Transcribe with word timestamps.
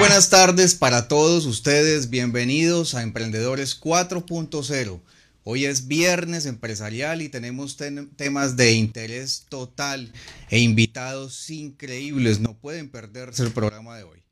buenas 0.00 0.30
tardes 0.30 0.74
para 0.74 1.08
todos 1.08 1.44
ustedes, 1.44 2.08
bienvenidos 2.08 2.94
a 2.94 3.02
Emprendedores 3.02 3.78
4.0. 3.78 4.98
Hoy 5.44 5.66
es 5.66 5.88
viernes 5.88 6.46
empresarial 6.46 7.20
y 7.20 7.28
tenemos 7.28 7.76
temas 8.16 8.56
de 8.56 8.72
interés 8.72 9.44
total 9.50 10.10
e 10.48 10.58
invitados 10.60 11.50
increíbles, 11.50 12.40
no 12.40 12.54
pueden 12.54 12.88
perderse 12.88 13.42
el 13.42 13.52
programa 13.52 13.98
de 13.98 14.04
hoy. 14.04 14.22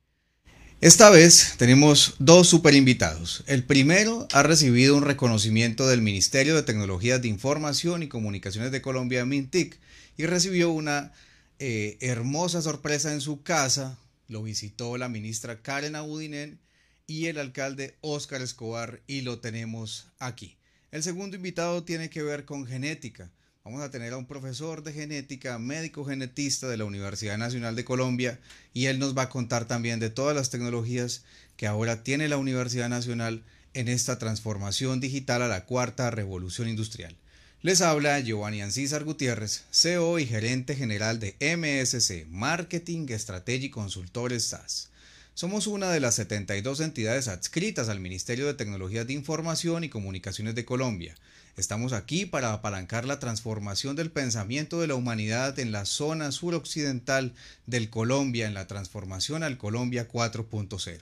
Esta 0.80 1.10
vez 1.10 1.56
tenemos 1.58 2.14
dos 2.18 2.48
super 2.48 2.72
invitados. 2.72 3.44
El 3.46 3.62
primero 3.62 4.26
ha 4.32 4.42
recibido 4.42 4.96
un 4.96 5.04
reconocimiento 5.04 5.86
del 5.86 6.00
Ministerio 6.00 6.56
de 6.56 6.62
Tecnologías 6.62 7.20
de 7.20 7.28
Información 7.28 8.02
y 8.02 8.08
Comunicaciones 8.08 8.72
de 8.72 8.80
Colombia, 8.80 9.26
MINTIC, 9.26 9.78
y 10.16 10.24
recibió 10.24 10.70
una 10.70 11.12
eh, 11.58 11.98
hermosa 12.00 12.62
sorpresa 12.62 13.12
en 13.12 13.20
su 13.20 13.42
casa, 13.42 13.98
lo 14.28 14.42
visitó 14.42 14.96
la 14.98 15.08
ministra 15.08 15.62
Karen 15.62 15.96
Abudinen 15.96 16.60
y 17.06 17.26
el 17.26 17.38
alcalde 17.38 17.96
Óscar 18.02 18.42
Escobar 18.42 19.02
y 19.06 19.22
lo 19.22 19.40
tenemos 19.40 20.08
aquí. 20.18 20.58
El 20.92 21.02
segundo 21.02 21.36
invitado 21.36 21.82
tiene 21.82 22.10
que 22.10 22.22
ver 22.22 22.44
con 22.44 22.66
genética. 22.66 23.30
Vamos 23.64 23.82
a 23.82 23.90
tener 23.90 24.12
a 24.12 24.16
un 24.16 24.26
profesor 24.26 24.82
de 24.82 24.92
genética, 24.92 25.58
médico 25.58 26.04
genetista 26.04 26.68
de 26.68 26.76
la 26.76 26.84
Universidad 26.84 27.36
Nacional 27.36 27.76
de 27.76 27.84
Colombia 27.84 28.40
y 28.72 28.86
él 28.86 28.98
nos 28.98 29.16
va 29.16 29.22
a 29.22 29.28
contar 29.28 29.66
también 29.66 30.00
de 30.00 30.10
todas 30.10 30.36
las 30.36 30.50
tecnologías 30.50 31.24
que 31.56 31.66
ahora 31.66 32.02
tiene 32.02 32.28
la 32.28 32.38
Universidad 32.38 32.88
Nacional 32.88 33.44
en 33.74 33.88
esta 33.88 34.18
transformación 34.18 35.00
digital 35.00 35.42
a 35.42 35.48
la 35.48 35.66
cuarta 35.66 36.10
revolución 36.10 36.68
industrial. 36.68 37.16
Les 37.60 37.80
habla 37.80 38.20
Giovanni 38.20 38.62
Ancísar 38.62 39.02
Gutiérrez, 39.02 39.64
CEO 39.72 40.20
y 40.20 40.26
gerente 40.26 40.76
general 40.76 41.18
de 41.18 41.34
MSC, 41.40 42.24
Marketing 42.30 43.08
Strategy 43.08 43.64
y 43.64 43.70
Consultores 43.70 44.44
SAS. 44.44 44.90
Somos 45.34 45.66
una 45.66 45.90
de 45.90 45.98
las 45.98 46.14
72 46.14 46.78
entidades 46.78 47.26
adscritas 47.26 47.88
al 47.88 47.98
Ministerio 47.98 48.46
de 48.46 48.54
Tecnologías 48.54 49.08
de 49.08 49.14
Información 49.14 49.82
y 49.82 49.88
Comunicaciones 49.88 50.54
de 50.54 50.64
Colombia. 50.64 51.16
Estamos 51.56 51.92
aquí 51.92 52.26
para 52.26 52.52
apalancar 52.52 53.04
la 53.04 53.18
transformación 53.18 53.96
del 53.96 54.12
pensamiento 54.12 54.80
de 54.80 54.86
la 54.86 54.94
humanidad 54.94 55.58
en 55.58 55.72
la 55.72 55.84
zona 55.84 56.30
suroccidental 56.30 57.34
del 57.66 57.90
Colombia, 57.90 58.46
en 58.46 58.54
la 58.54 58.68
transformación 58.68 59.42
al 59.42 59.58
Colombia 59.58 60.06
4.0. 60.08 61.00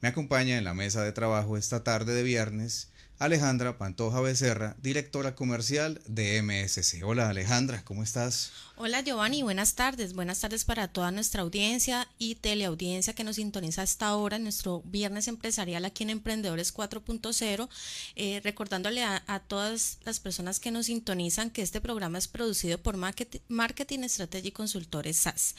Me 0.00 0.08
acompaña 0.08 0.56
en 0.56 0.64
la 0.64 0.72
mesa 0.72 1.02
de 1.02 1.12
trabajo 1.12 1.58
esta 1.58 1.84
tarde 1.84 2.14
de 2.14 2.22
viernes 2.22 2.88
Alejandra 3.24 3.78
Pantoja 3.78 4.20
Becerra, 4.20 4.76
directora 4.82 5.34
comercial 5.34 5.98
de 6.06 6.42
MSC. 6.42 7.02
Hola 7.04 7.30
Alejandra, 7.30 7.82
¿cómo 7.82 8.02
estás? 8.02 8.52
Hola 8.76 9.00
Giovanni, 9.00 9.42
buenas 9.42 9.74
tardes. 9.74 10.12
Buenas 10.12 10.40
tardes 10.40 10.66
para 10.66 10.88
toda 10.88 11.10
nuestra 11.10 11.40
audiencia 11.40 12.06
y 12.18 12.34
teleaudiencia 12.34 13.14
que 13.14 13.24
nos 13.24 13.36
sintoniza 13.36 13.80
hasta 13.80 14.08
ahora 14.08 14.36
en 14.36 14.42
nuestro 14.42 14.82
viernes 14.84 15.26
empresarial 15.26 15.86
aquí 15.86 16.02
en 16.02 16.10
Emprendedores 16.10 16.74
4.0. 16.74 17.68
Eh, 18.14 18.40
recordándole 18.44 19.02
a, 19.02 19.42
todas 19.48 20.00
las 20.04 20.20
personas 20.20 20.60
que 20.60 20.70
nos 20.70 20.86
sintonizan 20.86 21.48
que 21.48 21.62
este 21.62 21.80
programa 21.80 22.18
es 22.18 22.28
producido 22.28 22.76
por 22.76 22.98
Marketing, 22.98 24.02
Strategy 24.06 24.52
Consultores 24.52 25.16
SAS. 25.16 25.54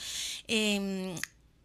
Em, 0.48 1.16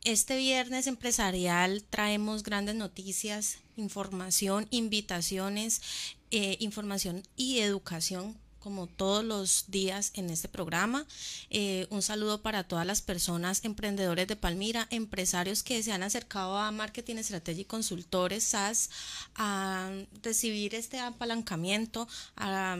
este 0.04 0.38
viernes 0.38 0.86
empresarial 0.86 1.84
traemos 1.90 2.42
grandes 2.42 2.74
noticias, 2.74 3.58
información, 3.80 4.66
invitaciones, 4.70 5.82
eh, 6.30 6.56
información 6.60 7.22
y 7.36 7.58
educación 7.58 8.36
como 8.60 8.86
todos 8.86 9.24
los 9.24 9.64
días 9.68 10.12
en 10.14 10.30
este 10.30 10.48
programa. 10.48 11.06
Eh, 11.48 11.86
un 11.90 12.02
saludo 12.02 12.42
para 12.42 12.64
todas 12.64 12.86
las 12.86 13.02
personas, 13.02 13.64
emprendedores 13.64 14.28
de 14.28 14.36
Palmira, 14.36 14.86
empresarios 14.90 15.62
que 15.62 15.82
se 15.82 15.92
han 15.92 16.02
acercado 16.02 16.58
a 16.58 16.70
Marketing 16.70 17.16
Strategy 17.16 17.64
Consultores 17.64 18.44
SAS 18.44 18.90
a 19.34 19.90
recibir 20.22 20.74
este 20.74 21.00
apalancamiento, 21.00 22.06
a 22.36 22.76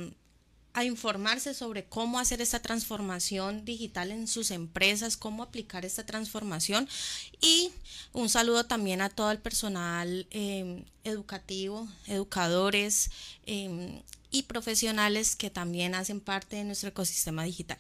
a 0.73 0.85
informarse 0.85 1.55
sobre 1.55 1.85
cómo 1.85 2.19
hacer 2.19 2.41
esta 2.41 2.61
transformación 2.61 3.65
digital 3.65 4.11
en 4.11 4.29
sus 4.29 4.51
empresas, 4.51 5.17
cómo 5.17 5.43
aplicar 5.43 5.85
esta 5.85 6.07
transformación 6.07 6.89
y 7.41 7.71
un 8.13 8.29
saludo 8.29 8.65
también 8.65 9.01
a 9.01 9.09
todo 9.09 9.31
el 9.31 9.39
personal 9.39 10.27
em, 10.31 10.85
educativo, 11.05 11.89
educadores 12.07 13.11
em, 13.47 14.03
y 14.31 14.45
profesionales 14.45 15.35
que 15.35 15.51
también 15.51 15.95
hacen 15.95 16.21
parte 16.21 16.57
de 16.57 16.65
nuestro 16.65 16.89
ecosistema 16.91 17.45
digital. 17.45 17.79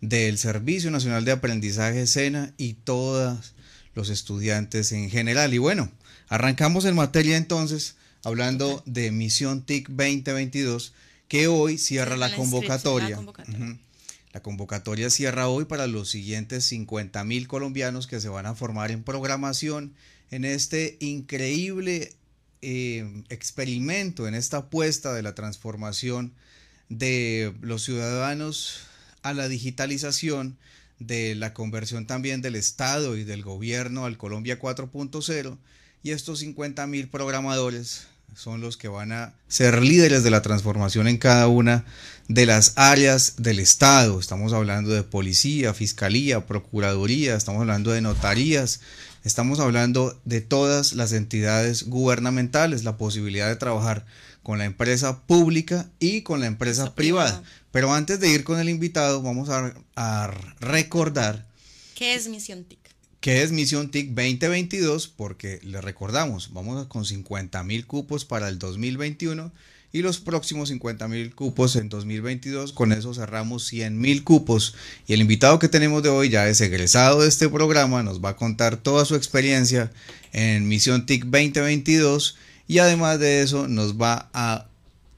del 0.00 0.38
Servicio 0.38 0.92
Nacional 0.92 1.24
de 1.24 1.32
Aprendizaje 1.32 2.06
SENA 2.06 2.54
y 2.58 2.74
todos 2.74 3.54
los 3.94 4.08
estudiantes 4.08 4.92
en 4.92 5.10
general. 5.10 5.52
Y 5.52 5.58
bueno, 5.58 5.90
arrancamos 6.28 6.84
en 6.84 6.94
materia 6.94 7.36
entonces 7.36 7.96
hablando 8.22 8.84
de 8.86 9.10
Misión 9.10 9.62
TIC 9.62 9.88
2022 9.88 10.92
que 11.28 11.46
hoy 11.46 11.78
cierra 11.78 12.16
la, 12.16 12.34
convocatoria. 12.34 13.20
La 14.32 14.42
convocatoria. 14.42 15.10
cierra 15.10 15.48
hoy 15.48 15.66
para 15.66 15.86
los 15.86 16.10
siguientes 16.10 16.64
50 16.64 17.22
mil 17.24 17.46
colombianos 17.46 18.06
que 18.06 18.20
se 18.20 18.28
van 18.28 18.46
a 18.46 18.54
formar 18.54 18.90
en 18.90 19.04
programación 19.04 19.94
en 20.30 20.44
este 20.44 20.96
increíble 21.00 22.14
eh, 22.62 23.24
experimento, 23.28 24.26
en 24.26 24.34
esta 24.34 24.58
apuesta 24.58 25.14
de 25.14 25.22
la 25.22 25.34
transformación 25.34 26.32
de 26.88 27.54
los 27.60 27.84
ciudadanos 27.84 28.80
a 29.22 29.34
la 29.34 29.48
digitalización, 29.48 30.58
de 30.98 31.34
la 31.34 31.54
conversión 31.54 32.06
también 32.06 32.42
del 32.42 32.56
Estado 32.56 33.16
y 33.16 33.24
del 33.24 33.42
gobierno 33.42 34.06
al 34.06 34.18
Colombia 34.18 34.58
4.0 34.58 35.58
y 36.02 36.10
estos 36.10 36.40
50 36.40 36.86
mil 36.86 37.08
programadores 37.08 38.08
son 38.34 38.60
los 38.60 38.76
que 38.76 38.88
van 38.88 39.12
a 39.12 39.34
ser 39.48 39.82
líderes 39.82 40.22
de 40.22 40.30
la 40.30 40.42
transformación 40.42 41.08
en 41.08 41.18
cada 41.18 41.48
una 41.48 41.84
de 42.28 42.46
las 42.46 42.74
áreas 42.76 43.34
del 43.38 43.58
Estado. 43.58 44.20
Estamos 44.20 44.52
hablando 44.52 44.90
de 44.90 45.02
policía, 45.02 45.74
fiscalía, 45.74 46.46
procuraduría, 46.46 47.34
estamos 47.34 47.62
hablando 47.62 47.90
de 47.90 48.00
notarías, 48.00 48.80
estamos 49.24 49.60
hablando 49.60 50.20
de 50.24 50.40
todas 50.40 50.92
las 50.92 51.12
entidades 51.12 51.88
gubernamentales, 51.88 52.84
la 52.84 52.96
posibilidad 52.96 53.48
de 53.48 53.56
trabajar 53.56 54.06
con 54.42 54.58
la 54.58 54.64
empresa 54.66 55.22
pública 55.22 55.88
y 55.98 56.22
con 56.22 56.40
la 56.40 56.46
empresa 56.46 56.94
privada. 56.94 57.42
Pero 57.70 57.92
antes 57.92 58.20
de 58.20 58.28
ir 58.28 58.44
con 58.44 58.58
el 58.58 58.68
invitado, 58.68 59.20
vamos 59.22 59.48
a, 59.48 59.74
a 59.96 60.30
recordar. 60.60 61.46
¿Qué 61.94 62.14
es 62.14 62.28
Misión 62.28 62.64
TIC? 62.64 62.77
¿Qué 63.20 63.42
es 63.42 63.50
Misión 63.50 63.90
TIC 63.90 64.10
2022? 64.10 65.08
Porque 65.08 65.58
le 65.64 65.80
recordamos, 65.80 66.52
vamos 66.52 66.86
con 66.86 67.04
50 67.04 67.64
mil 67.64 67.84
cupos 67.84 68.24
para 68.24 68.48
el 68.48 68.60
2021 68.60 69.50
y 69.92 70.02
los 70.02 70.20
próximos 70.20 70.68
50 70.68 71.08
mil 71.08 71.34
cupos 71.34 71.74
en 71.74 71.88
2022. 71.88 72.72
Con 72.72 72.92
eso 72.92 73.12
cerramos 73.12 73.66
100 73.66 74.00
mil 74.00 74.22
cupos. 74.22 74.76
Y 75.08 75.14
el 75.14 75.20
invitado 75.20 75.58
que 75.58 75.68
tenemos 75.68 76.04
de 76.04 76.10
hoy 76.10 76.28
ya 76.28 76.48
es 76.48 76.60
egresado 76.60 77.22
de 77.22 77.28
este 77.28 77.48
programa, 77.48 78.04
nos 78.04 78.24
va 78.24 78.30
a 78.30 78.36
contar 78.36 78.76
toda 78.76 79.04
su 79.04 79.16
experiencia 79.16 79.90
en 80.32 80.68
Misión 80.68 81.04
TIC 81.04 81.24
2022 81.24 82.36
y 82.68 82.78
además 82.78 83.18
de 83.18 83.42
eso 83.42 83.66
nos 83.66 84.00
va 84.00 84.30
a 84.32 84.68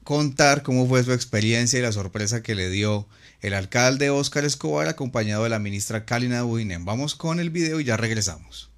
contar 0.03 0.63
cómo 0.63 0.87
fue 0.87 1.03
su 1.03 1.13
experiencia 1.13 1.77
y 1.77 1.83
la 1.83 1.91
sorpresa 1.91 2.41
que 2.41 2.55
le 2.55 2.71
dio 2.71 3.07
el 3.41 3.53
alcalde 3.53 4.09
Óscar 4.09 4.45
Escobar 4.45 4.87
acompañado 4.87 5.43
de 5.43 5.49
la 5.49 5.59
ministra 5.59 6.05
Kalina 6.05 6.43
Buinen. 6.43 6.85
Vamos 6.85 7.15
con 7.15 7.39
el 7.39 7.49
video 7.49 7.79
y 7.79 7.83
ya 7.83 7.97
regresamos. 7.97 8.70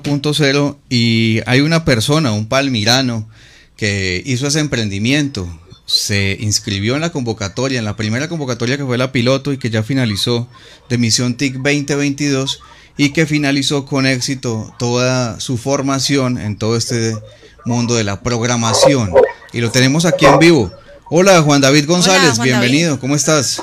4.0 0.00 0.76
y 0.88 1.40
hay 1.46 1.60
una 1.60 1.84
persona, 1.84 2.32
un 2.32 2.46
palmirano, 2.46 3.28
que 3.76 4.22
hizo 4.24 4.46
ese 4.46 4.60
emprendimiento, 4.60 5.48
se 5.86 6.36
inscribió 6.40 6.94
en 6.94 7.00
la 7.00 7.10
convocatoria, 7.10 7.78
en 7.78 7.84
la 7.84 7.96
primera 7.96 8.28
convocatoria 8.28 8.76
que 8.76 8.84
fue 8.84 8.96
la 8.96 9.12
piloto 9.12 9.52
y 9.52 9.58
que 9.58 9.70
ya 9.70 9.82
finalizó 9.82 10.48
de 10.88 10.98
Misión 10.98 11.34
TIC 11.34 11.54
2022 11.54 12.62
y 12.96 13.10
que 13.10 13.26
finalizó 13.26 13.84
con 13.84 14.06
éxito 14.06 14.72
toda 14.78 15.40
su 15.40 15.58
formación 15.58 16.38
en 16.38 16.56
todo 16.56 16.76
este 16.76 17.16
mundo 17.64 17.94
de 17.94 18.04
la 18.04 18.20
programación. 18.20 19.12
Y 19.52 19.60
lo 19.60 19.70
tenemos 19.70 20.04
aquí 20.04 20.26
en 20.26 20.38
vivo. 20.38 20.70
Hola 21.10 21.42
Juan 21.42 21.60
David 21.60 21.86
González, 21.86 22.38
bienvenido, 22.38 22.98
¿cómo 22.98 23.14
estás? 23.14 23.62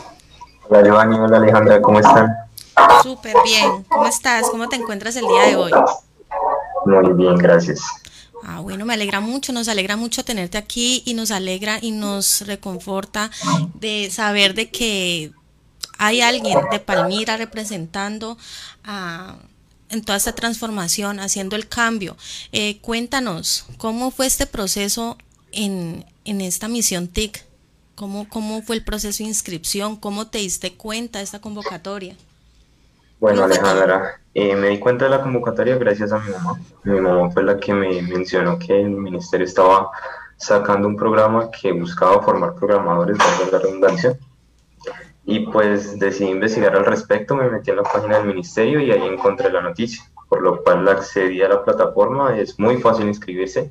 Hola 0.68 0.84
Giovanni, 0.84 1.18
hola 1.18 1.38
Alejandra, 1.38 1.82
¿cómo 1.82 2.00
están? 2.00 2.36
Súper 3.02 3.36
bien, 3.44 3.84
¿cómo 3.88 4.06
estás? 4.06 4.50
¿Cómo 4.52 4.70
te 4.70 4.76
encuentras 4.76 5.16
el 5.16 5.26
día 5.26 5.48
de 5.48 5.56
hoy? 5.56 5.72
Muy 6.90 7.14
bien, 7.14 7.36
gracias. 7.36 7.82
Ah, 8.44 8.62
bueno, 8.62 8.86
me 8.86 8.94
alegra 8.94 9.20
mucho, 9.20 9.52
nos 9.52 9.68
alegra 9.68 9.96
mucho 9.96 10.24
tenerte 10.24 10.58
aquí 10.58 11.04
y 11.06 11.14
nos 11.14 11.32
alegra 11.32 11.78
y 11.82 11.92
nos 11.92 12.42
reconforta 12.42 13.30
de 13.76 14.10
saber 14.12 14.54
de 14.54 14.70
que 14.70 15.32
hay 15.98 16.22
alguien 16.22 16.58
de 16.72 16.80
Palmira 16.80 17.36
representando 17.38 18.38
a, 18.84 19.36
en 19.90 20.02
toda 20.02 20.18
esta 20.18 20.34
transformación, 20.34 21.20
haciendo 21.20 21.56
el 21.56 21.68
cambio. 21.68 22.16
Eh, 22.52 22.80
cuéntanos, 22.80 23.66
¿cómo 23.78 24.10
fue 24.10 24.26
este 24.26 24.46
proceso 24.46 25.18
en, 25.52 26.06
en 26.24 26.42
esta 26.42 26.70
misión 26.70 27.08
TIC? 27.08 27.44
¿Cómo, 27.96 28.30
¿Cómo 28.30 28.62
fue 28.62 28.78
el 28.78 28.84
proceso 28.86 29.24
de 29.24 29.30
inscripción? 29.30 29.98
¿Cómo 29.98 30.28
te 30.28 30.38
diste 30.38 30.74
cuenta 30.74 31.20
de 31.20 31.26
esta 31.26 31.42
convocatoria? 31.42 32.16
Bueno, 33.20 33.44
Alejandra, 33.44 34.22
eh, 34.34 34.56
me 34.56 34.70
di 34.70 34.80
cuenta 34.80 35.04
de 35.04 35.12
la 35.12 35.22
convocatoria 35.22 35.78
gracias 35.78 36.14
a 36.14 36.20
mi 36.20 36.32
mamá. 36.32 36.58
Mi 36.86 37.02
mamá 37.02 37.30
fue 37.32 37.44
la 37.44 37.60
que 37.60 37.74
me 37.74 38.02
mencionó 38.02 38.58
que 38.58 38.80
el 38.80 38.92
ministerio 38.92 39.46
estaba 39.46 39.92
sacando 40.38 40.88
un 40.88 40.96
programa 40.96 41.52
que 41.52 41.74
buscaba 41.74 42.22
formar 42.24 42.56
programadores, 42.56 43.18
de 43.18 43.52
la 43.52 43.60
redundancia. 43.60 44.18
Y 45.26 45.42
pues 45.48 46.00
decidí 46.00 46.30
investigar 46.30 46.78
al 46.78 46.86
respecto, 46.86 47.36
me 47.36 47.50
metí 47.50 47.72
en 47.72 47.76
la 47.78 47.84
página 47.84 48.20
del 48.20 48.28
ministerio 48.28 48.80
y 48.80 48.90
ahí 48.92 49.06
encontré 49.06 49.52
la 49.52 49.62
noticia, 49.62 50.02
por 50.30 50.42
lo 50.42 50.64
cual 50.64 50.88
accedí 50.88 51.42
a 51.42 51.50
la 51.50 51.62
plataforma, 51.62 52.38
es 52.38 52.58
muy 52.58 52.78
fácil 52.78 53.08
inscribirse. 53.08 53.70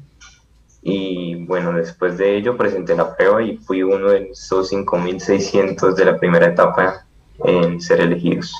Y 0.82 1.46
bueno, 1.46 1.72
después 1.72 2.18
de 2.18 2.36
ello 2.36 2.56
presenté 2.58 2.94
la 2.94 3.16
prueba 3.16 3.42
y 3.42 3.56
fui 3.56 3.82
uno 3.82 4.10
de 4.10 4.28
esos 4.30 4.70
5.600 4.72 5.94
de 5.94 6.04
la 6.04 6.18
primera 6.18 6.48
etapa 6.48 7.06
en 7.44 7.80
ser 7.80 8.02
elegidos. 8.02 8.52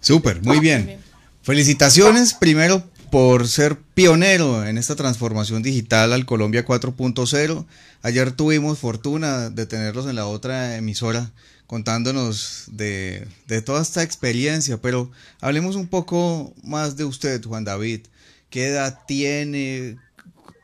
Súper, 0.00 0.42
muy 0.42 0.60
bien. 0.60 0.98
Felicitaciones 1.42 2.34
primero 2.34 2.82
por 3.10 3.48
ser 3.48 3.78
pionero 3.94 4.64
en 4.64 4.78
esta 4.78 4.94
transformación 4.94 5.62
digital 5.62 6.12
al 6.12 6.26
Colombia 6.26 6.64
4.0. 6.64 7.66
Ayer 8.02 8.32
tuvimos 8.32 8.78
fortuna 8.78 9.50
de 9.50 9.66
tenerlos 9.66 10.06
en 10.06 10.16
la 10.16 10.26
otra 10.26 10.76
emisora 10.76 11.30
contándonos 11.66 12.64
de, 12.72 13.28
toda 13.64 13.82
esta 13.82 14.02
experiencia, 14.02 14.78
pero 14.78 15.10
hablemos 15.40 15.76
un 15.76 15.86
poco 15.86 16.52
más 16.64 16.96
de 16.96 17.04
usted, 17.04 17.44
Juan 17.44 17.64
David. 17.64 18.00
¿Qué 18.48 18.66
edad 18.66 19.00
tiene? 19.06 19.96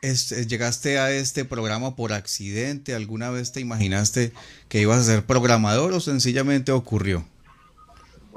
¿Llegaste 0.01 0.99
a 0.99 1.11
este 1.11 1.45
programa 1.45 1.95
por 1.95 2.11
accidente? 2.11 2.93
¿Alguna 2.93 3.29
vez 3.29 3.51
te 3.51 3.61
imaginaste 3.61 4.33
que 4.67 4.81
ibas 4.81 4.99
a 4.99 5.03
ser 5.05 5.25
programador 5.25 5.93
o 5.93 6.01
sencillamente 6.01 6.73
ocurrió? 6.73 7.25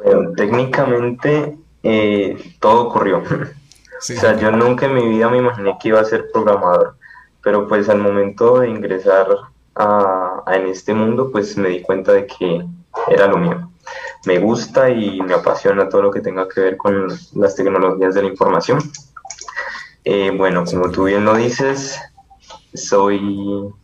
Bueno, 0.03 0.33
técnicamente 0.33 1.59
eh, 1.83 2.55
todo 2.59 2.89
ocurrió. 2.89 3.19
o 3.99 4.01
sea, 4.01 4.37
yo 4.39 4.51
nunca 4.51 4.87
en 4.87 4.95
mi 4.95 5.09
vida 5.09 5.29
me 5.29 5.39
imaginé 5.39 5.77
que 5.81 5.89
iba 5.89 6.01
a 6.01 6.05
ser 6.05 6.31
programador, 6.33 6.97
pero 7.43 7.69
pues 7.69 7.89
al 7.89 7.99
momento 7.99 8.61
de 8.61 8.69
ingresar 8.69 9.27
a, 9.77 10.43
en 10.47 10.67
este 10.69 10.95
mundo, 10.95 11.31
pues 11.31 11.57
me 11.57 11.69
di 11.69 11.83
cuenta 11.83 12.13
de 12.13 12.27
que 12.27 12.65
era 13.09 13.27
lo 13.27 13.37
mío. 13.39 13.71
Me 14.25 14.39
gusta 14.39 14.91
y 14.91 15.21
me 15.21 15.35
apasiona 15.35 15.89
todo 15.89 16.03
lo 16.03 16.11
que 16.11 16.21
tenga 16.21 16.49
que 16.49 16.61
ver 16.61 16.77
con 16.77 17.09
las 17.35 17.55
tecnologías 17.55 18.15
de 18.15 18.23
la 18.23 18.29
información. 18.29 18.79
Eh, 20.05 20.33
bueno, 20.37 20.65
como 20.65 20.91
tú 20.91 21.05
bien 21.05 21.25
lo 21.25 21.35
dices, 21.35 22.01
soy 22.73 23.21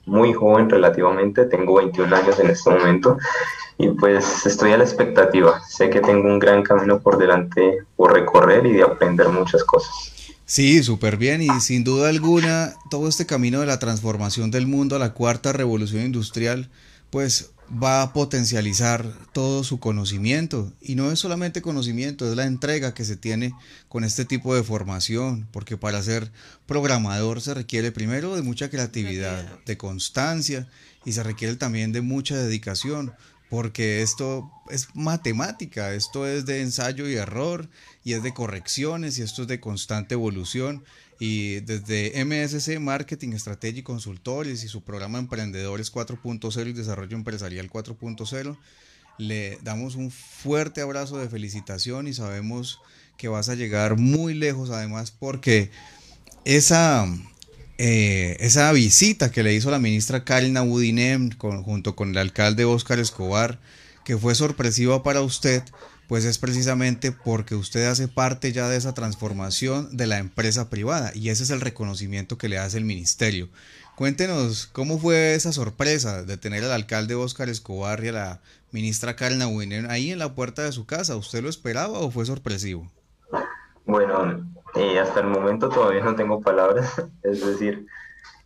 muy 0.06 0.32
joven 0.32 0.70
relativamente, 0.70 1.44
tengo 1.44 1.74
21 1.76 2.14
años 2.14 2.38
en 2.40 2.50
este 2.50 2.70
momento 2.70 3.18
y 3.78 3.88
pues 3.88 4.46
estoy 4.46 4.72
a 4.72 4.78
la 4.78 4.84
expectativa. 4.84 5.60
Sé 5.68 5.90
que 5.90 6.00
tengo 6.00 6.28
un 6.28 6.38
gran 6.38 6.62
camino 6.62 7.00
por 7.00 7.18
delante 7.18 7.78
por 7.96 8.12
recorrer 8.12 8.66
y 8.66 8.72
de 8.72 8.82
aprender 8.82 9.28
muchas 9.28 9.64
cosas. 9.64 10.12
Sí, 10.44 10.82
súper 10.82 11.16
bien 11.16 11.42
y 11.42 11.48
sin 11.60 11.82
duda 11.82 12.08
alguna 12.08 12.74
todo 12.88 13.08
este 13.08 13.26
camino 13.26 13.60
de 13.60 13.66
la 13.66 13.80
transformación 13.80 14.50
del 14.50 14.66
mundo 14.66 14.94
a 14.94 15.00
la 15.00 15.12
cuarta 15.12 15.52
revolución 15.52 16.04
industrial 16.04 16.70
pues 17.10 17.50
va 17.70 18.02
a 18.02 18.12
potencializar 18.12 19.04
todo 19.32 19.64
su 19.64 19.80
conocimiento 19.80 20.72
y 20.80 20.94
no 20.94 21.10
es 21.10 21.18
solamente 21.18 21.62
conocimiento, 21.62 22.28
es 22.28 22.36
la 22.36 22.44
entrega 22.44 22.94
que 22.94 23.04
se 23.04 23.16
tiene 23.16 23.52
con 23.88 24.04
este 24.04 24.24
tipo 24.24 24.54
de 24.54 24.62
formación, 24.62 25.48
porque 25.50 25.76
para 25.76 26.02
ser 26.02 26.30
programador 26.66 27.40
se 27.40 27.54
requiere 27.54 27.92
primero 27.92 28.36
de 28.36 28.42
mucha 28.42 28.70
creatividad, 28.70 29.58
de 29.64 29.76
constancia 29.76 30.68
y 31.04 31.12
se 31.12 31.22
requiere 31.22 31.56
también 31.56 31.92
de 31.92 32.02
mucha 32.02 32.36
dedicación, 32.36 33.12
porque 33.50 34.02
esto 34.02 34.50
es 34.70 34.88
matemática, 34.94 35.94
esto 35.94 36.26
es 36.26 36.46
de 36.46 36.62
ensayo 36.62 37.08
y 37.08 37.14
error, 37.14 37.68
y 38.04 38.14
es 38.14 38.22
de 38.22 38.34
correcciones, 38.34 39.18
y 39.18 39.22
esto 39.22 39.42
es 39.42 39.48
de 39.48 39.60
constante 39.60 40.14
evolución. 40.14 40.84
Y 41.18 41.60
desde 41.60 42.24
MSC 42.24 42.78
Marketing, 42.78 43.32
Estrategia 43.32 43.80
y 43.80 43.84
Consultores 43.84 44.64
y 44.64 44.68
su 44.68 44.82
programa 44.82 45.18
Emprendedores 45.18 45.92
4.0 45.92 46.68
y 46.68 46.72
Desarrollo 46.72 47.16
Empresarial 47.16 47.70
4.0, 47.70 48.58
le 49.18 49.58
damos 49.62 49.94
un 49.94 50.10
fuerte 50.10 50.80
abrazo 50.80 51.18
de 51.18 51.28
felicitación 51.28 52.06
y 52.06 52.12
sabemos 52.12 52.80
que 53.16 53.28
vas 53.28 53.48
a 53.48 53.54
llegar 53.54 53.96
muy 53.96 54.34
lejos 54.34 54.68
además 54.68 55.10
porque 55.10 55.70
esa, 56.44 57.08
eh, 57.78 58.36
esa 58.40 58.72
visita 58.72 59.30
que 59.30 59.42
le 59.42 59.54
hizo 59.54 59.70
la 59.70 59.78
ministra 59.78 60.24
Karina 60.24 60.62
Budinem 60.62 61.30
junto 61.38 61.96
con 61.96 62.10
el 62.10 62.18
alcalde 62.18 62.64
Óscar 62.64 62.98
Escobar, 62.98 63.58
que 64.04 64.16
fue 64.16 64.34
sorpresiva 64.34 65.02
para 65.02 65.20
usted, 65.20 65.62
pues 66.08 66.24
es 66.24 66.38
precisamente 66.38 67.12
porque 67.12 67.54
usted 67.54 67.86
hace 67.86 68.08
parte 68.08 68.52
ya 68.52 68.68
de 68.68 68.76
esa 68.76 68.94
transformación 68.94 69.96
de 69.96 70.06
la 70.06 70.18
empresa 70.18 70.70
privada 70.70 71.12
y 71.14 71.30
ese 71.30 71.42
es 71.42 71.50
el 71.50 71.60
reconocimiento 71.60 72.38
que 72.38 72.48
le 72.48 72.58
hace 72.58 72.78
el 72.78 72.84
ministerio. 72.84 73.48
Cuéntenos 73.96 74.66
cómo 74.66 74.98
fue 74.98 75.34
esa 75.34 75.52
sorpresa 75.52 76.22
de 76.22 76.36
tener 76.36 76.64
al 76.64 76.72
alcalde 76.72 77.14
Óscar 77.14 77.48
Escobar 77.48 78.04
y 78.04 78.08
a 78.08 78.12
la 78.12 78.40
ministra 78.70 79.16
Karina 79.16 79.46
Budinem 79.46 79.90
ahí 79.90 80.10
en 80.10 80.18
la 80.18 80.34
puerta 80.34 80.62
de 80.62 80.72
su 80.72 80.86
casa. 80.86 81.16
¿Usted 81.16 81.42
lo 81.42 81.48
esperaba 81.48 81.98
o 81.98 82.10
fue 82.10 82.26
sorpresivo? 82.26 82.90
Bueno, 83.86 84.46
eh, 84.76 84.98
hasta 84.98 85.20
el 85.20 85.26
momento 85.26 85.68
todavía 85.68 86.02
no 86.02 86.14
tengo 86.14 86.40
palabras, 86.40 87.02
es 87.22 87.44
decir, 87.44 87.86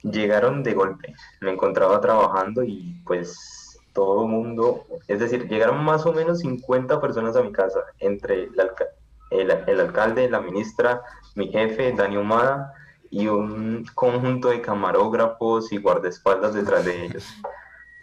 llegaron 0.03 0.63
de 0.63 0.75
golpe. 0.75 1.15
Me 1.41 1.53
encontraba 1.53 2.01
trabajando 2.01 2.63
y 2.63 3.01
pues 3.05 3.79
todo 3.93 4.23
el 4.23 4.29
mundo, 4.29 4.87
es 5.09 5.19
decir, 5.19 5.49
llegaron 5.49 5.85
más 5.85 6.07
o 6.07 6.13
menos 6.13 6.41
50 6.41 7.01
personas 7.01 7.37
a 7.37 7.43
mi 7.43 7.53
casa, 7.53 7.81
entre 7.99 8.45
el, 8.45 9.51
el, 9.67 9.81
alcalde, 9.81 10.31
la 10.31 10.41
ministra, 10.41 11.03
mi 11.35 11.49
jefe, 11.49 11.93
Dani 11.93 12.17
Humada, 12.17 12.73
y 13.11 13.27
un 13.27 13.85
conjunto 13.95 14.49
de 14.51 14.61
camarógrafos 14.61 15.73
y 15.73 15.79
guardaespaldas 15.79 16.55
detrás 16.55 16.85
de 16.85 17.07
ellos. 17.07 17.27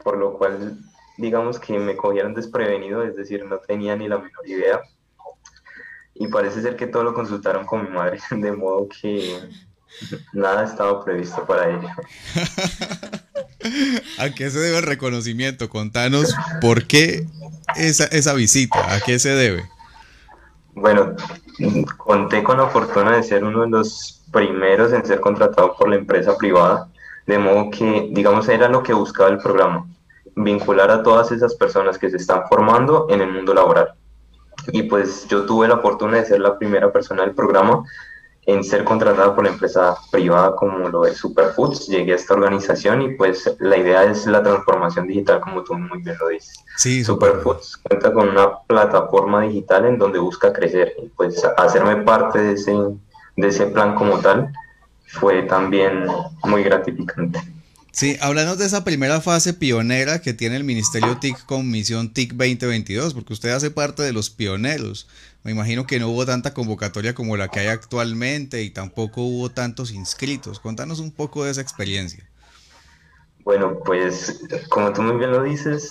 Por 0.04 0.18
lo 0.18 0.34
cual, 0.38 0.78
digamos 1.18 1.60
que 1.60 1.80
me 1.80 1.96
cogieron 1.96 2.34
desprevenido, 2.34 3.04
es 3.04 3.16
decir, 3.16 3.46
no 3.46 3.60
tenía 3.60 3.96
ni 3.96 4.10
la 4.10 4.18
menor 4.18 4.46
idea 4.46 4.82
y 6.20 6.28
parece 6.28 6.62
ser 6.62 6.76
que 6.76 6.88
todo 6.88 7.04
lo 7.04 7.14
consultaron 7.14 7.66
con 7.66 7.84
mi 7.84 7.90
madre, 7.90 8.20
de 8.32 8.52
modo 8.52 8.88
que 8.90 9.40
nada 10.34 10.64
estaba 10.64 11.04
previsto 11.04 11.46
para 11.46 11.70
ello. 11.70 11.88
¿A 14.20 14.30
qué 14.30 14.50
se 14.50 14.60
debe 14.60 14.78
el 14.78 14.84
reconocimiento? 14.84 15.70
Contanos 15.70 16.34
por 16.62 16.86
qué 16.86 17.26
esa, 17.76 18.06
esa 18.06 18.34
visita, 18.34 18.94
¿a 18.94 19.02
qué 19.02 19.20
se 19.20 19.30
debe? 19.30 19.66
Bueno, 20.74 21.16
conté 21.98 22.44
con 22.44 22.58
la 22.58 22.68
fortuna 22.68 23.16
de 23.16 23.24
ser 23.24 23.44
uno 23.44 23.64
de 23.64 23.70
los 23.70 24.24
primeros 24.32 24.94
en 24.94 25.06
ser 25.06 25.20
contratado 25.20 25.76
por 25.76 25.90
la 25.90 25.96
empresa 25.96 26.38
privada, 26.38 26.88
de 27.26 27.40
modo 27.40 27.70
que, 27.72 28.10
digamos, 28.12 28.48
era 28.48 28.70
lo 28.70 28.84
que 28.84 28.94
buscaba 28.94 29.30
el 29.30 29.40
programa, 29.40 29.88
vincular 30.36 30.92
a 30.92 31.04
todas 31.04 31.32
esas 31.32 31.56
personas 31.56 31.98
que 31.98 32.10
se 32.10 32.18
están 32.18 32.44
formando 32.48 33.08
en 33.10 33.22
el 33.22 33.34
mundo 33.34 33.54
laboral 33.54 33.96
y 34.72 34.84
pues 34.84 35.28
yo 35.28 35.46
tuve 35.46 35.68
la 35.68 35.80
fortuna 35.80 36.18
de 36.18 36.26
ser 36.26 36.40
la 36.40 36.58
primera 36.58 36.92
persona 36.92 37.24
del 37.24 37.34
programa 37.34 37.84
en 38.48 38.64
ser 38.64 38.86
contratada 38.86 39.36
por 39.36 39.44
la 39.44 39.52
empresa 39.52 39.96
privada 40.10 40.56
como 40.56 40.88
lo 40.88 41.06
es 41.06 41.18
Superfoods. 41.18 41.88
Llegué 41.88 42.14
a 42.14 42.16
esta 42.16 42.34
organización 42.34 43.02
y 43.02 43.16
pues 43.16 43.54
la 43.60 43.78
idea 43.78 44.06
es 44.06 44.26
la 44.26 44.42
transformación 44.42 45.06
digital, 45.06 45.42
como 45.42 45.64
tú 45.64 45.74
muy 45.74 46.02
bien 46.02 46.16
lo 46.18 46.30
dices. 46.30 46.64
Sí, 46.78 47.04
Superfoods 47.04 47.78
cuenta 47.78 48.14
con 48.14 48.30
una 48.30 48.60
plataforma 48.66 49.42
digital 49.42 49.86
en 49.86 49.98
donde 49.98 50.20
busca 50.20 50.54
crecer 50.54 50.94
y 51.04 51.10
pues 51.10 51.44
hacerme 51.58 51.98
parte 51.98 52.40
de 52.40 52.54
ese, 52.54 52.74
de 53.36 53.48
ese 53.48 53.68
plan 53.68 53.96
como 53.96 54.20
tal 54.20 54.54
fue 55.08 55.44
también 55.44 56.06
muy 56.44 56.64
gratificante. 56.64 57.42
Sí, 57.98 58.16
háblanos 58.22 58.60
de 58.60 58.66
esa 58.68 58.84
primera 58.84 59.22
fase 59.22 59.56
pionera 59.56 60.22
que 60.22 60.32
tiene 60.32 60.56
el 60.56 60.64
Ministerio 60.64 61.18
TIC 61.20 61.48
con 61.48 61.68
Misión 61.72 62.14
TIC 62.14 62.34
2022, 62.34 63.16
porque 63.16 63.34
usted 63.34 63.50
hace 63.50 63.72
parte 63.72 64.04
de 64.04 64.14
los 64.14 64.30
pioneros. 64.30 65.10
Me 65.44 65.50
imagino 65.50 65.88
que 65.88 66.00
no 66.00 66.10
hubo 66.10 66.24
tanta 66.24 66.54
convocatoria 66.54 67.16
como 67.16 67.38
la 67.38 67.48
que 67.48 67.62
hay 67.62 67.68
actualmente 67.70 68.62
y 68.62 68.70
tampoco 68.70 69.24
hubo 69.24 69.50
tantos 69.50 69.92
inscritos. 69.92 70.60
Contanos 70.60 71.00
un 71.00 71.12
poco 71.12 71.44
de 71.44 71.50
esa 71.50 71.62
experiencia. 71.62 72.24
Bueno, 73.44 73.80
pues 73.84 74.44
como 74.70 74.94
tú 74.94 75.02
muy 75.02 75.18
bien 75.18 75.32
lo 75.32 75.42
dices, 75.42 75.90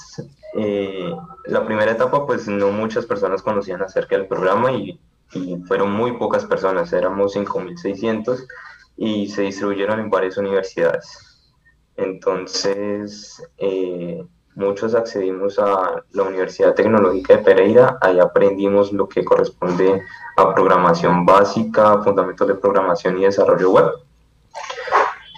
eh, 0.57 1.11
la 1.47 1.67
primera 1.67 1.91
etapa 1.91 2.25
pues 2.25 2.47
no 2.47 2.71
muchas 2.71 3.05
personas 3.05 3.43
conocían 3.43 3.83
acerca 3.83 4.17
del 4.17 4.29
programa 4.29 4.71
y, 4.71 5.01
y 5.33 5.57
fueron 5.67 5.91
muy 5.91 6.13
pocas 6.13 6.45
personas, 6.45 6.93
éramos 6.93 7.35
5.600 7.35 8.47
y 8.97 9.29
se 9.29 9.43
distribuyeron 9.43 9.99
en 9.99 10.09
varias 10.09 10.37
universidades. 10.37 11.26
Entonces, 11.97 13.43
eh, 13.59 14.25
muchos 14.55 14.95
accedimos 14.95 15.59
a 15.59 16.03
la 16.13 16.23
Universidad 16.23 16.75
Tecnológica 16.75 17.37
de 17.37 17.43
Pereira, 17.43 17.99
ahí 18.01 18.19
aprendimos 18.19 18.93
lo 18.93 19.09
que 19.09 19.25
corresponde 19.25 20.03
a 20.37 20.55
programación 20.55 21.25
básica, 21.25 22.03
fundamentos 22.03 22.49
de 22.49 22.55
programación 22.55 23.19
y 23.19 23.25
desarrollo 23.25 23.71
web. 23.71 23.91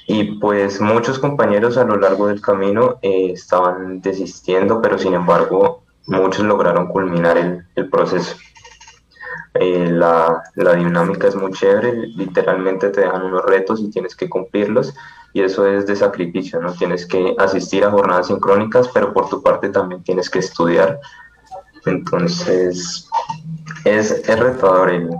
Y 0.06 0.38
pues 0.38 0.80
muchos 0.80 1.18
compañeros 1.18 1.76
a 1.76 1.84
lo 1.84 1.96
largo 1.96 2.28
del 2.28 2.40
camino 2.40 2.98
eh, 3.02 3.32
estaban 3.32 4.00
desistiendo, 4.00 4.80
pero 4.80 4.98
sin 4.98 5.14
embargo 5.14 5.82
muchos 6.06 6.44
lograron 6.44 6.88
culminar 6.88 7.36
el, 7.36 7.66
el 7.74 7.90
proceso. 7.90 8.36
Eh, 9.54 9.90
la, 9.90 10.42
la, 10.54 10.74
dinámica 10.74 11.28
es 11.28 11.34
muy 11.34 11.52
chévere, 11.52 12.06
literalmente 12.08 12.90
te 12.90 13.00
dejan 13.00 13.22
unos 13.22 13.44
retos 13.44 13.80
y 13.80 13.90
tienes 13.90 14.14
que 14.14 14.28
cumplirlos 14.28 14.94
y 15.32 15.42
eso 15.42 15.66
es 15.66 15.86
de 15.86 15.96
sacrificio, 15.96 16.60
¿no? 16.60 16.72
Tienes 16.74 17.06
que 17.06 17.34
asistir 17.38 17.84
a 17.84 17.90
jornadas 17.90 18.28
sincrónicas, 18.28 18.88
pero 18.92 19.12
por 19.12 19.28
tu 19.28 19.42
parte 19.42 19.68
también 19.68 20.02
tienes 20.02 20.30
que 20.30 20.38
estudiar. 20.38 21.00
Entonces, 21.86 23.08
es, 23.84 24.10
es 24.10 24.38
retador 24.38 24.90
el, 24.90 25.10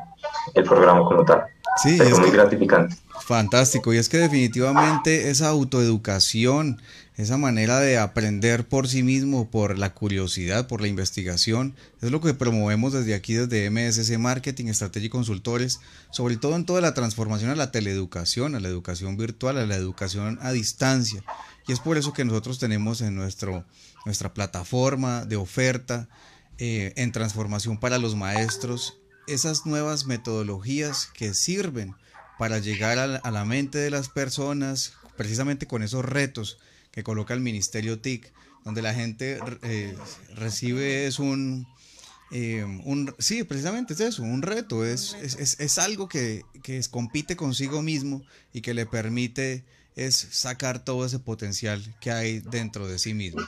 el 0.55 0.65
programa 0.65 1.05
como 1.05 1.25
tal. 1.25 1.45
Sí, 1.77 1.99
es 2.01 2.19
muy 2.19 2.31
gratificante. 2.31 2.97
Fantástico, 3.21 3.93
y 3.93 3.99
es 3.99 4.09
que 4.09 4.19
definitivamente 4.19 5.31
esa 5.31 5.49
autoeducación, 5.49 6.81
esa 7.19 7.37
manera 7.37 7.81
de 7.81 7.99
aprender 7.99 8.69
por 8.69 8.87
sí 8.87 9.03
mismo, 9.03 9.51
por 9.51 9.77
la 9.77 9.93
curiosidad, 9.93 10.69
por 10.69 10.81
la 10.81 10.87
investigación, 10.87 11.75
es 12.01 12.13
lo 12.13 12.21
que 12.21 12.33
promovemos 12.33 12.93
desde 12.93 13.17
aquí, 13.17 13.35
desde 13.35 13.69
MSC 13.71 14.17
Marketing, 14.19 14.67
Estrategia 14.67 15.07
y 15.07 15.11
Consultores, 15.11 15.81
sobre 16.13 16.37
todo 16.37 16.55
en 16.55 16.65
toda 16.65 16.81
la 16.81 16.95
transformación 16.95 17.51
a 17.51 17.57
la 17.57 17.73
teleeducación, 17.73 18.55
a 18.55 18.61
la 18.61 18.69
educación 18.69 19.17
virtual, 19.17 19.59
a 19.59 19.67
la 19.67 19.75
educación 19.75 20.39
a 20.43 20.53
distancia. 20.53 21.25
Y 21.67 21.73
es 21.73 21.81
por 21.81 21.99
eso 21.99 22.13
que 22.13 22.25
nosotros 22.25 22.61
tenemos 22.61 23.01
en 23.01 23.17
nuestro, 23.17 23.65
nuestra 24.07 24.33
plataforma 24.33 25.25
de 25.25 25.35
oferta 25.35 26.09
eh, 26.59 26.93
en 26.95 27.11
transformación 27.11 27.81
para 27.81 27.99
los 27.99 28.15
maestros 28.15 28.97
esas 29.27 29.67
nuevas 29.67 30.07
metodologías 30.07 31.11
que 31.13 31.35
sirven 31.35 31.97
para 32.39 32.61
llegar 32.61 33.01
a 33.01 33.09
la, 33.09 33.17
a 33.19 33.33
la, 33.33 33.45
mente 33.45 33.79
de 33.79 33.91
las 33.91 34.09
personas, 34.09 34.93
precisamente 35.17 35.67
con 35.67 35.83
esos 35.83 36.05
retos 36.05 36.59
que 36.91 37.03
coloca 37.03 37.35
el 37.35 37.41
Ministerio 37.41 37.99
TIC, 37.99 38.33
donde 38.65 38.83
la 38.83 38.95
gente 38.95 39.39
eh, 39.63 39.97
recibe 40.35 41.07
es 41.07 41.19
un, 41.19 41.67
eh, 42.31 42.65
un, 42.85 43.15
sí, 43.19 43.45
precisamente 43.45 43.95
es 43.95 44.01
eso, 44.01 44.23
un 44.23 44.43
reto, 44.43 44.85
es, 44.85 45.15
es, 45.23 45.37
es, 45.37 45.61
es 45.61 45.79
algo 45.79 46.09
que, 46.09 46.45
que 46.63 46.81
compite 46.91 47.37
consigo 47.37 47.83
mismo 47.83 48.23
y 48.53 48.61
que 48.61 48.75
le 48.75 48.87
permite 48.87 49.65
es 49.97 50.15
sacar 50.31 50.85
todo 50.85 51.05
ese 51.05 51.19
potencial 51.19 51.83
que 52.01 52.11
hay 52.11 52.39
dentro 52.39 52.87
de 52.87 52.99
sí 52.99 53.15
mismo. 53.15 53.43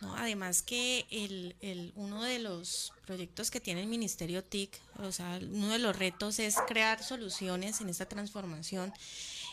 No, 0.00 0.14
además 0.16 0.60
que 0.62 1.06
el, 1.10 1.56
el, 1.62 1.92
uno 1.96 2.22
de 2.22 2.38
los 2.38 2.92
proyectos 3.06 3.50
que 3.50 3.60
tiene 3.60 3.80
el 3.80 3.86
Ministerio 3.86 4.44
TIC, 4.44 4.70
o 4.98 5.12
sea, 5.12 5.40
uno 5.40 5.68
de 5.68 5.78
los 5.78 5.96
retos 5.96 6.38
es 6.40 6.56
crear 6.68 7.02
soluciones 7.02 7.80
en 7.80 7.88
esta 7.88 8.06
transformación 8.06 8.92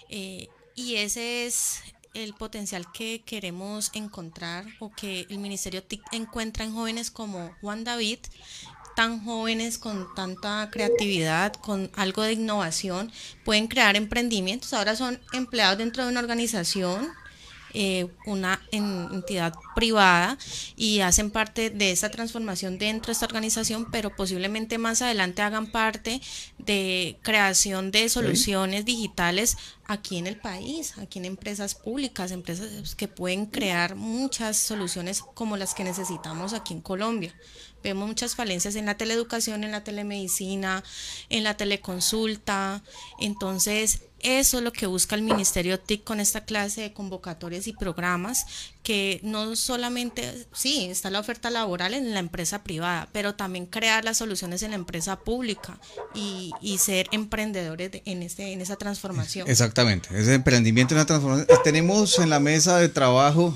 eh, 0.10 0.50
y 0.75 0.95
ese 0.95 1.45
es 1.45 1.79
el 2.13 2.34
potencial 2.34 2.91
que 2.91 3.22
queremos 3.25 3.91
encontrar 3.94 4.65
o 4.80 4.91
que 4.91 5.25
el 5.30 5.38
Ministerio 5.38 5.84
TIC 5.84 6.01
encuentra 6.12 6.65
en 6.65 6.74
jóvenes 6.74 7.12
como 7.12 7.53
Juan 7.62 7.84
David, 7.84 8.20
tan 8.96 9.24
jóvenes 9.24 9.77
con 9.77 10.13
tanta 10.15 10.70
creatividad, 10.72 11.53
con 11.53 11.89
algo 11.96 12.24
de 12.24 12.34
innovación, 12.34 13.12
pueden 13.46 13.68
crear 13.68 13.96
emprendimientos. 13.96 14.74
Ahora 14.74 14.96
son 14.96 15.20
empleados 15.34 15.77
dentro 15.77 16.03
de 16.03 16.12
una 16.12 16.20
organización 16.20 17.10
eh, 17.74 18.08
una 18.25 18.62
entidad 18.72 19.54
privada 19.75 20.38
y 20.75 21.00
hacen 21.00 21.32
parte 21.32 21.70
de 21.70 21.92
esa 21.92 22.10
transformación 22.10 22.78
dentro 22.78 23.08
de 23.08 23.13
esta 23.13 23.25
organización, 23.25 23.90
pero 23.92 24.16
posiblemente 24.16 24.78
más 24.78 25.01
adelante 25.01 25.42
hagan 25.42 25.72
parte 25.72 26.22
de 26.58 27.18
creación 27.22 27.92
de 27.92 28.10
soluciones 28.10 28.86
digitales 28.86 29.58
aquí 29.86 30.18
en 30.18 30.28
el 30.28 30.38
país, 30.38 30.98
aquí 30.98 31.20
en 31.20 31.25
empresas 31.25 31.75
públicas, 31.75 32.32
empresas 32.32 32.96
que 32.96 33.08
pueden 33.08 33.46
crear 33.46 33.96
muchas 33.96 34.58
soluciones 34.58 35.22
como 35.22 35.58
las 35.58 35.74
que 35.74 35.84
necesitamos 35.84 36.54
aquí 36.54 36.74
en 36.74 36.82
Colombia. 36.82 37.34
Vemos 37.84 38.08
muchas 38.08 38.36
falencias 38.36 38.75
en 38.75 38.86
la 38.86 38.96
teleeducación, 38.96 39.63
en 39.63 39.72
la 39.72 39.84
telemedicina, 39.84 40.84
en 41.30 41.44
la 41.44 41.58
teleconsulta. 41.58 42.84
Entonces, 43.20 44.04
eso 44.24 44.58
es 44.58 44.63
lo 44.63 44.72
que 44.72 44.86
busca 44.86 45.16
el 45.16 45.22
Ministerio 45.22 45.80
TIC 45.80 46.04
con 46.04 46.20
esta 46.20 46.46
clase 46.46 46.82
de 46.82 46.94
convocatorias 46.94 47.68
y 47.68 47.74
programas, 47.74 48.46
que 48.84 49.20
no 49.24 49.56
solamente, 49.56 50.48
sí, 50.54 50.88
está 50.90 51.10
la 51.10 51.20
oferta 51.20 51.50
laboral 51.50 51.94
en 51.94 52.13
la 52.13 52.20
empresa 52.20 52.63
privada, 52.63 53.10
pero 53.12 53.36
también 53.36 53.66
crear 53.66 54.04
las 54.04 54.18
soluciones 54.18 54.63
en 54.63 54.72
la 54.72 54.75
empresa 54.75 55.20
pública 55.20 55.80
y, 56.13 56.51
y 56.62 56.78
ser 56.78 57.08
emprendedores 57.12 57.92
de, 57.92 58.01
en, 58.06 58.24
este, 58.24 58.54
en 58.54 58.62
esa 58.62 58.75
transformación. 58.75 59.50
Exactamente, 59.50 60.10
ese 60.20 60.34
emprendimiento 60.34 60.94
en 60.94 61.00
la 61.00 61.06
transformación. 61.06 61.48
Tenemos 61.63 62.20
en 62.20 62.30
la 62.30 62.40
mesa 62.40 62.78
de 62.78 62.90
trabajo 62.90 63.56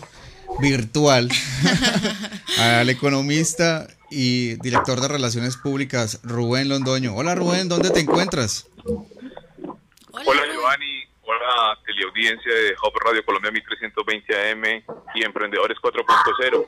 virtual 0.59 1.29
al 2.59 2.89
economista 2.89 3.87
y 4.09 4.55
director 4.55 5.01
de 5.01 5.07
Relaciones 5.07 5.57
Públicas, 5.57 6.19
Rubén 6.23 6.69
Londoño. 6.69 7.15
Hola 7.15 7.35
Rubén, 7.35 7.67
¿dónde 7.67 7.89
te 7.89 7.99
encuentras? 7.99 8.65
Hola 10.23 10.45
Giovanni, 10.47 11.03
hola 11.23 11.77
teleaudiencia 11.85 12.53
de 12.53 12.75
Hub 12.81 12.97
Radio 13.03 13.25
Colombia 13.25 13.51
1320 13.51 14.51
AM 14.51 14.63
y 15.13 15.25
Emprendedores 15.25 15.77
4.0. 15.77 16.67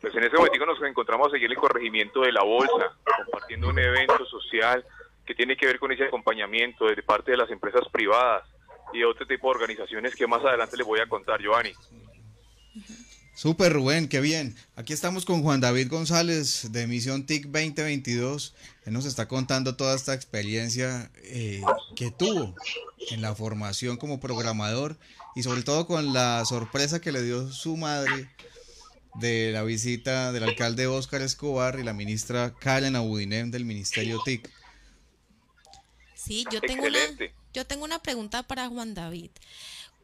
Pues 0.00 0.14
en 0.14 0.24
este 0.24 0.38
momento 0.38 0.66
nos 0.66 0.82
encontramos 0.82 1.28
aquí 1.34 1.44
en 1.44 1.50
el 1.50 1.56
corregimiento 1.58 2.22
de 2.22 2.32
la 2.32 2.42
Bolsa, 2.42 2.96
compartiendo 3.24 3.68
un 3.68 3.78
evento 3.78 4.24
social 4.24 4.84
que 5.26 5.34
tiene 5.34 5.54
que 5.54 5.66
ver 5.66 5.78
con 5.78 5.92
ese 5.92 6.04
acompañamiento 6.04 6.86
de 6.86 7.02
parte 7.02 7.32
de 7.32 7.36
las 7.36 7.50
empresas 7.50 7.86
privadas 7.90 8.48
y 8.94 9.04
otro 9.04 9.26
tipo 9.26 9.48
de 9.48 9.60
organizaciones 9.60 10.16
que 10.16 10.26
más 10.26 10.42
adelante 10.42 10.78
les 10.78 10.86
voy 10.86 11.00
a 11.00 11.06
contar, 11.06 11.42
Giovanni. 11.42 11.72
Super 13.34 13.72
Rubén, 13.72 14.08
qué 14.08 14.20
bien. 14.20 14.54
Aquí 14.76 14.92
estamos 14.92 15.24
con 15.24 15.42
Juan 15.42 15.60
David 15.60 15.88
González 15.88 16.70
de 16.70 16.86
Misión 16.86 17.24
TIC 17.24 17.46
2022. 17.46 18.54
Él 18.84 18.92
nos 18.92 19.06
está 19.06 19.26
contando 19.26 19.74
toda 19.74 19.96
esta 19.96 20.12
experiencia 20.12 21.10
eh, 21.24 21.62
que 21.96 22.10
tuvo 22.10 22.54
en 23.10 23.22
la 23.22 23.34
formación 23.34 23.96
como 23.96 24.20
programador 24.20 24.98
y 25.34 25.42
sobre 25.42 25.62
todo 25.62 25.86
con 25.86 26.12
la 26.12 26.44
sorpresa 26.44 27.00
que 27.00 27.10
le 27.10 27.22
dio 27.22 27.50
su 27.50 27.76
madre 27.78 28.28
de 29.14 29.50
la 29.52 29.62
visita 29.62 30.30
del 30.32 30.44
alcalde 30.44 30.86
Óscar 30.86 31.22
Escobar 31.22 31.78
y 31.80 31.84
la 31.84 31.94
ministra 31.94 32.54
Karen 32.60 32.96
Abudinem 32.96 33.50
del 33.50 33.64
Ministerio 33.64 34.20
TIC. 34.24 34.48
Sí, 36.14 36.44
yo 36.52 36.60
tengo, 36.60 36.86
una, 36.86 37.00
yo 37.52 37.66
tengo 37.66 37.84
una 37.84 38.00
pregunta 38.00 38.42
para 38.42 38.68
Juan 38.68 38.94
David. 38.94 39.30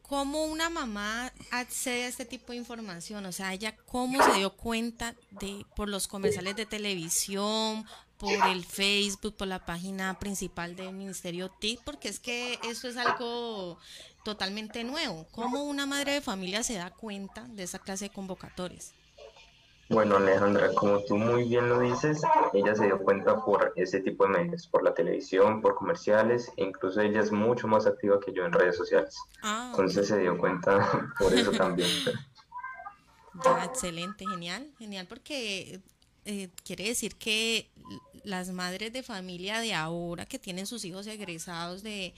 ¿Cómo 0.09 0.47
una 0.47 0.71
mamá 0.71 1.31
accede 1.50 2.05
a 2.05 2.09
este 2.09 2.25
tipo 2.25 2.53
de 2.53 2.59
información? 2.59 3.27
O 3.27 3.33
sea, 3.33 3.53
ella 3.53 3.77
cómo 3.85 4.23
se 4.25 4.38
dio 4.38 4.57
cuenta 4.57 5.15
de 5.33 5.67
por 5.77 5.91
los 5.91 6.09
comerciales 6.09 6.57
de 6.57 6.65
televisión, 6.65 7.85
por 8.17 8.33
el 8.49 8.65
Facebook, 8.65 9.37
por 9.37 9.49
la 9.49 9.67
página 9.67 10.19
principal 10.19 10.77
del 10.77 10.95
Ministerio 10.95 11.50
TIC, 11.50 11.83
porque 11.85 12.09
es 12.09 12.21
que 12.21 12.59
eso 12.65 12.88
es 12.88 12.97
algo 12.97 13.79
totalmente 14.25 14.83
nuevo. 14.83 15.27
¿Cómo 15.31 15.65
una 15.65 15.85
madre 15.85 16.12
de 16.15 16.21
familia 16.23 16.62
se 16.62 16.75
da 16.75 16.91
cuenta 16.91 17.43
de 17.49 17.65
esa 17.65 17.79
clase 17.79 18.07
de 18.07 18.11
convocatorias? 18.11 18.95
Bueno, 19.90 20.16
Alejandra, 20.16 20.75
como 20.75 21.02
tú 21.04 21.16
muy 21.16 21.45
bien 21.45 21.68
lo 21.68 21.80
dices, 21.80 22.21
ella 22.52 22.75
se 22.75 22.85
dio 22.85 22.99
cuenta 22.99 23.42
por 23.42 23.73
ese 23.75 24.00
tipo 24.00 24.25
de 24.25 24.38
medios, 24.38 24.66
por 24.66 24.83
la 24.83 24.92
televisión, 24.92 25.62
por 25.62 25.76
comerciales, 25.76 26.52
e 26.59 26.64
incluso 26.64 27.00
ella 27.00 27.21
es 27.23 27.33
mucho 27.33 27.66
más 27.68 27.87
activa 27.87 28.21
que 28.21 28.35
yo 28.35 28.45
en 28.45 28.52
redes 28.52 28.76
sociales. 28.76 29.16
Ah, 29.42 29.68
Entonces 29.71 30.07
se 30.07 30.18
dio 30.18 30.37
cuenta 30.37 31.11
por 31.18 31.33
eso 31.33 31.52
también. 31.52 31.88
Ya, 33.42 33.64
excelente, 33.64 34.26
genial, 34.26 34.71
genial, 34.78 35.07
porque 35.09 35.80
eh, 36.26 36.50
quiere 36.64 36.85
decir 36.85 37.16
que 37.16 37.71
las 38.25 38.50
madres 38.50 38.92
de 38.92 39.02
familia 39.02 39.61
de 39.61 39.73
ahora 39.73 40.26
que 40.26 40.38
tienen 40.38 40.66
sus 40.66 40.85
hijos 40.85 41.07
egresados 41.07 41.83
de, 41.83 42.12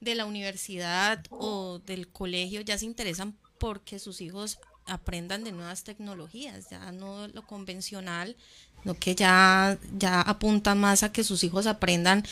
de 0.00 0.14
la 0.14 0.24
universidad 0.24 1.24
o 1.30 1.80
del 1.80 2.06
colegio 2.12 2.60
ya 2.60 2.78
se 2.78 2.84
interesan 2.84 3.36
porque 3.58 3.98
sus 3.98 4.20
hijos 4.20 4.60
aprendan 4.88 5.44
de 5.44 5.52
nuevas 5.52 5.84
tecnologías, 5.84 6.70
ya 6.70 6.92
no 6.92 7.28
lo 7.28 7.46
convencional, 7.46 8.36
no 8.84 8.94
que 8.94 9.14
ya, 9.14 9.76
ya 9.98 10.20
apunta 10.20 10.74
más 10.74 11.02
a 11.02 11.12
que 11.12 11.24
sus 11.24 11.42
hijos 11.44 11.66
aprendan 11.66 12.24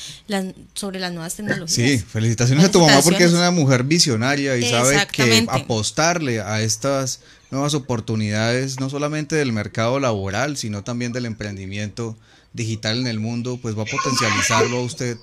sobre 0.74 1.00
las 1.00 1.12
nuevas 1.12 1.34
tecnologías. 1.34 1.72
Sí, 1.72 1.98
felicitaciones, 1.98 2.64
a 2.64 2.70
tu 2.70 2.80
mamá 2.80 3.00
porque 3.02 3.24
es 3.24 3.32
una 3.32 3.50
mujer 3.50 3.84
visionaria 3.84 4.56
y 4.56 4.68
sabe 4.68 5.06
que 5.12 5.46
apostarle 5.48 6.40
a 6.40 6.60
estas 6.62 7.20
nuevas 7.50 7.74
oportunidades, 7.74 8.80
no 8.80 8.90
solamente 8.90 9.36
del 9.36 9.52
mercado 9.52 10.00
laboral, 10.00 10.56
sino 10.56 10.84
también 10.84 11.12
del 11.12 11.26
emprendimiento 11.26 12.16
digital 12.52 12.98
en 12.98 13.06
el 13.06 13.20
mundo, 13.20 13.58
pues 13.60 13.76
va 13.76 13.82
a 13.82 13.86
potencializarlo 13.86 14.78
a 14.78 14.82
usted 14.82 15.18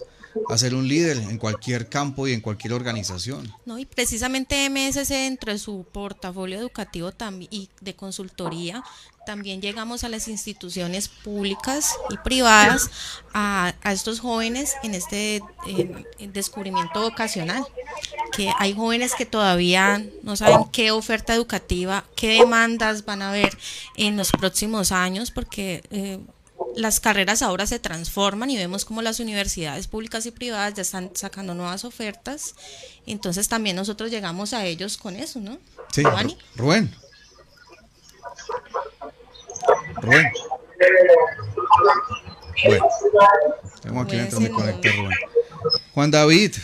a 0.50 0.76
un 0.76 0.88
líder 0.88 1.18
en 1.18 1.38
cualquier 1.38 1.90
campo 1.90 2.28
y 2.28 2.34
en 2.34 2.42
cualquier 2.42 2.74
organización. 2.74 3.52
No, 3.66 3.78
y 3.78 3.86
precisamente 3.86 4.70
MSC 4.70 5.10
dentro 5.10 5.52
de 5.52 5.60
su 5.60 5.86
portafolio 5.92 6.58
educativo 6.60 7.12
y 7.50 7.70
de 7.82 7.96
consultoría, 7.96 8.84
también 9.26 9.62
llegamos 9.62 10.04
a 10.04 10.10
las 10.10 10.28
instituciones 10.28 11.08
públicas 11.08 11.96
y 12.10 12.18
privadas, 12.18 12.90
a, 13.34 13.74
estos 13.86 14.20
jóvenes 14.20 14.76
en 14.84 14.96
este 14.96 15.42
descubrimiento 16.20 17.02
vocacional, 17.02 17.66
que 18.36 18.52
hay 18.58 18.74
jóvenes 18.74 19.14
que 19.16 19.26
todavía 19.26 20.06
no 20.24 20.36
saben 20.36 20.66
qué 20.72 20.92
oferta 20.92 21.34
educativa, 21.34 22.04
qué 22.16 22.40
demandas 22.40 23.06
van 23.06 23.22
a 23.22 23.30
haber 23.30 23.58
en 23.96 24.18
los 24.18 24.32
próximos 24.32 24.92
años, 24.92 25.32
porque... 25.32 25.84
Eh, 25.92 26.20
las 26.76 27.00
carreras 27.00 27.42
ahora 27.42 27.66
se 27.66 27.80
transforman 27.80 28.50
y 28.50 28.58
vemos 28.58 28.86
como 28.86 29.02
las 29.02 29.20
universidades 29.20 29.88
públicas 29.88 30.26
y 30.26 30.32
privadas 30.32 30.74
ya 30.74 30.82
están 30.82 31.12
sacando 31.14 31.54
nuevas 31.54 31.86
ofertas. 31.86 32.56
Entonces 33.06 33.48
también 33.48 33.76
nosotros 33.76 34.12
llegamos 34.12 34.54
a 34.54 34.66
ellos 34.66 34.98
con 34.98 35.16
eso, 35.16 35.40
¿no? 35.40 35.58
Sí, 35.92 36.04
Rubén. 36.04 36.38
Rubén. 36.56 36.96
Bueno, 42.66 42.86
tengo 43.82 44.02
aquí 44.02 44.16
dentro 44.16 44.40
me 44.40 44.50
conecté 44.50 44.92
Rubén. 44.92 45.18
Juan 45.94 46.12
David, 46.12 46.56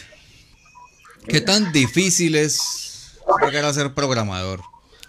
¿qué 1.28 1.42
tan 1.42 1.72
difícil 1.72 2.36
es 2.36 3.20
llegar 3.42 3.66
a 3.66 3.74
ser 3.74 3.94
programador? 3.94 4.62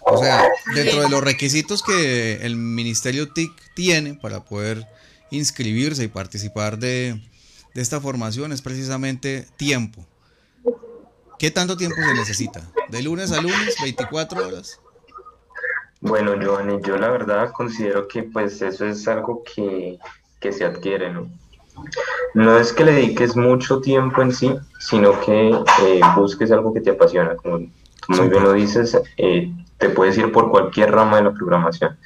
O 0.03 0.17
sea, 0.17 0.49
dentro 0.73 1.01
de 1.01 1.09
los 1.09 1.23
requisitos 1.23 1.83
que 1.83 2.37
el 2.45 2.55
Ministerio 2.55 3.31
TIC 3.31 3.51
tiene 3.75 4.15
para 4.15 4.43
poder 4.43 4.87
inscribirse 5.29 6.03
y 6.03 6.07
participar 6.07 6.77
de, 6.77 7.21
esta 7.73 8.01
formación 8.01 8.51
es 8.51 8.61
precisamente 8.61 9.47
tiempo. 9.57 10.05
¿Qué 11.39 11.49
tanto 11.49 11.77
tiempo 11.77 11.95
se 11.95 12.13
necesita? 12.13 12.61
¿De 12.89 13.01
lunes 13.01 13.31
a 13.31 13.41
lunes, 13.41 13.75
24 13.81 14.47
horas? 14.47 14.79
Bueno, 16.01 16.35
Giovanni, 16.39 16.79
yo 16.83 16.97
la 16.97 17.09
verdad 17.09 17.51
considero 17.51 18.07
que 18.07 18.23
pues 18.23 18.61
eso 18.61 18.85
es 18.85 19.07
algo 19.07 19.43
que, 19.43 19.99
se 20.51 20.65
adquiere, 20.65 21.11
¿no? 21.11 21.29
No 22.33 22.57
es 22.57 22.73
que 22.73 22.83
le 22.83 22.93
dediques 22.93 23.35
mucho 23.35 23.81
tiempo 23.81 24.21
en 24.21 24.33
sí, 24.33 24.53
sino 24.79 25.19
que 25.21 25.49
eh, 25.49 26.01
busques 26.15 26.51
algo 26.51 26.73
que 26.73 26.81
te 26.81 26.91
apasiona. 26.91 27.35
Como 27.35 27.67
muy 28.07 28.29
bien 28.29 28.43
lo 28.43 28.53
dices, 28.53 28.99
eh, 29.17 29.51
te 29.77 29.89
puedes 29.89 30.17
ir 30.17 30.31
por 30.31 30.49
cualquier 30.49 30.91
rama 30.91 31.17
de 31.17 31.23
la 31.23 31.33
programación. 31.33 31.97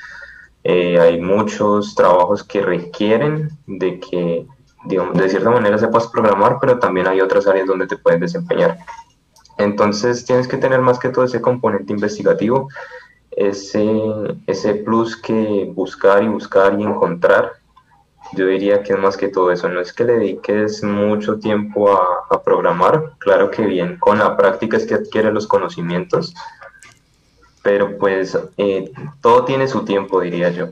Eh, 0.64 1.00
hay 1.00 1.22
muchos 1.22 1.94
trabajos 1.94 2.44
que 2.44 2.62
requieren 2.62 3.50
de 3.68 4.00
que, 4.00 4.48
digamos, 4.86 5.16
de 5.16 5.30
cierta 5.30 5.52
manera 5.52 5.78
sepas 5.78 6.08
programar, 6.08 6.58
pero 6.60 6.80
también 6.80 7.08
hay 7.08 7.22
otras 7.22 7.48
áreas 7.48 7.68
donde 7.68 7.88
te 7.88 7.98
puedes 7.98 8.20
desempeñar. 8.20 8.80
Entonces 9.58 10.26
tienes 10.26 10.48
que 10.48 10.58
tener 10.58 10.82
más 10.82 11.00
que 11.00 11.10
todo 11.10 11.26
ese 11.26 11.42
componente 11.42 11.94
investigativo, 11.94 12.68
ese, 13.32 13.86
ese 14.48 14.76
plus 14.76 15.16
que 15.16 15.72
buscar 15.74 16.24
y 16.24 16.28
buscar 16.28 16.80
y 16.80 16.84
encontrar. 16.84 17.52
Yo 18.34 18.48
diría 18.48 18.84
que 18.84 18.94
es 18.94 19.00
más 19.00 19.18
que 19.18 19.28
todo 19.28 19.52
eso, 19.52 19.70
no 19.70 19.80
es 19.80 19.94
que 19.94 20.04
le 20.04 20.14
dediques 20.14 20.84
mucho 20.84 21.40
tiempo 21.40 21.92
a, 21.92 22.44
programar, 22.44 23.14
claro 23.20 23.50
que 23.50 23.66
bien, 23.66 23.98
con 23.98 24.20
la 24.20 24.36
práctica 24.36 24.78
es 24.78 24.86
que 24.86 24.94
adquiere 24.94 25.32
los 25.32 25.48
conocimientos, 25.48 26.34
pero 27.64 27.98
pues 27.98 28.38
eh, 28.58 28.92
todo 29.22 29.46
tiene 29.46 29.68
su 29.68 29.86
tiempo, 29.86 30.22
diría 30.22 30.52
yo. 30.52 30.72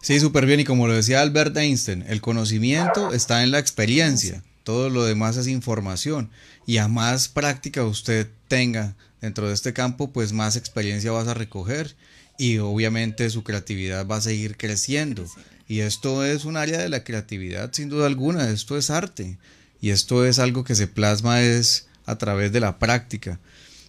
Sí, 0.00 0.20
súper 0.20 0.46
bien. 0.46 0.60
Y 0.60 0.64
como 0.64 0.86
lo 0.86 0.94
decía 0.94 1.20
Albert 1.20 1.56
Einstein, 1.56 2.04
el 2.08 2.20
conocimiento 2.20 3.12
está 3.12 3.42
en 3.42 3.50
la 3.50 3.58
experiencia. 3.58 4.42
Todo 4.64 4.90
lo 4.90 5.04
demás 5.04 5.36
es 5.36 5.48
información. 5.48 6.30
Y 6.66 6.78
a 6.78 6.88
más 6.88 7.28
práctica 7.28 7.84
usted 7.84 8.28
tenga 8.48 8.94
dentro 9.20 9.48
de 9.48 9.54
este 9.54 9.72
campo, 9.72 10.10
pues 10.10 10.32
más 10.32 10.56
experiencia 10.56 11.12
vas 11.12 11.28
a 11.28 11.34
recoger. 11.34 11.94
Y 12.38 12.58
obviamente 12.58 13.28
su 13.30 13.42
creatividad 13.42 14.06
va 14.06 14.16
a 14.16 14.20
seguir 14.20 14.56
creciendo. 14.56 15.24
Y 15.68 15.80
esto 15.80 16.24
es 16.24 16.46
un 16.46 16.56
área 16.56 16.78
de 16.78 16.88
la 16.88 17.04
creatividad, 17.04 17.70
sin 17.72 17.90
duda 17.90 18.06
alguna. 18.06 18.50
Esto 18.50 18.78
es 18.78 18.90
arte. 18.90 19.38
Y 19.80 19.90
esto 19.90 20.24
es 20.24 20.38
algo 20.38 20.64
que 20.64 20.74
se 20.74 20.88
plasma 20.88 21.42
es 21.42 21.88
a 22.06 22.16
través 22.16 22.52
de 22.52 22.60
la 22.60 22.78
práctica. 22.78 23.38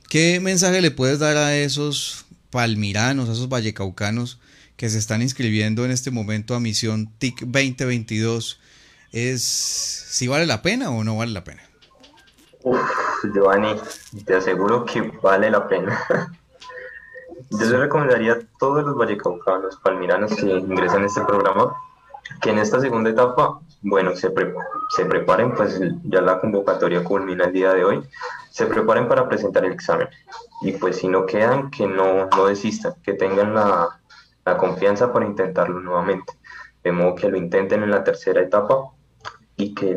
¿Qué 0.09 0.41
mensaje 0.41 0.81
le 0.81 0.91
puedes 0.91 1.19
dar 1.19 1.37
a 1.37 1.55
esos 1.55 2.25
palmiranos, 2.49 3.29
a 3.29 3.31
esos 3.31 3.47
vallecaucanos 3.47 4.39
que 4.75 4.89
se 4.89 4.97
están 4.97 5.21
inscribiendo 5.21 5.85
en 5.85 5.91
este 5.91 6.11
momento 6.11 6.53
a 6.53 6.59
Misión 6.59 7.09
TIC 7.17 7.41
2022? 7.41 8.59
¿Es 9.13 9.41
si 9.41 10.27
vale 10.27 10.45
la 10.45 10.61
pena 10.61 10.89
o 10.89 11.03
no 11.05 11.15
vale 11.15 11.31
la 11.31 11.45
pena? 11.45 11.63
Uf, 12.61 12.81
Giovanni, 13.33 13.75
te 14.25 14.35
aseguro 14.35 14.85
que 14.85 15.01
vale 15.23 15.49
la 15.49 15.67
pena. 15.67 15.97
Yo 17.51 17.65
le 17.65 17.77
recomendaría 17.77 18.33
a 18.33 18.39
todos 18.59 18.83
los 18.83 18.95
vallecaucanos, 18.95 19.77
palmiranos 19.77 20.35
que 20.35 20.45
ingresan 20.45 21.03
a 21.03 21.07
este 21.07 21.21
programa, 21.21 21.75
que 22.41 22.51
en 22.51 22.59
esta 22.59 22.79
segunda 22.79 23.09
etapa, 23.09 23.59
bueno, 23.81 24.15
se, 24.15 24.31
se 24.89 25.05
preparen, 25.05 25.55
pues 25.55 25.79
ya 26.03 26.21
la 26.21 26.39
convocatoria 26.39 27.03
culmina 27.03 27.45
el 27.45 27.53
día 27.53 27.73
de 27.73 27.83
hoy, 27.83 28.03
se 28.51 28.65
preparen 28.67 29.07
para 29.07 29.27
presentar 29.27 29.65
el 29.65 29.71
examen. 29.71 30.07
Y 30.61 30.73
pues 30.73 30.97
si 30.97 31.07
no 31.07 31.25
quedan, 31.25 31.71
que 31.71 31.87
no, 31.87 32.27
no 32.27 32.45
desistan, 32.45 32.93
que 33.03 33.13
tengan 33.13 33.55
la, 33.55 33.99
la 34.45 34.57
confianza 34.57 35.11
para 35.11 35.25
intentarlo 35.25 35.79
nuevamente. 35.79 36.33
De 36.83 36.91
modo 36.91 37.15
que 37.15 37.29
lo 37.29 37.37
intenten 37.37 37.83
en 37.83 37.91
la 37.91 38.03
tercera 38.03 38.41
etapa 38.41 38.91
y 39.57 39.73
que 39.73 39.95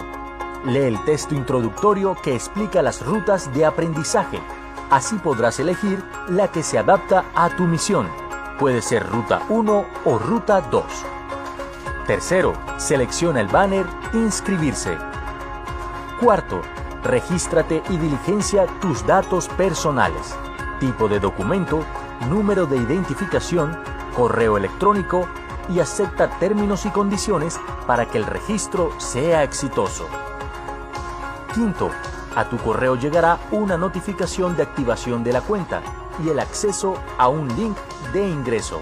Lee 0.66 0.78
el 0.78 1.04
texto 1.04 1.34
introductorio 1.34 2.14
que 2.22 2.34
explica 2.34 2.82
las 2.82 3.04
rutas 3.04 3.52
de 3.54 3.64
aprendizaje 3.64 4.40
Así 4.90 5.16
podrás 5.16 5.60
elegir 5.60 6.02
la 6.28 6.48
que 6.48 6.62
se 6.62 6.78
adapta 6.78 7.26
a 7.34 7.50
tu 7.50 7.64
misión. 7.64 8.08
Puede 8.58 8.80
ser 8.80 9.06
Ruta 9.06 9.42
1 9.50 9.86
o 10.06 10.18
Ruta 10.18 10.62
2. 10.62 10.84
Tercero, 12.06 12.54
selecciona 12.78 13.40
el 13.40 13.48
banner 13.48 13.86
Inscribirse. 14.14 14.96
Cuarto, 16.20 16.62
regístrate 17.04 17.82
y 17.90 17.98
diligencia 17.98 18.66
tus 18.80 19.06
datos 19.06 19.46
personales. 19.48 20.34
Tipo 20.80 21.06
de 21.06 21.20
documento, 21.20 21.84
número 22.30 22.64
de 22.64 22.78
identificación, 22.78 23.78
correo 24.16 24.56
electrónico 24.56 25.28
y 25.68 25.80
acepta 25.80 26.38
términos 26.38 26.86
y 26.86 26.90
condiciones 26.90 27.60
para 27.86 28.06
que 28.06 28.18
el 28.18 28.26
registro 28.26 28.92
sea 28.98 29.42
exitoso. 29.42 30.06
Quinto, 31.54 31.90
a 32.36 32.48
tu 32.48 32.56
correo 32.58 32.96
llegará 32.96 33.38
una 33.50 33.76
notificación 33.76 34.56
de 34.56 34.62
activación 34.62 35.24
de 35.24 35.32
la 35.32 35.40
cuenta 35.40 35.82
y 36.24 36.28
el 36.28 36.38
acceso 36.38 36.94
a 37.18 37.28
un 37.28 37.48
link 37.56 37.76
de 38.12 38.28
ingreso. 38.28 38.80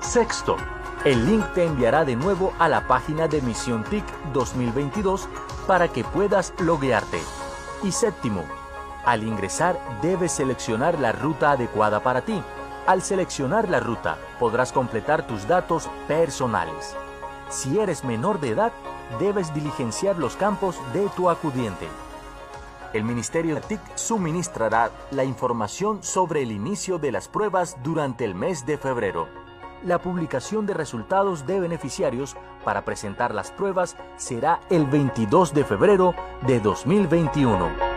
Sexto, 0.00 0.56
el 1.04 1.26
link 1.26 1.44
te 1.54 1.64
enviará 1.64 2.04
de 2.04 2.16
nuevo 2.16 2.52
a 2.58 2.68
la 2.68 2.86
página 2.86 3.28
de 3.28 3.42
Misión 3.42 3.84
TIC 3.84 4.04
2022 4.32 5.28
para 5.66 5.88
que 5.88 6.02
puedas 6.02 6.54
loguearte. 6.58 7.20
Y 7.82 7.92
séptimo, 7.92 8.42
al 9.04 9.22
ingresar 9.22 9.78
debes 10.00 10.32
seleccionar 10.32 10.98
la 10.98 11.12
ruta 11.12 11.52
adecuada 11.52 12.00
para 12.00 12.22
ti. 12.22 12.42
Al 12.86 13.00
seleccionar 13.00 13.70
la 13.70 13.80
ruta 13.80 14.18
podrás 14.38 14.70
completar 14.70 15.26
tus 15.26 15.48
datos 15.48 15.88
personales. 16.06 16.94
Si 17.48 17.78
eres 17.78 18.04
menor 18.04 18.40
de 18.40 18.50
edad, 18.50 18.72
debes 19.18 19.54
diligenciar 19.54 20.18
los 20.18 20.36
campos 20.36 20.76
de 20.92 21.08
tu 21.16 21.30
acudiente. 21.30 21.88
El 22.92 23.04
Ministerio 23.04 23.54
de 23.54 23.62
TIC 23.62 23.80
suministrará 23.96 24.90
la 25.10 25.24
información 25.24 26.02
sobre 26.02 26.42
el 26.42 26.52
inicio 26.52 26.98
de 26.98 27.10
las 27.10 27.26
pruebas 27.26 27.78
durante 27.82 28.26
el 28.26 28.34
mes 28.34 28.66
de 28.66 28.76
febrero. 28.76 29.28
La 29.82 29.98
publicación 29.98 30.66
de 30.66 30.74
resultados 30.74 31.46
de 31.46 31.60
beneficiarios 31.60 32.36
para 32.64 32.84
presentar 32.84 33.34
las 33.34 33.50
pruebas 33.50 33.96
será 34.16 34.60
el 34.68 34.84
22 34.84 35.54
de 35.54 35.64
febrero 35.64 36.14
de 36.46 36.60
2021. 36.60 37.93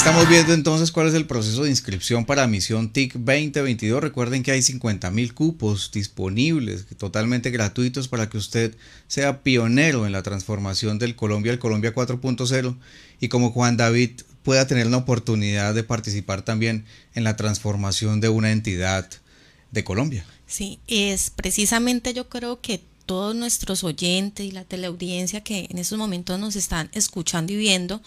Estamos 0.00 0.26
viendo 0.30 0.54
entonces 0.54 0.92
cuál 0.92 1.08
es 1.08 1.14
el 1.14 1.26
proceso 1.26 1.62
de 1.62 1.68
inscripción 1.68 2.24
para 2.24 2.46
Misión 2.46 2.90
TIC 2.90 3.12
2022. 3.16 4.02
Recuerden 4.02 4.42
que 4.42 4.50
hay 4.50 4.62
50 4.62 5.10
mil 5.10 5.34
cupos 5.34 5.90
disponibles, 5.92 6.86
totalmente 6.96 7.50
gratuitos 7.50 8.08
para 8.08 8.30
que 8.30 8.38
usted 8.38 8.74
sea 9.08 9.42
pionero 9.42 10.06
en 10.06 10.12
la 10.12 10.22
transformación 10.22 10.98
del 10.98 11.16
Colombia 11.16 11.52
al 11.52 11.58
Colombia 11.58 11.94
4.0 11.94 12.78
y 13.20 13.28
como 13.28 13.50
Juan 13.50 13.76
David 13.76 14.22
pueda 14.42 14.66
tener 14.66 14.86
la 14.86 14.96
oportunidad 14.96 15.74
de 15.74 15.84
participar 15.84 16.40
también 16.40 16.86
en 17.12 17.22
la 17.22 17.36
transformación 17.36 18.22
de 18.22 18.30
una 18.30 18.52
entidad 18.52 19.06
de 19.70 19.84
Colombia. 19.84 20.24
Sí, 20.46 20.80
es 20.86 21.28
precisamente 21.28 22.14
yo 22.14 22.30
creo 22.30 22.62
que 22.62 22.80
todos 23.10 23.34
nuestros 23.34 23.82
oyentes 23.82 24.46
y 24.46 24.52
la 24.52 24.62
teleaudiencia 24.62 25.40
que 25.40 25.66
en 25.68 25.78
estos 25.78 25.98
momentos 25.98 26.38
nos 26.38 26.54
están 26.54 26.88
escuchando 26.92 27.52
y 27.52 27.56
viendo, 27.56 28.00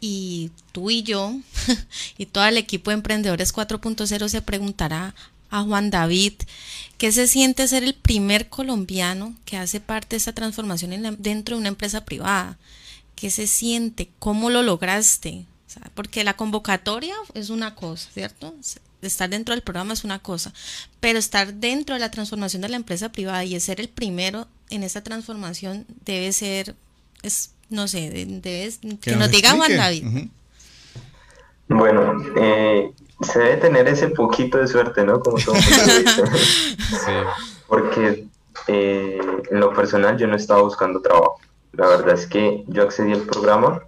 y 0.00 0.52
tú 0.70 0.88
y 0.88 1.02
yo, 1.02 1.34
y 2.16 2.26
todo 2.26 2.46
el 2.46 2.56
equipo 2.56 2.92
de 2.92 2.94
Emprendedores 2.94 3.52
4.0 3.52 4.28
se 4.28 4.42
preguntará 4.42 5.16
a 5.50 5.64
Juan 5.64 5.90
David, 5.90 6.34
¿qué 6.96 7.10
se 7.10 7.26
siente 7.26 7.66
ser 7.66 7.82
el 7.82 7.94
primer 7.94 8.48
colombiano 8.48 9.34
que 9.44 9.56
hace 9.56 9.80
parte 9.80 10.10
de 10.10 10.18
esta 10.18 10.32
transformación 10.32 11.16
dentro 11.18 11.56
de 11.56 11.60
una 11.62 11.70
empresa 11.70 12.04
privada? 12.04 12.56
¿Qué 13.16 13.32
se 13.32 13.48
siente? 13.48 14.10
¿Cómo 14.20 14.48
lo 14.48 14.62
lograste? 14.62 15.44
porque 15.94 16.24
la 16.24 16.36
convocatoria 16.36 17.14
es 17.34 17.50
una 17.50 17.74
cosa, 17.74 18.08
¿cierto? 18.14 18.54
Estar 19.02 19.28
dentro 19.28 19.54
del 19.54 19.62
programa 19.62 19.92
es 19.92 20.04
una 20.04 20.18
cosa, 20.18 20.52
pero 21.00 21.18
estar 21.18 21.54
dentro 21.54 21.94
de 21.94 22.00
la 22.00 22.10
transformación 22.10 22.62
de 22.62 22.68
la 22.68 22.76
empresa 22.76 23.10
privada 23.10 23.44
y 23.44 23.58
ser 23.60 23.80
el 23.80 23.88
primero 23.88 24.46
en 24.70 24.82
esa 24.82 25.02
transformación 25.02 25.86
debe 26.04 26.32
ser, 26.32 26.74
es, 27.22 27.52
no 27.68 27.88
sé, 27.88 28.10
debe, 28.10 28.72
que, 29.00 29.16
nos, 29.16 29.30
diga 29.30 29.52
Juan 29.52 29.76
David. 29.76 30.28
Bueno, 31.68 32.22
eh, 32.36 32.92
se 33.20 33.38
debe 33.38 33.56
tener 33.56 33.88
ese 33.88 34.08
poquito 34.08 34.58
de 34.58 34.66
suerte, 34.66 35.04
¿no? 35.04 35.20
Como 35.20 35.36
todo 35.38 35.54
mundo 35.54 35.66
sí. 36.36 37.12
Porque 37.66 38.26
eh, 38.68 39.20
en 39.50 39.60
lo 39.60 39.72
personal 39.72 40.16
yo 40.16 40.26
no 40.26 40.36
estaba 40.36 40.62
buscando 40.62 41.00
trabajo. 41.00 41.38
La 41.72 41.88
verdad 41.88 42.14
es 42.14 42.26
que 42.26 42.64
yo 42.68 42.84
accedí 42.84 43.12
al 43.12 43.22
programa 43.22 43.82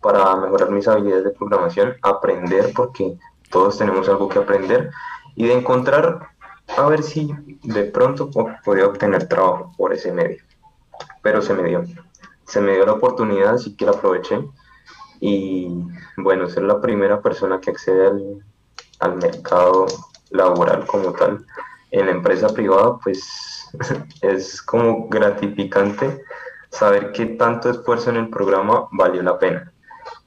para 0.00 0.36
mejorar 0.36 0.70
mis 0.70 0.88
habilidades 0.88 1.24
de 1.24 1.30
programación, 1.30 1.96
aprender 2.02 2.72
porque 2.74 3.18
todos 3.50 3.78
tenemos 3.78 4.08
algo 4.08 4.28
que 4.28 4.38
aprender 4.38 4.90
y 5.34 5.46
de 5.46 5.54
encontrar 5.54 6.30
a 6.76 6.86
ver 6.86 7.02
si 7.02 7.30
de 7.62 7.84
pronto 7.84 8.30
podía 8.64 8.86
obtener 8.86 9.28
trabajo 9.28 9.72
por 9.76 9.92
ese 9.92 10.12
medio. 10.12 10.42
Pero 11.22 11.42
se 11.42 11.54
me 11.54 11.64
dio, 11.68 11.84
se 12.46 12.60
me 12.60 12.72
dio 12.72 12.86
la 12.86 12.92
oportunidad, 12.92 13.54
así 13.54 13.76
que 13.76 13.84
la 13.84 13.92
aproveché 13.92 14.40
y 15.20 15.68
bueno, 16.16 16.48
ser 16.48 16.62
la 16.62 16.80
primera 16.80 17.20
persona 17.20 17.60
que 17.60 17.70
accede 17.70 18.06
al, 18.06 18.44
al 19.00 19.16
mercado 19.16 19.86
laboral 20.30 20.86
como 20.86 21.12
tal 21.12 21.44
en 21.90 22.06
la 22.06 22.12
empresa 22.12 22.48
privada, 22.48 22.98
pues 23.02 23.68
es 24.22 24.62
como 24.62 25.08
gratificante 25.08 26.22
saber 26.70 27.12
que 27.12 27.26
tanto 27.26 27.70
esfuerzo 27.70 28.10
en 28.10 28.16
el 28.16 28.30
programa 28.30 28.86
valió 28.92 29.22
la 29.22 29.38
pena. 29.38 29.72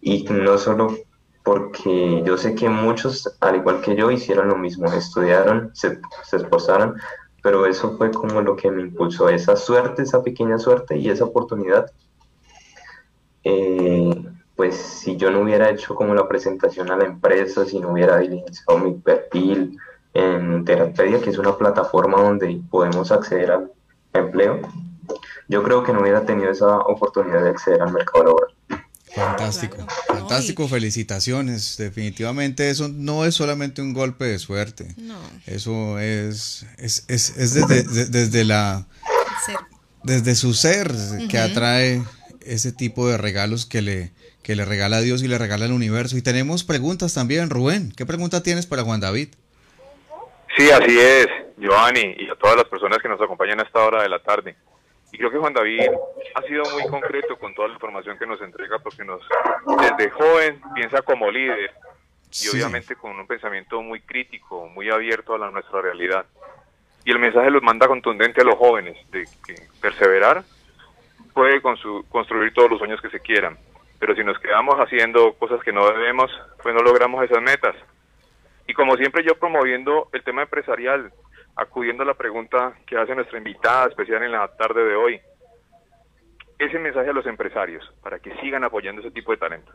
Y 0.02 0.24
no 0.26 0.58
solo 0.58 0.96
porque 1.44 2.24
yo 2.26 2.38
sé 2.38 2.56
que 2.56 2.70
muchos, 2.70 3.38
al 3.42 3.58
igual 3.58 3.82
que 3.82 3.96
yo, 3.96 4.10
hicieron 4.12 4.48
lo 4.48 4.56
mismo, 4.56 4.92
estudiaron, 4.92 5.72
se, 5.74 6.00
se 6.24 6.38
esforzaron, 6.38 6.96
pero 7.42 7.66
eso 7.66 7.98
fue 7.98 8.12
como 8.12 8.42
lo 8.42 8.56
que 8.56 8.72
me 8.72 8.82
impulsó, 8.82 9.28
esa 9.30 9.58
suerte, 9.58 10.04
esa 10.04 10.24
pequeña 10.24 10.58
suerte 10.58 10.98
y 10.98 11.10
esa 11.10 11.26
oportunidad. 11.26 11.92
Eh, 13.44 14.24
pues 14.56 14.78
si 14.78 15.18
yo 15.18 15.30
no 15.30 15.42
hubiera 15.42 15.70
hecho 15.70 15.94
como 15.96 16.14
la 16.16 16.28
presentación 16.28 16.90
a 16.90 16.96
la 16.96 17.06
empresa, 17.06 17.66
si 17.66 17.80
no 17.80 17.92
hubiera 17.92 18.18
diligenciado 18.20 18.80
mi 18.80 18.94
perfil 18.94 19.78
en 20.14 20.64
Terapedia, 20.64 21.20
que 21.20 21.32
es 21.32 21.38
una 21.38 21.58
plataforma 21.58 22.22
donde 22.22 22.62
podemos 22.70 23.12
acceder 23.12 23.52
al 23.52 23.72
empleo, 24.14 24.62
yo 25.50 25.64
creo 25.64 25.84
que 25.84 25.92
no 25.92 26.02
hubiera 26.02 26.26
tenido 26.26 26.50
esa 26.52 26.78
oportunidad 26.78 27.44
de 27.44 27.50
acceder 27.50 27.82
al 27.82 27.92
mercado 27.92 28.24
laboral. 28.24 28.53
Fantástico, 29.16 29.78
fantástico, 30.08 30.68
felicitaciones. 30.68 31.78
Definitivamente 31.78 32.70
eso 32.70 32.88
no 32.88 33.26
es 33.26 33.36
solamente 33.36 33.82
un 33.82 33.94
golpe 33.94 34.26
de 34.26 34.40
suerte. 34.40 34.88
No. 34.98 35.20
Eso 35.46 36.00
es, 36.00 36.66
es, 36.78 37.06
es, 37.08 37.38
es 37.38 37.54
desde, 37.54 38.08
desde, 38.08 38.44
la 38.44 38.88
desde 40.04 40.34
su 40.34 40.54
ser 40.54 40.92
que 41.30 41.38
atrae 41.38 42.02
ese 42.42 42.72
tipo 42.72 43.08
de 43.08 43.18
regalos 43.18 43.68
que 43.68 43.84
le, 43.84 44.12
que 44.42 44.56
le 44.56 44.66
regala 44.66 44.98
a 44.98 45.02
Dios 45.02 45.22
y 45.22 45.28
le 45.28 45.38
regala 45.38 45.66
al 45.66 45.74
universo. 45.74 46.18
Y 46.18 46.24
tenemos 46.24 46.64
preguntas 46.64 47.14
también, 47.14 47.52
Rubén. 47.52 47.94
¿Qué 47.96 48.08
pregunta 48.08 48.42
tienes 48.42 48.66
para 48.66 48.84
Juan 48.84 49.00
David? 49.00 49.30
Sí, 50.58 50.70
así 50.72 51.00
es, 51.00 51.28
Giovanni, 51.58 52.16
y 52.18 52.30
a 52.30 52.36
todas 52.36 52.58
las 52.58 52.66
personas 52.66 53.00
que 53.02 53.10
nos 53.10 53.22
acompañan 53.22 53.60
a 53.60 53.64
esta 53.64 53.80
hora 53.80 54.04
de 54.04 54.10
la 54.10 54.20
tarde. 54.20 54.56
Y 55.14 55.18
creo 55.20 55.30
que 55.30 55.38
Juan 55.38 55.54
David 55.54 55.92
ha 56.34 56.42
sido 56.42 56.64
muy 56.72 56.88
concreto 56.88 57.38
con 57.38 57.54
toda 57.54 57.68
la 57.68 57.76
información 57.76 58.18
que 58.18 58.26
nos 58.26 58.42
entrega 58.42 58.80
porque 58.80 59.06
nos 59.06 59.22
desde 59.80 60.10
joven 60.10 60.60
piensa 60.74 61.04
como 61.04 61.30
líder 61.30 61.72
y 62.42 62.50
obviamente 62.50 62.96
con 62.96 63.20
un 63.20 63.28
pensamiento 63.28 63.80
muy 63.84 64.02
crítico, 64.02 64.68
muy 64.70 64.90
abierto 64.90 65.36
a 65.36 65.38
la, 65.38 65.52
nuestra 65.52 65.82
realidad. 65.82 66.26
Y 67.06 67.12
el 67.12 67.20
mensaje 67.20 67.52
los 67.52 67.62
manda 67.62 67.88
contundente 67.88 68.42
a 68.42 68.44
los 68.44 68.58
jóvenes 68.58 68.98
de 69.12 69.26
que 69.46 69.56
perseverar 69.80 70.44
puede 71.32 71.62
construir 71.62 72.52
todos 72.54 72.72
los 72.72 72.80
sueños 72.80 73.00
que 73.00 73.10
se 73.10 73.20
quieran, 73.20 73.56
pero 74.00 74.16
si 74.16 74.24
nos 74.24 74.40
quedamos 74.40 74.76
haciendo 74.80 75.34
cosas 75.34 75.62
que 75.62 75.72
no 75.72 75.86
debemos, 75.88 76.32
pues 76.64 76.74
no 76.74 76.82
logramos 76.82 77.24
esas 77.24 77.42
metas. 77.42 77.76
Y 78.68 78.74
como 78.74 78.96
siempre 78.98 79.24
yo 79.24 79.36
promoviendo 79.36 80.10
el 80.12 80.24
tema 80.24 80.42
empresarial, 80.42 81.12
acudiendo 81.56 82.04
a 82.04 82.06
la 82.06 82.14
pregunta 82.14 82.74
que 82.86 82.98
hace 82.98 83.16
nuestra 83.16 83.38
invitada 83.38 83.88
especial 83.88 84.24
en 84.24 84.32
la 84.32 84.48
tarde 84.48 84.84
de 84.84 84.96
hoy, 84.96 85.22
ese 86.60 86.80
mensaje 86.80 87.10
a 87.10 87.14
los 87.14 87.26
empresarios 87.26 87.84
para 88.02 88.20
que 88.20 88.36
sigan 88.38 88.64
apoyando 88.64 89.02
ese 89.02 89.12
tipo 89.12 89.32
de 89.32 89.38
talento. 89.38 89.72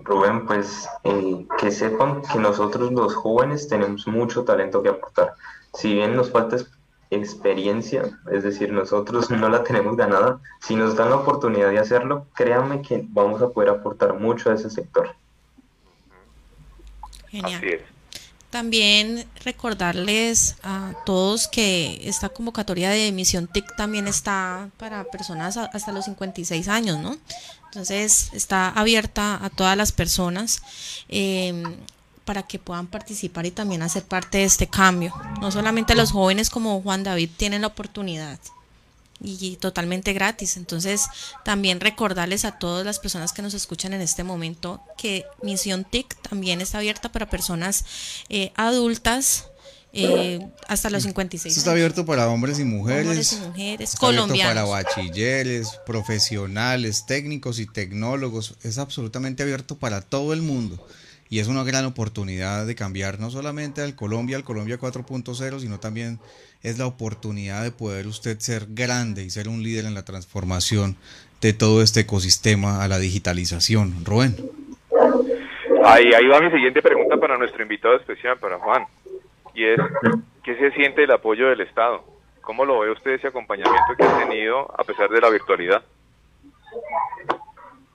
Rubén, 0.00 0.46
pues 0.46 0.88
eh, 1.04 1.46
que 1.58 1.70
sepan 1.70 2.22
que 2.22 2.38
nosotros 2.38 2.92
los 2.92 3.14
jóvenes 3.14 3.68
tenemos 3.68 4.06
mucho 4.06 4.44
talento 4.44 4.82
que 4.82 4.90
aportar. 4.90 5.34
Si 5.72 5.94
bien 5.94 6.14
nos 6.14 6.30
falta 6.30 6.56
experiencia, 7.10 8.04
es 8.30 8.44
decir, 8.44 8.72
nosotros 8.72 9.30
no 9.30 9.48
la 9.48 9.62
tenemos 9.62 9.96
ganada, 9.96 10.40
si 10.60 10.76
nos 10.76 10.96
dan 10.96 11.10
la 11.10 11.16
oportunidad 11.16 11.70
de 11.70 11.78
hacerlo, 11.78 12.26
créanme 12.34 12.82
que 12.82 13.04
vamos 13.08 13.42
a 13.42 13.50
poder 13.50 13.70
aportar 13.70 14.14
mucho 14.14 14.50
a 14.50 14.54
ese 14.54 14.70
sector. 14.70 15.14
Genial. 17.28 17.54
Así 17.54 17.68
es. 17.68 17.93
También 18.54 19.26
recordarles 19.44 20.54
a 20.62 20.92
todos 21.04 21.48
que 21.48 22.00
esta 22.04 22.28
convocatoria 22.28 22.88
de 22.88 23.08
emisión 23.08 23.48
TIC 23.48 23.74
también 23.74 24.06
está 24.06 24.70
para 24.76 25.02
personas 25.02 25.56
hasta 25.56 25.90
los 25.90 26.04
56 26.04 26.68
años, 26.68 27.00
¿no? 27.00 27.16
Entonces 27.64 28.30
está 28.32 28.68
abierta 28.68 29.44
a 29.44 29.50
todas 29.50 29.76
las 29.76 29.90
personas 29.90 30.62
em, 31.08 31.64
para 32.24 32.44
que 32.44 32.60
puedan 32.60 32.86
participar 32.86 33.44
y 33.44 33.50
también 33.50 33.82
hacer 33.82 34.04
parte 34.04 34.38
de 34.38 34.44
este 34.44 34.68
cambio. 34.68 35.12
No 35.40 35.50
solamente 35.50 35.96
los 35.96 36.12
jóvenes 36.12 36.48
como 36.48 36.80
Juan 36.80 37.02
David 37.02 37.30
tienen 37.36 37.62
la 37.62 37.66
oportunidad 37.66 38.38
y 39.24 39.56
totalmente 39.56 40.12
gratis. 40.12 40.56
Entonces, 40.56 41.06
también 41.44 41.80
recordarles 41.80 42.44
a 42.44 42.58
todas 42.58 42.84
las 42.84 42.98
personas 42.98 43.32
que 43.32 43.42
nos 43.42 43.54
escuchan 43.54 43.92
en 43.94 44.02
este 44.02 44.22
momento 44.22 44.82
que 44.98 45.24
Misión 45.42 45.84
TIC 45.84 46.14
también 46.28 46.60
está 46.60 46.78
abierta 46.78 47.10
para 47.10 47.28
personas 47.30 47.84
eh, 48.28 48.52
adultas. 48.54 49.46
Eh, 49.96 50.44
hasta 50.66 50.90
los 50.90 51.04
56 51.04 51.52
Esto 51.52 51.60
está 51.60 51.70
abierto 51.70 52.04
para 52.04 52.28
hombres 52.28 52.58
y 52.58 52.64
mujeres. 52.64 53.06
Hombres 53.06 53.32
y 53.32 53.46
mujeres, 53.46 53.94
colombianos. 53.94 54.50
para 54.50 54.64
bachilleres, 54.64 55.78
profesionales, 55.86 57.06
técnicos 57.06 57.60
y 57.60 57.66
tecnólogos. 57.66 58.56
Es 58.64 58.78
absolutamente 58.78 59.44
abierto 59.44 59.78
para 59.78 60.00
todo 60.00 60.32
el 60.32 60.42
mundo 60.42 60.84
y 61.30 61.38
es 61.38 61.48
una 61.48 61.64
gran 61.64 61.84
oportunidad 61.84 62.66
de 62.66 62.74
cambiar 62.74 63.18
no 63.18 63.30
solamente 63.30 63.82
al 63.82 63.94
Colombia, 63.94 64.36
al 64.36 64.44
Colombia 64.44 64.78
4.0, 64.78 65.60
sino 65.60 65.80
también 65.80 66.20
es 66.64 66.78
la 66.78 66.86
oportunidad 66.86 67.62
de 67.62 67.70
poder 67.70 68.06
usted 68.06 68.38
ser 68.40 68.62
grande 68.70 69.22
y 69.22 69.30
ser 69.30 69.48
un 69.48 69.62
líder 69.62 69.84
en 69.84 69.94
la 69.94 70.04
transformación 70.04 70.96
de 71.40 71.52
todo 71.52 71.82
este 71.82 72.00
ecosistema 72.00 72.82
a 72.82 72.88
la 72.88 72.98
digitalización. 72.98 74.04
Rubén. 74.04 74.34
Ahí, 75.84 76.06
ahí 76.14 76.26
va 76.26 76.40
mi 76.40 76.50
siguiente 76.50 76.80
pregunta 76.80 77.18
para 77.18 77.36
nuestro 77.36 77.62
invitado 77.62 77.96
especial, 77.96 78.38
para 78.38 78.58
Juan, 78.58 78.86
y 79.54 79.64
es, 79.64 79.78
¿qué 80.42 80.56
se 80.56 80.70
siente 80.72 81.04
el 81.04 81.10
apoyo 81.10 81.48
del 81.48 81.60
Estado? 81.60 82.02
¿Cómo 82.40 82.64
lo 82.64 82.80
ve 82.80 82.90
usted 82.90 83.12
ese 83.12 83.28
acompañamiento 83.28 83.94
que 83.96 84.04
ha 84.04 84.18
tenido 84.26 84.74
a 84.78 84.84
pesar 84.84 85.10
de 85.10 85.20
la 85.20 85.28
virtualidad? 85.28 85.82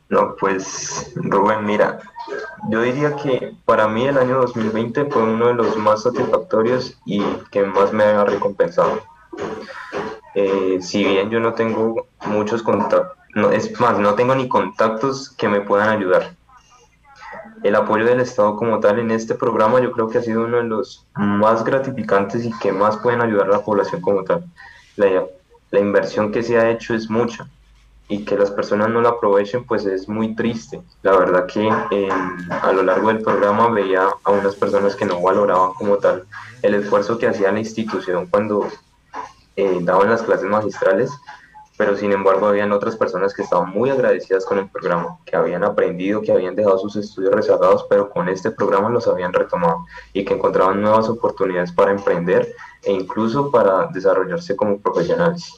No, 0.10 0.36
pues 0.40 1.14
Rubén, 1.16 1.66
mira, 1.66 2.00
yo 2.70 2.82
diría 2.82 3.16
que 3.16 3.54
para 3.66 3.88
mí 3.88 4.08
el 4.08 4.18
año 4.18 4.42
2020 4.42 5.06
fue 5.06 5.22
uno 5.22 5.50
de 5.50 5.54
los 5.54 5.78
más 5.78 6.02
satisfactorios 6.02 6.98
y 7.06 7.22
que 7.52 7.62
más 7.64 7.94
me 7.94 8.04
ha 8.04 8.26
recompensado. 8.26 9.04
Eh, 10.34 10.80
si 10.82 11.04
bien 11.04 11.30
yo 11.30 11.40
no 11.40 11.54
tengo 11.54 12.08
muchos 12.26 12.64
contactos, 12.64 13.18
no, 13.36 13.52
es 13.52 13.80
más, 13.80 14.00
no 14.00 14.16
tengo 14.16 14.34
ni 14.34 14.50
contactos 14.50 15.30
que 15.30 15.48
me 15.48 15.62
puedan 15.62 15.90
ayudar. 15.90 16.36
El 17.62 17.76
apoyo 17.76 18.04
del 18.04 18.20
Estado 18.20 18.56
como 18.56 18.80
tal 18.80 18.98
en 18.98 19.12
este 19.12 19.36
programa 19.36 19.80
yo 19.80 19.92
creo 19.92 20.10
que 20.10 20.18
ha 20.18 20.24
sido 20.24 20.46
uno 20.46 20.58
de 20.58 20.64
los 20.64 21.06
más 21.14 21.64
gratificantes 21.64 22.46
y 22.46 22.58
que 22.58 22.72
más 22.72 22.98
pueden 22.98 23.22
ayudar 23.22 23.46
a 23.46 23.58
la 23.58 23.64
población 23.64 24.02
como 24.02 24.24
tal. 24.24 24.44
La, 24.96 25.26
la 25.70 25.80
inversión 25.80 26.32
que 26.32 26.42
se 26.42 26.58
ha 26.58 26.72
hecho 26.72 26.96
es 26.96 27.12
mucha 27.12 27.48
y 28.10 28.26
que 28.26 28.36
las 28.36 28.50
personas 28.50 28.90
no 28.90 29.02
lo 29.02 29.08
aprovechen, 29.08 29.66
pues 29.66 29.86
es 29.86 30.10
muy 30.10 30.36
triste. 30.36 30.82
La 31.04 31.16
verdad 31.16 31.46
que 31.46 31.70
a 32.50 32.74
lo 32.74 32.82
largo 32.82 33.10
del 33.10 33.22
programa 33.22 33.70
veía 33.70 34.08
a 34.24 34.32
unas 34.32 34.56
personas 34.56 34.96
que 34.96 35.06
no 35.06 35.22
valoraban 35.22 35.74
como 35.76 35.98
tal 35.98 36.26
el 36.64 36.74
esfuerzo 36.74 37.20
que 37.20 37.28
hacía 37.28 37.52
la 37.52 37.60
institución 37.60 38.26
cuando 38.26 38.68
eh, 39.56 39.78
daban 39.82 40.10
las 40.10 40.24
clases 40.24 40.50
magistrales, 40.50 41.12
pero 41.78 41.96
sin 41.96 42.12
embargo 42.12 42.48
habían 42.48 42.72
otras 42.72 42.96
personas 42.96 43.32
que 43.34 43.44
estaban 43.44 43.70
muy 43.70 43.92
agradecidas 43.92 44.44
con 44.44 44.58
el 44.58 44.68
programa, 44.70 45.20
que 45.24 45.36
habían 45.36 45.64
aprendido, 45.64 46.24
que 46.24 46.32
habían 46.32 46.56
dejado 46.56 46.80
sus 46.80 46.96
estudios 46.96 47.34
rezagados, 47.36 47.86
pero 47.92 48.10
con 48.10 48.28
este 48.28 48.50
programa 48.50 48.90
los 48.90 49.08
habían 49.08 49.34
retomado 49.34 49.86
y 50.14 50.26
que 50.26 50.34
encontraban 50.34 50.82
nuevas 50.82 51.08
oportunidades 51.08 51.72
para 51.72 51.92
emprender 51.92 52.56
e 52.84 52.92
incluso 52.92 53.52
para 53.52 53.86
desarrollarse 53.94 54.56
como 54.56 54.80
profesionales. 54.80 55.54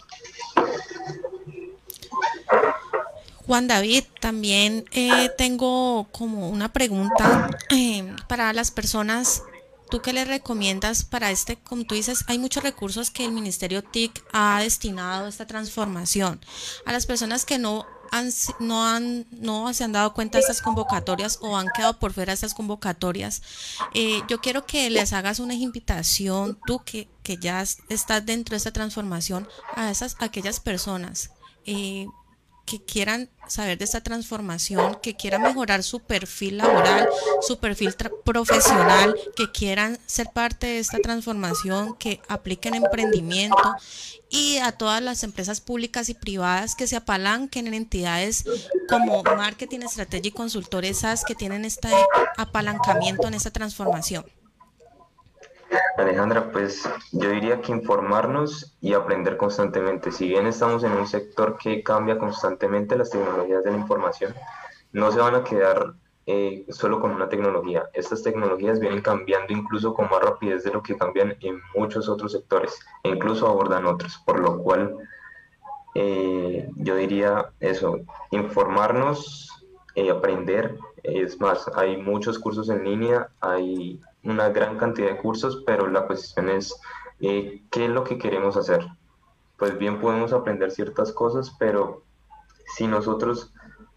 Juan 3.46 3.68
David, 3.68 4.04
también 4.20 4.86
eh, 4.92 5.30
tengo 5.38 6.08
como 6.12 6.50
una 6.50 6.72
pregunta 6.72 7.50
eh, 7.70 8.16
para 8.28 8.54
las 8.54 8.72
personas. 8.72 9.44
¿Tú 9.90 10.02
qué 10.02 10.14
les 10.14 10.28
recomiendas 10.28 11.04
para 11.04 11.32
este? 11.32 11.58
Como 11.58 11.84
tú 11.84 11.96
dices, 11.96 12.24
hay 12.28 12.40
muchos 12.40 12.64
recursos 12.64 13.12
que 13.12 13.26
el 13.26 13.34
Ministerio 13.34 13.84
TIC 13.84 14.24
ha 14.32 14.62
destinado 14.62 15.26
a 15.26 15.30
esta 15.30 15.48
transformación. 15.48 16.40
A 16.86 16.94
las 16.94 17.06
personas 17.06 17.44
que 17.44 17.58
no 17.58 17.86
han, 18.12 18.30
no, 18.60 18.86
han, 18.86 19.26
no 19.32 19.74
se 19.74 19.84
han 19.84 19.92
dado 19.92 20.14
cuenta 20.14 20.38
de 20.38 20.42
estas 20.42 20.62
convocatorias 20.62 21.40
o 21.42 21.58
han 21.58 21.68
quedado 21.76 21.98
por 21.98 22.14
fuera 22.14 22.32
de 22.32 22.36
estas 22.36 22.54
convocatorias, 22.54 23.42
eh, 23.94 24.22
yo 24.30 24.40
quiero 24.40 24.66
que 24.66 24.90
les 24.90 25.14
hagas 25.14 25.40
una 25.40 25.56
invitación, 25.56 26.60
tú 26.66 26.84
que, 26.86 27.10
que 27.24 27.38
ya 27.38 27.62
estás 27.62 28.26
dentro 28.26 28.54
de 28.54 28.58
esta 28.58 28.72
transformación, 28.72 29.48
a 29.76 29.90
esas 29.92 30.16
aquellas 30.20 30.60
personas. 30.60 31.32
Eh, 31.66 32.06
que 32.72 32.80
quieran 32.80 33.30
saber 33.50 33.78
de 33.78 33.84
esta 33.84 34.00
transformación, 34.00 34.98
que 35.02 35.18
quieran 35.18 35.42
mejorar 35.42 35.84
su 35.84 36.00
perfil 36.00 36.60
laboral, 36.60 37.10
su 37.42 37.60
perfil 37.60 37.94
profesional, 38.24 39.14
que 39.36 39.52
quieran 39.52 40.00
ser 40.06 40.30
parte 40.34 40.68
de 40.68 40.80
esta 40.80 41.00
transformación, 41.00 41.98
que 41.98 42.22
apliquen 42.30 42.76
emprendimiento 42.76 43.76
y 44.30 44.60
a 44.60 44.72
todas 44.72 45.02
las 45.02 45.24
empresas 45.24 45.60
públicas 45.60 46.08
y 46.08 46.14
privadas 46.14 46.76
que 46.76 46.88
se 46.88 46.96
apalanquen 46.96 47.68
en 47.68 47.74
entidades 47.74 48.46
como 48.88 49.22
Marketing 49.22 49.82
Strategy 49.82 50.30
y 50.30 50.32
Consultores 50.32 51.00
SAS 51.00 51.26
que 51.26 51.36
tienen 51.36 51.66
este 51.66 51.90
apalancamiento 52.38 53.28
en 53.28 53.34
esta 53.34 53.52
transformación. 53.52 54.24
Alejandra, 55.98 56.52
pues 56.52 56.90
yo 57.12 57.30
diría 57.30 57.62
que 57.62 57.72
informarnos 57.72 58.76
y 58.82 58.94
aprender 58.94 59.38
constantemente. 59.38 60.12
Si 60.12 60.28
bien 60.28 60.48
estamos 60.48 60.84
en 60.84 60.92
un 60.94 61.08
sector 61.08 61.58
que 61.58 61.84
cambia 61.84 62.18
constantemente 62.18 62.98
las 62.98 63.10
tecnologías 63.10 63.64
de 63.64 63.72
la 63.72 63.78
información, 63.78 64.34
no 64.92 65.12
se 65.12 65.20
van 65.20 65.36
a 65.36 65.44
quedar 65.44 65.94
eh, 66.26 66.66
solo 66.70 67.00
con 67.00 67.12
una 67.12 67.30
tecnología. 67.30 67.90
Estas 67.94 68.24
tecnologías 68.24 68.80
vienen 68.80 69.02
cambiando 69.02 69.54
incluso 69.54 69.94
con 69.94 70.10
más 70.10 70.22
rapidez 70.22 70.64
de 70.64 70.72
lo 70.72 70.84
que 70.84 70.98
cambian 70.98 71.36
en 71.42 71.60
muchos 71.76 72.10
otros 72.10 72.34
sectores 72.34 72.80
e 73.04 73.10
incluso 73.10 73.48
abordan 73.48 73.86
otros, 73.86 74.22
por 74.26 74.40
lo 74.40 74.60
cual 74.60 74.98
eh, 75.96 76.70
yo 76.78 76.96
diría 76.96 77.52
eso, 77.60 78.00
informarnos, 78.32 79.50
eh, 79.96 80.10
aprender. 80.10 80.78
Es 81.04 81.40
más, 81.40 81.70
hay 81.76 81.98
muchos 81.98 82.38
cursos 82.38 82.70
en 82.70 82.84
línea, 82.84 83.30
hay 83.40 84.00
una 84.24 84.50
gran 84.50 84.78
cantidad 84.78 85.10
de 85.10 85.18
cursos, 85.18 85.64
pero 85.66 85.88
la 85.88 86.06
cuestión 86.06 86.50
es 86.50 86.80
eh, 87.20 87.64
qué 87.72 87.86
es 87.86 87.92
lo 87.92 88.04
que 88.04 88.18
queremos 88.18 88.58
hacer. 88.58 88.86
Pues 89.58 89.78
bien 89.78 90.00
podemos 90.00 90.34
aprender 90.34 90.72
ciertas 90.72 91.12
cosas, 91.12 91.56
pero 91.60 92.04
si 92.76 92.88
nosotros 92.88 93.54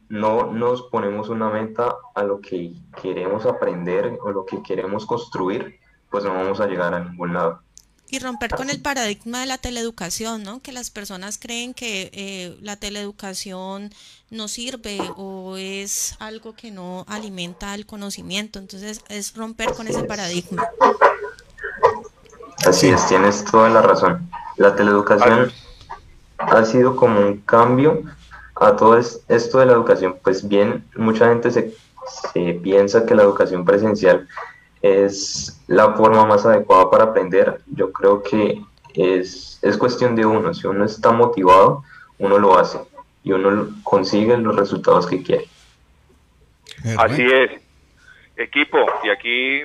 no 0.09 0.53
nos 0.53 0.83
ponemos 0.83 1.29
una 1.29 1.49
meta 1.51 1.97
a 2.15 2.23
lo 2.23 2.41
que 2.41 2.75
queremos 3.03 3.47
aprender 3.47 4.19
o 4.23 4.31
lo 4.31 4.45
que 4.45 4.63
queremos 4.63 5.07
construir, 5.07 5.81
pues 6.11 6.25
no 6.25 6.35
vamos 6.35 6.61
a 6.61 6.67
llegar 6.67 6.95
a 6.95 7.01
ningún 7.01 7.33
lado 7.35 7.63
y 8.11 8.19
romper 8.19 8.51
con 8.55 8.71
el 8.71 8.81
paradigma 8.81 9.40
de 9.40 9.47
la 9.47 9.59
teleeducación, 9.59 10.43
¿no? 10.43 10.61
Que 10.61 10.73
las 10.73 10.90
personas 10.90 11.38
creen 11.38 11.75
que 11.75 12.11
eh, 12.12 12.57
la 12.61 12.77
teleeducación 12.77 13.90
no 14.31 14.49
sirve 14.49 15.01
o 15.17 15.57
es 15.57 16.17
algo 16.19 16.55
que 16.55 16.71
no 16.71 17.05
alimenta 17.09 17.75
el 17.75 17.87
conocimiento. 17.87 18.59
Entonces 18.59 19.01
es 19.09 19.35
romper 19.35 19.73
con 19.73 19.88
ese 19.88 20.05
paradigma. 20.05 20.69
Así 22.67 22.88
es, 22.88 23.07
tienes 23.09 23.45
toda 23.45 23.69
la 23.69 23.83
razón. 23.83 24.31
La 24.57 24.77
teleeducación 24.77 25.53
ha 26.38 26.64
sido 26.64 26.97
como 26.97 27.21
un 27.21 27.38
cambio 27.38 28.03
a 28.57 28.77
todo 28.77 28.97
esto 28.97 29.59
de 29.59 29.67
la 29.67 29.73
educación. 29.73 30.17
Pues 30.23 30.47
bien, 30.47 30.85
mucha 30.97 31.29
gente 31.29 31.51
se, 31.51 31.75
se 32.33 32.55
piensa 32.62 33.07
que 33.07 33.14
la 33.14 33.23
educación 33.23 33.64
presencial 33.64 34.29
es 34.85 35.59
la 35.66 35.94
forma 35.94 36.27
más 36.27 36.44
adecuada 36.44 36.90
para 36.90 37.05
aprender. 37.05 37.59
Yo 37.75 37.90
creo 37.90 38.23
que 38.23 38.61
es, 38.92 39.59
es 39.62 39.79
cuestión 39.79 40.14
de 40.14 40.27
uno. 40.27 40.53
Si 40.53 40.66
uno 40.66 40.85
está 40.85 41.11
motivado, 41.11 41.83
uno 42.18 42.38
lo 42.38 42.59
hace 42.59 42.79
y 43.23 43.33
uno 43.33 43.68
consigue 43.83 44.37
los 44.37 44.55
resultados 44.55 45.07
que 45.07 45.23
quiere. 45.23 45.47
Así 46.99 47.23
es. 47.23 47.51
Equipo, 48.37 48.79
y 49.05 49.09
aquí 49.09 49.62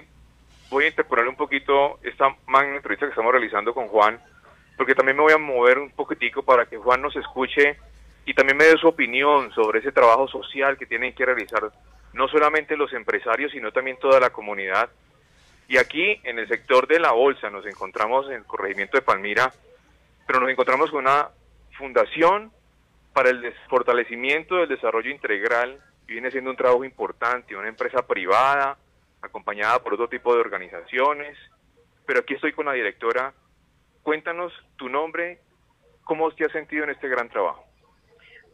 voy 0.69 0.85
a 0.85 0.87
interponer 0.87 1.27
un 1.27 1.35
poquito 1.35 1.99
esta 2.01 2.33
magna 2.47 2.77
entrevista 2.77 3.05
que 3.05 3.09
estamos 3.09 3.33
realizando 3.33 3.73
con 3.73 3.89
Juan, 3.89 4.17
porque 4.77 4.95
también 4.95 5.17
me 5.17 5.23
voy 5.23 5.33
a 5.33 5.37
mover 5.37 5.79
un 5.79 5.89
poquitico 5.89 6.43
para 6.43 6.65
que 6.65 6.77
Juan 6.77 7.01
nos 7.01 7.15
escuche 7.17 7.77
y 8.25 8.33
también 8.33 8.55
me 8.55 8.63
dé 8.63 8.77
su 8.77 8.87
opinión 8.87 9.51
sobre 9.51 9.79
ese 9.79 9.91
trabajo 9.91 10.29
social 10.29 10.77
que 10.77 10.85
tienen 10.85 11.13
que 11.13 11.25
realizar 11.25 11.69
no 12.13 12.27
solamente 12.29 12.77
los 12.77 12.93
empresarios, 12.93 13.51
sino 13.51 13.73
también 13.73 13.97
toda 13.99 14.21
la 14.21 14.29
comunidad 14.29 14.89
y 15.69 15.77
aquí, 15.77 16.19
en 16.23 16.39
el 16.39 16.47
sector 16.47 16.87
de 16.87 16.99
la 16.99 17.11
bolsa, 17.11 17.51
nos 17.51 17.63
encontramos 17.67 18.25
en 18.27 18.33
el 18.33 18.43
corregimiento 18.43 18.97
de 18.97 19.03
Palmira, 19.03 19.53
pero 20.25 20.39
nos 20.39 20.49
encontramos 20.49 20.89
con 20.89 21.01
una 21.01 21.29
fundación 21.77 22.51
para 23.13 23.29
el 23.29 23.53
fortalecimiento 23.69 24.55
del 24.55 24.67
desarrollo 24.67 25.11
integral, 25.11 25.79
y 26.07 26.13
viene 26.13 26.31
siendo 26.31 26.49
un 26.49 26.57
trabajo 26.57 26.83
importante, 26.83 27.55
una 27.55 27.67
empresa 27.67 28.05
privada, 28.07 28.79
acompañada 29.21 29.77
por 29.83 29.93
otro 29.93 30.09
tipo 30.09 30.33
de 30.33 30.41
organizaciones, 30.41 31.37
pero 32.07 32.21
aquí 32.21 32.33
estoy 32.33 32.51
con 32.51 32.65
la 32.65 32.73
directora. 32.73 33.31
Cuéntanos 34.01 34.51
tu 34.75 34.89
nombre, 34.89 35.39
cómo 36.03 36.31
te 36.31 36.45
has 36.45 36.51
sentido 36.51 36.83
en 36.85 36.89
este 36.89 37.07
gran 37.07 37.29
trabajo. 37.29 37.63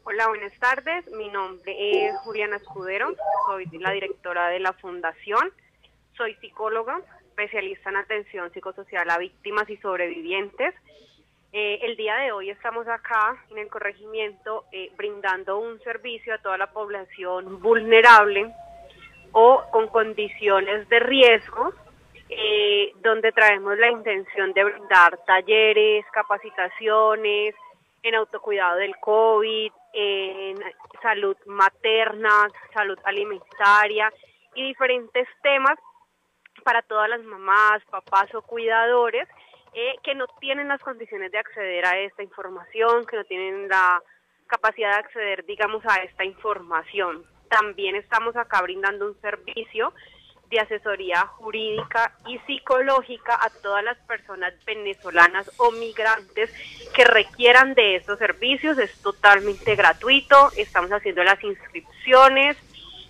Hola, 0.04 0.28
buenas 0.28 0.54
tardes. 0.60 1.10
Mi 1.12 1.30
nombre 1.30 2.08
es 2.08 2.13
Juliana 2.25 2.58
Escudero, 2.58 3.15
soy 3.47 3.65
la 3.80 3.91
directora 3.91 4.49
de 4.49 4.60
la 4.60 4.73
fundación, 4.73 5.54
soy 6.17 6.36
psicóloga, 6.36 6.99
especialista 7.30 7.89
en 7.89 7.97
atención 7.97 8.51
psicosocial 8.51 9.10
a 9.10 9.17
víctimas 9.17 9.69
y 9.69 9.78
sobrevivientes. 9.78 10.73
Eh, 11.51 11.80
el 11.84 11.95
día 11.95 12.15
de 12.17 12.32
hoy 12.32 12.49
estamos 12.49 12.88
acá 12.88 13.38
en 13.49 13.60
el 13.60 13.69
corregimiento 13.69 14.65
eh, 14.71 14.91
brindando 14.97 15.58
un 15.58 15.80
servicio 15.82 16.34
a 16.34 16.38
toda 16.39 16.58
la 16.58 16.71
población 16.71 17.62
vulnerable 17.62 18.54
o 19.32 19.63
con 19.71 19.88
condiciones 19.88 20.88
de 20.89 20.99
riesgo, 20.99 21.73
eh, 22.30 22.91
donde 23.01 23.32
traemos 23.32 23.78
la 23.78 23.91
intención 23.91 24.54
de 24.54 24.63
brindar 24.63 25.17
talleres, 25.25 26.06
capacitaciones 26.12 27.56
en 28.04 28.15
autocuidado 28.15 28.78
del 28.78 28.95
COVID, 28.97 29.71
en 29.93 30.58
salud 31.01 31.38
materna, 31.45 32.47
salud 32.73 32.99
alimentaria 33.04 34.12
y 34.56 34.63
diferentes 34.63 35.28
temas 35.41 35.78
para 36.65 36.82
todas 36.82 37.08
las 37.08 37.23
mamás, 37.23 37.86
papás 37.91 38.34
o 38.34 38.41
cuidadores 38.41 39.30
eh, 39.75 39.95
que 40.04 40.15
no 40.15 40.25
tienen 40.39 40.67
las 40.67 40.82
condiciones 40.82 41.32
de 41.32 41.38
acceder 41.38 41.86
a 41.86 41.99
esta 41.99 42.23
información, 42.23 43.06
que 43.06 43.17
no 43.17 43.23
tienen 43.25 43.69
la 43.69 44.01
capacidad 44.47 44.91
de 44.93 44.99
acceder, 44.99 45.45
digamos, 45.45 45.86
a 45.86 45.97
esta 45.97 46.25
información. 46.25 47.23
También 47.49 47.95
estamos 47.95 48.36
acá 48.36 48.63
brindando 48.63 49.06
un 49.06 49.21
servicio 49.21 49.93
de 50.49 50.60
asesoría 50.60 51.21
jurídica 51.28 52.13
y 52.25 52.39
psicológica 52.39 53.38
a 53.39 53.49
todas 53.62 53.84
las 53.84 53.97
personas 54.08 54.54
venezolanas 54.65 55.51
o 55.58 55.71
migrantes 55.71 56.51
que 56.95 57.04
requieran 57.04 57.75
de 57.75 57.97
estos 57.97 58.17
servicios. 58.17 58.80
Es 58.80 59.01
totalmente 59.04 59.75
gratuito, 59.75 60.51
estamos 60.58 60.91
haciendo 60.91 61.23
las 61.23 61.43
inscripciones, 61.43 62.58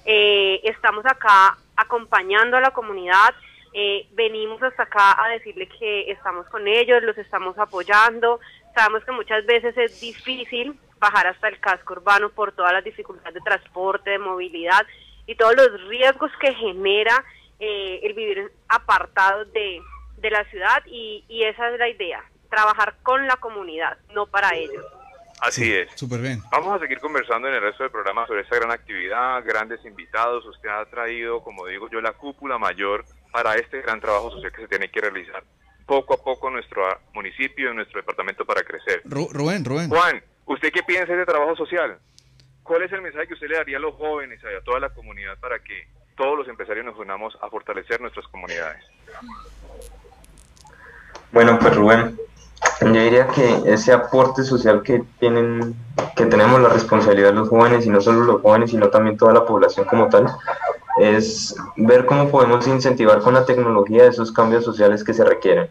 eh, 0.05 0.59
estamos 0.63 1.05
acá 1.05 1.57
acompañando 1.75 2.57
a 2.57 2.61
la 2.61 2.71
comunidad, 2.71 3.33
eh, 3.77 4.07
venimos 4.13 4.63
hasta 4.63 4.83
acá 4.83 5.21
a 5.21 5.27
decirle 5.27 5.67
que 5.67 6.09
estamos 6.09 6.47
con 6.47 6.65
ellos, 6.65 7.03
los 7.03 7.17
estamos 7.17 7.59
apoyando, 7.59 8.39
sabemos 8.73 9.03
que 9.03 9.11
muchas 9.11 9.45
veces 9.45 9.77
es 9.77 9.99
difícil 9.99 10.79
bajar 10.97 11.27
hasta 11.27 11.49
el 11.49 11.59
casco 11.59 11.91
urbano 11.91 12.29
por 12.29 12.53
todas 12.53 12.71
las 12.71 12.85
dificultades 12.85 13.33
de 13.33 13.41
transporte, 13.41 14.11
de 14.11 14.19
movilidad 14.19 14.88
y 15.27 15.35
todos 15.35 15.57
los 15.57 15.89
riesgos 15.89 16.31
que 16.39 16.53
genera 16.53 17.21
eh, 17.59 17.99
el 18.03 18.13
vivir 18.13 18.49
apartado 18.69 19.43
de, 19.43 19.81
la 20.21 20.45
ciudad 20.45 20.81
y, 20.85 21.43
esa 21.43 21.69
es 21.69 21.77
la 21.77 21.89
idea, 21.89 22.23
trabajar 22.49 22.95
con 23.03 23.27
la 23.27 23.35
comunidad, 23.35 23.97
no 24.13 24.25
para 24.25 24.55
ellos. 24.55 24.85
Así 25.41 25.71
es. 25.75 25.91
Súper 25.95 26.21
bien. 26.21 26.41
Vamos 26.49 26.73
a 26.73 26.79
seguir 26.79 26.99
conversando 26.99 27.49
en 27.49 27.55
el 27.55 27.61
resto 27.61 27.83
del 27.83 27.91
programa 27.91 28.25
sobre 28.25 28.41
esta 28.41 28.55
gran 28.55 28.71
actividad, 28.71 29.43
grandes 29.45 29.83
invitados. 29.85 30.45
Usted 30.45 30.69
ha 30.69 30.85
traído, 30.85 31.43
como 31.43 31.67
digo 31.67 31.89
yo, 31.89 31.99
la 31.99 32.13
cúpula 32.13 32.57
mayor 32.57 33.03
para 33.35 33.55
este 33.55 33.81
gran 33.81 33.99
trabajo 33.99 34.31
social 34.31 34.49
que 34.53 34.61
se 34.61 34.67
tiene 34.69 34.89
que 34.89 35.01
realizar 35.01 35.43
poco 35.85 36.13
a 36.13 36.17
poco 36.17 36.47
en 36.47 36.53
nuestro 36.53 36.81
municipio, 37.13 37.71
en 37.71 37.75
nuestro 37.75 37.99
departamento 37.99 38.45
para 38.45 38.63
crecer. 38.63 39.01
Rubén, 39.03 39.65
Rubén. 39.65 39.89
Juan, 39.89 40.23
¿Usted 40.45 40.71
qué 40.71 40.83
piensa 40.83 41.13
de 41.13 41.25
trabajo 41.25 41.55
social? 41.55 41.97
¿Cuál 42.63 42.83
es 42.83 42.91
el 42.91 43.01
mensaje 43.01 43.27
que 43.27 43.33
usted 43.33 43.47
le 43.47 43.57
daría 43.57 43.77
a 43.77 43.79
los 43.79 43.95
jóvenes 43.95 44.39
y 44.43 44.55
a 44.55 44.63
toda 44.63 44.79
la 44.79 44.89
comunidad 44.89 45.37
para 45.39 45.59
que 45.59 45.87
todos 46.15 46.37
los 46.37 46.47
empresarios 46.47 46.85
nos 46.85 46.97
unamos 46.97 47.37
a 47.41 47.49
fortalecer 47.49 47.99
nuestras 47.99 48.27
comunidades? 48.27 48.83
Bueno, 51.31 51.57
pues 51.59 51.75
Rubén, 51.75 52.17
yo 52.81 52.87
diría 52.87 53.27
que 53.27 53.63
ese 53.65 53.91
aporte 53.91 54.43
social 54.43 54.81
que 54.83 55.03
tienen, 55.19 55.75
que 56.15 56.25
tenemos 56.25 56.61
la 56.61 56.69
responsabilidad 56.69 57.29
de 57.29 57.35
los 57.35 57.49
jóvenes 57.49 57.85
y 57.85 57.89
no 57.89 57.99
solo 57.99 58.21
los 58.21 58.41
jóvenes, 58.41 58.71
sino 58.71 58.89
también 58.89 59.17
toda 59.17 59.33
la 59.33 59.45
población 59.45 59.85
como 59.85 60.07
tal, 60.09 60.27
es 60.99 61.55
ver 61.75 62.05
cómo 62.05 62.29
podemos 62.29 62.67
incentivar 62.67 63.19
con 63.19 63.34
la 63.34 63.45
tecnología 63.45 64.05
esos 64.05 64.31
cambios 64.31 64.63
sociales 64.63 65.03
que 65.03 65.13
se 65.13 65.23
requieren 65.23 65.69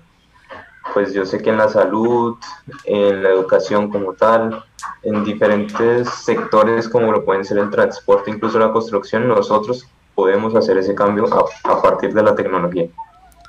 pues 0.93 1.13
yo 1.13 1.25
sé 1.25 1.43
que 1.43 1.51
en 1.51 1.59
la 1.59 1.69
salud, 1.69 2.37
en 2.85 3.23
la 3.23 3.31
educación 3.31 3.91
como 3.91 4.13
tal, 4.13 4.65
en 5.03 5.25
diferentes 5.25 6.09
sectores 6.09 6.89
como 6.89 7.11
lo 7.11 7.25
pueden 7.25 7.45
ser 7.45 7.59
el 7.59 7.71
transporte, 7.71 8.31
incluso 8.31 8.59
la 8.59 8.73
construcción, 8.73 9.27
nosotros 9.27 9.87
podemos 10.15 10.55
hacer 10.55 10.79
ese 10.79 10.95
cambio 10.95 11.27
a, 11.65 11.83
partir 11.83 12.13
de 12.13 12.23
la 12.23 12.35
tecnología. 12.35 12.87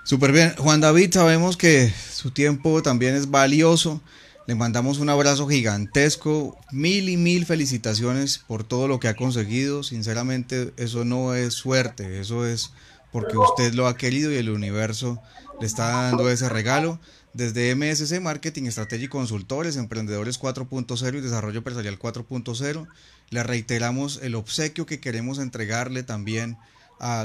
Súper 0.04 0.32
bien. 0.32 0.56
Juan 0.58 0.82
David, 0.82 1.12
sabemos 1.14 1.58
que 1.58 1.90
su 1.90 2.32
tiempo 2.32 2.82
también 2.82 3.16
es 3.16 3.30
valioso. 3.30 4.02
Le 4.48 4.54
mandamos 4.54 5.00
un 5.00 5.10
abrazo 5.10 5.48
gigantesco. 5.48 6.56
Mil 6.72 7.10
y 7.10 7.18
mil 7.18 7.46
felicitaciones 7.48 8.38
por 8.38 8.64
todo 8.64 8.88
lo 8.88 9.00
que 9.00 9.08
ha 9.08 9.16
conseguido. 9.16 9.82
Sinceramente, 9.82 10.72
eso 10.78 11.04
no 11.04 11.34
es 11.34 11.56
suerte, 11.56 12.20
eso 12.20 12.46
es 12.46 12.72
porque 13.12 13.38
usted 13.38 13.74
lo 13.74 13.88
ha 13.88 13.98
querido 13.98 14.32
y 14.32 14.36
el 14.36 14.50
universo 14.50 15.20
le 15.60 15.66
está 15.66 15.88
dando 15.88 16.30
ese 16.30 16.48
regalo. 16.50 17.00
Desde 17.34 17.76
MSC 17.76 18.22
Marketing, 18.22 18.70
Strategy 18.70 19.08
Consultores, 19.08 19.78
Emprendedores 19.78 20.40
4.0 20.40 21.18
y 21.18 21.22
Desarrollo 21.22 21.58
Empresarial 21.58 21.98
4.0, 21.98 22.88
le 23.32 23.44
reiteramos 23.44 24.20
el 24.22 24.36
obsequio 24.36 24.86
que 24.86 25.00
queremos 25.00 25.40
entregarle 25.40 26.04
también 26.04 26.58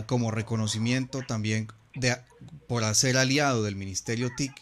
como 0.07 0.31
reconocimiento 0.31 1.21
también 1.29 1.69
por 2.67 2.83
ser 2.95 3.19
aliado 3.19 3.63
del 3.63 3.77
Ministerio 3.77 4.31
TIC 4.37 4.53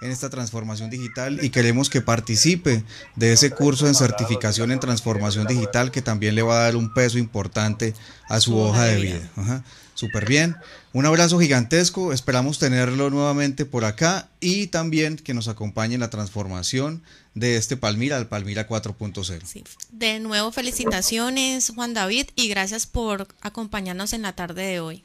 en 0.00 0.10
esta 0.10 0.30
transformación 0.30 0.90
digital 0.90 1.42
y 1.42 1.50
queremos 1.50 1.88
que 1.88 2.00
participe 2.00 2.84
de 3.14 3.32
ese 3.32 3.50
curso 3.50 3.86
en 3.86 3.94
certificación 3.94 4.70
en 4.70 4.80
transformación 4.80 5.46
digital 5.46 5.90
que 5.90 6.02
también 6.02 6.34
le 6.34 6.42
va 6.42 6.58
a 6.58 6.62
dar 6.64 6.76
un 6.76 6.92
peso 6.92 7.18
importante 7.18 7.94
a 8.28 8.40
su 8.40 8.56
hoja 8.58 8.84
de 8.84 9.00
vida. 9.00 9.30
Ajá 9.36 9.62
súper 9.96 10.26
bien. 10.26 10.56
Un 10.92 11.06
abrazo 11.06 11.40
gigantesco, 11.40 12.12
esperamos 12.12 12.58
tenerlo 12.58 13.10
nuevamente 13.10 13.64
por 13.64 13.84
acá 13.84 14.28
y 14.40 14.68
también 14.68 15.16
que 15.16 15.34
nos 15.34 15.48
acompañe 15.48 15.94
en 15.94 16.00
la 16.00 16.10
transformación 16.10 17.02
de 17.34 17.56
este 17.56 17.76
Palmira 17.76 18.16
al 18.16 18.28
Palmira 18.28 18.68
4.0. 18.68 19.64
De 19.90 20.20
nuevo 20.20 20.52
felicitaciones 20.52 21.72
Juan 21.74 21.94
David 21.94 22.28
y 22.36 22.48
gracias 22.48 22.86
por 22.86 23.26
acompañarnos 23.40 24.12
en 24.12 24.22
la 24.22 24.34
tarde 24.34 24.62
de 24.62 24.80
hoy. 24.80 25.02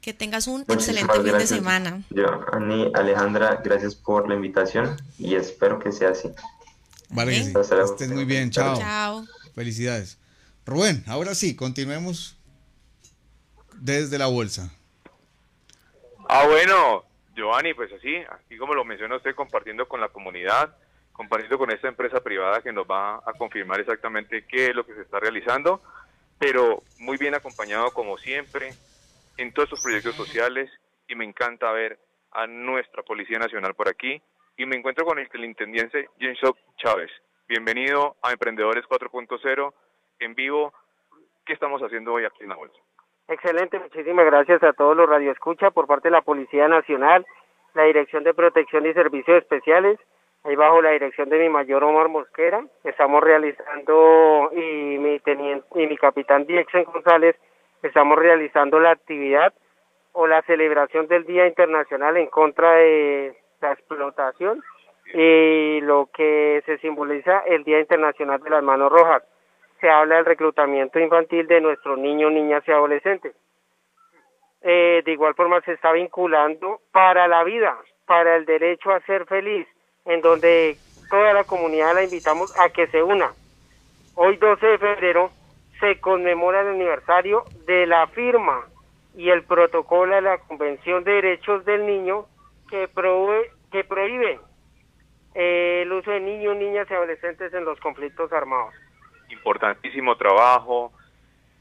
Que 0.00 0.14
tengas 0.14 0.46
un 0.46 0.64
excelente 0.66 1.12
fin 1.12 1.32
de 1.38 1.46
semana. 1.46 2.02
Yo, 2.10 2.24
Ani, 2.52 2.90
Alejandra, 2.94 3.60
gracias 3.62 3.94
por 3.94 4.28
la 4.28 4.34
invitación 4.34 4.96
y 5.18 5.34
espero 5.34 5.78
que 5.78 5.92
sea 5.92 6.10
así. 6.10 6.30
Vale, 7.10 7.52
que 7.98 8.08
muy 8.08 8.24
bien, 8.24 8.50
chao. 8.50 8.78
Chao. 8.78 9.24
Felicidades. 9.54 10.18
Rubén, 10.64 11.04
ahora 11.06 11.34
sí, 11.34 11.54
continuemos 11.54 12.36
desde 13.74 14.16
la 14.18 14.26
bolsa. 14.26 14.72
Ah, 16.28 16.46
bueno, 16.46 17.04
Giovanni, 17.34 17.74
pues 17.74 17.92
así, 17.92 18.16
así 18.16 18.56
como 18.56 18.74
lo 18.74 18.84
menciona 18.84 19.16
usted, 19.16 19.34
compartiendo 19.34 19.88
con 19.88 20.00
la 20.00 20.08
comunidad, 20.08 20.76
compartiendo 21.12 21.58
con 21.58 21.70
esta 21.70 21.88
empresa 21.88 22.20
privada 22.20 22.62
que 22.62 22.72
nos 22.72 22.86
va 22.86 23.16
a 23.16 23.32
confirmar 23.36 23.80
exactamente 23.80 24.44
qué 24.46 24.68
es 24.68 24.74
lo 24.74 24.86
que 24.86 24.94
se 24.94 25.02
está 25.02 25.18
realizando, 25.18 25.82
pero 26.38 26.82
muy 26.98 27.18
bien 27.18 27.34
acompañado 27.34 27.90
como 27.90 28.16
siempre 28.16 28.74
en 29.40 29.54
todos 29.54 29.68
estos 29.68 29.82
proyectos 29.82 30.14
sociales 30.16 30.70
y 31.08 31.14
me 31.14 31.24
encanta 31.24 31.72
ver 31.72 31.98
a 32.32 32.46
nuestra 32.46 33.02
Policía 33.02 33.38
Nacional 33.38 33.74
por 33.74 33.88
aquí 33.88 34.20
y 34.58 34.66
me 34.66 34.76
encuentro 34.76 35.06
con 35.06 35.18
el, 35.18 35.28
intendiente 35.42 36.08
Jensok 36.18 36.58
Chávez. 36.76 37.10
Bienvenido 37.48 38.16
a 38.22 38.32
Emprendedores 38.32 38.84
4.0 38.84 39.72
en 40.18 40.34
vivo. 40.34 40.74
¿Qué 41.46 41.54
estamos 41.54 41.80
haciendo 41.80 42.12
hoy 42.12 42.26
aquí 42.26 42.42
en 42.42 42.50
la 42.50 42.56
bolsa? 42.56 42.76
Excelente, 43.28 43.78
muchísimas 43.78 44.26
gracias 44.26 44.62
a 44.62 44.74
todos 44.74 44.94
los 44.94 45.08
radioescucha 45.08 45.70
por 45.70 45.86
parte 45.86 46.08
de 46.08 46.12
la 46.12 46.22
Policía 46.22 46.68
Nacional, 46.68 47.24
la 47.72 47.84
Dirección 47.84 48.24
de 48.24 48.34
Protección 48.34 48.84
y 48.84 48.92
Servicios 48.92 49.38
Especiales, 49.38 49.98
ahí 50.44 50.54
bajo 50.54 50.82
la 50.82 50.90
dirección 50.90 51.30
de 51.30 51.38
mi 51.38 51.48
mayor 51.48 51.82
Omar 51.82 52.08
Mosquera, 52.08 52.62
estamos 52.84 53.22
realizando 53.22 54.50
y 54.52 54.98
mi 54.98 55.18
teniente 55.20 55.66
y 55.76 55.86
mi 55.86 55.96
capitán 55.96 56.44
Diexen 56.44 56.84
González, 56.84 57.36
estamos 57.82 58.18
realizando 58.18 58.80
la 58.80 58.90
actividad 58.90 59.52
o 60.12 60.26
la 60.26 60.42
celebración 60.42 61.06
del 61.06 61.24
Día 61.24 61.46
Internacional 61.46 62.16
en 62.16 62.26
contra 62.26 62.72
de 62.72 63.36
la 63.60 63.72
explotación 63.72 64.62
y 65.12 65.80
lo 65.80 66.08
que 66.12 66.62
se 66.66 66.78
simboliza 66.78 67.40
el 67.40 67.64
Día 67.64 67.80
Internacional 67.80 68.40
de 68.42 68.50
las 68.50 68.62
Manos 68.62 68.92
Rojas 68.92 69.22
se 69.80 69.88
habla 69.88 70.16
del 70.16 70.26
reclutamiento 70.26 70.98
infantil 70.98 71.46
de 71.46 71.60
nuestros 71.60 71.98
niños, 71.98 72.32
niñas 72.32 72.62
y 72.66 72.70
adolescentes. 72.70 73.34
Eh, 74.62 75.02
de 75.04 75.12
igual 75.12 75.34
forma 75.34 75.60
se 75.62 75.72
está 75.72 75.92
vinculando 75.92 76.80
para 76.92 77.26
la 77.28 77.42
vida, 77.44 77.78
para 78.06 78.36
el 78.36 78.44
derecho 78.44 78.90
a 78.90 79.00
ser 79.00 79.24
feliz, 79.24 79.66
en 80.04 80.20
donde 80.20 80.76
toda 81.08 81.32
la 81.32 81.44
comunidad 81.44 81.94
la 81.94 82.04
invitamos 82.04 82.54
a 82.60 82.68
que 82.68 82.86
se 82.88 83.02
una. 83.02 83.32
Hoy 84.16 84.36
12 84.36 84.66
de 84.66 84.78
febrero 84.78 85.30
se 85.80 85.98
conmemora 86.00 86.60
el 86.60 86.68
aniversario 86.68 87.44
de 87.66 87.86
la 87.86 88.06
firma 88.08 88.66
y 89.16 89.30
el 89.30 89.42
protocolo 89.44 90.14
de 90.14 90.22
la 90.22 90.38
Convención 90.38 91.02
de 91.04 91.12
Derechos 91.12 91.64
del 91.64 91.86
Niño 91.86 92.26
que, 92.68 92.88
que 93.72 93.84
prohíbe 93.84 94.40
eh, 95.34 95.82
el 95.82 95.92
uso 95.92 96.10
de 96.10 96.20
niños, 96.20 96.56
niñas 96.56 96.86
y 96.90 96.94
adolescentes 96.94 97.52
en 97.54 97.64
los 97.64 97.78
conflictos 97.80 98.32
armados. 98.32 98.74
Importantísimo 99.30 100.16
trabajo. 100.16 100.92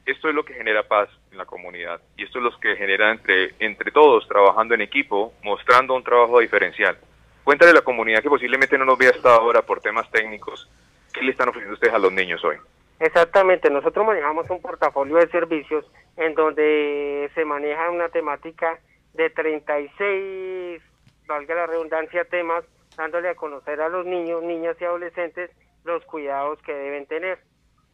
Esto 0.05 0.27
es 0.27 0.35
lo 0.35 0.43
que 0.43 0.53
genera 0.53 0.87
paz 0.87 1.09
en 1.31 1.37
la 1.37 1.45
comunidad 1.45 2.01
y 2.17 2.23
esto 2.23 2.39
es 2.39 2.43
lo 2.43 2.59
que 2.59 2.75
genera 2.75 3.11
entre, 3.11 3.53
entre 3.59 3.91
todos 3.91 4.27
trabajando 4.27 4.73
en 4.73 4.81
equipo, 4.81 5.33
mostrando 5.43 5.95
un 5.95 6.03
trabajo 6.03 6.39
diferencial. 6.39 6.97
Cuéntale 7.43 7.71
a 7.71 7.75
la 7.75 7.81
comunidad 7.81 8.21
que 8.21 8.29
posiblemente 8.29 8.77
no 8.77 8.85
nos 8.85 8.97
vea 8.97 9.11
hasta 9.11 9.35
ahora 9.35 9.61
por 9.61 9.81
temas 9.81 10.09
técnicos. 10.11 10.67
¿Qué 11.13 11.21
le 11.21 11.31
están 11.31 11.49
ofreciendo 11.49 11.75
ustedes 11.75 11.93
a 11.93 11.99
los 11.99 12.11
niños 12.11 12.43
hoy? 12.43 12.57
Exactamente, 12.99 13.69
nosotros 13.69 14.05
manejamos 14.05 14.49
un 14.49 14.61
portafolio 14.61 15.17
de 15.17 15.29
servicios 15.29 15.89
en 16.17 16.35
donde 16.35 17.31
se 17.33 17.45
maneja 17.45 17.89
una 17.89 18.09
temática 18.09 18.77
de 19.13 19.29
36, 19.29 20.81
valga 21.25 21.55
la 21.55 21.67
redundancia, 21.67 22.25
temas, 22.25 22.65
dándole 22.97 23.29
a 23.29 23.35
conocer 23.35 23.79
a 23.79 23.87
los 23.87 24.05
niños, 24.05 24.43
niñas 24.43 24.75
y 24.81 24.85
adolescentes 24.85 25.49
los 25.85 26.03
cuidados 26.05 26.61
que 26.61 26.73
deben 26.73 27.05
tener. 27.05 27.39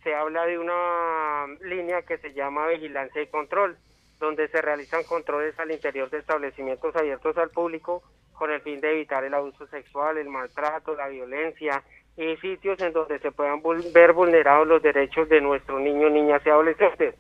Se 0.04 0.16
habla 0.16 0.46
de 0.46 0.58
una 0.58 1.46
línea 1.62 2.02
que 2.02 2.18
se 2.18 2.34
llama 2.34 2.68
vigilancia 2.68 3.22
y 3.22 3.28
control, 3.28 3.78
donde 4.20 4.48
se 4.48 4.62
realizan 4.62 5.04
controles 5.04 5.58
al 5.60 5.72
interior 5.72 6.10
de 6.10 6.18
establecimientos 6.18 6.96
abiertos 6.96 7.38
al 7.38 7.52
público 7.52 8.02
con 8.34 8.52
el 8.52 8.62
fin 8.62 8.82
de 8.82 8.92
evitar 8.92 9.24
el 9.24 9.34
abuso 9.34 9.68
sexual, 9.68 10.18
el 10.18 10.30
maltrato, 10.30 10.96
la 10.96 11.08
violencia, 11.08 11.84
y 12.18 12.36
sitios 12.38 12.80
en 12.80 12.94
donde 12.94 13.20
se 13.20 13.32
puedan 13.32 13.62
ver 13.94 14.14
vulnerados 14.14 14.68
los 14.68 14.82
derechos 14.82 15.28
de 15.30 15.42
nuestros 15.42 15.82
niños, 15.82 16.12
niñas 16.12 16.42
y 16.46 16.50
adolescentes. 16.50 17.16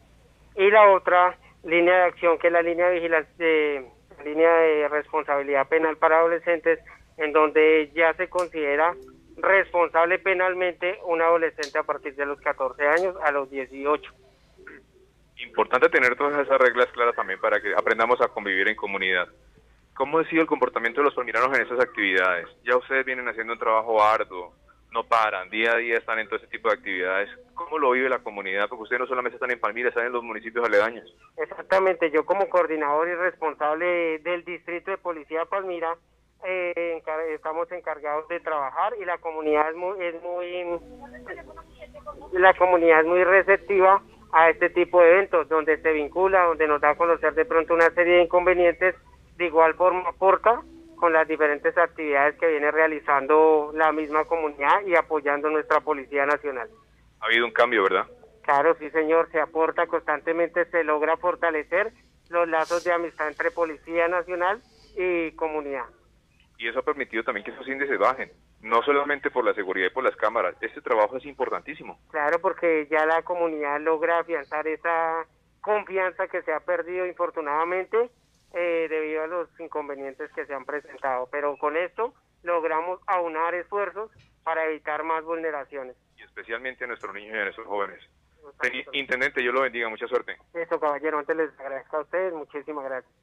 Y 0.56 0.70
la 0.72 0.92
otra 0.92 1.38
línea 1.64 1.96
de 1.98 2.04
acción, 2.04 2.38
que 2.38 2.48
es 2.48 2.54
la 2.54 2.62
línea 2.62 2.88
de 2.88 2.96
vigilancia, 2.96 3.46
línea 4.24 4.52
de 4.52 4.88
responsabilidad 4.88 5.68
penal 5.68 5.98
para 5.98 6.20
adolescentes, 6.20 6.80
en 7.18 7.34
donde 7.34 7.92
ya 7.94 8.14
se 8.14 8.30
considera 8.30 8.94
responsable 9.38 10.20
penalmente 10.20 10.98
un 11.04 11.22
adolescente 11.22 11.78
a 11.78 11.84
partir 11.84 12.16
de 12.16 12.26
los 12.26 12.40
14 12.40 12.88
años 12.88 13.16
a 13.22 13.32
los 13.32 13.50
18. 13.50 14.12
Importante 15.38 15.90
tener 15.90 16.16
todas 16.16 16.40
esas 16.40 16.58
reglas 16.58 16.88
claras 16.94 17.16
también 17.16 17.40
para 17.40 17.60
que 17.62 17.74
aprendamos 17.76 18.22
a 18.22 18.30
convivir 18.30 18.70
en 18.70 18.76
comunidad. 18.76 19.28
¿Cómo 19.94 20.20
ha 20.20 20.30
sido 20.30 20.42
el 20.42 20.48
comportamiento 20.48 21.02
de 21.02 21.06
los 21.06 21.14
palmiranos 21.14 21.56
en 21.58 21.66
esas 21.66 21.80
actividades? 21.80 22.48
Ya 22.64 22.78
ustedes 22.78 23.06
vienen 23.06 23.28
haciendo 23.28 23.54
un 23.54 23.60
trabajo 23.60 24.02
arduo, 24.02 24.54
no 24.96 25.04
paran, 25.04 25.50
día 25.50 25.74
a 25.74 25.76
día 25.76 25.98
están 25.98 26.20
en 26.20 26.28
todo 26.28 26.38
ese 26.38 26.48
tipo 26.48 26.70
de 26.70 26.76
actividades. 26.76 27.30
¿Cómo 27.54 27.78
lo 27.78 27.92
vive 27.92 28.08
la 28.08 28.20
comunidad? 28.20 28.70
Porque 28.70 28.84
ustedes 28.84 29.02
no 29.02 29.08
solamente 29.08 29.36
están 29.36 29.52
en 29.52 29.60
Palmira, 29.60 29.90
están 29.90 30.06
en 30.06 30.14
los 30.14 30.24
municipios 30.24 30.66
aledaños. 30.66 31.14
Exactamente, 31.36 32.10
yo 32.12 32.26
como 32.26 32.48
coordinador 32.48 33.10
y 33.10 33.16
responsable 33.16 34.20
del 34.20 34.46
distrito 34.46 34.92
de 34.92 34.98
policía 34.98 35.40
de 35.40 35.46
Palmira, 35.48 35.98
eh, 36.46 37.04
estamos 37.34 37.70
encargados 37.74 38.28
de 38.30 38.40
trabajar 38.40 38.94
y 39.00 39.04
la 39.04 39.18
comunidad 39.18 39.70
es 39.70 39.76
muy, 39.76 40.02
es 40.02 40.22
muy 40.22 40.80
la 42.34 42.54
comunidad 42.54 43.02
es 43.02 43.06
muy 43.08 43.24
receptiva 43.24 44.02
a 44.32 44.50
este 44.50 44.70
tipo 44.70 45.02
de 45.02 45.12
eventos 45.12 45.50
donde 45.50 45.78
se 45.82 45.92
vincula, 45.92 46.46
donde 46.46 46.68
nos 46.68 46.80
da 46.80 46.92
a 46.92 46.96
conocer 46.96 47.34
de 47.34 47.46
pronto 47.46 47.74
una 47.74 47.90
serie 47.92 48.18
de 48.18 48.24
inconvenientes, 48.24 48.96
de 49.36 49.46
igual 49.46 49.74
forma 49.74 50.08
aporta 50.08 50.62
con 50.96 51.14
las 51.14 51.28
diferentes 51.28 51.78
actividades 51.78 52.38
que 52.40 52.48
viene 52.48 52.72
realizando 52.72 53.72
la 53.74 53.92
misma 53.92 54.26
comunidad 54.26 54.86
y 54.86 54.96
apoyando 54.96 55.50
nuestra 55.50 55.82
Policía 55.82 56.26
Nacional. 56.26 56.70
Ha 57.20 57.26
habido 57.26 57.46
un 57.46 57.52
cambio, 57.52 57.84
¿verdad? 57.84 58.08
Claro, 58.44 58.76
sí, 58.80 58.90
señor, 58.92 59.30
se 59.32 59.40
aporta 59.40 59.88
constantemente, 59.88 60.66
se 60.66 60.84
logra 60.84 61.18
fortalecer 61.18 61.92
los 62.30 62.48
lazos 62.48 62.84
de 62.84 62.94
amistad 62.94 63.28
entre 63.28 63.52
Policía 63.52 64.08
Nacional 64.08 64.62
y 64.98 65.32
comunidad. 65.32 65.86
Y 66.58 66.68
eso 66.68 66.80
ha 66.80 66.84
permitido 66.84 67.24
también 67.24 67.44
que 67.44 67.52
esos 67.52 67.68
índices 67.68 68.00
bajen, 68.00 68.32
no 68.62 68.82
solamente 68.84 69.30
por 69.30 69.44
la 69.44 69.54
seguridad 69.54 69.88
y 69.88 69.94
por 69.94 70.04
las 70.04 70.16
cámaras, 70.16 70.56
este 70.62 70.82
trabajo 70.82 71.18
es 71.18 71.26
importantísimo. 71.26 72.00
Claro, 72.12 72.40
porque 72.40 72.88
ya 72.90 73.06
la 73.06 73.24
comunidad 73.24 73.82
logra 73.82 74.20
afianzar 74.20 74.68
esa 74.68 75.26
confianza 75.62 76.28
que 76.28 76.44
se 76.44 76.54
ha 76.54 76.60
perdido 76.60 77.06
infortunadamente 77.06 78.10
eh, 78.56 78.88
debido 78.90 79.24
a 79.24 79.28
los 79.28 79.60
inconvenientes 79.60 80.32
que 80.34 80.46
se 80.46 80.54
han 80.54 80.66
presentado. 80.66 81.28
Pero 81.32 81.58
con 81.58 81.76
esto 81.78 82.14
logramos 82.44 83.02
aunar 83.06 83.54
esfuerzos 83.54 84.10
para 84.44 84.66
evitar 84.66 85.04
más 85.04 85.24
vulneraciones. 85.24 85.96
Y 86.18 86.24
especialmente 86.24 86.86
a 86.86 86.88
nuestros 86.88 87.14
niños 87.14 87.36
y 87.36 87.40
a 87.40 87.44
nuestros 87.44 87.68
jóvenes. 87.68 88.00
Intendente, 88.94 89.44
yo 89.44 89.52
lo 89.52 89.62
bendiga, 89.62 89.90
mucha 89.90 90.08
suerte. 90.08 90.38
Eso, 90.54 90.80
caballero, 90.80 91.20
antes 91.20 91.36
les 91.36 91.60
agradezco 91.60 91.98
a 91.98 92.02
ustedes, 92.02 92.34
muchísimas 92.34 92.86
gracias. 92.86 93.14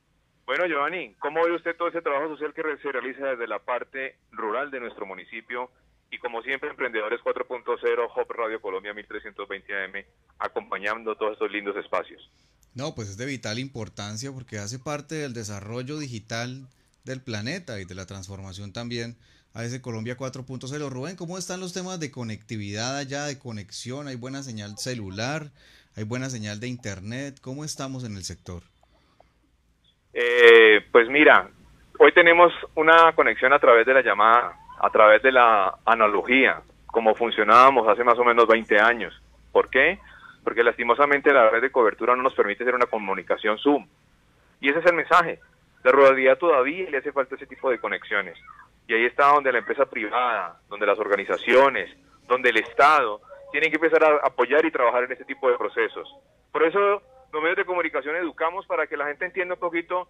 Bueno, 0.45 0.67
Giovanni, 0.67 1.15
¿cómo 1.21 1.45
ve 1.45 1.53
usted 1.53 1.77
todo 1.77 1.89
ese 1.89 2.03
trabajo 2.03 2.29
social 2.29 2.53
que 2.53 2.77
se 2.79 2.93
realiza 2.93 3.29
desde 3.29 3.47
la 3.47 3.61
parte 3.61 4.17
rural 4.33 4.71
de 4.71 4.81
nuestro 4.81 5.07
municipio? 5.07 5.71
Y 6.11 6.19
como 6.19 6.43
siempre, 6.43 6.69
Emprendedores 6.69 7.21
4.0, 7.21 8.11
Hop 8.15 8.31
Radio 8.33 8.61
Colombia 8.61 8.93
1320 8.93 9.85
AM, 9.85 10.05
acompañando 10.41 11.15
todos 11.15 11.33
estos 11.35 11.51
lindos 11.51 11.77
espacios. 11.77 12.31
No, 12.75 12.95
pues 12.95 13.09
es 13.09 13.17
de 13.17 13.27
vital 13.27 13.59
importancia 13.59 14.33
porque 14.33 14.59
hace 14.59 14.79
parte 14.79 15.15
del 15.17 15.35
desarrollo 15.35 15.99
digital 15.99 16.67
del 17.05 17.21
planeta 17.21 17.81
y 17.81 17.85
de 17.85 17.95
la 17.95 18.07
transformación 18.07 18.73
también 18.73 19.17
a 19.55 19.65
ese 19.65 19.83
Colombia 19.83 20.17
4.0. 20.17 20.89
Rubén, 20.89 21.17
¿cómo 21.17 21.37
están 21.37 21.61
los 21.61 21.75
temas 21.75 22.01
de 22.01 22.11
conectividad 22.11 22.97
allá, 22.97 23.25
de 23.25 23.39
conexión? 23.39 24.09
¿Hay 24.09 24.17
buena 24.17 24.43
señal 24.43 24.79
celular? 24.79 25.51
¿Hay 25.97 26.05
buena 26.05 26.31
señal 26.31 26.61
de 26.61 26.69
internet? 26.69 27.39
¿Cómo 27.43 27.65
estamos 27.65 28.05
en 28.05 28.17
el 28.17 28.25
sector? 28.25 28.63
Eh, 30.15 30.81
pues 30.91 31.09
mira, 31.09 31.51
hoy 31.99 32.13
tenemos 32.13 32.53
una 32.75 33.13
conexión 33.15 33.53
a 33.53 33.59
través 33.59 33.87
de 33.87 33.95
la 33.95 34.03
llamada, 34.03 34.57
a 34.81 34.91
través 34.91 35.23
de 35.23 35.33
la 35.33 35.75
analogía, 35.85 36.63
como 36.87 37.15
funcionábamos 37.15 37.87
hace 37.89 38.05
más 38.05 38.19
o 38.19 38.25
menos 38.25 38.47
20 38.47 38.81
años. 38.81 39.13
¿Por 39.53 39.69
qué? 39.69 39.99
Porque 40.45 40.63
lastimosamente 40.63 41.33
la 41.33 41.51
red 41.51 41.63
de 41.63 41.71
cobertura 41.71 42.17
no 42.17 42.23
nos 42.23 42.35
permite 42.35 42.65
hacer 42.65 42.75
una 42.75 42.87
comunicación 42.87 43.59
Zoom. 43.59 43.87
Y 44.61 44.71
ese 44.71 44.81
es 44.81 44.87
el 44.87 44.95
mensaje. 44.95 45.41
La 45.83 45.93
ruralidad 45.93 46.39
todavía 46.39 46.89
le 46.91 46.99
hace 46.99 47.13
falta 47.13 47.35
ese 47.35 47.47
tipo 47.47 47.71
de 47.71 47.79
conexiones. 47.79 48.39
Y 48.87 48.95
ahí 48.95 49.05
está 49.05 49.29
donde 49.29 49.53
la 49.53 49.59
empresa 49.59 49.87
privada, 49.87 50.61
donde 50.69 50.87
las 50.87 50.99
organizaciones, 50.99 51.91
donde 52.27 52.51
el 52.51 52.59
Estado 52.59 53.21
tienen 53.51 53.71
que 53.71 53.77
empezar 53.77 54.03
a 54.05 54.27
apoyar 54.27 54.65
y 54.65 54.71
trabajar 54.71 55.05
en 55.05 55.13
ese 55.13 55.25
tipo 55.25 55.51
de 55.51 55.59
procesos. 55.59 56.09
Por 56.51 56.63
eso 56.65 57.03
los 57.33 57.43
medios 57.43 57.57
de 57.57 57.65
comunicación 57.65 58.17
educamos 58.17 58.67
para 58.67 58.87
que 58.87 58.97
la 58.97 59.07
gente 59.07 59.25
entienda 59.25 59.55
un 59.55 59.61
poquito 59.61 60.09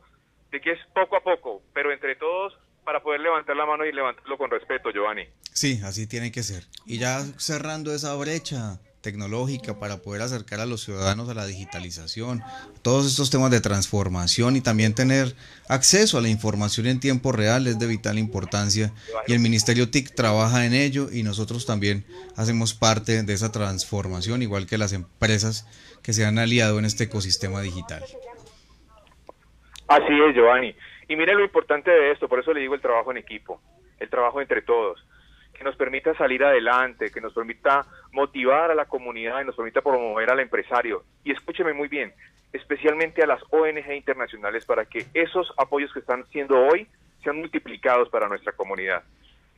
de 0.51 0.61
que 0.61 0.73
es 0.73 0.79
poco 0.95 1.17
a 1.17 1.21
poco, 1.21 1.63
pero 1.73 1.93
entre 1.93 2.17
todos 2.17 2.59
para 2.85 3.03
poder 3.03 3.21
levantar 3.21 3.57
la 3.57 3.65
mano 3.65 3.85
y 3.85 3.93
levantarlo 3.93 4.37
con 4.37 4.51
respeto, 4.51 4.91
Giovanni. 4.91 5.27
Sí, 5.53 5.81
así 5.85 6.09
tiene 6.09 6.33
que 6.33 6.43
ser. 6.43 6.65
Y 6.85 6.99
ya 6.99 7.21
cerrando 7.39 7.95
esa 7.95 8.15
brecha, 8.17 8.81
tecnológica 9.03 9.79
para 9.79 9.99
poder 9.99 10.23
acercar 10.23 10.61
a 10.61 10.67
los 10.67 10.83
ciudadanos 10.83 11.29
a 11.29 11.35
la 11.35 11.45
digitalización, 11.45 12.41
todos 12.83 13.07
estos 13.07 13.31
temas 13.31 13.51
de 13.51 13.61
transformación 13.61 14.57
y 14.57 14.61
también 14.61 14.95
tener 14.95 15.35
acceso 15.69 16.17
a 16.17 16.23
la 16.23 16.29
información 16.29 16.87
en 16.87 17.01
tiempo 17.01 17.33
real 17.33 17.67
es 17.67 17.79
de 17.79 17.87
vital 17.87 18.19
importancia 18.19 18.93
y 19.27 19.33
el 19.33 19.41
Ministerio 19.41 19.91
TIC 19.91 20.15
trabaja 20.15 20.65
en 20.65 20.73
ello 20.73 21.09
y 21.13 21.23
nosotros 21.23 21.67
también 21.67 22.05
hacemos 22.37 22.73
parte 22.75 23.23
de 23.23 23.33
esa 23.33 23.53
transformación, 23.53 24.41
igual 24.43 24.67
que 24.67 24.79
las 24.79 24.93
empresas 24.93 25.67
que 26.03 26.13
se 26.13 26.25
han 26.25 26.39
aliado 26.39 26.79
en 26.79 26.85
este 26.85 27.05
ecosistema 27.05 27.61
digital. 27.61 28.03
Así 29.89 30.13
es, 30.29 30.35
Giovanni. 30.35 30.75
Y 31.09 31.17
mire 31.17 31.35
lo 31.35 31.45
importante 31.45 31.91
de 31.91 32.13
esto, 32.13 32.29
por 32.29 32.41
eso 32.41 32.55
le 32.55 32.61
digo 32.61 32.75
el 32.75 32.81
trabajo 32.81 33.11
en 33.11 33.19
equipo, 33.19 33.61
el 33.99 34.09
trabajo 34.09 34.41
entre 34.41 34.63
todos 34.63 35.05
que 35.63 35.69
nos 35.69 35.77
permita 35.77 36.13
salir 36.15 36.43
adelante, 36.43 37.13
que 37.13 37.21
nos 37.21 37.33
permita 37.33 37.87
motivar 38.11 38.73
a 38.73 38.75
la 38.75 38.87
comunidad 38.87 39.41
y 39.41 39.45
nos 39.45 39.55
permita 39.55 39.81
promover 39.81 40.29
al 40.29 40.41
empresario. 40.41 41.05
Y 41.23 41.31
escúcheme 41.31 41.73
muy 41.73 41.87
bien, 41.87 42.13
especialmente 42.53 43.23
a 43.23 43.29
las 43.29 43.41
ONG 43.51 43.93
internacionales 43.95 44.67
para 44.67 44.87
que 44.87 45.07
esos 45.15 45.55
apoyos 45.57 45.93
que 45.93 46.01
están 46.01 46.27
siendo 46.33 46.59
hoy 46.67 46.89
sean 47.23 47.37
multiplicados 47.37 48.09
para 48.09 48.27
nuestra 48.27 48.51
comunidad. 48.55 49.05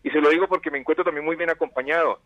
Y 0.02 0.10
se 0.10 0.20
lo 0.20 0.28
digo 0.28 0.46
porque 0.46 0.70
me 0.70 0.76
encuentro 0.76 1.06
también 1.06 1.24
muy 1.24 1.36
bien 1.36 1.48
acompañado. 1.48 2.20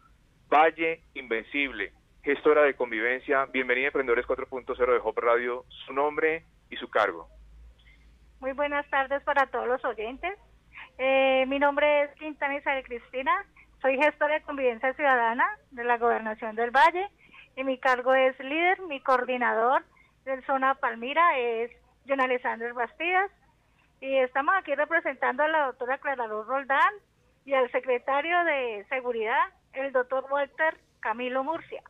Valle 0.53 1.03
Invencible, 1.15 1.93
gestora 2.25 2.63
de 2.65 2.75
convivencia, 2.75 3.47
bienvenida 3.47 3.85
a 3.85 3.91
Emprendedores 3.91 4.27
4.0 4.27 4.77
de 4.77 5.01
Hop 5.05 5.19
Radio, 5.21 5.65
su 5.87 5.93
nombre 5.93 6.43
y 6.69 6.77
su 6.79 6.91
cargo. 6.91 7.29
Muy 8.41 8.55
buenas 8.55 8.91
tardes 8.91 9.23
para 9.23 9.47
todos 9.47 9.69
los 9.69 9.85
oyentes. 9.85 10.37
Eh, 10.99 11.45
mi 11.47 11.61
nombre 11.61 12.03
es 12.03 12.11
Quintana 12.17 12.57
Isabel 12.57 12.83
Cristina, 12.83 13.47
soy 13.81 13.97
gestora 13.97 14.35
de 14.35 14.43
convivencia 14.43 14.93
ciudadana 14.95 15.47
de 15.71 15.85
la 15.85 15.99
Gobernación 15.99 16.57
del 16.57 16.71
Valle 16.71 17.09
y 17.57 17.65
mi 17.65 17.79
cargo 17.79 18.15
es 18.15 18.39
líder, 18.41 18.81
mi 18.83 19.01
coordinador 19.01 19.85
del 20.25 20.45
zona 20.47 20.75
Palmira 20.75 21.39
es 21.39 21.71
John 22.07 22.21
Alessandro 22.21 22.75
Bastidas 22.75 23.31
y 24.01 24.17
estamos 24.17 24.55
aquí 24.57 24.75
representando 24.75 25.43
a 25.43 25.49
la 25.49 25.67
doctora 25.67 25.99
Clara 25.99 26.27
Luz 26.27 26.47
Roldán 26.47 26.95
y 27.45 27.55
al 27.55 27.71
secretario 27.71 28.45
de 28.45 28.85
Seguridad, 28.89 29.53
el 29.73 29.93
doctor 29.93 30.27
Walter 30.31 30.79
Camilo 31.01 31.43
Murcia. 31.45 31.83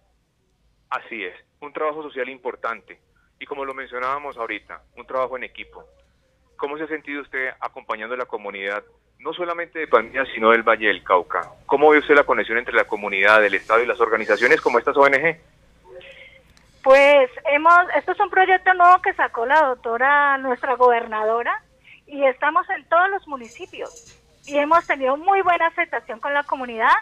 Así 0.90 1.24
es, 1.24 1.34
un 1.60 1.72
trabajo 1.72 2.02
social 2.02 2.28
importante. 2.28 3.00
Y 3.40 3.46
como 3.46 3.64
lo 3.64 3.74
mencionábamos 3.74 4.36
ahorita, 4.36 4.82
un 4.96 5.06
trabajo 5.06 5.36
en 5.36 5.44
equipo. 5.44 5.84
¿Cómo 6.56 6.76
se 6.76 6.84
ha 6.84 6.88
sentido 6.88 7.22
usted 7.22 7.50
acompañando 7.60 8.14
a 8.14 8.18
la 8.18 8.26
comunidad, 8.26 8.84
no 9.20 9.32
solamente 9.32 9.78
de 9.78 9.88
Palmira, 9.88 10.24
sino 10.34 10.50
del 10.50 10.62
Valle 10.62 10.88
del 10.88 11.02
Cauca? 11.02 11.42
¿Cómo 11.66 11.90
ve 11.90 11.98
usted 11.98 12.14
la 12.14 12.24
conexión 12.24 12.58
entre 12.58 12.74
la 12.74 12.84
comunidad, 12.84 13.44
el 13.44 13.54
Estado 13.54 13.82
y 13.82 13.86
las 13.86 14.00
organizaciones 14.00 14.60
como 14.60 14.78
estas 14.78 14.96
ONG? 14.96 15.36
Pues 16.82 17.30
hemos, 17.52 17.84
esto 17.96 18.12
es 18.12 18.20
un 18.20 18.30
proyecto 18.30 18.72
nuevo 18.74 19.02
que 19.02 19.12
sacó 19.14 19.44
la 19.44 19.60
doctora, 19.62 20.38
nuestra 20.38 20.74
gobernadora, 20.76 21.62
y 22.06 22.24
estamos 22.24 22.68
en 22.70 22.84
todos 22.88 23.10
los 23.10 23.26
municipios 23.28 24.14
y 24.46 24.56
hemos 24.56 24.86
tenido 24.86 25.16
muy 25.16 25.42
buena 25.42 25.66
aceptación 25.66 26.20
con 26.20 26.32
la 26.32 26.42
comunidad. 26.44 26.94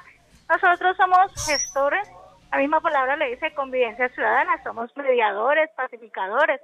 Nosotros 0.49 0.97
somos 0.97 1.33
gestores, 1.47 2.09
la 2.51 2.59
misma 2.59 2.81
palabra 2.81 3.17
le 3.17 3.31
dice 3.31 3.55
convivencia 3.55 4.09
ciudadana, 4.09 4.61
somos 4.65 4.91
mediadores, 4.97 5.71
pacificadores, 5.77 6.61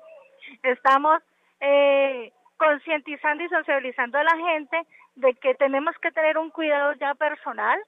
estamos 0.63 1.23
eh, 1.61 2.33
concientizando 2.57 3.45
y 3.45 3.49
socializando 3.49 4.19
a 4.19 4.25
la 4.25 4.37
gente 4.37 4.83
de 5.15 5.35
que 5.35 5.55
tenemos 5.55 5.97
que 5.99 6.11
tener 6.13 6.39
un 6.39 6.51
cuidado 6.51 6.93
ya 6.95 7.15
personal, 7.15 7.79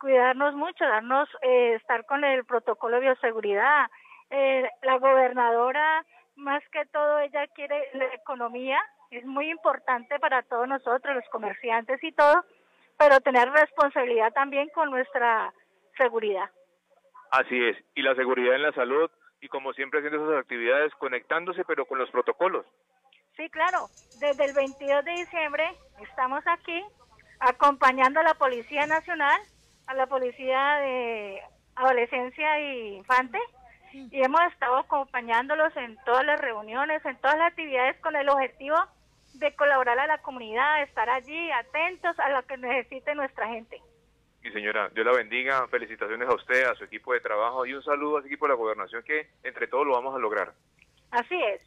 cuidarnos 0.00 0.54
mucho, 0.54 0.84
darnos, 0.84 1.28
eh, 1.42 1.74
estar 1.74 2.04
con 2.06 2.24
el 2.24 2.44
protocolo 2.44 2.96
de 2.96 3.02
bioseguridad. 3.02 3.86
Eh, 4.30 4.68
la 4.82 4.98
gobernadora, 4.98 6.04
más 6.36 6.62
que 6.70 6.84
todo, 6.86 7.18
ella 7.18 7.46
quiere 7.48 7.88
la 7.94 8.06
economía, 8.14 8.78
es 9.10 9.24
muy 9.24 9.50
importante 9.50 10.18
para 10.18 10.42
todos 10.42 10.68
nosotros, 10.68 11.16
los 11.16 11.28
comerciantes 11.30 12.02
y 12.04 12.12
todo, 12.12 12.44
pero 12.96 13.20
tener 13.20 13.50
responsabilidad 13.50 14.32
también 14.32 14.68
con 14.74 14.90
nuestra 14.90 15.52
seguridad. 15.96 16.50
Así 17.30 17.62
es, 17.62 17.76
y 17.94 18.02
la 18.02 18.14
seguridad 18.14 18.54
en 18.54 18.62
la 18.62 18.72
salud 18.72 19.10
y 19.40 19.48
como 19.48 19.72
siempre 19.72 20.00
haciendo 20.00 20.24
esas 20.24 20.42
actividades 20.42 20.92
conectándose 20.94 21.64
pero 21.64 21.86
con 21.86 21.98
los 21.98 22.10
protocolos. 22.10 22.66
Sí, 23.36 23.48
claro, 23.50 23.86
desde 24.20 24.46
el 24.46 24.54
22 24.54 25.04
de 25.04 25.12
diciembre 25.12 25.64
estamos 26.02 26.42
aquí 26.46 26.84
acompañando 27.40 28.20
a 28.20 28.24
la 28.24 28.34
Policía 28.34 28.86
Nacional, 28.86 29.40
a 29.86 29.94
la 29.94 30.06
Policía 30.06 30.76
de 30.76 31.42
Adolescencia 31.76 32.58
e 32.58 32.96
Infante, 32.96 33.38
y 33.92 34.22
hemos 34.22 34.40
estado 34.52 34.76
acompañándolos 34.76 35.74
en 35.76 35.96
todas 36.04 36.24
las 36.24 36.40
reuniones, 36.40 37.04
en 37.04 37.16
todas 37.16 37.38
las 37.38 37.48
actividades 37.48 37.98
con 38.00 38.14
el 38.16 38.28
objetivo 38.28 38.76
de 39.34 39.54
colaborar 39.54 39.98
a 39.98 40.06
la 40.06 40.18
comunidad, 40.18 40.82
estar 40.82 41.08
allí 41.08 41.50
atentos 41.52 42.18
a 42.18 42.30
lo 42.30 42.42
que 42.46 42.56
necesite 42.56 43.14
nuestra 43.14 43.48
gente. 43.48 43.80
Mi 44.42 44.52
señora, 44.52 44.88
Dios 44.90 45.06
la 45.06 45.12
bendiga, 45.12 45.66
felicitaciones 45.68 46.28
a 46.28 46.34
usted, 46.34 46.64
a 46.64 46.74
su 46.74 46.84
equipo 46.84 47.12
de 47.12 47.20
trabajo 47.20 47.66
y 47.66 47.74
un 47.74 47.82
saludo 47.82 48.18
a 48.18 48.20
su 48.20 48.26
equipo 48.26 48.46
de 48.46 48.50
la 48.50 48.56
gobernación 48.56 49.02
que 49.02 49.28
entre 49.42 49.66
todos 49.66 49.86
lo 49.86 49.94
vamos 49.94 50.14
a 50.14 50.18
lograr. 50.18 50.52
Así 51.10 51.40
es. 51.42 51.62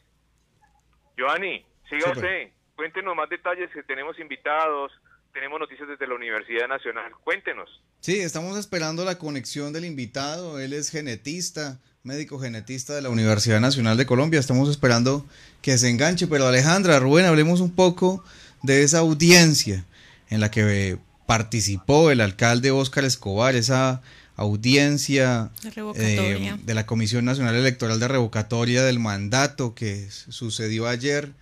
Giovanni, 1.18 1.66
siga 1.90 2.12
usted, 2.12 2.52
cuéntenos 2.82 3.16
más 3.16 3.30
detalles 3.30 3.70
que 3.72 3.84
tenemos 3.84 4.18
invitados, 4.18 4.92
tenemos 5.32 5.60
noticias 5.60 5.88
desde 5.88 6.08
la 6.08 6.16
Universidad 6.16 6.68
Nacional, 6.68 7.12
cuéntenos. 7.24 7.70
Sí, 8.00 8.20
estamos 8.22 8.58
esperando 8.58 9.06
la 9.06 9.20
conexión 9.20 9.72
del 9.72 9.86
invitado, 9.86 10.60
él 10.60 10.74
es 10.74 10.90
genetista, 10.90 11.78
médico 12.02 12.40
genetista 12.40 12.96
de 12.96 13.04
la 13.04 13.10
Universidad 13.10 13.60
Nacional 13.60 13.98
de 13.98 14.08
Colombia. 14.08 14.40
Estamos 14.40 14.68
esperando 14.68 15.28
que 15.62 15.78
se 15.78 15.92
enganche. 15.92 16.26
Pero 16.26 16.48
Alejandra, 16.48 16.98
Rubén, 16.98 17.28
hablemos 17.28 17.62
un 17.62 17.76
poco 17.76 18.24
de 18.64 18.82
esa 18.82 18.98
audiencia 18.98 19.86
en 20.32 20.40
la 20.40 20.50
que 20.50 20.98
participó 21.28 22.10
el 22.10 22.20
alcalde 22.20 22.72
Óscar 22.72 23.04
Escobar, 23.04 23.54
esa 23.54 24.02
audiencia 24.38 25.52
eh, 25.98 26.58
de 26.64 26.74
la 26.74 26.88
Comisión 26.88 27.26
Nacional 27.26 27.54
Electoral 27.54 28.00
de 28.00 28.08
Revocatoria 28.08 28.82
del 28.82 28.98
Mandato 28.98 29.76
que 29.76 30.10
sucedió 30.10 30.88
ayer. 30.88 31.34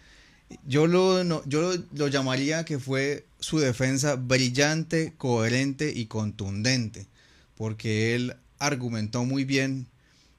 Yo 0.65 0.87
lo, 0.87 1.45
yo 1.45 1.73
lo 1.93 2.07
llamaría 2.07 2.65
que 2.65 2.79
fue 2.79 3.25
su 3.39 3.59
defensa 3.59 4.15
brillante, 4.15 5.13
coherente 5.17 5.91
y 5.95 6.07
contundente, 6.07 7.07
porque 7.55 8.15
él 8.15 8.35
argumentó 8.57 9.23
muy 9.25 9.45
bien 9.45 9.87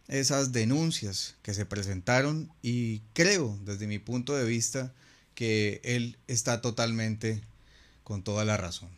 esas 0.09 0.53
denuncias 0.53 1.37
que 1.43 1.55
se 1.55 1.65
presentaron 1.65 2.51
y 2.63 3.01
creo 3.13 3.57
desde 3.65 3.87
mi 3.87 3.99
punto 3.99 4.35
de 4.35 4.45
vista 4.45 4.93
que 5.35 5.81
él 5.85 6.19
está 6.27 6.61
totalmente 6.61 7.41
con 8.03 8.23
toda 8.23 8.45
la 8.45 8.57
razón. 8.57 8.91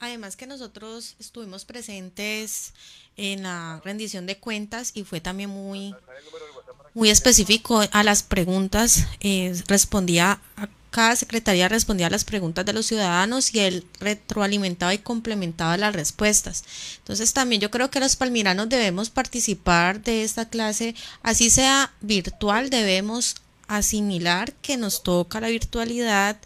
Además 0.00 0.36
que 0.36 0.46
nosotros 0.46 1.16
estuvimos 1.18 1.64
presentes 1.64 2.72
en 3.16 3.42
la 3.42 3.80
rendición 3.84 4.26
de 4.26 4.38
cuentas 4.38 4.92
y 4.94 5.02
fue 5.02 5.20
también 5.20 5.50
muy, 5.50 5.92
muy 6.94 7.10
específico 7.10 7.82
a 7.90 8.02
las 8.02 8.22
preguntas, 8.22 9.06
eh, 9.20 9.54
respondía 9.66 10.40
a 10.56 10.68
cada 10.90 11.16
secretaría 11.16 11.68
respondía 11.68 12.06
a 12.06 12.10
las 12.10 12.24
preguntas 12.24 12.64
de 12.64 12.72
los 12.72 12.86
ciudadanos 12.86 13.54
y 13.54 13.60
él 13.60 13.86
retroalimentaba 14.00 14.94
y 14.94 14.98
complementaba 14.98 15.76
las 15.76 15.94
respuestas. 15.94 16.64
Entonces 16.98 17.32
también 17.32 17.60
yo 17.60 17.70
creo 17.70 17.90
que 17.90 18.00
los 18.00 18.16
palmiranos 18.16 18.68
debemos 18.68 19.10
participar 19.10 20.02
de 20.02 20.24
esta 20.24 20.48
clase, 20.48 20.94
así 21.22 21.50
sea 21.50 21.92
virtual, 22.00 22.70
debemos 22.70 23.36
asimilar 23.66 24.54
que 24.54 24.76
nos 24.76 25.02
toca 25.02 25.40
la 25.40 25.48
virtualidad, 25.48 26.38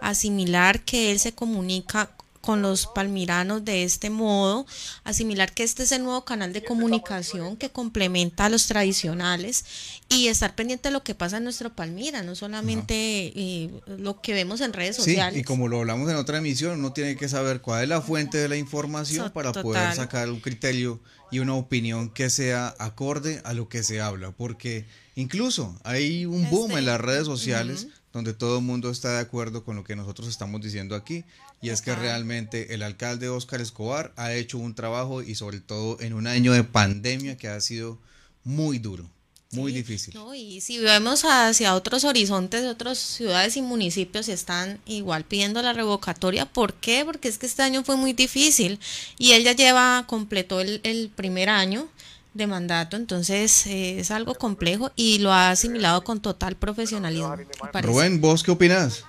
asimilar 0.00 0.80
que 0.80 1.12
él 1.12 1.20
se 1.20 1.32
comunica 1.32 2.10
con 2.40 2.62
los 2.62 2.86
palmiranos 2.86 3.64
de 3.64 3.84
este 3.84 4.08
modo, 4.08 4.66
asimilar 5.04 5.52
que 5.52 5.62
este 5.62 5.82
es 5.82 5.92
el 5.92 6.02
nuevo 6.02 6.24
canal 6.24 6.52
de 6.52 6.64
comunicación 6.64 7.56
que 7.56 7.70
complementa 7.70 8.46
a 8.46 8.48
los 8.48 8.66
tradicionales 8.66 9.64
y 10.08 10.28
estar 10.28 10.54
pendiente 10.54 10.88
de 10.88 10.92
lo 10.92 11.02
que 11.02 11.14
pasa 11.14 11.36
en 11.36 11.44
nuestro 11.44 11.74
Palmira, 11.74 12.22
no 12.22 12.34
solamente 12.34 12.94
eh, 12.94 13.70
lo 13.86 14.20
que 14.20 14.32
vemos 14.32 14.60
en 14.60 14.72
redes 14.72 14.96
sociales. 14.96 15.38
y 15.38 15.44
como 15.44 15.68
lo 15.68 15.80
hablamos 15.80 16.10
en 16.10 16.16
otra 16.16 16.38
emisión, 16.38 16.78
uno 16.78 16.92
tiene 16.92 17.16
que 17.16 17.28
saber 17.28 17.60
cuál 17.60 17.82
es 17.82 17.88
la 17.88 18.00
fuente 18.00 18.38
de 18.38 18.48
la 18.48 18.56
información 18.56 19.30
para 19.30 19.52
poder 19.52 19.94
sacar 19.94 20.30
un 20.30 20.40
criterio 20.40 21.00
y 21.30 21.38
una 21.38 21.54
opinión 21.54 22.10
que 22.10 22.30
sea 22.30 22.74
acorde 22.78 23.40
a 23.44 23.52
lo 23.52 23.68
que 23.68 23.82
se 23.82 24.00
habla, 24.00 24.32
porque 24.32 24.86
incluso 25.14 25.78
hay 25.84 26.24
un 26.24 26.48
boom 26.50 26.72
en 26.78 26.86
las 26.86 27.00
redes 27.00 27.26
sociales 27.26 27.86
donde 28.12 28.34
todo 28.34 28.58
el 28.58 28.64
mundo 28.64 28.90
está 28.90 29.12
de 29.12 29.20
acuerdo 29.20 29.64
con 29.64 29.76
lo 29.76 29.84
que 29.84 29.94
nosotros 29.94 30.26
estamos 30.26 30.60
diciendo 30.60 30.96
aquí 30.96 31.24
y 31.62 31.70
es 31.70 31.82
que 31.82 31.94
realmente 31.94 32.74
el 32.74 32.82
alcalde 32.82 33.28
Óscar 33.28 33.60
Escobar 33.60 34.12
ha 34.16 34.32
hecho 34.32 34.58
un 34.58 34.74
trabajo 34.74 35.22
y 35.22 35.34
sobre 35.34 35.60
todo 35.60 36.00
en 36.00 36.14
un 36.14 36.26
año 36.26 36.52
de 36.52 36.64
pandemia 36.64 37.36
que 37.36 37.48
ha 37.48 37.60
sido 37.60 37.98
muy 38.44 38.78
duro, 38.78 39.10
muy 39.50 39.72
difícil. 39.72 40.14
y 40.34 40.60
si 40.62 40.78
vemos 40.78 41.24
hacia 41.24 41.74
otros 41.74 42.04
horizontes, 42.04 42.64
otras 42.64 42.98
ciudades 42.98 43.56
y 43.56 43.62
municipios 43.62 44.28
están 44.28 44.80
igual 44.86 45.24
pidiendo 45.24 45.60
la 45.60 45.74
revocatoria. 45.74 46.46
¿Por 46.46 46.74
qué? 46.74 47.04
Porque 47.04 47.28
es 47.28 47.36
que 47.36 47.46
este 47.46 47.62
año 47.62 47.84
fue 47.84 47.96
muy 47.96 48.14
difícil 48.14 48.78
y 49.18 49.32
él 49.32 49.44
ya 49.44 49.52
lleva, 49.52 50.04
completó 50.06 50.60
el, 50.60 50.80
el 50.82 51.10
primer 51.14 51.50
año 51.50 51.88
de 52.32 52.46
mandato, 52.46 52.96
entonces 52.96 53.66
eh, 53.66 53.98
es 53.98 54.10
algo 54.10 54.34
complejo 54.34 54.92
y 54.94 55.18
lo 55.18 55.32
ha 55.32 55.50
asimilado 55.50 56.04
con 56.04 56.20
total 56.20 56.56
profesionalismo. 56.56 57.36
Rubén, 57.82 58.20
¿vos 58.20 58.42
qué 58.42 58.52
opinas? 58.52 59.04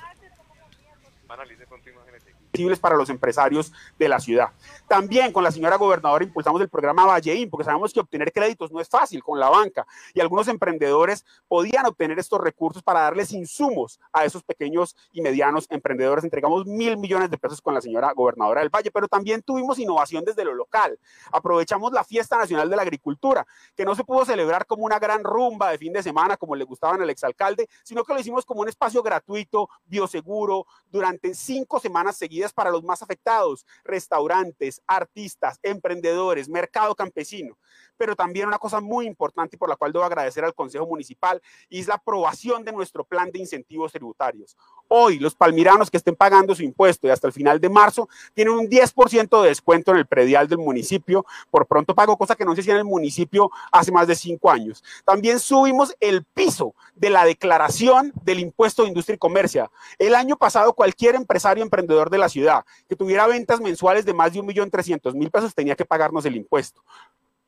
Para 2.79 2.95
los 2.95 3.09
empresarios 3.09 3.71
de 3.97 4.09
la 4.09 4.19
ciudad. 4.19 4.49
También 4.91 5.31
con 5.31 5.41
la 5.41 5.51
señora 5.51 5.77
gobernadora 5.77 6.25
impulsamos 6.25 6.59
el 6.59 6.67
programa 6.67 7.05
Valleín, 7.05 7.49
porque 7.49 7.63
sabemos 7.63 7.93
que 7.93 8.01
obtener 8.01 8.33
créditos 8.33 8.73
no 8.73 8.81
es 8.81 8.89
fácil 8.89 9.23
con 9.23 9.39
la 9.39 9.47
banca 9.47 9.87
y 10.13 10.19
algunos 10.19 10.49
emprendedores 10.49 11.25
podían 11.47 11.85
obtener 11.85 12.19
estos 12.19 12.41
recursos 12.41 12.83
para 12.83 12.99
darles 12.99 13.31
insumos 13.31 14.01
a 14.11 14.25
esos 14.25 14.43
pequeños 14.43 14.97
y 15.13 15.21
medianos 15.21 15.65
emprendedores. 15.69 16.25
Entregamos 16.25 16.65
mil 16.65 16.97
millones 16.97 17.31
de 17.31 17.37
pesos 17.37 17.61
con 17.61 17.73
la 17.73 17.79
señora 17.79 18.11
gobernadora 18.11 18.59
del 18.59 18.69
Valle, 18.69 18.91
pero 18.91 19.07
también 19.07 19.41
tuvimos 19.41 19.79
innovación 19.79 20.25
desde 20.25 20.43
lo 20.43 20.53
local. 20.53 20.99
Aprovechamos 21.31 21.93
la 21.93 22.03
Fiesta 22.03 22.35
Nacional 22.35 22.69
de 22.69 22.75
la 22.75 22.81
Agricultura, 22.81 23.47
que 23.77 23.85
no 23.85 23.95
se 23.95 24.03
pudo 24.03 24.25
celebrar 24.25 24.65
como 24.65 24.83
una 24.83 24.99
gran 24.99 25.23
rumba 25.23 25.71
de 25.71 25.77
fin 25.77 25.93
de 25.93 26.03
semana, 26.03 26.35
como 26.35 26.53
le 26.53 26.65
gustaban 26.65 27.01
al 27.01 27.09
exalcalde, 27.09 27.69
sino 27.83 28.03
que 28.03 28.13
lo 28.13 28.19
hicimos 28.19 28.45
como 28.45 28.59
un 28.59 28.67
espacio 28.67 29.01
gratuito, 29.01 29.69
bioseguro, 29.85 30.65
durante 30.89 31.33
cinco 31.33 31.79
semanas 31.79 32.17
seguidas 32.17 32.51
para 32.51 32.71
los 32.71 32.83
más 32.83 33.01
afectados, 33.01 33.65
restaurantes, 33.85 34.80
artistas, 34.87 35.59
emprendedores, 35.63 36.49
mercado 36.49 36.95
campesino. 36.95 37.57
Pero 37.97 38.15
también 38.15 38.47
una 38.47 38.57
cosa 38.57 38.81
muy 38.81 39.05
importante 39.05 39.55
y 39.55 39.59
por 39.59 39.69
la 39.69 39.75
cual 39.75 39.91
debo 39.91 40.03
agradecer 40.03 40.43
al 40.43 40.55
Consejo 40.55 40.87
Municipal 40.87 41.41
y 41.69 41.79
es 41.79 41.87
la 41.87 41.95
aprobación 41.95 42.63
de 42.63 42.71
nuestro 42.71 43.03
plan 43.03 43.31
de 43.31 43.39
incentivos 43.39 43.91
tributarios. 43.91 44.57
Hoy 44.87 45.19
los 45.19 45.35
palmiranos 45.35 45.89
que 45.89 45.97
estén 45.97 46.15
pagando 46.15 46.55
su 46.55 46.63
impuesto 46.63 47.07
y 47.07 47.11
hasta 47.11 47.27
el 47.27 47.33
final 47.33 47.59
de 47.59 47.69
marzo 47.69 48.09
tienen 48.33 48.53
un 48.53 48.67
10% 48.67 49.41
de 49.41 49.49
descuento 49.49 49.91
en 49.91 49.97
el 49.97 50.07
predial 50.07 50.47
del 50.47 50.57
municipio 50.57 51.25
por 51.49 51.67
pronto 51.67 51.93
pago, 51.93 52.17
cosa 52.17 52.35
que 52.35 52.45
no 52.45 52.55
se 52.55 52.61
hacía 52.61 52.73
en 52.73 52.79
el 52.79 52.85
municipio 52.85 53.51
hace 53.71 53.91
más 53.91 54.07
de 54.07 54.15
cinco 54.15 54.49
años. 54.49 54.83
También 55.05 55.39
subimos 55.39 55.95
el 55.99 56.23
piso 56.23 56.73
de 56.95 57.09
la 57.09 57.25
declaración 57.25 58.11
del 58.23 58.39
impuesto 58.39 58.81
de 58.81 58.89
industria 58.89 59.15
y 59.15 59.19
comercio. 59.19 59.71
El 59.99 60.15
año 60.15 60.37
pasado 60.37 60.73
cualquier 60.73 61.15
empresario 61.15 61.63
emprendedor 61.63 62.09
de 62.09 62.17
la 62.17 62.29
ciudad 62.29 62.65
que 62.89 62.95
tuviera 62.95 63.27
ventas 63.27 63.61
mensuales 63.61 64.05
de 64.05 64.13
más 64.13 64.33
de 64.33 64.39
un 64.39 64.45
millón 64.45 64.70
trescientos 64.71 65.13
mil 65.13 65.29
pesos 65.29 65.53
tenía 65.53 65.75
que 65.75 65.85
pagarnos 65.85 66.25
el 66.25 66.35
impuesto. 66.35 66.83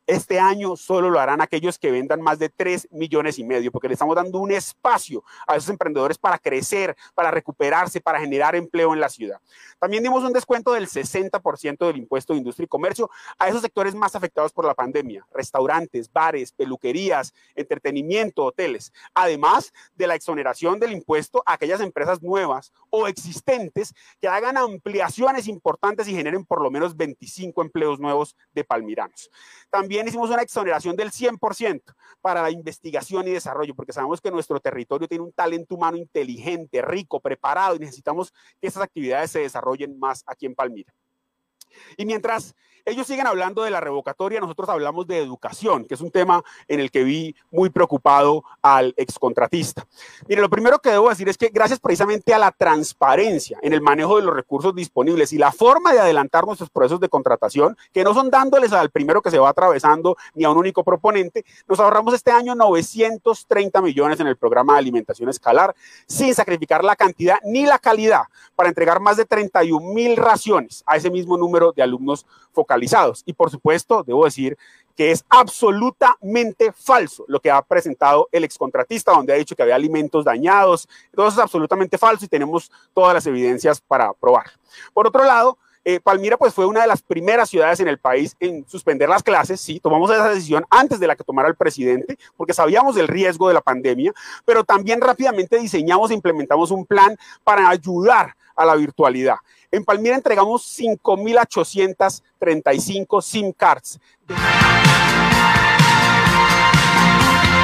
Este 0.06 0.38
año 0.38 0.76
solo 0.76 1.10
lo 1.10 1.18
harán 1.18 1.40
aquellos 1.40 1.80
que 1.80 1.90
vendan 1.90 2.22
más 2.22 2.38
de 2.38 2.50
3 2.50 2.90
millones 2.92 3.40
y 3.40 3.46
medio, 3.46 3.72
porque 3.72 3.88
le 3.88 3.94
estamos 3.94 4.18
dando 4.18 4.38
un 4.40 4.52
espacio 4.52 5.24
a 5.48 5.56
esos 5.56 5.70
emprendedores 5.70 6.18
para 6.18 6.38
crecer, 6.38 6.98
para 7.16 7.32
recuperarse, 7.32 8.02
para 8.02 8.20
generar 8.20 8.54
empleo 8.54 8.94
en 8.94 9.00
la 9.00 9.08
ciudad. 9.08 9.40
También 9.80 10.04
dimos 10.04 10.22
un 10.26 10.34
descuento 10.34 10.74
del 10.74 10.88
60% 10.90 11.88
del 11.88 11.96
impuesto 11.96 12.34
de 12.34 12.40
industria 12.40 12.66
y 12.66 12.68
comercio 12.68 13.10
a 13.40 13.48
esos 13.48 13.62
sectores 13.62 13.96
más 13.96 14.14
afectados 14.14 14.52
por 14.52 14.66
la 14.66 14.74
pandemia, 14.74 15.26
restaurantes, 15.34 16.12
bares, 16.12 16.52
peluquerías, 16.52 17.34
entretenimiento, 17.56 18.44
hoteles, 18.44 18.92
además 19.14 19.72
de 19.96 20.08
la 20.08 20.16
exoneración 20.16 20.82
del 20.82 20.92
impuesto 20.92 21.42
a 21.46 21.54
aquellas 21.54 21.80
empresas 21.80 22.22
nuevas 22.22 22.74
o 22.90 23.08
existentes 23.08 23.94
que 24.20 24.28
hagan 24.28 24.58
ampliaciones 24.58 25.48
importantes 25.48 26.10
y 26.10 26.14
generen 26.14 26.44
por 26.44 26.62
lo 26.62 26.70
menos 26.70 26.98
25 26.98 27.62
empleos 27.62 28.02
nuevos 28.02 28.36
de 28.54 28.66
palmiranos. 28.66 29.32
También 29.70 29.93
hicimos 30.02 30.30
una 30.30 30.42
exoneración 30.42 30.96
del 30.96 31.12
100% 31.12 31.82
para 32.22 32.42
la 32.42 32.52
investigación 32.52 33.28
y 33.28 33.32
desarrollo, 33.32 33.76
porque 33.76 33.94
sabemos 33.94 34.22
que 34.22 34.32
nuestro 34.32 34.60
territorio 34.60 35.08
tiene 35.08 35.24
un 35.24 35.34
talento 35.34 35.76
humano 35.76 35.98
inteligente, 35.98 36.82
rico, 36.82 37.20
preparado 37.20 37.76
y 37.76 37.80
necesitamos 37.80 38.32
que 38.60 38.68
estas 38.68 38.84
actividades 38.84 39.32
se 39.32 39.40
desarrollen 39.40 39.98
más 40.00 40.24
aquí 40.26 40.46
en 40.46 40.56
Palmira. 40.56 40.94
Y 41.98 42.06
mientras 42.06 42.56
ellos 42.86 43.08
siguen 43.08 43.28
hablando 43.28 43.64
de 43.64 43.72
la 43.72 43.80
revocatoria, 43.80 44.40
nosotros 44.40 44.68
hablamos 44.70 45.08
de 45.08 45.20
educación, 45.20 45.86
que 45.86 45.94
es 45.94 46.02
un 46.02 46.12
tema 46.12 46.44
en 46.68 46.80
el 46.80 46.92
que 46.92 47.04
vi 47.04 47.36
muy 47.50 47.70
preocupado 47.70 48.44
al 48.62 48.94
excontratista. 48.98 49.88
Mire, 50.28 50.42
lo 50.42 50.50
primero 50.50 50.80
que 50.80 50.90
debo 50.90 51.10
decir 51.10 51.30
es 51.30 51.38
que 51.38 51.48
gracias 51.48 51.80
precisamente 51.80 52.34
a 52.34 52.40
la 52.40 52.52
transparencia 52.52 53.58
en 53.62 53.74
el 53.74 53.82
manejo 53.82 54.18
de 54.18 54.24
los 54.24 54.36
recursos 54.36 54.76
disponibles 54.76 55.32
y 55.32 55.38
la 55.38 55.52
forma 55.52 55.94
de 55.94 56.00
adelantar 56.00 56.46
nuestros 56.46 56.70
procesos 56.70 57.00
de 57.00 57.10
contratación, 57.10 57.78
que 57.94 58.04
no 58.04 58.14
son 58.14 58.30
dándoles 58.30 58.74
al 58.74 58.90
primero 58.90 59.22
que 59.22 59.32
se 59.32 59.40
va 59.40 59.50
atravesando 59.50 60.18
ni 60.34 60.44
a 60.44 60.50
un 60.50 60.58
único 60.58 60.84
proponente, 60.84 61.46
nos 61.68 61.80
ahorramos 61.80 62.14
este 62.14 62.32
año 62.32 62.54
930 62.54 63.82
millones 63.82 64.20
en 64.20 64.28
el 64.28 64.36
programa 64.36 64.74
de 64.74 64.80
alimentación 64.80 65.30
escalar, 65.30 65.74
sin 66.06 66.34
sacrificar 66.36 66.84
la 66.84 66.96
cantidad 66.96 67.38
ni 67.46 67.66
la 67.66 67.80
calidad, 67.80 68.24
para 68.56 68.70
entregar 68.70 69.00
más 69.00 69.18
de 69.18 69.26
31 69.26 69.94
mil 69.94 70.18
raciones 70.18 70.84
a 70.86 70.98
ese 70.98 71.10
mismo 71.10 71.38
número 71.38 71.72
de 71.72 71.82
alumnos 71.82 72.26
focalizados. 72.52 72.73
Y 73.26 73.34
por 73.34 73.50
supuesto, 73.50 74.04
debo 74.04 74.26
decir 74.26 74.58
que 74.96 75.12
es 75.12 75.26
absolutamente 75.30 76.72
falso 76.72 77.26
lo 77.28 77.40
que 77.40 77.50
ha 77.50 77.62
presentado 77.62 78.30
el 78.32 78.44
excontratista, 78.44 79.12
donde 79.12 79.34
ha 79.34 79.38
dicho 79.38 79.56
que 79.56 79.64
había 79.64 79.76
alimentos 79.76 80.24
dañados. 80.24 80.88
Eso 81.12 81.28
es 81.28 81.38
absolutamente 81.38 81.98
falso 81.98 82.26
y 82.26 82.28
tenemos 82.28 82.72
todas 82.94 83.14
las 83.14 83.26
evidencias 83.26 83.82
para 83.82 84.14
probar. 84.14 84.52
Por 84.94 85.08
otro 85.08 85.24
lado, 85.24 85.58
eh, 85.86 86.00
Palmira 86.00 86.38
pues 86.38 86.54
fue 86.54 86.66
una 86.66 86.82
de 86.82 86.88
las 86.88 87.02
primeras 87.02 87.50
ciudades 87.50 87.80
en 87.82 87.90
el 87.90 87.98
país 87.98 88.38
en 88.40 88.66
suspender 88.70 89.10
las 89.10 89.22
clases, 89.22 89.60
sí, 89.60 89.82
tomamos 89.82 90.10
esa 90.12 90.30
decisión 90.30 90.64
antes 90.70 90.98
de 91.00 91.08
la 91.08 91.16
que 91.18 91.26
tomara 91.26 91.50
el 91.50 91.56
presidente, 91.56 92.18
porque 92.38 92.54
sabíamos 92.54 92.96
del 92.96 93.10
riesgo 93.10 93.50
de 93.50 93.54
la 93.54 93.62
pandemia, 93.62 94.14
pero 94.46 94.64
también 94.64 95.02
rápidamente 95.02 95.60
diseñamos 95.60 96.12
e 96.12 96.14
implementamos 96.14 96.72
un 96.72 96.86
plan 96.86 97.18
para 97.44 97.68
ayudar 97.68 98.34
a 98.56 98.66
la 98.66 98.76
virtualidad. 98.76 99.36
En 99.74 99.84
Palmira 99.84 100.16
entregamos 100.16 100.80
5.835 100.80 103.22
SIM 103.24 103.52
cards. 103.54 104.00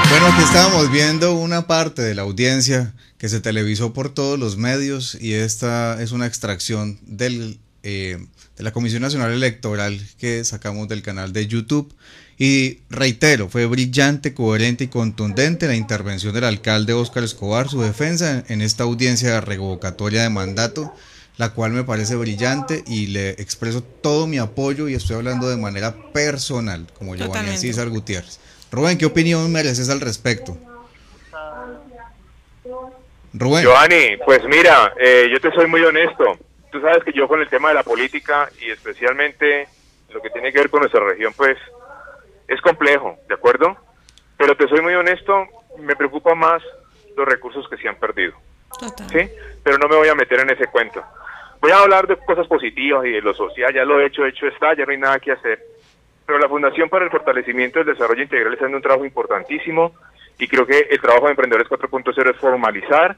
Bueno, 0.09 0.25
aquí 0.25 0.41
estábamos 0.41 0.91
viendo 0.91 1.35
una 1.35 1.67
parte 1.67 2.01
de 2.01 2.15
la 2.15 2.23
audiencia 2.23 2.95
que 3.19 3.29
se 3.29 3.41
televisó 3.41 3.93
por 3.93 4.11
todos 4.11 4.39
los 4.39 4.57
medios 4.57 5.15
y 5.21 5.33
esta 5.33 6.01
es 6.01 6.11
una 6.11 6.25
extracción 6.25 6.97
del, 7.03 7.59
eh, 7.83 8.17
de 8.57 8.63
la 8.63 8.71
Comisión 8.71 9.03
Nacional 9.03 9.31
Electoral 9.31 10.01
que 10.17 10.43
sacamos 10.45 10.87
del 10.87 11.03
canal 11.03 11.31
de 11.31 11.45
YouTube. 11.45 11.93
Y 12.39 12.79
reitero, 12.89 13.49
fue 13.49 13.67
brillante, 13.67 14.33
coherente 14.33 14.85
y 14.85 14.87
contundente 14.87 15.67
la 15.67 15.75
intervención 15.75 16.33
del 16.33 16.45
alcalde 16.45 16.93
Óscar 16.93 17.23
Escobar, 17.23 17.69
su 17.69 17.81
defensa 17.81 18.43
en 18.47 18.63
esta 18.63 18.85
audiencia 18.85 19.39
revocatoria 19.41 20.23
de 20.23 20.31
mandato 20.31 20.91
la 21.39 21.53
cual 21.53 21.71
me 21.71 21.85
parece 21.85 22.17
brillante 22.17 22.83
y 22.85 23.07
le 23.07 23.29
expreso 23.29 23.81
todo 23.81 24.27
mi 24.27 24.37
apoyo 24.37 24.89
y 24.89 24.93
estoy 24.93 25.15
hablando 25.15 25.49
de 25.49 25.55
manera 25.55 25.95
personal, 26.13 26.85
como 26.97 27.15
Giovanni 27.15 27.55
César 27.55 27.87
Gutiérrez. 27.87 28.41
Rubén, 28.69 28.97
¿qué 28.97 29.05
opinión 29.05 29.49
mereces 29.49 29.89
al 29.89 30.01
respecto? 30.01 30.57
Rubén. 33.33 33.63
Giovanni, 33.63 34.17
pues 34.25 34.43
mira, 34.49 34.93
eh, 34.99 35.29
yo 35.31 35.39
te 35.39 35.49
soy 35.51 35.65
muy 35.67 35.81
honesto. 35.81 36.37
Tú 36.73 36.81
sabes 36.81 37.05
que 37.05 37.13
yo 37.13 37.25
con 37.25 37.39
el 37.39 37.47
tema 37.47 37.69
de 37.69 37.75
la 37.75 37.83
política 37.83 38.49
y 38.59 38.71
especialmente 38.71 39.69
lo 40.09 40.21
que 40.21 40.31
tiene 40.31 40.51
que 40.51 40.59
ver 40.59 40.69
con 40.69 40.81
nuestra 40.81 41.05
región, 41.05 41.31
pues 41.37 41.57
es 42.49 42.59
complejo, 42.59 43.17
¿de 43.29 43.35
acuerdo? 43.35 43.77
Pero 44.35 44.57
te 44.57 44.67
soy 44.67 44.81
muy 44.81 44.93
honesto, 44.93 45.47
me 45.77 45.95
preocupa 45.95 46.35
más 46.35 46.61
los 47.15 47.25
recursos 47.25 47.65
que 47.69 47.77
se 47.77 47.87
han 47.87 47.95
perdido. 47.95 48.33
¿Sí? 49.09 49.29
Pero 49.63 49.77
no 49.77 49.87
me 49.87 49.95
voy 49.95 50.09
a 50.09 50.15
meter 50.15 50.41
en 50.41 50.49
ese 50.49 50.67
cuento. 50.67 51.01
Voy 51.61 51.71
a 51.71 51.79
hablar 51.79 52.07
de 52.07 52.15
cosas 52.17 52.47
positivas 52.47 53.05
y 53.05 53.11
de 53.11 53.21
lo 53.21 53.33
social, 53.33 53.73
ya 53.73 53.83
lo 53.83 53.99
he 53.99 54.05
hecho, 54.05 54.25
hecho 54.25 54.47
está, 54.47 54.73
ya 54.75 54.85
no 54.85 54.91
hay 54.91 54.97
nada 54.97 55.19
que 55.19 55.33
hacer. 55.33 55.59
Pero 56.25 56.39
la 56.39 56.47
Fundación 56.47 56.89
para 56.89 57.05
el 57.05 57.11
Fortalecimiento 57.11 57.79
del 57.79 57.93
Desarrollo 57.93 58.23
Integral 58.23 58.53
está 58.53 58.65
haciendo 58.65 58.77
un 58.77 58.83
trabajo 58.83 59.05
importantísimo 59.05 59.93
y 60.37 60.47
creo 60.47 60.65
que 60.65 60.87
el 60.89 61.01
trabajo 61.01 61.25
de 61.25 61.31
Emprendedores 61.31 61.67
4.0 61.67 62.31
es 62.31 62.37
formalizar 62.37 63.17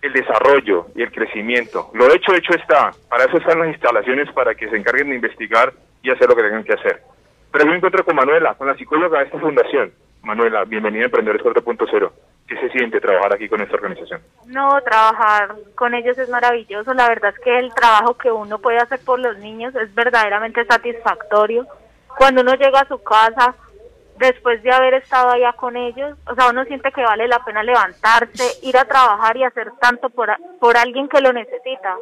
el 0.00 0.12
desarrollo 0.12 0.88
y 0.94 1.02
el 1.02 1.10
crecimiento. 1.10 1.90
Lo 1.94 2.12
hecho, 2.12 2.34
hecho 2.34 2.54
está. 2.54 2.92
Para 3.08 3.24
eso 3.24 3.38
están 3.38 3.58
las 3.58 3.68
instalaciones, 3.68 4.30
para 4.32 4.54
que 4.54 4.68
se 4.68 4.76
encarguen 4.76 5.08
de 5.08 5.16
investigar 5.16 5.72
y 6.02 6.10
hacer 6.10 6.28
lo 6.28 6.36
que 6.36 6.42
tengan 6.42 6.64
que 6.64 6.74
hacer. 6.74 7.00
Pero 7.50 7.64
yo 7.64 7.70
me 7.70 7.76
encuentro 7.76 8.04
con 8.04 8.16
Manuela, 8.16 8.54
con 8.54 8.66
la 8.66 8.76
psicóloga 8.76 9.18
de 9.18 9.26
esta 9.26 9.38
fundación. 9.38 9.92
Manuela, 10.22 10.64
bienvenida 10.64 11.02
a 11.02 11.06
Emprendedores 11.06 11.42
4.0. 11.42 12.12
¿Qué 12.46 12.60
se 12.60 12.68
siente 12.70 13.00
trabajar 13.00 13.34
aquí 13.34 13.48
con 13.48 13.62
esta 13.62 13.76
organización? 13.76 14.20
No, 14.46 14.80
trabajar 14.82 15.54
con 15.74 15.94
ellos 15.94 16.18
es 16.18 16.28
maravilloso. 16.28 16.92
La 16.92 17.08
verdad 17.08 17.32
es 17.34 17.42
que 17.42 17.58
el 17.58 17.72
trabajo 17.72 18.14
que 18.18 18.30
uno 18.30 18.58
puede 18.58 18.78
hacer 18.78 19.00
por 19.00 19.18
los 19.18 19.38
niños 19.38 19.74
es 19.74 19.94
verdaderamente 19.94 20.64
satisfactorio. 20.66 21.66
Cuando 22.18 22.42
uno 22.42 22.54
llega 22.54 22.80
a 22.80 22.88
su 22.88 23.02
casa, 23.02 23.54
después 24.18 24.62
de 24.62 24.72
haber 24.72 24.94
estado 24.94 25.30
allá 25.30 25.54
con 25.54 25.76
ellos, 25.76 26.18
o 26.26 26.34
sea, 26.34 26.50
uno 26.50 26.64
siente 26.64 26.92
que 26.92 27.02
vale 27.02 27.26
la 27.28 27.42
pena 27.44 27.62
levantarse, 27.62 28.58
ir 28.62 28.76
a 28.76 28.84
trabajar 28.84 29.36
y 29.38 29.44
hacer 29.44 29.72
tanto 29.80 30.10
por, 30.10 30.28
por 30.60 30.76
alguien 30.76 31.08
que 31.08 31.22
lo 31.22 31.32
necesita. 31.32 31.96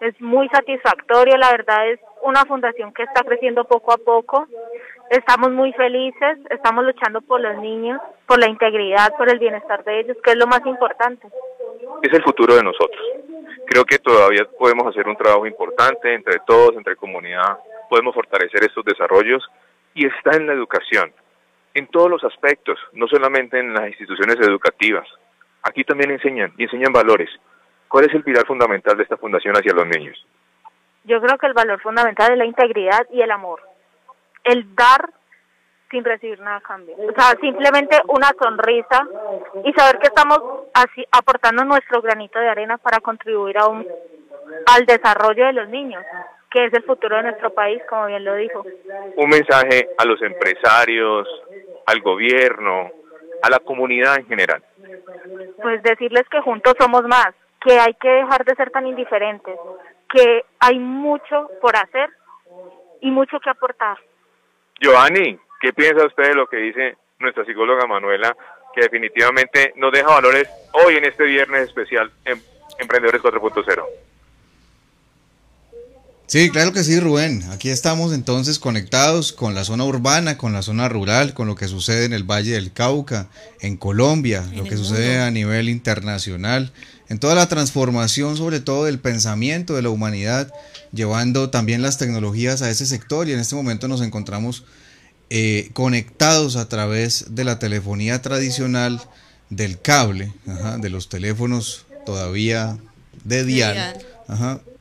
Es 0.00 0.18
muy 0.20 0.48
satisfactorio, 0.50 1.36
la 1.36 1.50
verdad 1.50 1.88
es 1.88 2.00
una 2.22 2.44
fundación 2.44 2.92
que 2.94 3.02
está 3.02 3.22
creciendo 3.24 3.64
poco 3.64 3.92
a 3.92 3.98
poco 3.98 4.46
Estamos 5.10 5.50
muy 5.52 5.72
felices, 5.74 6.38
estamos 6.50 6.84
luchando 6.84 7.20
por 7.20 7.40
los 7.40 7.56
niños, 7.58 8.00
por 8.26 8.38
la 8.38 8.48
integridad, 8.48 9.14
por 9.16 9.28
el 9.30 9.38
bienestar 9.38 9.84
de 9.84 10.00
ellos, 10.00 10.16
que 10.24 10.30
es 10.30 10.36
lo 10.36 10.46
más 10.46 10.64
importante. 10.64 11.28
Es 12.02 12.12
el 12.12 12.22
futuro 12.22 12.54
de 12.54 12.62
nosotros. 12.62 13.02
Creo 13.66 13.84
que 13.84 13.98
todavía 13.98 14.46
podemos 14.58 14.86
hacer 14.86 15.06
un 15.06 15.16
trabajo 15.16 15.46
importante 15.46 16.14
entre 16.14 16.38
todos, 16.46 16.76
entre 16.76 16.96
comunidad, 16.96 17.58
podemos 17.88 18.14
fortalecer 18.14 18.64
estos 18.64 18.84
desarrollos 18.84 19.46
y 19.94 20.06
está 20.06 20.36
en 20.36 20.46
la 20.46 20.54
educación, 20.54 21.12
en 21.74 21.86
todos 21.88 22.10
los 22.10 22.24
aspectos, 22.24 22.78
no 22.92 23.06
solamente 23.06 23.58
en 23.58 23.74
las 23.74 23.88
instituciones 23.88 24.36
educativas. 24.40 25.06
Aquí 25.62 25.84
también 25.84 26.12
enseñan 26.12 26.52
y 26.56 26.64
enseñan 26.64 26.92
valores. 26.92 27.30
¿Cuál 27.88 28.06
es 28.06 28.14
el 28.14 28.24
pilar 28.24 28.46
fundamental 28.46 28.96
de 28.96 29.02
esta 29.02 29.16
fundación 29.16 29.54
hacia 29.54 29.74
los 29.74 29.86
niños? 29.86 30.26
Yo 31.04 31.20
creo 31.20 31.36
que 31.38 31.46
el 31.46 31.52
valor 31.52 31.80
fundamental 31.80 32.32
es 32.32 32.38
la 32.38 32.46
integridad 32.46 33.06
y 33.10 33.20
el 33.20 33.30
amor 33.30 33.60
el 34.44 34.74
dar 34.74 35.10
sin 35.90 36.04
recibir 36.04 36.40
nada 36.40 36.56
a 36.56 36.60
cambio. 36.60 36.96
O 36.96 37.12
sea, 37.14 37.38
simplemente 37.40 37.96
una 38.08 38.30
sonrisa 38.40 39.06
y 39.64 39.72
saber 39.74 39.98
que 39.98 40.08
estamos 40.08 40.40
así 40.74 41.04
aportando 41.10 41.64
nuestro 41.64 42.02
granito 42.02 42.38
de 42.38 42.48
arena 42.48 42.78
para 42.78 43.00
contribuir 43.00 43.58
a 43.58 43.68
un, 43.68 43.86
al 44.74 44.86
desarrollo 44.86 45.46
de 45.46 45.52
los 45.52 45.68
niños, 45.68 46.04
que 46.50 46.66
es 46.66 46.74
el 46.74 46.82
futuro 46.82 47.16
de 47.16 47.24
nuestro 47.24 47.50
país, 47.54 47.80
como 47.88 48.06
bien 48.06 48.24
lo 48.24 48.34
dijo. 48.34 48.64
Un 49.16 49.28
mensaje 49.28 49.88
a 49.96 50.04
los 50.04 50.20
empresarios, 50.22 51.28
al 51.86 52.00
gobierno, 52.00 52.90
a 53.42 53.50
la 53.50 53.60
comunidad 53.60 54.16
en 54.18 54.26
general. 54.26 54.62
Pues 55.62 55.82
decirles 55.82 56.24
que 56.30 56.40
juntos 56.40 56.74
somos 56.78 57.02
más, 57.02 57.34
que 57.60 57.78
hay 57.78 57.94
que 57.94 58.08
dejar 58.08 58.44
de 58.44 58.54
ser 58.56 58.70
tan 58.70 58.86
indiferentes, 58.86 59.56
que 60.12 60.44
hay 60.58 60.78
mucho 60.78 61.50
por 61.60 61.76
hacer 61.76 62.10
y 63.00 63.10
mucho 63.10 63.38
que 63.40 63.50
aportar. 63.50 63.98
Giovanni, 64.80 65.38
¿qué 65.60 65.72
piensa 65.72 66.06
usted 66.06 66.28
de 66.28 66.34
lo 66.34 66.46
que 66.46 66.56
dice 66.56 66.96
nuestra 67.18 67.44
psicóloga 67.44 67.86
Manuela, 67.86 68.36
que 68.74 68.82
definitivamente 68.82 69.72
nos 69.76 69.92
deja 69.92 70.08
valores 70.08 70.48
hoy 70.72 70.96
en 70.96 71.04
este 71.04 71.24
viernes 71.24 71.68
especial 71.68 72.10
en 72.24 72.42
Emprendedores 72.78 73.22
4.0? 73.22 73.84
Sí, 76.26 76.50
claro 76.50 76.72
que 76.72 76.82
sí, 76.82 76.98
Rubén. 76.98 77.44
Aquí 77.52 77.68
estamos 77.68 78.12
entonces 78.12 78.58
conectados 78.58 79.32
con 79.32 79.54
la 79.54 79.62
zona 79.62 79.84
urbana, 79.84 80.38
con 80.38 80.52
la 80.52 80.62
zona 80.62 80.88
rural, 80.88 81.34
con 81.34 81.46
lo 81.46 81.54
que 81.54 81.68
sucede 81.68 82.06
en 82.06 82.14
el 82.14 82.24
Valle 82.24 82.54
del 82.54 82.72
Cauca, 82.72 83.28
en 83.60 83.76
Colombia, 83.76 84.42
lo 84.54 84.64
que 84.64 84.76
sucede 84.76 85.20
a 85.20 85.30
nivel 85.30 85.68
internacional, 85.68 86.72
en 87.08 87.18
toda 87.20 87.34
la 87.34 87.48
transformación 87.48 88.36
sobre 88.36 88.60
todo 88.60 88.86
del 88.86 88.98
pensamiento 88.98 89.74
de 89.74 89.82
la 89.82 89.90
humanidad 89.90 90.52
llevando 90.94 91.50
también 91.50 91.82
las 91.82 91.98
tecnologías 91.98 92.62
a 92.62 92.70
ese 92.70 92.86
sector 92.86 93.28
y 93.28 93.32
en 93.32 93.40
este 93.40 93.54
momento 93.54 93.88
nos 93.88 94.00
encontramos 94.00 94.64
eh, 95.30 95.70
conectados 95.72 96.56
a 96.56 96.68
través 96.68 97.34
de 97.34 97.44
la 97.44 97.58
telefonía 97.58 98.22
tradicional, 98.22 99.00
del 99.50 99.80
cable, 99.80 100.32
de 100.78 100.90
los 100.90 101.08
teléfonos 101.08 101.86
todavía 102.06 102.78
de 103.24 103.44
dial. 103.44 103.98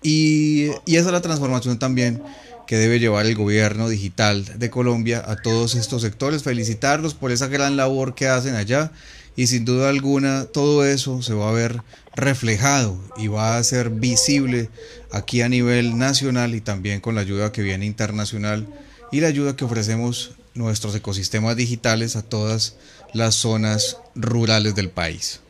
y, 0.02 0.68
y 0.86 0.96
esa 0.96 1.08
es 1.08 1.12
la 1.12 1.22
transformación 1.22 1.80
también 1.80 2.22
que 2.66 2.78
debe 2.78 3.00
llevar 3.00 3.26
el 3.26 3.36
gobierno 3.36 3.90
digital 3.90 4.46
de 4.58 4.70
Colombia 4.70 5.24
a 5.26 5.36
todos 5.36 5.76
estos 5.76 6.02
sectores. 6.02 6.44
Felicitarlos 6.44 7.14
por 7.14 7.32
esa 7.32 7.48
gran 7.48 7.76
labor 7.78 8.16
que 8.16 8.28
hacen 8.28 8.56
allá 8.56 8.92
y 9.36 9.48
sin 9.48 9.66
duda 9.66 9.90
alguna 9.90 10.46
todo 10.52 10.86
eso 10.86 11.22
se 11.22 11.34
va 11.34 11.50
a 11.50 11.54
ver 11.54 11.78
reflejado 12.16 12.96
y 13.18 13.28
va 13.28 13.58
a 13.58 13.64
ser 13.64 13.90
visible 13.90 14.70
aquí 15.12 15.42
a 15.42 15.50
nivel 15.50 15.98
nacional 15.98 16.54
y 16.56 16.62
también 16.62 17.02
con 17.02 17.16
la 17.16 17.22
ayuda 17.22 17.52
que 17.52 17.62
viene 17.62 17.86
internacional 17.86 18.68
y 19.12 19.22
la 19.22 19.28
ayuda 19.28 19.56
que 19.56 19.66
ofrecemos 19.66 20.38
nuestros 20.56 20.96
ecosistemas 20.96 21.56
digitales 21.56 22.16
a 22.16 22.28
todas 22.28 22.80
las 23.14 23.36
zonas 23.36 24.02
rurales 24.16 24.76
del 24.76 24.90
país. 24.90 25.44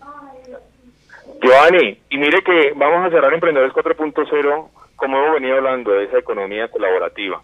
Giovanni, 1.42 2.00
y 2.10 2.18
mire 2.18 2.42
que 2.42 2.74
vamos 2.76 3.06
a 3.06 3.10
cerrar 3.10 3.34
Emprendedores 3.34 3.74
4.0 3.74 4.68
como 4.96 5.18
hemos 5.18 5.34
venido 5.34 5.58
hablando 5.58 5.92
de 5.92 6.06
esa 6.06 6.20
economía 6.20 6.70
colaborativa. 6.70 7.42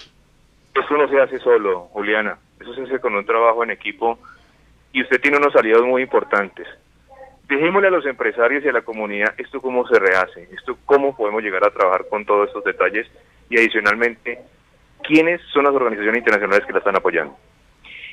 Eso 0.74 0.96
no 0.96 1.10
se 1.10 1.20
hace 1.20 1.40
solo, 1.40 1.90
Juliana, 1.92 2.38
eso 2.62 2.74
se 2.74 2.84
hace 2.84 3.00
con 3.00 3.16
un 3.16 3.26
trabajo 3.26 3.64
en 3.64 3.72
equipo 3.72 4.18
y 4.92 5.02
usted 5.04 5.22
tiene 5.22 5.38
unos 5.38 5.56
aliados 5.56 5.86
muy 5.86 6.02
importantes. 6.02 6.68
Dejémosle 7.48 7.88
a 7.88 7.92
los 7.92 8.06
empresarios 8.06 8.64
y 8.64 8.70
a 8.70 8.74
la 8.74 8.82
comunidad 8.82 9.34
esto 9.38 9.60
cómo 9.60 9.88
se 9.88 9.98
rehace, 9.98 10.48
esto 10.56 10.78
cómo 10.86 11.16
podemos 11.16 11.42
llegar 11.42 11.66
a 11.66 11.72
trabajar 11.72 12.08
con 12.08 12.26
todos 12.26 12.48
estos 12.48 12.64
detalles 12.64 13.08
y 13.50 13.58
adicionalmente, 13.58 14.40
¿quiénes 15.04 15.42
son 15.52 15.64
las 15.64 15.74
organizaciones 15.74 16.20
internacionales 16.20 16.66
que 16.66 16.74
la 16.74 16.80
están 16.80 16.96
apoyando? 16.96 17.36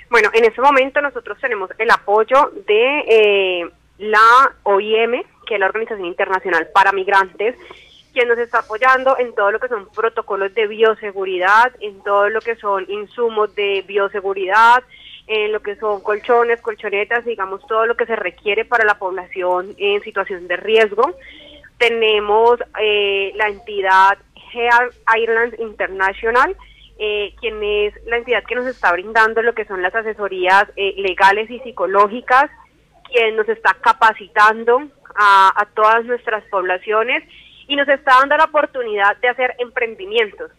Bueno, 0.09 0.31
en 0.33 0.45
este 0.45 0.61
momento 0.61 1.01
nosotros 1.01 1.39
tenemos 1.41 1.71
el 1.79 1.91
apoyo 1.91 2.53
de 2.67 2.99
eh, 3.09 3.71
la 3.99 4.55
OIM, 4.63 5.23
que 5.47 5.55
es 5.55 5.61
la 5.61 5.67
Organización 5.67 6.07
Internacional 6.07 6.69
para 6.73 6.93
Migrantes, 6.93 7.57
quien 8.13 8.29
nos 8.29 8.39
está 8.39 8.61
apoyando 8.61 9.19
en 9.19 9.35
todo 9.35 9.51
lo 9.51 9.61
que 9.61 9.69
son 9.69 9.89
protocolos 9.95 10.55
de 10.55 10.67
bioseguridad, 10.67 11.73
en 11.81 12.03
todo 12.03 12.31
lo 12.31 12.41
que 12.41 12.57
son 12.57 12.87
insumos 12.89 13.55
de 13.55 13.85
bioseguridad, 13.87 14.83
en 15.27 15.53
lo 15.53 15.61
que 15.61 15.77
son 15.77 16.01
colchones, 16.03 16.61
colchonetas, 16.61 17.25
digamos, 17.25 17.67
todo 17.67 17.87
lo 17.87 17.97
que 17.97 18.07
se 18.07 18.17
requiere 18.17 18.65
para 18.65 18.85
la 18.85 18.99
población 18.99 19.75
en 19.79 20.01
situación 20.03 20.47
de 20.47 20.57
riesgo. 20.57 21.15
Tenemos 21.79 22.59
eh, 22.81 23.33
la 23.35 23.49
entidad 23.49 24.19
Health 24.53 24.95
Ireland 25.17 25.59
International, 25.59 26.57
eh, 26.99 27.35
quien 27.41 27.63
es 27.63 27.95
la 28.07 28.19
entidad 28.19 28.45
que 28.45 28.55
nos 28.55 28.67
está 28.67 28.93
brindando 28.93 29.43
lo 29.43 29.55
que 29.55 29.67
son 29.67 29.83
las 29.83 29.95
asesorías 29.95 30.67
eh, 30.77 30.95
legales 30.97 31.51
y 31.51 31.59
psicológicas, 31.61 32.51
quien 33.11 33.37
nos 33.37 33.49
está 33.49 33.75
capacitando 33.81 34.89
a, 35.17 35.53
a 35.55 35.67
todas 35.75 36.05
nuestras 36.05 36.45
poblaciones 36.45 37.25
y 37.67 37.77
nos 37.77 37.89
está 37.89 38.19
dando 38.21 38.37
la 38.37 38.45
oportunidad 38.45 39.17
de 39.19 39.29
hacer 39.29 39.55
emprendimientos. 39.59 40.53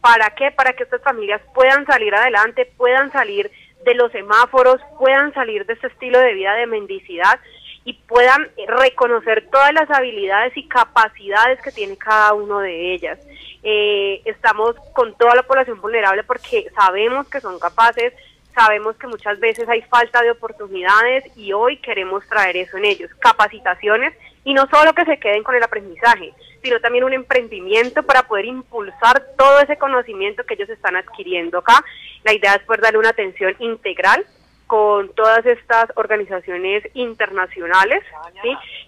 ¿Para 0.00 0.30
qué? 0.30 0.50
Para 0.50 0.72
que 0.74 0.84
estas 0.84 1.02
familias 1.02 1.40
puedan 1.54 1.86
salir 1.86 2.14
adelante, 2.14 2.70
puedan 2.76 3.10
salir 3.12 3.50
de 3.84 3.94
los 3.94 4.12
semáforos, 4.12 4.80
puedan 4.98 5.32
salir 5.32 5.66
de 5.66 5.74
este 5.74 5.86
estilo 5.88 6.18
de 6.18 6.34
vida 6.34 6.54
de 6.54 6.66
mendicidad 6.66 7.40
y 7.84 7.94
puedan 7.94 8.48
reconocer 8.66 9.48
todas 9.50 9.72
las 9.72 9.90
habilidades 9.90 10.56
y 10.56 10.68
capacidades 10.68 11.60
que 11.62 11.72
tiene 11.72 11.96
cada 11.96 12.34
uno 12.34 12.60
de 12.60 12.92
ellas. 12.92 13.18
Eh, 13.62 14.22
estamos 14.24 14.76
con 14.92 15.14
toda 15.16 15.34
la 15.34 15.42
población 15.42 15.80
vulnerable 15.80 16.24
porque 16.24 16.70
sabemos 16.74 17.28
que 17.28 17.40
son 17.40 17.58
capaces, 17.58 18.12
sabemos 18.54 18.96
que 18.96 19.06
muchas 19.06 19.38
veces 19.40 19.68
hay 19.68 19.82
falta 19.82 20.22
de 20.22 20.30
oportunidades 20.30 21.24
y 21.36 21.52
hoy 21.52 21.78
queremos 21.78 22.26
traer 22.28 22.56
eso 22.56 22.76
en 22.76 22.84
ellos, 22.84 23.10
capacitaciones 23.18 24.14
y 24.44 24.54
no 24.54 24.66
solo 24.68 24.92
que 24.92 25.04
se 25.04 25.18
queden 25.18 25.42
con 25.42 25.54
el 25.54 25.62
aprendizaje, 25.62 26.32
sino 26.62 26.80
también 26.80 27.04
un 27.04 27.12
emprendimiento 27.12 28.02
para 28.02 28.22
poder 28.24 28.44
impulsar 28.46 29.24
todo 29.36 29.60
ese 29.60 29.76
conocimiento 29.76 30.44
que 30.44 30.54
ellos 30.54 30.68
están 30.68 30.96
adquiriendo 30.96 31.58
acá. 31.58 31.84
La 32.24 32.32
idea 32.32 32.54
es 32.54 32.62
poder 32.62 32.80
darle 32.80 32.98
una 32.98 33.10
atención 33.10 33.54
integral 33.58 34.24
con 34.66 35.12
todas 35.14 35.44
estas 35.46 35.86
organizaciones 35.96 36.84
internacionales 36.94 38.04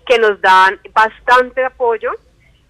que 0.06 0.18
nos 0.18 0.40
dan 0.40 0.78
bastante 0.92 1.64
apoyo 1.64 2.12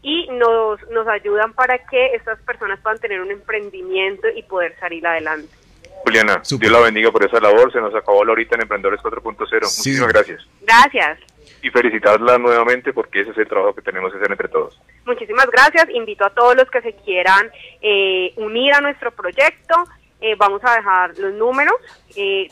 y 0.03 0.29
nos, 0.31 0.81
nos 0.91 1.07
ayudan 1.09 1.53
para 1.53 1.79
que 1.87 2.15
estas 2.15 2.41
personas 2.41 2.81
puedan 2.81 2.99
tener 2.99 3.21
un 3.21 3.31
emprendimiento 3.31 4.29
y 4.35 4.43
poder 4.45 4.75
salir 4.81 5.07
adelante. 5.07 5.49
Juliana, 6.05 6.43
Dios 6.43 6.73
la 6.73 6.81
bendiga 6.81 7.13
por 7.13 7.25
esa 7.25 7.39
labor. 7.39 7.71
Se 7.73 7.81
nos 7.81 7.95
acabó 7.95 8.25
la 8.25 8.33
horita 8.33 8.57
en 8.57 8.63
Emprendedores 8.63 9.01
4.0. 9.01 9.47
Muchísimas 9.61 10.09
gracias. 10.09 10.47
Gracias 10.63 11.19
y 11.63 11.71
felicitarla 11.71 12.39
nuevamente 12.39 12.93
porque 12.93 13.21
ese 13.21 13.31
es 13.31 13.39
el 13.39 13.49
trabajo 13.49 13.75
que 13.75 13.83
tenemos 13.83 14.11
que 14.13 14.19
hacer 14.19 14.31
entre 14.31 14.49
todos. 14.49 14.79
Muchísimas 15.05 15.47
gracias. 15.47 15.89
Invito 15.91 16.25
a 16.25 16.31
todos 16.31 16.55
los 16.57 16.71
que 16.71 16.81
se 16.81 16.95
quieran 16.95 17.51
eh, 17.81 18.33
unir 18.37 18.73
a 18.75 18.81
nuestro 18.81 19.11
proyecto. 19.11 19.75
Eh, 20.21 20.37
vamos 20.37 20.61
a 20.65 20.77
dejar 20.77 21.19
los 21.19 21.35
números 21.35 21.75
eh, 22.15 22.47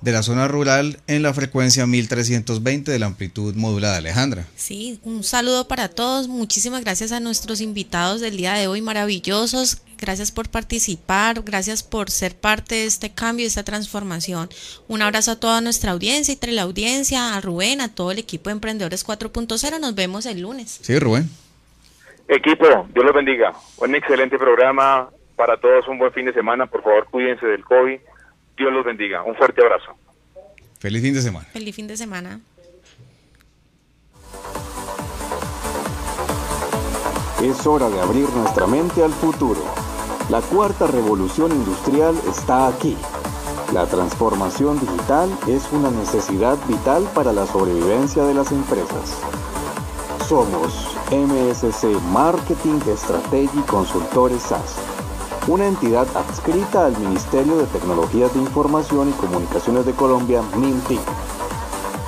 de 0.00 0.12
la 0.12 0.22
zona 0.22 0.48
rural 0.48 0.98
en 1.06 1.22
la 1.22 1.34
frecuencia 1.34 1.86
1320 1.86 2.90
de 2.90 2.98
la 2.98 3.06
amplitud 3.06 3.54
modulada. 3.54 3.98
Alejandra. 3.98 4.46
Sí, 4.56 4.98
un 5.04 5.24
saludo 5.24 5.68
para 5.68 5.88
todos. 5.88 6.28
Muchísimas 6.28 6.82
gracias 6.82 7.12
a 7.12 7.20
nuestros 7.20 7.60
invitados 7.60 8.20
del 8.20 8.36
día 8.36 8.54
de 8.54 8.66
hoy, 8.66 8.80
maravillosos. 8.80 9.82
Gracias 9.98 10.32
por 10.32 10.48
participar, 10.48 11.42
gracias 11.42 11.82
por 11.82 12.10
ser 12.10 12.34
parte 12.34 12.76
de 12.76 12.86
este 12.86 13.12
cambio, 13.12 13.44
de 13.44 13.48
esta 13.48 13.64
transformación. 13.64 14.48
Un 14.88 15.02
abrazo 15.02 15.32
a 15.32 15.40
toda 15.40 15.60
nuestra 15.60 15.92
audiencia 15.92 16.34
y 16.40 16.50
la 16.52 16.62
audiencia, 16.62 17.36
a 17.36 17.40
Rubén, 17.42 17.82
a 17.82 17.94
todo 17.94 18.10
el 18.10 18.18
equipo 18.18 18.48
de 18.48 18.52
Emprendedores 18.52 19.06
4.0. 19.06 19.78
Nos 19.78 19.94
vemos 19.94 20.24
el 20.24 20.40
lunes. 20.40 20.80
Sí, 20.82 20.98
Rubén. 20.98 21.28
Equipo, 22.28 22.64
Dios 22.94 23.04
los 23.04 23.14
bendiga. 23.14 23.52
Un 23.76 23.94
excelente 23.94 24.38
programa 24.38 25.10
para 25.36 25.58
todos, 25.58 25.86
un 25.88 25.98
buen 25.98 26.12
fin 26.12 26.24
de 26.24 26.32
semana. 26.32 26.66
Por 26.66 26.82
favor, 26.82 27.06
cuídense 27.10 27.44
del 27.44 27.64
COVID 27.64 27.98
Dios 28.60 28.74
los 28.74 28.84
bendiga. 28.84 29.22
Un 29.22 29.34
fuerte 29.36 29.62
abrazo. 29.62 29.96
Feliz 30.78 31.00
fin 31.00 31.14
de 31.14 31.22
semana. 31.22 31.46
Feliz 31.46 31.74
fin 31.74 31.86
de 31.86 31.96
semana. 31.96 32.40
Es 37.42 37.66
hora 37.66 37.88
de 37.88 37.98
abrir 38.02 38.28
nuestra 38.28 38.66
mente 38.66 39.02
al 39.02 39.12
futuro. 39.12 39.64
La 40.28 40.42
cuarta 40.42 40.86
revolución 40.86 41.52
industrial 41.52 42.14
está 42.28 42.68
aquí. 42.68 42.98
La 43.72 43.86
transformación 43.86 44.78
digital 44.78 45.30
es 45.48 45.72
una 45.72 45.90
necesidad 45.90 46.58
vital 46.68 47.08
para 47.14 47.32
la 47.32 47.46
sobrevivencia 47.46 48.24
de 48.24 48.34
las 48.34 48.52
empresas. 48.52 49.22
Somos 50.28 50.98
MSC 51.10 51.98
Marketing 52.12 52.78
Strategy 52.94 53.62
Consultores 53.66 54.42
SAS 54.42 54.89
una 55.48 55.66
entidad 55.66 56.06
adscrita 56.16 56.86
al 56.86 56.98
Ministerio 56.98 57.56
de 57.56 57.66
Tecnologías 57.66 58.32
de 58.34 58.40
Información 58.40 59.08
y 59.08 59.12
Comunicaciones 59.12 59.86
de 59.86 59.92
Colombia, 59.92 60.42
MINTIC. 60.56 61.00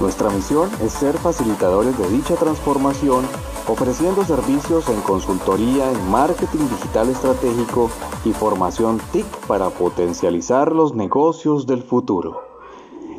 Nuestra 0.01 0.30
misión 0.30 0.70
es 0.83 0.93
ser 0.93 1.16
facilitadores 1.16 1.97
de 1.97 2.09
dicha 2.11 2.35
transformación 2.37 3.24
ofreciendo 3.68 4.24
servicios 4.24 4.89
en 4.89 5.01
consultoría 5.03 5.91
en 5.91 6.11
marketing 6.11 6.68
digital 6.68 7.09
estratégico 7.09 7.91
y 8.24 8.33
formación 8.33 9.01
TIC 9.12 9.26
para 9.47 9.70
potencializar 9.70 10.72
los 10.72 10.95
negocios 10.95 11.66
del 11.66 11.83
futuro. 11.83 12.43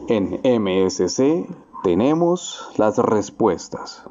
En 0.09 0.41
MSC 0.43 1.47
tenemos 1.83 2.69
las 2.77 2.97
respuestas. 2.97 4.03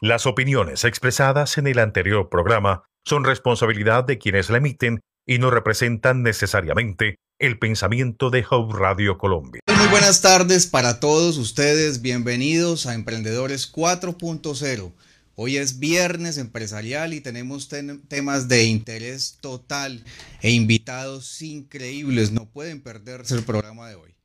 Las 0.00 0.26
opiniones 0.26 0.84
expresadas 0.84 1.58
en 1.58 1.66
el 1.66 1.78
anterior 1.78 2.28
programa 2.28 2.84
son 3.06 3.24
responsabilidad 3.24 4.04
de 4.04 4.18
quienes 4.18 4.50
la 4.50 4.58
emiten 4.58 5.00
y 5.26 5.38
no 5.38 5.50
representan 5.50 6.22
necesariamente 6.22 7.16
el 7.38 7.58
pensamiento 7.58 8.30
de 8.30 8.44
Hub 8.50 8.74
Radio 8.74 9.16
Colombia. 9.16 9.60
Muy 9.68 9.86
buenas 9.88 10.22
tardes 10.22 10.66
para 10.66 10.98
todos 10.98 11.38
ustedes, 11.38 12.02
bienvenidos 12.02 12.86
a 12.86 12.94
Emprendedores 12.94 13.72
4.0. 13.72 14.92
Hoy 15.36 15.58
es 15.58 15.78
viernes 15.78 16.38
empresarial 16.38 17.12
y 17.12 17.20
tenemos 17.20 17.68
temas 18.08 18.48
de 18.48 18.64
interés 18.64 19.36
total 19.40 20.02
e 20.40 20.50
invitados 20.50 21.42
increíbles, 21.42 22.32
no 22.32 22.46
pueden 22.46 22.80
perderse 22.80 23.34
el 23.34 23.42
programa 23.42 23.88
de 23.88 23.96
hoy. 23.96 24.15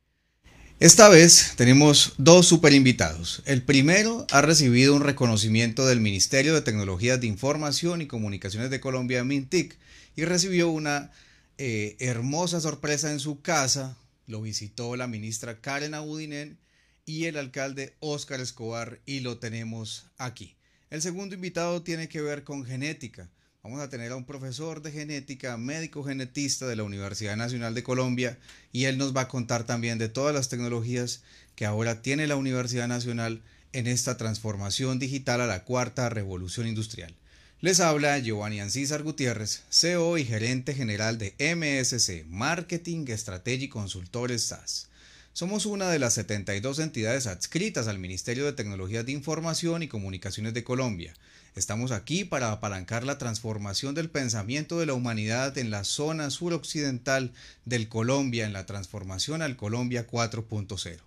Esta 0.82 1.10
vez 1.10 1.54
tenemos 1.58 2.16
dos 2.18 2.48
super 2.48 2.74
invitados. 2.74 3.44
El 3.46 3.62
primero 3.62 4.26
ha 4.32 4.42
recibido 4.42 4.96
un 4.96 5.04
reconocimiento 5.04 5.86
del 5.86 6.02
Ministerio 6.02 6.56
de 6.56 6.64
Tecnologías 6.64 7.22
de 7.22 7.28
Información 7.28 8.02
y 8.02 8.08
Comunicaciones 8.08 8.72
de 8.72 8.80
Colombia, 8.80 9.24
MINTIC, 9.24 9.78
y 10.16 10.26
recibió 10.26 10.70
una 10.70 11.12
eh, 11.60 11.98
hermosa 12.00 12.60
sorpresa 12.60 13.12
en 13.12 13.20
su 13.20 13.44
casa. 13.44 13.96
Lo 14.26 14.42
visitó 14.42 14.96
la 14.96 15.06
ministra 15.06 15.62
Karen 15.62 15.94
Abudinen 15.94 16.58
y 17.06 17.26
el 17.26 17.38
alcalde 17.38 17.94
Óscar 18.00 18.40
Escobar 18.40 19.02
y 19.06 19.20
lo 19.20 19.38
tenemos 19.38 20.08
aquí. 20.18 20.56
El 20.90 21.04
segundo 21.04 21.36
invitado 21.36 21.84
tiene 21.84 22.10
que 22.10 22.22
ver 22.22 22.44
con 22.44 22.66
genética. 22.66 23.30
Vamos 23.64 23.80
a 23.80 23.90
tener 23.90 24.12
a 24.12 24.16
un 24.16 24.26
profesor 24.26 24.82
de 24.82 24.92
genética, 24.92 25.56
médico 25.56 26.04
genetista 26.04 26.66
de 26.66 26.76
la 26.76 26.82
Universidad 26.82 27.38
Nacional 27.38 27.76
de 27.76 27.84
Colombia 27.84 28.40
y 28.72 28.86
él 28.86 28.98
nos 28.98 29.16
va 29.16 29.22
a 29.22 29.28
contar 29.28 29.68
también 29.68 30.00
de 30.00 30.10
todas 30.10 30.34
las 30.34 30.50
tecnologías 30.50 31.22
que 31.56 31.68
ahora 31.68 32.02
tiene 32.02 32.26
la 32.26 32.38
Universidad 32.38 32.88
Nacional 32.88 33.44
en 33.72 33.86
esta 33.86 34.18
transformación 34.18 34.98
digital 34.98 35.42
a 35.42 35.46
la 35.46 35.64
cuarta 35.64 36.10
revolución 36.10 36.66
industrial. 36.66 37.14
Les 37.60 37.82
habla 37.82 38.18
Giovanni 38.18 38.60
Ancísar 38.62 39.04
Gutiérrez, 39.04 39.62
CEO 39.70 40.18
y 40.18 40.26
gerente 40.26 40.74
general 40.74 41.20
de 41.20 41.36
MSC, 41.38 42.26
Marketing 42.26 43.06
Strategy 43.10 43.70
Consultores 43.70 44.42
SAS. 44.42 44.88
Somos 45.34 45.68
una 45.68 45.92
de 45.92 46.00
las 46.00 46.16
72 46.16 46.80
entidades 46.80 47.28
adscritas 47.28 47.88
al 47.88 48.00
Ministerio 48.00 48.46
de 48.46 48.54
Tecnologías 48.54 49.06
de 49.06 49.12
Información 49.12 49.84
y 49.84 49.88
Comunicaciones 49.88 50.56
de 50.56 50.64
Colombia. 50.64 51.14
Estamos 51.54 51.92
aquí 51.92 52.24
para 52.24 52.54
apalancar 52.54 53.04
la 53.04 53.18
transformación 53.18 53.94
del 53.94 54.10
pensamiento 54.10 54.80
de 54.80 54.86
la 54.86 54.94
humanidad 54.94 55.58
en 55.58 55.70
la 55.70 55.84
zona 55.84 56.30
suroccidental 56.30 57.34
del 57.66 57.90
Colombia, 57.90 58.46
en 58.46 58.54
la 58.54 58.66
transformación 58.66 59.42
al 59.42 59.58
Colombia 59.58 60.08
4.0. 60.08 61.00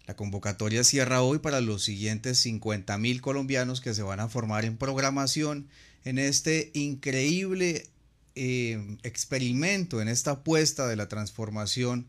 La 0.09 0.17
convocatoria. 0.17 0.83
cierra 0.83 1.23
hoy 1.23 1.39
para 1.39 1.61
los 1.61 1.85
siguientes 1.85 2.37
50 2.41 2.99
mil 2.99 3.21
colombianos 3.21 3.81
que 3.81 3.95
se 3.95 4.03
van 4.03 4.19
a 4.19 4.29
formar 4.29 4.65
en 4.65 4.77
programación 4.77 5.69
en 6.05 6.19
este 6.19 6.73
increíble 6.75 7.87
eh, 8.35 8.97
experimento, 9.05 10.03
en 10.03 10.09
esta 10.09 10.33
apuesta 10.33 10.89
de 10.89 10.97
la 10.97 11.07
transformación 11.07 12.09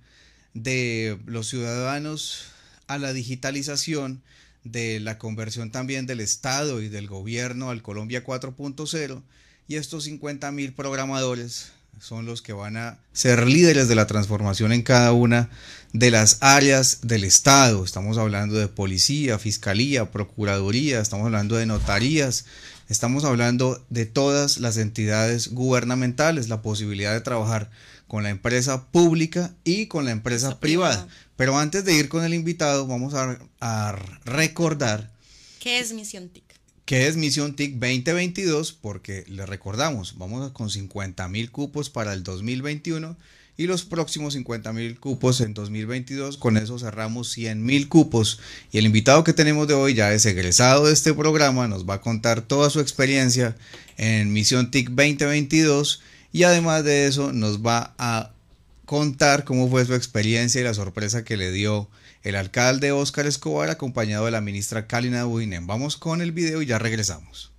de 0.55 1.19
los 1.27 1.47
ciudadanos 1.47 2.45
a 2.87 2.97
la 2.97 3.13
digitalización, 3.13 4.23
de 4.63 4.99
la 4.99 5.19
conversión 5.19 5.69
también 5.69 6.07
del 6.07 6.21
Estado 6.21 6.81
y 6.81 6.89
del 6.89 7.05
gobierno 7.05 7.69
al 7.69 7.83
Colombia 7.83 8.23
4.0 8.23 9.21
y 9.67 9.75
estos 9.75 10.05
50 10.05 10.51
mil 10.53 10.73
programadores 10.73 11.71
son 11.99 12.25
los 12.25 12.41
que 12.41 12.53
van 12.53 12.77
a 12.77 12.99
ser 13.13 13.47
líderes 13.47 13.87
de 13.87 13.95
la 13.95 14.07
transformación 14.07 14.71
en 14.71 14.83
cada 14.83 15.13
una 15.13 15.49
de 15.93 16.11
las 16.11 16.37
áreas 16.41 16.99
del 17.03 17.23
Estado. 17.23 17.83
Estamos 17.83 18.17
hablando 18.17 18.55
de 18.55 18.67
policía, 18.67 19.39
fiscalía, 19.39 20.11
procuraduría, 20.11 20.99
estamos 20.99 21.25
hablando 21.25 21.55
de 21.55 21.65
notarías, 21.65 22.45
estamos 22.89 23.23
hablando 23.23 23.83
de 23.89 24.05
todas 24.05 24.59
las 24.59 24.77
entidades 24.77 25.49
gubernamentales, 25.49 26.49
la 26.49 26.61
posibilidad 26.61 27.13
de 27.13 27.21
trabajar 27.21 27.69
con 28.07 28.23
la 28.23 28.29
empresa 28.29 28.87
pública 28.87 29.53
y 29.63 29.87
con 29.87 30.05
la 30.05 30.11
empresa 30.11 30.59
privada. 30.59 31.07
Pero 31.35 31.57
antes 31.57 31.83
de 31.83 31.93
ir 31.93 32.09
con 32.09 32.23
el 32.23 32.33
invitado, 32.33 32.87
vamos 32.87 33.13
a, 33.13 33.37
a 33.59 33.95
recordar. 34.25 35.11
¿Qué 35.59 35.79
es 35.79 35.93
Misión 35.93 36.29
TIC? 36.29 36.46
¿Qué 36.88 37.09
es 37.09 37.17
Misión 37.17 37.53
TIC 37.53 37.73
2022? 37.73 38.71
Porque 38.71 39.25
le 39.27 39.45
recordamos, 39.45 40.17
vamos 40.17 40.53
con 40.53 40.69
50 40.69 41.27
mil 41.27 41.51
cupos 41.51 41.89
para 41.89 42.13
el 42.13 42.23
2021 42.23 43.17
y 43.57 43.67
los 43.67 43.83
próximos 43.83 44.35
50 44.35 44.71
mil 44.71 44.97
cupos 44.97 45.41
en 45.41 45.53
2022. 45.53 46.38
Con 46.38 46.55
eso 46.55 46.79
cerramos 46.79 47.29
100 47.33 47.61
mil 47.61 47.89
cupos. 47.89 48.39
Y 48.71 48.77
el 48.77 48.85
invitado 48.85 49.25
que 49.25 49.33
tenemos 49.33 49.67
de 49.67 49.73
hoy 49.73 49.95
ya 49.95 50.13
es 50.13 50.25
egresado 50.25 50.85
de 50.85 50.93
este 50.93 51.13
programa, 51.13 51.67
nos 51.67 51.85
va 51.85 51.95
a 51.95 52.01
contar 52.01 52.41
toda 52.41 52.69
su 52.69 52.79
experiencia 52.79 53.57
en 53.97 54.31
Misión 54.31 54.71
TIC 54.71 54.91
2022 54.91 56.01
y 56.31 56.43
además 56.43 56.85
de 56.85 57.07
eso 57.07 57.33
nos 57.33 57.65
va 57.65 57.95
a 57.97 58.31
contar 58.85 59.43
cómo 59.43 59.69
fue 59.69 59.83
su 59.83 59.93
experiencia 59.93 60.61
y 60.61 60.63
la 60.63 60.73
sorpresa 60.73 61.25
que 61.25 61.35
le 61.35 61.51
dio 61.51 61.89
el 62.28 62.36
alcalde 62.36 62.91
Óscar 62.91 63.25
Escobar 63.25 63.69
acompañado 63.69 64.25
de 64.25 64.32
la 64.32 64.41
ministra 64.41 64.86
Kalina 64.86 65.23
Buinen. 65.23 65.65
Vamos 65.65 65.95
con 65.95 66.21
el 66.21 66.34
video 66.34 66.61
y 66.61 66.65
ya 66.65 66.78
regresamos. 66.78 67.53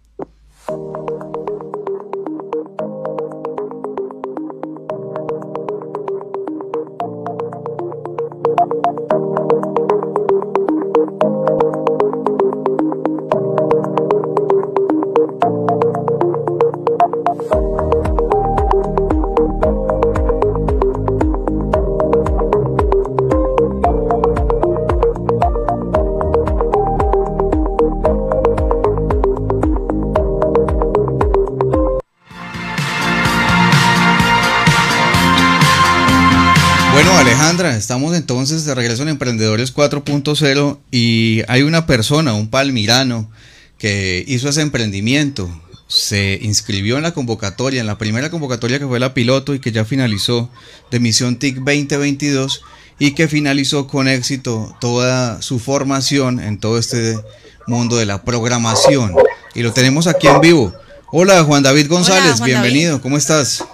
Estamos 37.88 38.14
entonces 38.14 38.66
de 38.66 38.74
regreso 38.74 39.02
en 39.02 39.08
Emprendedores 39.08 39.74
4.0 39.74 40.76
y 40.90 41.40
hay 41.48 41.62
una 41.62 41.86
persona, 41.86 42.34
un 42.34 42.50
palmirano, 42.50 43.30
que 43.78 44.22
hizo 44.28 44.50
ese 44.50 44.60
emprendimiento. 44.60 45.48
Se 45.86 46.38
inscribió 46.42 46.98
en 46.98 47.02
la 47.02 47.12
convocatoria, 47.12 47.80
en 47.80 47.86
la 47.86 47.96
primera 47.96 48.28
convocatoria 48.28 48.78
que 48.78 48.86
fue 48.86 49.00
la 49.00 49.14
piloto 49.14 49.54
y 49.54 49.58
que 49.58 49.72
ya 49.72 49.86
finalizó 49.86 50.50
de 50.90 51.00
Misión 51.00 51.38
TIC 51.38 51.60
2022 51.60 52.62
y 52.98 53.12
que 53.12 53.26
finalizó 53.26 53.86
con 53.86 54.06
éxito 54.06 54.76
toda 54.82 55.40
su 55.40 55.58
formación 55.58 56.40
en 56.40 56.60
todo 56.60 56.76
este 56.76 57.18
mundo 57.66 57.96
de 57.96 58.04
la 58.04 58.22
programación. 58.22 59.14
Y 59.54 59.62
lo 59.62 59.72
tenemos 59.72 60.06
aquí 60.08 60.26
en 60.26 60.42
vivo. 60.42 60.74
Hola 61.10 61.42
Juan 61.42 61.62
David 61.62 61.88
González, 61.88 62.42
bienvenido, 62.42 63.00
¿cómo 63.00 63.16
estás? 63.16 63.64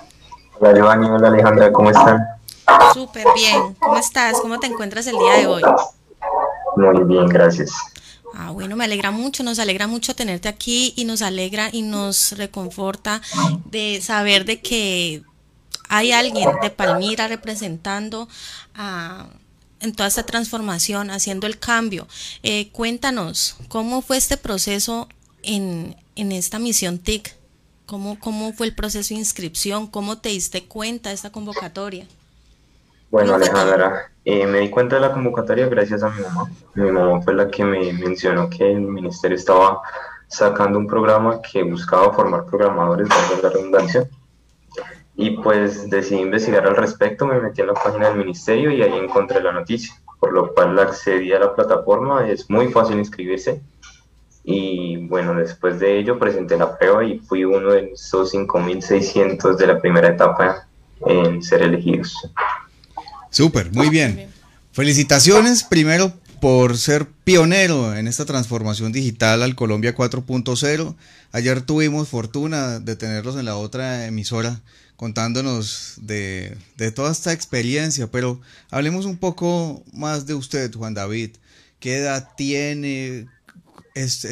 Hola 0.60 0.72
Giovanni, 0.72 1.08
hola 1.08 1.26
Alejandra, 1.26 1.72
¿cómo 1.72 1.90
están? 1.90 2.33
Súper 2.92 3.26
bien, 3.34 3.74
¿cómo 3.78 3.96
estás? 3.96 4.40
¿Cómo 4.40 4.58
te 4.58 4.66
encuentras 4.66 5.06
el 5.06 5.18
día 5.18 5.34
de 5.34 5.46
hoy? 5.46 5.62
Muy 6.76 7.04
bien, 7.04 7.26
gracias. 7.26 7.72
Ah, 8.34 8.50
bueno, 8.50 8.74
me 8.74 8.84
alegra 8.84 9.10
mucho, 9.10 9.44
nos 9.44 9.58
alegra 9.58 9.86
mucho 9.86 10.14
tenerte 10.14 10.48
aquí 10.48 10.92
y 10.96 11.04
nos 11.04 11.22
alegra 11.22 11.68
y 11.72 11.82
nos 11.82 12.32
reconforta 12.32 13.22
de 13.66 14.00
saber 14.02 14.44
de 14.44 14.60
que 14.60 15.22
hay 15.88 16.12
alguien 16.12 16.50
de 16.60 16.70
Palmira 16.70 17.28
representando 17.28 18.28
a 18.74 19.26
en 19.84 19.92
toda 19.92 20.08
esta 20.08 20.24
transformación, 20.24 21.10
haciendo 21.10 21.46
el 21.46 21.58
cambio. 21.58 22.08
Eh, 22.42 22.70
cuéntanos, 22.70 23.56
¿cómo 23.68 24.02
fue 24.02 24.16
este 24.16 24.36
proceso 24.36 25.08
en, 25.42 25.96
en 26.16 26.32
esta 26.32 26.58
misión 26.58 26.98
TIC? 26.98 27.36
¿Cómo, 27.86 28.18
¿Cómo 28.18 28.52
fue 28.54 28.66
el 28.66 28.74
proceso 28.74 29.12
de 29.14 29.20
inscripción? 29.20 29.86
¿Cómo 29.86 30.18
te 30.18 30.30
diste 30.30 30.64
cuenta 30.64 31.10
de 31.10 31.16
esta 31.16 31.30
convocatoria? 31.30 32.06
Bueno, 33.14 33.36
Alejandra, 33.36 34.10
eh, 34.24 34.44
me 34.44 34.58
di 34.58 34.70
cuenta 34.70 34.96
de 34.96 35.02
la 35.02 35.12
convocatoria 35.12 35.68
gracias 35.68 36.02
a 36.02 36.10
mi 36.10 36.20
mamá. 36.20 36.50
Mi 36.74 36.90
mamá 36.90 37.22
fue 37.22 37.32
la 37.32 37.48
que 37.48 37.64
me 37.64 37.92
mencionó 37.92 38.50
que 38.50 38.72
el 38.72 38.80
ministerio 38.80 39.36
estaba 39.36 39.82
sacando 40.26 40.80
un 40.80 40.88
programa 40.88 41.40
que 41.40 41.62
buscaba 41.62 42.12
formar 42.12 42.44
programadores, 42.46 43.08
de 43.08 43.40
la 43.40 43.50
redundancia. 43.50 44.08
Y 45.14 45.30
pues 45.30 45.88
decidí 45.88 46.22
investigar 46.22 46.66
al 46.66 46.74
respecto, 46.74 47.24
me 47.24 47.40
metí 47.40 47.60
en 47.60 47.68
la 47.68 47.74
página 47.74 48.08
del 48.08 48.18
ministerio 48.18 48.72
y 48.72 48.82
ahí 48.82 48.98
encontré 48.98 49.40
la 49.40 49.52
noticia, 49.52 49.94
por 50.18 50.32
lo 50.32 50.52
cual 50.52 50.76
accedí 50.80 51.32
a 51.32 51.38
la 51.38 51.54
plataforma, 51.54 52.28
es 52.28 52.50
muy 52.50 52.66
fácil 52.72 52.98
inscribirse. 52.98 53.62
Y 54.42 55.06
bueno, 55.06 55.34
después 55.34 55.78
de 55.78 56.00
ello 56.00 56.18
presenté 56.18 56.58
la 56.58 56.76
prueba 56.76 57.04
y 57.04 57.20
fui 57.20 57.44
uno 57.44 57.70
de 57.70 57.92
esos 57.92 58.34
5.600 58.34 59.54
de 59.54 59.66
la 59.68 59.78
primera 59.78 60.08
etapa 60.08 60.66
en 61.06 61.44
ser 61.44 61.62
elegidos. 61.62 62.28
Súper, 63.34 63.72
muy 63.72 63.88
bien. 63.88 64.28
Felicitaciones 64.70 65.64
primero 65.64 66.12
por 66.40 66.78
ser 66.78 67.08
pionero 67.24 67.96
en 67.96 68.06
esta 68.06 68.24
transformación 68.24 68.92
digital 68.92 69.42
al 69.42 69.56
Colombia 69.56 69.92
4.0. 69.92 70.94
Ayer 71.32 71.60
tuvimos 71.62 72.06
fortuna 72.06 72.78
de 72.78 72.94
tenerlos 72.94 73.36
en 73.36 73.46
la 73.46 73.56
otra 73.56 74.06
emisora 74.06 74.62
contándonos 74.94 75.94
de, 76.02 76.56
toda 76.94 77.10
esta 77.10 77.32
experiencia, 77.32 78.08
pero 78.08 78.40
hablemos 78.70 79.04
un 79.04 79.16
poco 79.16 79.82
más 79.92 80.26
de 80.26 80.34
usted, 80.34 80.72
Juan 80.72 80.94
David. 80.94 81.30
¿Qué 81.80 81.96
edad 81.96 82.28
tiene? 82.36 83.26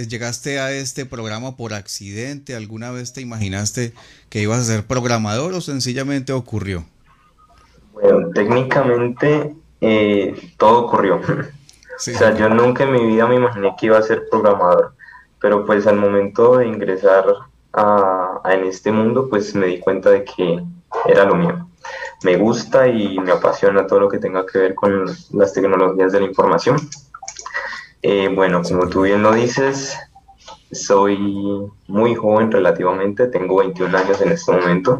¿Llegaste 0.08 0.60
a 0.60 0.70
este 0.70 1.06
programa 1.06 1.56
por 1.56 1.74
accidente? 1.74 2.54
¿Alguna 2.54 2.92
vez 2.92 3.12
te 3.12 3.20
imaginaste 3.20 3.94
que 4.28 4.42
ibas 4.42 4.60
a 4.60 4.64
ser 4.64 4.86
programador 4.86 5.54
o 5.54 5.60
sencillamente 5.60 6.32
ocurrió? 6.32 6.86
Bueno, 8.02 8.30
técnicamente 8.34 9.54
eh, 9.80 10.34
todo 10.58 10.86
ocurrió. 10.86 11.20
O 11.94 12.04
sea, 12.04 12.34
yo 12.34 12.48
nunca 12.48 12.82
en 12.82 12.92
mi 12.92 13.06
vida 13.06 13.28
me 13.28 13.36
imaginé 13.36 13.76
que 13.78 13.86
iba 13.86 13.96
a 13.96 14.02
ser 14.02 14.24
programador, 14.28 14.94
pero 15.38 15.64
pues 15.64 15.86
al 15.86 15.96
momento 15.96 16.56
de 16.56 16.66
ingresar 16.66 17.24
a, 17.74 18.40
en 18.46 18.64
este 18.64 18.90
mundo, 18.90 19.28
pues 19.28 19.54
me 19.54 19.66
di 19.66 19.78
cuenta 19.78 20.10
de 20.10 20.24
que 20.24 20.64
era 21.06 21.24
lo 21.24 21.36
mío. 21.36 21.68
Me 22.24 22.38
gusta 22.38 22.88
y 22.88 23.20
me 23.20 23.30
apasiona 23.30 23.86
todo 23.86 24.00
lo 24.00 24.08
que 24.08 24.18
tenga 24.18 24.44
que 24.46 24.58
ver 24.58 24.74
con 24.74 25.04
las 25.32 25.52
tecnologías 25.52 26.10
de 26.10 26.20
la 26.20 26.26
información. 26.26 26.76
Eh, 28.00 28.28
bueno, 28.34 28.62
como 28.62 28.88
tú 28.88 29.02
bien 29.02 29.22
lo 29.22 29.32
dices, 29.32 29.96
soy 30.72 31.18
muy 31.86 32.14
joven 32.16 32.50
relativamente, 32.50 33.28
tengo 33.28 33.58
21 33.58 33.96
años 33.96 34.20
en 34.22 34.32
este 34.32 34.50
momento 34.50 34.98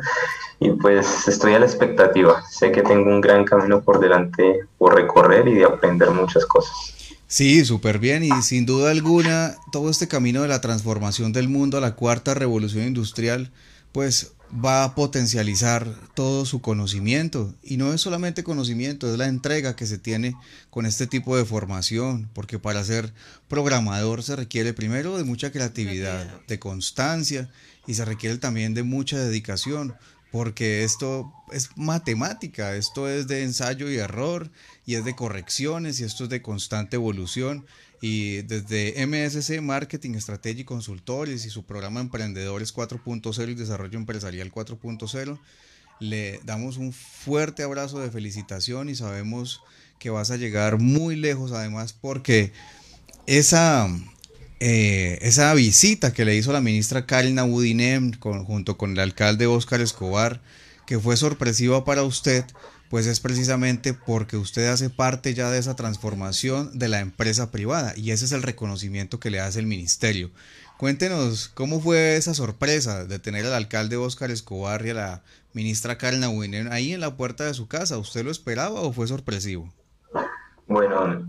y 0.63 0.71
pues 0.73 1.27
estoy 1.29 1.55
a 1.55 1.59
la 1.59 1.67
expectativa. 1.67 2.43
Sé 2.51 2.73
que 2.73 2.83
tengo 2.83 3.11
un 3.11 3.21
gran 3.21 3.45
camino 3.45 3.83
por 3.83 4.01
delante 4.01 4.61
por 4.79 4.95
recorrer 4.95 5.49
y 5.49 5.55
de 5.55 5.65
aprender 5.65 6.11
muchas 6.11 6.47
cosas. 6.47 6.95
Sí, 7.27 7.65
súper 7.65 7.99
bien 7.99 8.23
y 8.25 8.43
sin 8.43 8.67
duda 8.67 8.91
alguna 8.91 9.57
todo 9.73 9.89
este 9.91 10.07
camino 10.07 10.43
de 10.43 10.49
la 10.49 10.61
transformación 10.61 11.33
del 11.33 11.49
mundo 11.49 11.79
a 11.79 11.81
la 11.81 11.95
cuarta 11.95 12.35
revolución 12.35 12.85
industrial 12.87 13.51
pues 13.91 14.33
va 14.53 14.85
a 14.85 14.95
potencializar 14.95 15.87
todo 16.15 16.45
su 16.45 16.61
conocimiento 16.61 17.55
y 17.63 17.79
no 17.79 17.93
es 17.93 18.03
solamente 18.03 18.45
conocimiento, 18.45 19.11
es 19.11 19.19
la 19.19 19.29
entrega 19.29 19.77
que 19.77 19.87
se 19.87 19.99
tiene 19.99 20.35
con 20.69 20.85
este 20.85 21.07
tipo 21.07 21.37
de 21.37 21.45
formación, 21.45 22.29
porque 22.35 22.59
para 22.59 22.85
ser 22.85 23.15
programador 23.49 24.23
se 24.23 24.37
requiere 24.37 24.75
primero 24.75 25.17
de 25.17 25.25
mucha 25.25 25.53
creatividad, 25.53 26.27
de 26.47 26.59
constancia 26.59 27.51
y 27.87 27.95
se 27.95 28.05
requiere 28.05 28.37
también 28.37 28.75
de 28.75 28.83
mucha 28.83 29.19
dedicación, 29.19 29.95
porque 30.33 30.83
esto 30.83 31.31
es 31.53 31.77
matemática, 31.77 32.75
esto 32.75 33.07
es 33.07 33.29
de 33.29 33.43
ensayo 33.43 33.91
y 33.91 33.99
error, 33.99 34.51
y 34.87 34.95
es 34.95 35.05
de 35.05 35.15
correcciones, 35.15 36.01
y 36.01 36.05
esto 36.05 36.25
es 36.25 36.31
de 36.31 36.41
constante 36.41 36.97
evolución. 36.97 37.67
Y 38.01 38.43
desde 38.43 39.07
MSC 39.07 39.61
Marketing, 39.61 40.15
Estrategia 40.15 40.63
y 40.63 40.65
Consultores 40.65 41.45
y 41.45 41.51
su 41.51 41.65
programa 41.65 42.01
Emprendedores 42.01 42.75
4.0 42.75 43.51
y 43.51 43.55
Desarrollo 43.55 43.99
Empresarial 43.99 44.51
4.0, 44.51 45.39
le 46.01 46.41
damos 46.45 46.79
un 46.79 46.95
fuerte 46.95 47.63
abrazo 47.63 48.01
de 48.01 48.11
felicitación 48.11 48.89
y 48.89 48.97
sabemos 48.97 49.61
que 49.99 50.11
vas 50.11 50.31
a 50.31 50.37
llegar 50.37 50.81
muy 50.81 51.15
lejos 51.15 51.53
además 51.53 51.93
porque 51.93 52.53
esa 53.27 53.87
eh, 54.65 55.19
esa 55.23 55.53
visita 55.55 56.13
que 56.13 56.25
le 56.25 56.37
hizo 56.37 56.53
la 56.53 56.61
ministra 56.61 57.05
Karina 57.05 57.43
Budinem 57.43 58.13
junto 58.21 58.79
con 58.79 58.93
el 58.93 59.01
alcalde 59.01 59.49
Óscar 59.49 59.81
Escobar, 59.81 60.41
que 60.87 61.01
fue 61.01 61.17
sorpresiva 61.17 61.85
para 61.85 62.05
usted, 62.05 62.45
pues 62.89 63.09
es 63.09 63.19
precisamente 63.19 63.93
porque 63.93 64.37
usted 64.37 64.69
hace 64.69 64.89
parte 64.89 65.35
ya 65.35 65.51
de 65.51 65.59
esa 65.59 65.75
transformación 65.75 66.79
de 66.79 66.87
la 66.87 67.01
empresa 67.01 67.51
privada 67.51 67.93
y 67.97 68.13
ese 68.13 68.25
es 68.25 68.31
el 68.31 68.45
reconocimiento 68.45 69.19
que 69.19 69.31
le 69.31 69.41
hace 69.41 69.59
el 69.59 69.67
ministerio. 69.67 70.31
Cuéntenos 70.79 71.49
cómo 71.49 71.81
fue 71.81 72.15
esa 72.15 72.33
sorpresa 72.33 73.05
de 73.05 73.19
tener 73.19 73.45
al 73.47 73.55
alcalde 73.55 73.97
Óscar 73.97 74.31
Escobar 74.31 74.87
y 74.87 74.91
a 74.91 74.95
la 74.95 75.23
ministra 75.55 75.99
Karina 75.99 76.29
Budinem 76.29 76.71
ahí 76.71 76.93
en 76.93 77.01
la 77.01 77.17
puerta 77.17 77.43
de 77.43 77.55
su 77.55 77.67
casa. 77.67 77.99
¿Usted 77.99 78.25
lo 78.25 78.31
esperaba 78.31 78.81
o 78.81 78.93
fue 78.93 79.09
sorpresivo? 79.09 79.73
Bueno, 80.69 81.27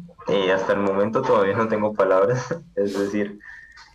hasta 0.53 0.73
el 0.73 0.79
momento 0.79 1.21
todavía 1.21 1.55
no 1.55 1.67
tengo 1.67 1.93
palabras, 1.93 2.55
es 2.75 2.97
decir, 2.97 3.39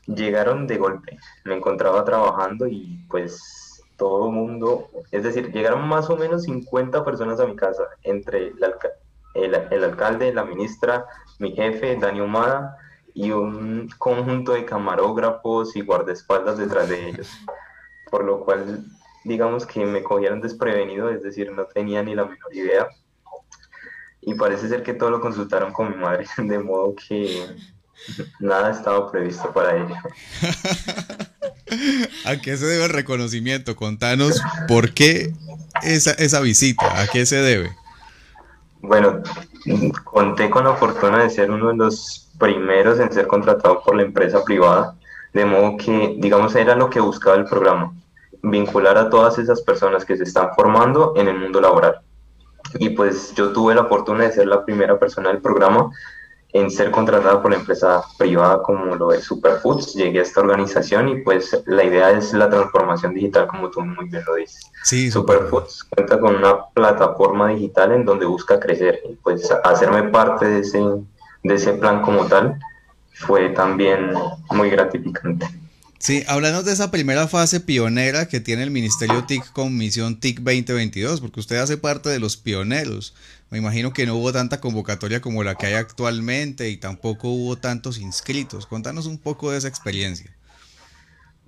llegaron 0.07 0.67
de 0.67 0.77
golpe. 0.77 1.19
Me 1.45 1.55
encontraba 1.55 2.05
trabajando 2.05 2.67
y 2.67 3.05
pues 3.09 3.83
todo 3.97 4.27
el 4.29 4.33
mundo, 4.33 4.89
es 5.11 5.25
decir, 5.25 5.53
llegaron 5.53 5.87
más 5.89 6.09
o 6.09 6.17
menos 6.17 6.45
50 6.45 7.05
personas 7.05 7.41
a 7.41 7.47
mi 7.47 7.57
casa, 7.57 7.85
entre 8.03 8.49
el, 8.49 9.55
el, 9.71 9.85
alcalde, 9.85 10.33
la 10.33 10.45
ministra, 10.45 11.07
mi 11.39 11.53
jefe, 11.53 11.97
Dani 11.97 12.21
Humada, 12.21 12.79
y 13.13 13.33
un 13.33 13.89
conjunto 13.99 14.53
de 14.53 14.65
camarógrafos 14.65 15.75
y 15.75 15.81
guardaespaldas 15.81 16.59
detrás 16.59 16.89
de 16.89 17.09
ellos. 17.09 17.29
Por 18.11 18.25
lo 18.25 18.45
cual, 18.45 18.85
digamos 19.25 19.67
que 19.67 19.85
me 19.85 20.05
cogieron 20.05 20.41
desprevenido, 20.41 21.11
es 21.11 21.23
decir, 21.23 21.51
no 21.51 21.65
tenía 21.65 22.03
ni 22.03 22.15
la 22.15 22.25
menor 22.25 22.55
idea 22.55 22.89
y 24.23 24.35
parece 24.35 24.69
ser 24.69 24.83
que 24.83 24.95
todo 24.95 25.11
lo 25.11 25.21
consultaron 25.21 25.73
con 25.73 25.91
mi 25.91 25.97
madre, 25.97 26.27
de 26.39 26.59
modo 26.59 26.95
que 26.95 27.47
nada 28.41 28.71
estaba 28.71 29.11
previsto 29.11 29.53
para 29.53 29.77
ella. 29.77 30.03
¿A 32.25 32.37
qué 32.39 32.57
se 32.57 32.67
debe 32.67 32.85
el 32.85 32.91
reconocimiento? 32.91 33.77
Contanos 33.77 34.41
por 34.67 34.95
qué 34.95 35.35
esa, 35.83 36.13
esa 36.13 36.41
visita, 36.41 37.01
¿a 37.01 37.07
qué 37.09 37.27
se 37.27 37.37
debe? 37.37 37.77
Bueno, 38.81 39.23
conté 40.05 40.49
con 40.49 40.65
la 40.65 40.75
fortuna 40.75 41.23
de 41.23 41.31
ser 41.31 41.51
uno 41.51 41.69
de 41.69 41.77
los 41.77 42.29
primeros 42.39 43.01
en 43.01 43.13
ser 43.13 43.27
contratado 43.27 43.83
por 43.83 43.97
la 43.97 44.03
empresa 44.03 44.43
privada, 44.45 44.95
de 45.35 45.45
modo 45.45 45.77
que, 45.77 46.17
digamos, 46.19 46.55
era 46.55 46.75
lo 46.75 46.89
que 46.89 47.01
buscaba 47.01 47.37
el 47.37 47.45
programa, 47.45 47.93
vincular 48.43 48.97
a 48.97 49.11
todas 49.11 49.39
esas 49.39 49.61
personas 49.61 50.05
que 50.05 50.17
se 50.17 50.23
están 50.23 50.55
formando 50.55 51.15
en 51.17 51.29
el 51.29 51.39
mundo 51.39 51.61
laboral 51.61 52.01
y 52.79 52.91
pues 52.91 53.35
yo 53.35 53.53
tuve 53.53 53.75
la 53.75 53.85
fortuna 53.85 54.25
de 54.25 54.33
ser 54.33 54.47
la 54.47 54.65
primera 54.65 54.99
persona 54.99 55.31
del 55.31 55.41
programa 55.41 55.91
en 56.53 56.71
ser 56.71 56.91
contratada 56.91 57.43
por 57.43 57.51
la 57.51 57.59
empresa 57.59 58.03
privada 58.17 58.63
como 58.63 58.95
lo 58.95 59.13
es 59.13 59.25
Superfoods. 59.25 59.95
Llegué 59.95 60.21
a 60.21 60.23
esta 60.23 60.41
organización 60.41 61.09
y 61.09 61.23
pues 61.23 61.63
la 61.67 61.85
idea 61.85 62.11
es 62.11 62.33
la 62.33 62.49
transformación 62.49 63.15
digital 63.15 63.47
como 63.47 63.71
tú 63.71 63.83
muy 63.83 64.09
bien 64.09 64.25
lo 64.27 64.35
dices. 64.37 64.71
Sí, 64.85 65.11
Superfoods 65.11 65.85
cuenta 65.85 66.19
con 66.19 66.37
una 66.37 66.67
plataforma 66.69 67.49
digital 67.49 67.93
en 67.93 68.05
donde 68.05 68.27
busca 68.27 68.59
crecer 68.59 69.01
y 69.09 69.15
pues 69.17 69.51
hacerme 69.65 70.05
parte 70.05 70.47
de 70.47 70.61
ese, 70.61 70.83
de 71.43 71.55
ese 71.55 71.75
plan 71.75 72.01
como 72.03 72.27
tal 72.27 72.59
fue 73.13 73.51
también 73.51 74.13
muy 74.51 74.71
gratificante. 74.71 75.47
Sí, 75.99 76.23
háblanos 76.29 76.65
de 76.65 76.73
esa 76.73 76.93
primera 76.93 77.27
fase 77.27 77.59
pionera 77.59 78.29
que 78.29 78.39
tiene 78.39 78.63
el 78.63 78.71
Ministerio 78.71 79.25
TIC 79.25 79.53
con 79.53 79.77
Misión 79.77 80.21
TIC 80.21 80.39
2022, 80.39 81.21
porque 81.21 81.41
usted 81.41 81.57
hace 81.57 81.77
parte 81.77 82.09
de 82.09 82.21
los 82.21 82.37
pioneros. 82.37 83.17
Me 83.51 83.59
imagino 83.59 83.93
que 83.93 84.07
no 84.07 84.15
hubo 84.15 84.33
tanta 84.33 84.61
convocatoria 84.61 85.21
como 85.21 85.43
la 85.43 85.57
que 85.57 85.67
hay 85.67 85.75
actualmente 85.75 86.69
y 86.69 86.77
tampoco 86.77 87.29
hubo 87.31 87.57
tantos 87.57 87.99
inscritos. 87.99 88.67
Contanos 88.67 89.07
un 89.07 89.19
poco 89.19 89.51
de 89.51 89.59
esa 89.59 89.67
experiencia. 89.67 90.31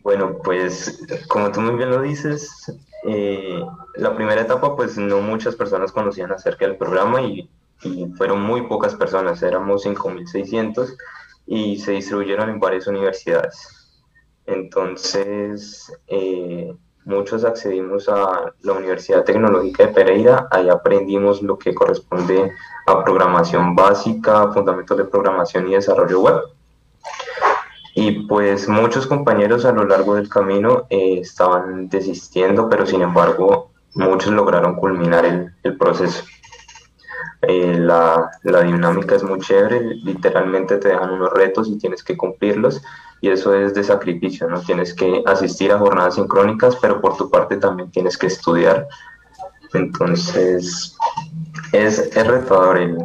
Bueno, 0.02 0.38
pues 0.42 1.00
como 1.28 1.52
tú 1.52 1.60
muy 1.60 1.76
bien 1.76 1.90
lo 1.90 2.02
dices, 2.02 2.72
eh, 3.06 3.62
la 3.94 4.16
primera 4.16 4.40
etapa 4.40 4.74
pues 4.74 4.96
no 4.96 5.20
muchas 5.20 5.54
personas 5.54 5.92
conocían 5.92 6.32
acerca 6.32 6.66
del 6.66 6.76
programa 6.76 7.22
y, 7.22 7.48
y 7.84 8.06
fueron 8.16 8.42
muy 8.42 8.62
pocas 8.62 8.96
personas, 8.96 9.42
éramos 9.44 9.84
5.600 9.84 10.96
y 11.46 11.78
se 11.78 11.92
distribuyeron 11.92 12.50
en 12.50 12.58
varias 12.58 12.88
universidades. 12.88 13.79
Entonces, 14.50 15.92
eh, 16.08 16.74
muchos 17.04 17.44
accedimos 17.44 18.08
a 18.08 18.52
la 18.62 18.72
Universidad 18.72 19.24
Tecnológica 19.24 19.86
de 19.86 19.92
Pereira, 19.92 20.48
ahí 20.50 20.68
aprendimos 20.68 21.40
lo 21.40 21.56
que 21.56 21.74
corresponde 21.74 22.50
a 22.86 23.04
programación 23.04 23.76
básica, 23.76 24.52
fundamentos 24.52 24.96
de 24.98 25.04
programación 25.04 25.68
y 25.68 25.74
desarrollo 25.74 26.20
web. 26.20 26.40
Y 27.94 28.26
pues 28.26 28.68
muchos 28.68 29.06
compañeros 29.06 29.64
a 29.64 29.72
lo 29.72 29.84
largo 29.84 30.14
del 30.14 30.28
camino 30.28 30.86
eh, 30.90 31.18
estaban 31.20 31.88
desistiendo, 31.88 32.68
pero 32.68 32.86
sin 32.86 33.02
embargo 33.02 33.70
muchos 33.94 34.32
lograron 34.32 34.76
culminar 34.76 35.24
el, 35.24 35.76
proceso. 35.76 36.24
Eh, 37.42 37.76
la, 37.78 38.30
la 38.42 38.62
dinámica 38.62 39.16
es 39.16 39.22
muy 39.22 39.40
chévere, 39.40 39.94
literalmente 39.94 40.76
te 40.76 40.88
dejan 40.88 41.10
unos 41.10 41.32
retos 41.32 41.68
y 41.68 41.78
tienes 41.78 42.04
que 42.04 42.16
cumplirlos 42.16 42.82
y 43.22 43.28
eso 43.28 43.54
es 43.54 43.74
de 43.74 43.84
sacrificio, 43.84 44.48
¿no? 44.48 44.60
Tienes 44.60 44.94
que 44.94 45.22
asistir 45.26 45.72
a 45.72 45.78
jornadas 45.78 46.14
sincrónicas, 46.14 46.76
pero 46.80 47.00
por 47.00 47.16
tu 47.16 47.30
parte 47.30 47.56
también 47.56 47.90
tienes 47.90 48.16
que 48.16 48.26
estudiar. 48.26 48.88
Entonces, 49.74 50.96
es, 51.72 51.98
es 52.16 52.26
retador 52.26 52.78
el, 52.78 52.98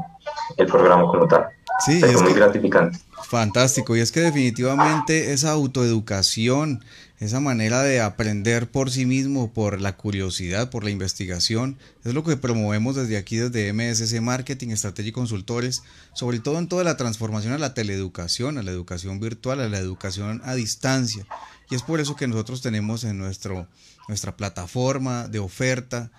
el 0.57 0.67
programa 0.67 1.07
como 1.07 1.27
tal. 1.27 1.47
Sí, 1.79 2.01
es 2.03 2.21
muy 2.21 2.33
gratificante. 2.33 2.99
Fantástico, 3.23 3.95
y 3.95 3.99
es 3.99 4.11
que 4.11 4.21
definitivamente 4.21 5.33
esa 5.33 5.51
autoeducación, 5.51 6.83
esa 7.19 7.39
manera 7.39 7.81
de 7.81 8.01
aprender 8.01 8.69
por 8.69 8.91
sí 8.91 9.05
mismo, 9.05 9.53
por 9.53 9.79
la 9.79 9.95
curiosidad, 9.95 10.69
por 10.69 10.83
la 10.83 10.89
investigación, 10.89 11.77
es 12.03 12.13
lo 12.13 12.23
que 12.23 12.35
promovemos 12.35 12.95
desde 12.95 13.17
aquí, 13.17 13.37
desde 13.37 13.71
MSC 13.71 14.19
Marketing, 14.21 14.69
Estrategia 14.69 15.09
y 15.09 15.13
Consultores, 15.13 15.83
sobre 16.13 16.39
todo 16.39 16.59
en 16.59 16.67
toda 16.67 16.83
la 16.83 16.97
transformación 16.97 17.53
a 17.53 17.57
la 17.57 17.73
teleeducación, 17.73 18.57
a 18.57 18.63
la 18.63 18.71
educación 18.71 19.19
virtual, 19.19 19.61
a 19.61 19.69
la 19.69 19.77
educación 19.77 20.41
a 20.43 20.55
distancia. 20.55 21.25
Y 21.69 21.75
es 21.75 21.83
por 21.83 21.99
eso 21.99 22.15
que 22.15 22.27
nosotros 22.27 22.61
tenemos 22.61 23.03
en 23.05 23.17
nuestro, 23.17 23.67
nuestra 24.07 24.35
plataforma 24.35 25.27
de 25.27 25.39
oferta 25.39 26.11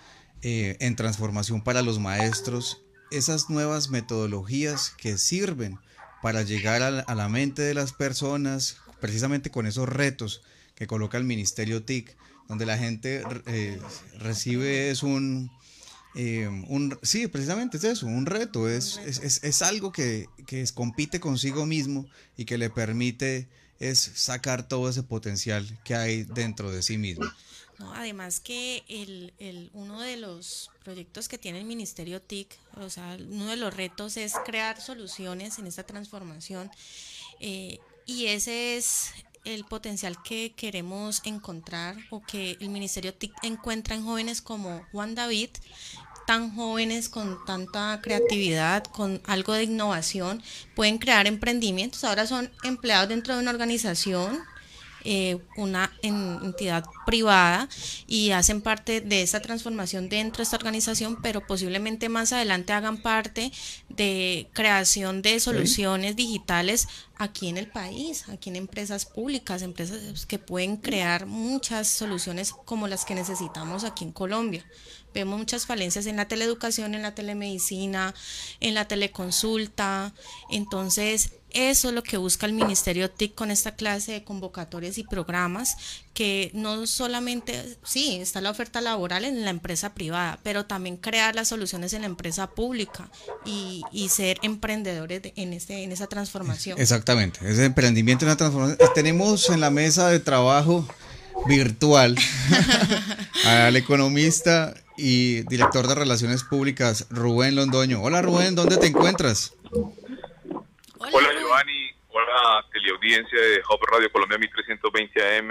eh, 0.43 0.77
en 0.81 0.97
transformación 0.97 1.63
para 1.63 1.83
los 1.83 1.99
maestros 1.99 2.83
esas 3.11 3.51
nuevas 3.51 3.91
metodologías 3.91 4.93
que 4.97 5.19
sirven 5.19 5.79
para 6.23 6.43
llegar 6.43 6.83
a 6.83 7.15
la, 7.15 7.29
mente 7.29 7.63
de 7.63 7.75
las 7.75 7.93
personas, 7.93 8.79
precisamente 9.01 9.51
con 9.51 9.67
esos 9.67 9.89
retos 9.89 10.43
que 10.77 10.87
coloca 10.87 11.19
el 11.19 11.25
Ministerio 11.25 11.83
TIC, 11.83 12.17
donde 12.49 12.67
la 12.67 12.79
gente 12.79 13.25
eh, 13.47 13.81
recibe 14.19 14.91
es 14.91 15.03
un, 15.03 15.51
eh, 16.15 16.49
un, 16.69 16.97
sí, 17.03 17.27
precisamente 17.27 17.79
es 17.79 17.85
eso, 17.85 18.07
un 18.07 18.27
reto, 18.27 18.69
es, 18.69 18.99
es, 18.99 19.43
es, 19.43 19.63
algo 19.63 19.91
que, 19.91 20.29
que 20.47 20.65
compite 20.73 21.19
consigo 21.19 21.67
mismo 21.67 22.07
y 22.37 22.45
que 22.45 22.59
le 22.59 22.71
permite 22.71 23.49
es 23.81 23.99
sacar 24.15 24.69
todo 24.69 24.89
ese 24.89 25.03
potencial 25.03 25.67
que 25.85 25.95
hay 25.95 26.23
dentro 26.23 26.71
de 26.71 26.83
sí 26.83 26.99
mismo. 26.99 27.27
No, 27.79 27.93
además 27.93 28.41
que 28.41 28.85
el, 28.89 29.35
el, 29.39 29.71
uno 29.75 30.01
de 30.01 30.17
los 30.17 30.71
proyectos 30.83 31.29
que 31.29 31.37
tiene 31.37 31.59
el 31.59 31.67
Ministerio 31.67 32.23
TIC, 32.23 32.59
o 32.77 32.89
sea, 32.89 33.19
uno 33.21 33.49
de 33.49 33.57
los 33.57 33.75
retos 33.75 34.17
es 34.17 34.33
crear 34.47 34.81
soluciones 34.81 35.59
en 35.59 35.67
esta 35.67 35.85
transformación 35.85 36.71
eh, 37.41 37.79
y 38.07 38.27
ese 38.27 38.79
es 38.79 39.11
el 39.47 39.65
potencial 39.65 40.23
que 40.23 40.53
queremos 40.55 41.23
encontrar 41.25 41.97
o 42.11 42.23
que 42.23 42.57
el 42.61 42.69
Ministerio 42.69 43.15
TIC 43.15 43.33
encuentra 43.43 43.95
en 43.95 44.05
jóvenes 44.05 44.43
como 44.43 44.85
Juan 44.93 45.15
David, 45.15 45.51
tan 46.27 46.55
jóvenes 46.55 47.09
con 47.09 47.39
tanta 47.47 48.01
creatividad, 48.03 48.85
con 48.85 49.23
algo 49.27 49.55
de 49.55 49.65
innovación, 49.65 50.43
pueden 50.75 50.99
crear 50.99 51.27
emprendimientos. 51.27 52.05
Ahora 52.05 52.27
son 52.27 52.51
empleados 52.65 53.09
dentro 53.09 53.35
de 53.35 53.41
una 53.41 53.53
organización 53.53 54.39
eh, 55.09 55.39
una 55.57 55.93
entidad 56.03 56.85
privada 57.07 57.69
y 58.09 58.33
hacen 58.33 58.61
parte 58.61 59.01
de 59.01 59.23
esa 59.23 59.41
transformación 59.41 60.09
dentro 60.09 60.39
de 60.39 60.43
esta 60.43 60.57
organización, 60.57 61.23
pero 61.23 61.47
posiblemente 61.47 62.09
más 62.09 62.33
adelante 62.33 62.73
hagan 62.73 63.01
parte 63.01 63.53
de 63.89 64.49
creación 64.53 65.23
de 65.23 65.39
soluciones 65.39 66.17
digitales 66.17 66.89
aquí 67.19 67.49
en 67.49 67.57
el 67.57 67.69
país, 67.69 68.29
aquí 68.29 68.51
en 68.51 68.57
empresas 68.57 69.07
públicas, 69.07 69.63
empresas 69.63 70.27
que 70.27 70.41
pueden 70.41 70.77
crear 70.77 71.27
muchas 71.27 71.87
soluciones 71.87 72.53
como 72.53 72.89
las 72.89 73.05
que 73.05 73.15
necesitamos 73.15 73.85
aquí 73.85 74.03
en 74.03 74.13
Colombia. 74.13 74.65
Vemos 75.17 75.39
muchas 75.39 75.65
falencias 75.65 76.05
en 76.05 76.17
la 76.17 76.29
teleeducación, 76.29 76.95
en 76.95 77.01
la 77.01 77.15
telemedicina, 77.15 78.15
en 78.61 78.75
la 78.75 78.87
teleconsulta. 78.87 80.13
Entonces, 80.51 81.31
eso 81.53 81.89
es 81.89 81.95
lo 81.95 82.03
que 82.03 82.19
busca 82.19 82.45
el 82.45 82.53
Ministerio 82.53 83.11
TIC 83.11 83.35
con 83.35 83.51
esta 83.51 83.77
clase 83.77 84.13
de 84.13 84.25
convocatorias 84.25 84.99
y 84.99 85.05
programas, 85.05 85.79
que 86.13 86.51
no 86.53 86.87
solamente, 86.87 87.79
sí, 87.83 88.19
está 88.21 88.43
la 88.43 88.51
oferta 88.51 88.83
laboral 88.83 89.25
en 89.25 89.43
la 89.43 89.49
empresa 89.49 89.95
privada, 89.95 90.39
pero 90.43 90.67
también 90.67 90.99
crear 90.99 91.35
las 91.35 91.49
soluciones 91.49 91.95
en 91.95 92.03
la 92.03 92.09
empresa 92.09 92.51
pública 92.51 93.09
y, 93.47 93.83
ser 94.11 94.37
emprendedores 94.43 95.23
en, 95.35 95.55
este, 95.55 95.83
en 95.83 95.93
esa 95.93 96.09
transformación. 96.09 96.79
Exactamente, 96.79 97.41
ese 97.51 97.65
emprendimiento 97.65 98.27
en 98.27 98.33
la 98.33 98.37
transformación. 98.37 98.79
Tenemos 98.95 99.49
en 99.49 99.61
la 99.61 99.71
mesa 99.71 100.11
de 100.11 100.21
trabajo 100.21 100.87
virtual 101.47 102.17
al 103.47 103.77
economista 103.77 104.75
y 104.97 105.43
director 105.43 105.87
de 105.87 105.95
Relaciones 105.95 106.45
Públicas, 106.45 107.07
Rubén 107.11 107.55
Londoño. 107.55 108.03
Hola 108.03 108.23
Rubén, 108.23 108.55
¿dónde 108.55 108.77
te 108.77 108.87
encuentras? 108.87 109.55
Hola, 109.71 111.29
Giovanni, 111.39 111.91
hola 112.09 112.65
teleaudiencia 112.73 113.41
de 113.41 113.59
Hub 113.59 113.85
Radio 113.91 114.11
Colombia 114.11 114.39
1320 114.39 115.39
AM 115.39 115.51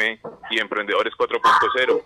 y 0.51 0.59
Emprendedores 0.59 1.13
4.0. 1.13 2.03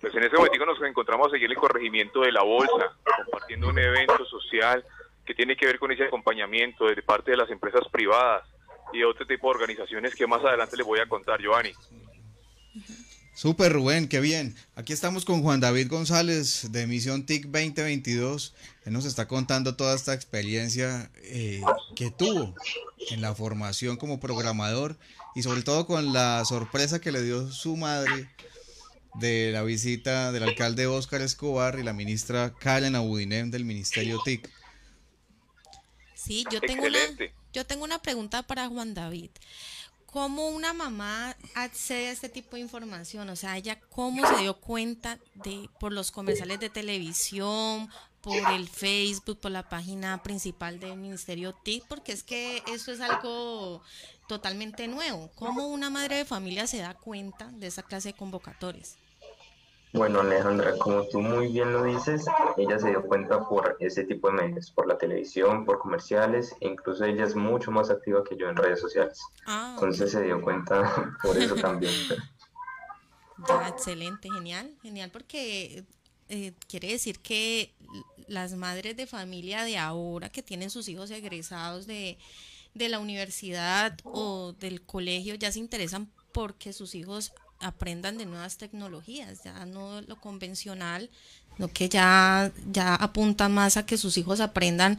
Pues 0.00 0.14
en 0.14 0.24
este 0.24 0.36
momento 0.36 0.66
nos 0.66 0.82
encontramos 0.82 1.32
aquí 1.32 1.44
en 1.44 1.50
el 1.50 1.56
corregimiento 1.56 2.20
de 2.20 2.32
la 2.32 2.42
Bolsa, 2.42 2.92
compartiendo 3.24 3.68
un 3.68 3.78
evento 3.78 4.24
social 4.26 4.84
que 5.24 5.34
tiene 5.34 5.56
que 5.56 5.66
ver 5.66 5.78
con 5.78 5.90
ese 5.90 6.04
acompañamiento 6.04 6.86
de 6.86 7.02
parte 7.02 7.32
de 7.32 7.36
las 7.36 7.50
empresas 7.50 7.82
privadas 7.90 8.44
y 8.92 8.98
de 8.98 9.04
otro 9.04 9.26
tipo 9.26 9.48
de 9.48 9.54
organizaciones 9.56 10.14
que 10.14 10.26
más 10.26 10.44
adelante 10.44 10.76
les 10.76 10.86
voy 10.86 11.00
a 11.00 11.08
contar, 11.08 11.40
Giovanni. 11.40 11.72
Súper 13.36 13.70
Rubén, 13.70 14.08
qué 14.08 14.20
bien. 14.20 14.56
Aquí 14.76 14.94
estamos 14.94 15.26
con 15.26 15.42
Juan 15.42 15.60
David 15.60 15.90
González 15.90 16.72
de 16.72 16.86
Misión 16.86 17.26
TIC 17.26 17.48
2022. 17.48 18.54
Él 18.86 18.94
nos 18.94 19.04
está 19.04 19.28
contando 19.28 19.76
toda 19.76 19.94
esta 19.94 20.14
experiencia 20.14 21.10
eh, 21.16 21.60
que 21.94 22.10
tuvo 22.10 22.54
en 23.10 23.20
la 23.20 23.34
formación 23.34 23.98
como 23.98 24.20
programador 24.20 24.96
y 25.34 25.42
sobre 25.42 25.60
todo 25.60 25.86
con 25.86 26.14
la 26.14 26.46
sorpresa 26.46 26.98
que 26.98 27.12
le 27.12 27.22
dio 27.22 27.52
su 27.52 27.76
madre 27.76 28.30
de 29.16 29.50
la 29.52 29.62
visita 29.62 30.32
del 30.32 30.44
alcalde 30.44 30.86
Óscar 30.86 31.20
Escobar 31.20 31.78
y 31.78 31.82
la 31.82 31.92
ministra 31.92 32.54
Karen 32.58 32.94
Abudinem 32.94 33.50
del 33.50 33.66
Ministerio 33.66 34.18
TIC. 34.24 34.48
Sí, 36.14 36.46
yo 36.50 36.62
tengo, 36.62 36.86
una, 36.86 36.98
yo 37.52 37.66
tengo 37.66 37.84
una 37.84 38.00
pregunta 38.00 38.44
para 38.44 38.66
Juan 38.68 38.94
David. 38.94 39.28
¿Cómo 40.16 40.48
una 40.48 40.72
mamá 40.72 41.36
accede 41.54 42.08
a 42.08 42.12
este 42.12 42.30
tipo 42.30 42.56
de 42.56 42.62
información? 42.62 43.28
O 43.28 43.36
sea, 43.36 43.58
ella 43.58 43.78
cómo 43.90 44.26
se 44.26 44.40
dio 44.40 44.58
cuenta 44.58 45.18
de 45.34 45.68
por 45.78 45.92
los 45.92 46.10
comerciales 46.10 46.58
de 46.58 46.70
televisión, 46.70 47.90
por 48.22 48.50
el 48.52 48.66
Facebook, 48.66 49.38
por 49.38 49.50
la 49.50 49.68
página 49.68 50.22
principal 50.22 50.80
del 50.80 50.96
Ministerio 50.96 51.52
TIC, 51.52 51.84
porque 51.86 52.12
es 52.12 52.22
que 52.22 52.62
eso 52.66 52.92
es 52.92 53.02
algo 53.02 53.82
totalmente 54.26 54.88
nuevo. 54.88 55.30
¿Cómo 55.34 55.66
una 55.66 55.90
madre 55.90 56.16
de 56.16 56.24
familia 56.24 56.66
se 56.66 56.78
da 56.78 56.94
cuenta 56.94 57.48
de 57.48 57.66
esa 57.66 57.82
clase 57.82 58.08
de 58.08 58.14
convocatorias? 58.14 58.96
Bueno, 59.92 60.20
Alejandra, 60.20 60.76
como 60.78 61.06
tú 61.08 61.20
muy 61.20 61.52
bien 61.52 61.72
lo 61.72 61.84
dices, 61.84 62.26
ella 62.56 62.78
se 62.78 62.88
dio 62.90 63.02
cuenta 63.02 63.48
por 63.48 63.76
ese 63.80 64.04
tipo 64.04 64.28
de 64.28 64.34
medios, 64.34 64.70
por 64.70 64.86
la 64.86 64.98
televisión, 64.98 65.64
por 65.64 65.78
comerciales, 65.78 66.54
e 66.60 66.68
incluso 66.68 67.04
ella 67.04 67.24
es 67.24 67.34
mucho 67.34 67.70
más 67.70 67.88
activa 67.88 68.22
que 68.24 68.36
yo 68.36 68.48
en 68.48 68.56
redes 68.56 68.80
sociales. 68.80 69.20
Ah, 69.46 69.72
Entonces 69.74 70.12
se 70.12 70.22
dio 70.22 70.40
cuenta 70.42 71.16
por 71.22 71.36
eso 71.36 71.54
también. 71.54 71.92
Ya, 73.46 73.68
excelente, 73.68 74.30
genial, 74.30 74.74
genial, 74.82 75.10
porque 75.10 75.84
eh, 76.30 76.54
quiere 76.68 76.88
decir 76.88 77.20
que 77.20 77.74
las 78.28 78.54
madres 78.54 78.96
de 78.96 79.06
familia 79.06 79.62
de 79.64 79.76
ahora 79.76 80.30
que 80.30 80.42
tienen 80.42 80.70
sus 80.70 80.88
hijos 80.88 81.10
egresados 81.10 81.86
de, 81.86 82.16
de 82.72 82.88
la 82.88 82.98
universidad 82.98 83.98
o 84.04 84.54
del 84.58 84.80
colegio 84.82 85.34
ya 85.34 85.52
se 85.52 85.58
interesan 85.58 86.10
porque 86.32 86.72
sus 86.72 86.94
hijos 86.94 87.32
aprendan 87.60 88.18
de 88.18 88.26
nuevas 88.26 88.58
tecnologías, 88.58 89.44
ya 89.44 89.64
no 89.66 90.00
lo 90.02 90.20
convencional, 90.20 91.10
no 91.58 91.68
que 91.72 91.88
ya, 91.88 92.52
ya 92.70 92.94
apuntan 92.94 93.52
más 93.54 93.76
a 93.76 93.86
que 93.86 93.96
sus 93.96 94.18
hijos 94.18 94.40
aprendan 94.40 94.98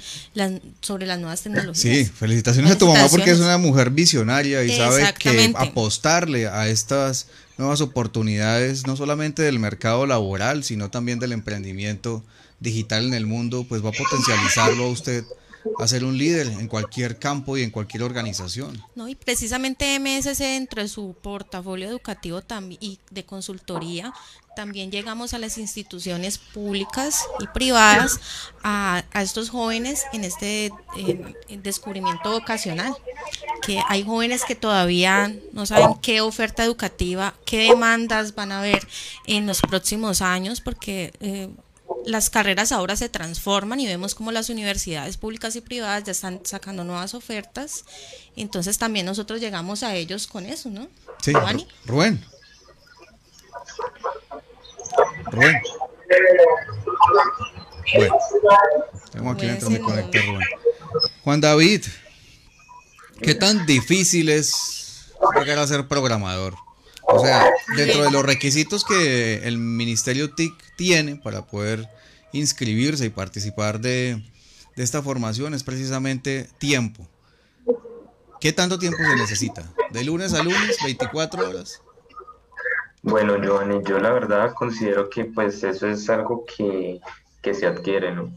sobre 0.82 1.06
las 1.06 1.20
nuevas 1.20 1.42
tecnologías. 1.42 1.78
Sí, 1.78 2.06
felicitaciones, 2.06 2.72
a 2.72 2.78
tu 2.78 2.88
mamá 2.88 3.08
porque 3.10 3.32
es 3.32 3.40
una 3.40 3.58
mujer 3.58 3.92
visionaria 3.92 4.64
y 4.64 4.76
sabe 4.76 5.14
que 5.20 5.54
apostarle 5.56 6.48
a 6.48 6.68
estas 6.68 7.28
nuevas 7.58 7.82
oportunidades, 7.82 8.88
no 8.88 8.96
solamente 8.96 9.44
del 9.44 9.60
mercado 9.60 10.06
laboral, 10.08 10.64
sino 10.64 10.90
también 10.90 11.20
del 11.20 11.32
emprendimiento 11.32 12.24
digital 12.60 13.06
en 13.06 13.14
el 13.14 13.28
mundo, 13.28 13.66
pues 13.68 13.86
va 13.86 13.90
a 13.90 13.94
potencializarlo 13.94 14.86
a 14.86 14.90
usted 14.90 15.24
a 15.80 15.88
ser 15.88 16.04
un 16.04 16.18
líder 16.18 16.48
en 16.48 16.68
cualquier 16.68 17.20
campo 17.20 17.58
y 17.58 17.64
en 17.64 17.72
cualquier 17.72 18.04
organización. 18.04 18.82
No, 18.96 19.08
y 19.08 19.16
precisamente 19.16 20.00
MSC 20.00 20.40
dentro 20.40 20.82
de 20.82 20.88
su 20.88 21.16
portafolio 21.22 21.88
educativo 21.88 22.42
y 22.80 23.00
de 23.12 23.26
consultoría 23.26 24.14
también 24.58 24.90
llegamos 24.90 25.36
a 25.36 25.38
las 25.38 25.60
instituciones 25.60 26.40
públicas 26.40 27.28
y 27.40 27.46
privadas 27.46 28.20
a, 28.64 29.04
estos 29.14 29.52
jóvenes 29.52 30.06
en 30.14 30.24
este 30.24 30.72
descubrimiento 31.62 32.32
vocacional, 32.32 32.96
que 33.62 33.80
hay 33.88 34.04
jóvenes 34.04 34.44
que 34.46 34.56
todavía 34.56 35.32
no 35.54 35.68
saben 35.68 35.94
qué 36.02 36.22
oferta 36.22 36.64
educativa, 36.64 37.36
qué 37.46 37.70
demandas 37.70 38.34
van 38.34 38.52
a 38.52 38.58
haber 38.62 38.88
en 39.28 39.46
los 39.46 39.62
próximos 39.62 40.24
años, 40.24 40.60
porque 40.60 41.14
eh, 41.20 41.50
las 42.06 42.30
carreras 42.30 42.72
ahora 42.72 42.96
se 42.96 43.10
transforman 43.10 43.80
y 43.80 43.86
vemos 43.86 44.16
como 44.16 44.32
las 44.32 44.50
universidades 44.50 45.18
públicas 45.18 45.56
y 45.56 45.62
privadas 45.62 46.06
ya 46.06 46.12
están 46.12 46.40
sacando 46.44 46.84
nuevas 46.84 47.14
ofertas. 47.14 47.84
Entonces 48.36 48.78
también 48.78 49.06
nosotros 49.06 49.42
llegamos 49.42 49.84
a 49.84 49.96
ellos 49.96 50.28
con 50.28 50.46
eso, 50.46 50.70
¿no? 50.70 50.88
Sí, 51.22 51.34
Rubén. 51.86 52.24
Rubén. 55.26 55.62
Bueno, 57.94 58.18
tengo 59.12 59.32
aquí 59.32 59.46
dentro 59.46 59.70
mi 59.70 59.80
conector, 59.80 60.26
Rubén. 60.26 60.48
Juan 61.24 61.42
David, 61.42 61.86
¿qué 63.22 63.36
tan 63.36 63.66
difícil 63.66 64.30
es 64.30 65.12
llegar 65.36 65.60
a 65.60 65.68
ser 65.68 65.88
programador? 65.88 66.56
O 67.08 67.20
sea, 67.20 67.52
dentro 67.76 68.04
de 68.04 68.12
los 68.12 68.24
requisitos 68.24 68.84
que 68.84 69.48
el 69.48 69.58
Ministerio 69.58 70.34
TIC 70.34 70.54
tiene 70.76 71.16
para 71.16 71.46
poder 71.46 71.88
inscribirse 72.34 73.06
y 73.06 73.10
participar 73.10 73.80
de, 73.80 74.22
esta 74.76 75.02
formación 75.02 75.54
es 75.54 75.64
precisamente 75.64 76.50
tiempo. 76.60 77.08
¿Qué 78.40 78.54
tanto 78.54 78.78
tiempo 78.78 79.00
se 79.00 79.16
necesita? 79.16 79.64
¿De 79.92 80.04
lunes 80.04 80.34
a 80.34 80.44
lunes, 80.44 80.78
24 80.84 81.50
horas? 81.50 81.82
Bueno, 83.02 83.42
Giovanni, 83.42 83.82
yo 83.84 84.00
la 84.00 84.12
verdad 84.12 84.54
considero 84.54 85.10
que 85.10 85.26
pues 85.26 85.64
eso 85.64 85.88
es 85.88 86.10
algo 86.10 86.46
que, 86.46 87.00
se 87.54 87.66
adquiere, 87.66 88.14
¿no? 88.14 88.30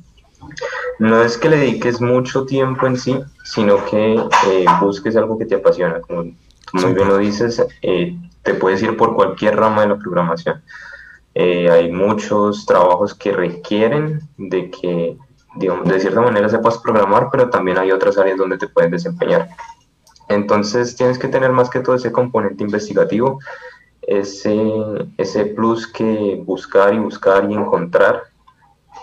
No 1.00 1.24
es 1.24 1.36
que 1.36 1.48
le 1.48 1.56
dediques 1.56 2.00
mucho 2.00 2.46
tiempo 2.46 2.86
en 2.86 2.96
sí, 2.96 3.18
sino 3.42 3.84
que 3.86 4.14
eh, 4.14 4.64
busques 4.80 5.16
algo 5.16 5.36
que 5.36 5.44
te 5.44 5.56
apasiona. 5.56 6.00
Como 6.00 6.32
muy 6.72 6.94
bien 6.94 7.08
lo 7.08 7.18
dices, 7.18 7.64
eh, 7.82 8.16
te 8.42 8.54
puedes 8.54 8.82
ir 8.82 8.96
por 8.96 9.14
cualquier 9.14 9.56
rama 9.56 9.82
de 9.82 9.88
la 9.88 9.98
programación. 9.98 10.62
Eh, 11.34 11.70
hay 11.70 11.90
muchos 11.90 12.66
trabajos 12.66 13.14
que 13.14 13.32
requieren 13.32 14.20
de 14.36 14.70
que, 14.70 15.16
digamos, 15.56 15.88
de 15.88 16.00
cierta 16.00 16.20
manera 16.20 16.48
sepas 16.48 16.78
programar, 16.78 17.28
pero 17.30 17.50
también 17.50 17.78
hay 17.78 17.92
otras 17.92 18.18
áreas 18.18 18.38
donde 18.38 18.58
te 18.58 18.68
puedes 18.68 18.90
desempeñar. 18.90 19.48
Entonces 20.28 20.96
tienes 20.96 21.18
que 21.18 21.28
tener 21.28 21.52
más 21.52 21.70
que 21.70 21.80
todo 21.80 21.96
ese 21.96 22.12
componente 22.12 22.62
investigativo, 22.62 23.40
ese, 24.02 24.56
ese 25.18 25.46
plus 25.46 25.86
que 25.86 26.40
buscar 26.44 26.94
y 26.94 26.98
buscar 26.98 27.50
y 27.50 27.54
encontrar. 27.54 28.29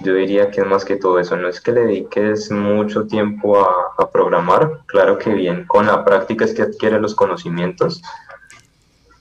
Yo 0.01 0.13
diría 0.13 0.51
que 0.51 0.61
es 0.61 0.67
más 0.67 0.85
que 0.85 0.95
todo 0.95 1.19
eso, 1.19 1.35
no 1.35 1.49
es 1.49 1.59
que 1.59 1.71
le 1.71 1.81
dediques 1.81 2.51
mucho 2.51 3.07
tiempo 3.07 3.59
a, 3.59 4.11
programar, 4.11 4.81
claro 4.85 5.17
que 5.17 5.31
bien, 5.33 5.65
con 5.65 5.85
la 5.85 6.03
práctica 6.03 6.45
es 6.45 6.53
que 6.53 6.61
adquieres 6.63 7.01
los 7.01 7.13
conocimientos, 7.13 8.01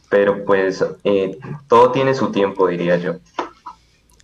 pero 0.08 0.44
pues 0.44 0.84
eh, 1.04 1.38
todo 1.68 1.92
tiene 1.92 2.14
su 2.14 2.30
tiempo, 2.30 2.68
diría 2.68 2.96
yo. 2.96 3.16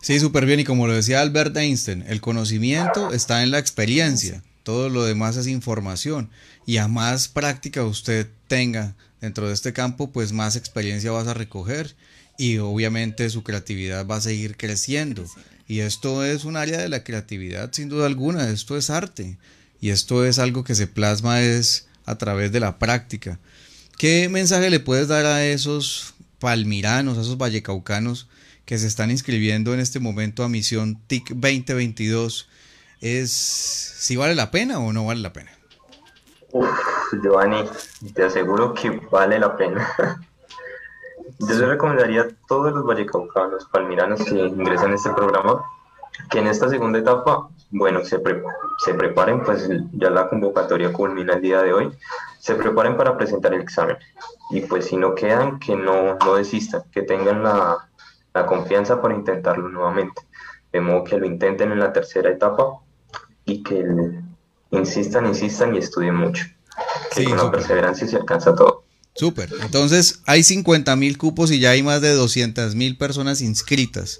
Sí, 0.02 0.18
súper 0.18 0.46
bien. 0.46 0.60
Y 0.60 0.64
como 0.64 0.88
lo 0.88 0.94
decía 0.94 1.20
Albert 1.20 1.56
Einstein, 1.56 2.04
el 2.08 2.20
conocimiento 2.20 3.12
está 3.12 3.44
en 3.44 3.52
la 3.52 3.58
experiencia. 3.58 4.42
Todo 4.64 4.88
lo 4.88 5.04
demás 5.04 5.36
es 5.36 5.46
información. 5.46 6.28
Y 6.66 6.78
a 6.78 6.88
más 6.88 7.28
práctica 7.28 7.84
usted 7.84 8.28
tenga 8.48 8.96
dentro 9.20 9.46
de 9.46 9.54
este 9.54 9.72
campo, 9.72 10.10
pues 10.10 10.32
más 10.32 10.56
experiencia 10.56 11.12
vas 11.12 11.28
a 11.28 11.34
recoger. 11.34 11.94
Y 12.36 12.58
obviamente 12.58 13.30
su 13.30 13.44
creatividad 13.44 14.04
va 14.04 14.16
a 14.16 14.20
seguir 14.20 14.56
creciendo. 14.56 15.24
Y 15.66 15.80
esto 15.80 16.24
es 16.24 16.44
un 16.44 16.56
área 16.56 16.78
de 16.78 16.88
la 16.88 17.04
creatividad, 17.04 17.72
sin 17.72 17.88
duda 17.88 18.06
alguna. 18.06 18.50
Esto 18.50 18.76
es 18.76 18.90
arte. 18.90 19.38
Y 19.80 19.90
esto 19.90 20.24
es 20.24 20.38
algo 20.38 20.64
que 20.64 20.74
se 20.74 20.86
plasma 20.86 21.40
es 21.40 21.88
a 22.04 22.18
través 22.18 22.52
de 22.52 22.60
la 22.60 22.78
práctica. 22.78 23.38
¿Qué 23.98 24.28
mensaje 24.28 24.70
le 24.70 24.80
puedes 24.80 25.08
dar 25.08 25.26
a 25.26 25.44
esos 25.44 26.14
palmiranos, 26.38 27.18
a 27.18 27.22
esos 27.22 27.38
vallecaucanos 27.38 28.28
que 28.64 28.78
se 28.78 28.86
están 28.86 29.10
inscribiendo 29.10 29.74
en 29.74 29.80
este 29.80 30.00
momento 30.00 30.44
a 30.44 30.48
Misión 30.48 31.00
TIC 31.06 31.30
2022? 31.30 32.48
¿Es 33.00 33.30
si 33.32 34.16
vale 34.16 34.34
la 34.34 34.50
pena 34.50 34.78
o 34.78 34.92
no 34.92 35.06
vale 35.06 35.20
la 35.20 35.32
pena? 35.32 35.50
Giovanni, 37.22 37.64
te 38.14 38.24
aseguro 38.24 38.74
que 38.74 38.90
vale 39.10 39.38
la 39.38 39.56
pena. 39.56 39.88
Yo 41.48 41.58
les 41.58 41.68
recomendaría 41.68 42.22
a 42.22 42.28
todos 42.46 42.72
los 42.72 42.84
vallecaucanos, 42.84 43.66
palmiranos 43.66 44.24
que 44.24 44.34
ingresan 44.34 44.92
a 44.92 44.94
este 44.94 45.10
programa, 45.10 45.64
que 46.30 46.38
en 46.38 46.46
esta 46.46 46.68
segunda 46.68 47.00
etapa, 47.00 47.48
bueno, 47.70 48.04
se, 48.04 48.22
se 48.78 48.94
preparen, 48.94 49.42
pues 49.42 49.68
ya 49.92 50.10
la 50.10 50.28
convocatoria 50.28 50.92
culmina 50.92 51.34
el 51.34 51.42
día 51.42 51.62
de 51.62 51.72
hoy, 51.72 51.90
se 52.38 52.54
preparen 52.54 52.96
para 52.96 53.16
presentar 53.16 53.54
el 53.54 53.60
examen. 53.60 53.96
Y 54.50 54.60
pues 54.60 54.86
si 54.86 54.96
no 54.96 55.14
quedan, 55.14 55.58
que 55.58 55.74
no, 55.74 56.16
no 56.16 56.34
desistan, 56.34 56.82
que 56.92 57.02
tengan 57.02 57.42
la, 57.42 57.88
la 58.34 58.46
confianza 58.46 59.02
para 59.02 59.14
intentarlo 59.14 59.68
nuevamente. 59.68 60.22
De 60.72 60.80
modo 60.80 61.04
que 61.04 61.18
lo 61.18 61.26
intenten 61.26 61.72
en 61.72 61.80
la 61.80 61.92
tercera 61.92 62.30
etapa 62.30 62.78
y 63.44 63.62
que 63.62 63.84
insistan, 64.70 65.26
insistan 65.26 65.74
y 65.74 65.78
estudien 65.78 66.14
mucho. 66.14 66.46
Que 67.14 67.24
con 67.24 67.36
la 67.36 67.50
perseverancia 67.50 68.06
se 68.06 68.16
alcanza 68.16 68.54
todo. 68.54 68.84
Súper. 69.22 69.54
Entonces 69.62 70.18
hay 70.26 70.42
50 70.42 70.96
mil 70.96 71.16
cupos 71.16 71.52
y 71.52 71.60
ya 71.60 71.70
hay 71.70 71.84
más 71.84 72.00
de 72.00 72.12
200 72.12 72.74
mil 72.74 72.96
personas 72.96 73.40
inscritas. 73.40 74.18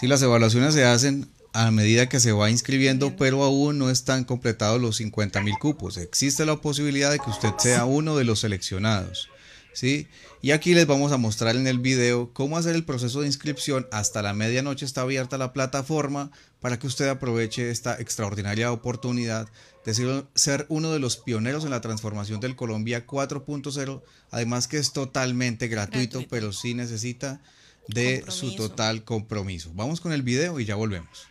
Si 0.00 0.06
las 0.06 0.22
evaluaciones 0.22 0.74
se 0.74 0.84
hacen 0.84 1.28
a 1.52 1.72
medida 1.72 2.08
que 2.08 2.20
se 2.20 2.30
va 2.30 2.52
inscribiendo, 2.52 3.16
pero 3.16 3.42
aún 3.42 3.78
no 3.78 3.90
están 3.90 4.22
completados 4.22 4.80
los 4.80 4.98
50 4.98 5.40
mil 5.40 5.58
cupos. 5.58 5.96
Existe 5.96 6.46
la 6.46 6.54
posibilidad 6.54 7.10
de 7.10 7.18
que 7.18 7.30
usted 7.30 7.50
sea 7.58 7.84
uno 7.84 8.16
de 8.16 8.22
los 8.22 8.38
seleccionados. 8.38 9.28
¿sí? 9.72 10.06
Y 10.40 10.52
aquí 10.52 10.72
les 10.72 10.86
vamos 10.86 11.10
a 11.10 11.16
mostrar 11.16 11.56
en 11.56 11.66
el 11.66 11.80
video 11.80 12.30
cómo 12.32 12.56
hacer 12.56 12.76
el 12.76 12.84
proceso 12.84 13.22
de 13.22 13.26
inscripción. 13.26 13.88
Hasta 13.90 14.22
la 14.22 14.34
medianoche 14.34 14.86
está 14.86 15.00
abierta 15.00 15.36
la 15.36 15.52
plataforma 15.52 16.30
para 16.60 16.78
que 16.78 16.86
usted 16.86 17.08
aproveche 17.08 17.72
esta 17.72 18.00
extraordinaria 18.00 18.70
oportunidad 18.70 19.48
de 19.84 20.24
ser 20.34 20.66
uno 20.68 20.92
de 20.92 20.98
los 20.98 21.16
pioneros 21.18 21.64
en 21.64 21.70
la 21.70 21.80
transformación 21.80 22.40
del 22.40 22.56
Colombia 22.56 23.06
4.0. 23.06 24.02
Además 24.30 24.68
que 24.68 24.78
es 24.78 24.92
totalmente 24.92 25.68
gratuito, 25.68 26.18
gratuito, 26.18 26.30
pero 26.30 26.52
sí 26.52 26.74
necesita 26.74 27.40
de 27.88 28.24
su 28.28 28.54
total 28.56 29.04
compromiso. 29.04 29.70
Vamos 29.74 30.00
con 30.00 30.12
el 30.12 30.22
video 30.22 30.58
y 30.60 30.64
ya 30.64 30.74
volvemos. 30.74 31.28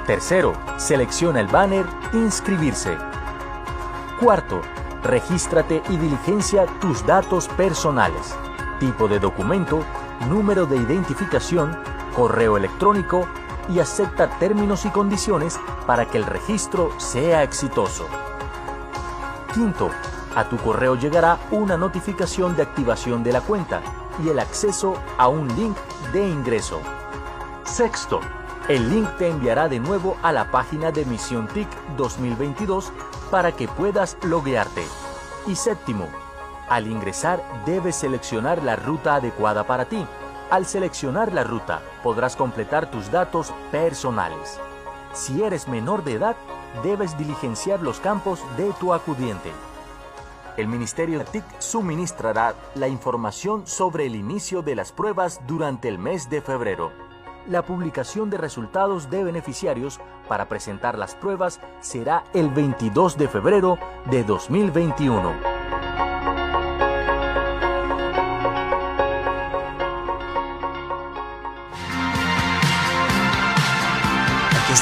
Tercero, 0.06 0.52
selecciona 0.76 1.40
el 1.40 1.46
banner 1.46 1.86
Inscribirse. 2.12 2.98
Cuarto, 4.20 4.60
regístrate 5.02 5.82
y 5.88 5.96
diligencia 5.96 6.66
tus 6.82 7.06
datos 7.06 7.48
personales. 7.48 8.34
Tipo 8.78 9.08
de 9.08 9.20
documento, 9.20 9.82
número 10.28 10.66
de 10.66 10.76
identificación, 10.76 11.74
correo 12.14 12.58
electrónico 12.58 13.26
y 13.68 13.78
acepta 13.78 14.38
términos 14.38 14.84
y 14.84 14.90
condiciones 14.90 15.58
para 15.86 16.06
que 16.06 16.18
el 16.18 16.24
registro 16.24 16.90
sea 16.98 17.42
exitoso. 17.42 18.06
Quinto, 19.54 19.90
a 20.34 20.48
tu 20.48 20.56
correo 20.56 20.96
llegará 20.96 21.38
una 21.50 21.76
notificación 21.76 22.56
de 22.56 22.62
activación 22.62 23.22
de 23.22 23.32
la 23.32 23.40
cuenta 23.42 23.82
y 24.24 24.28
el 24.28 24.38
acceso 24.38 24.94
a 25.18 25.28
un 25.28 25.48
link 25.56 25.76
de 26.12 26.26
ingreso. 26.26 26.80
Sexto, 27.64 28.20
el 28.68 28.90
link 28.90 29.08
te 29.18 29.28
enviará 29.28 29.68
de 29.68 29.78
nuevo 29.80 30.16
a 30.22 30.32
la 30.32 30.50
página 30.50 30.90
de 30.90 31.04
Misión 31.04 31.48
TIC 31.48 31.68
2022 31.96 32.92
para 33.30 33.52
que 33.52 33.68
puedas 33.68 34.16
loguearte. 34.22 34.84
Y 35.46 35.56
séptimo, 35.56 36.08
al 36.68 36.86
ingresar 36.86 37.42
debes 37.66 37.96
seleccionar 37.96 38.62
la 38.62 38.76
ruta 38.76 39.16
adecuada 39.16 39.64
para 39.64 39.84
ti. 39.84 40.06
Al 40.52 40.66
seleccionar 40.66 41.32
la 41.32 41.44
ruta 41.44 41.80
podrás 42.02 42.36
completar 42.36 42.90
tus 42.90 43.10
datos 43.10 43.54
personales. 43.70 44.60
Si 45.14 45.42
eres 45.42 45.66
menor 45.66 46.04
de 46.04 46.12
edad, 46.12 46.36
debes 46.82 47.16
diligenciar 47.16 47.80
los 47.80 48.00
campos 48.00 48.38
de 48.58 48.70
tu 48.78 48.92
acudiente. 48.92 49.50
El 50.58 50.68
Ministerio 50.68 51.20
de 51.20 51.24
TIC 51.24 51.44
suministrará 51.58 52.54
la 52.74 52.86
información 52.88 53.66
sobre 53.66 54.04
el 54.04 54.14
inicio 54.14 54.60
de 54.60 54.76
las 54.76 54.92
pruebas 54.92 55.40
durante 55.46 55.88
el 55.88 55.98
mes 55.98 56.28
de 56.28 56.42
febrero. 56.42 56.92
La 57.48 57.62
publicación 57.62 58.28
de 58.28 58.36
resultados 58.36 59.08
de 59.08 59.24
beneficiarios 59.24 60.00
para 60.28 60.50
presentar 60.50 60.98
las 60.98 61.14
pruebas 61.14 61.60
será 61.80 62.24
el 62.34 62.50
22 62.50 63.16
de 63.16 63.28
febrero 63.28 63.78
de 64.10 64.22
2021. 64.22 65.51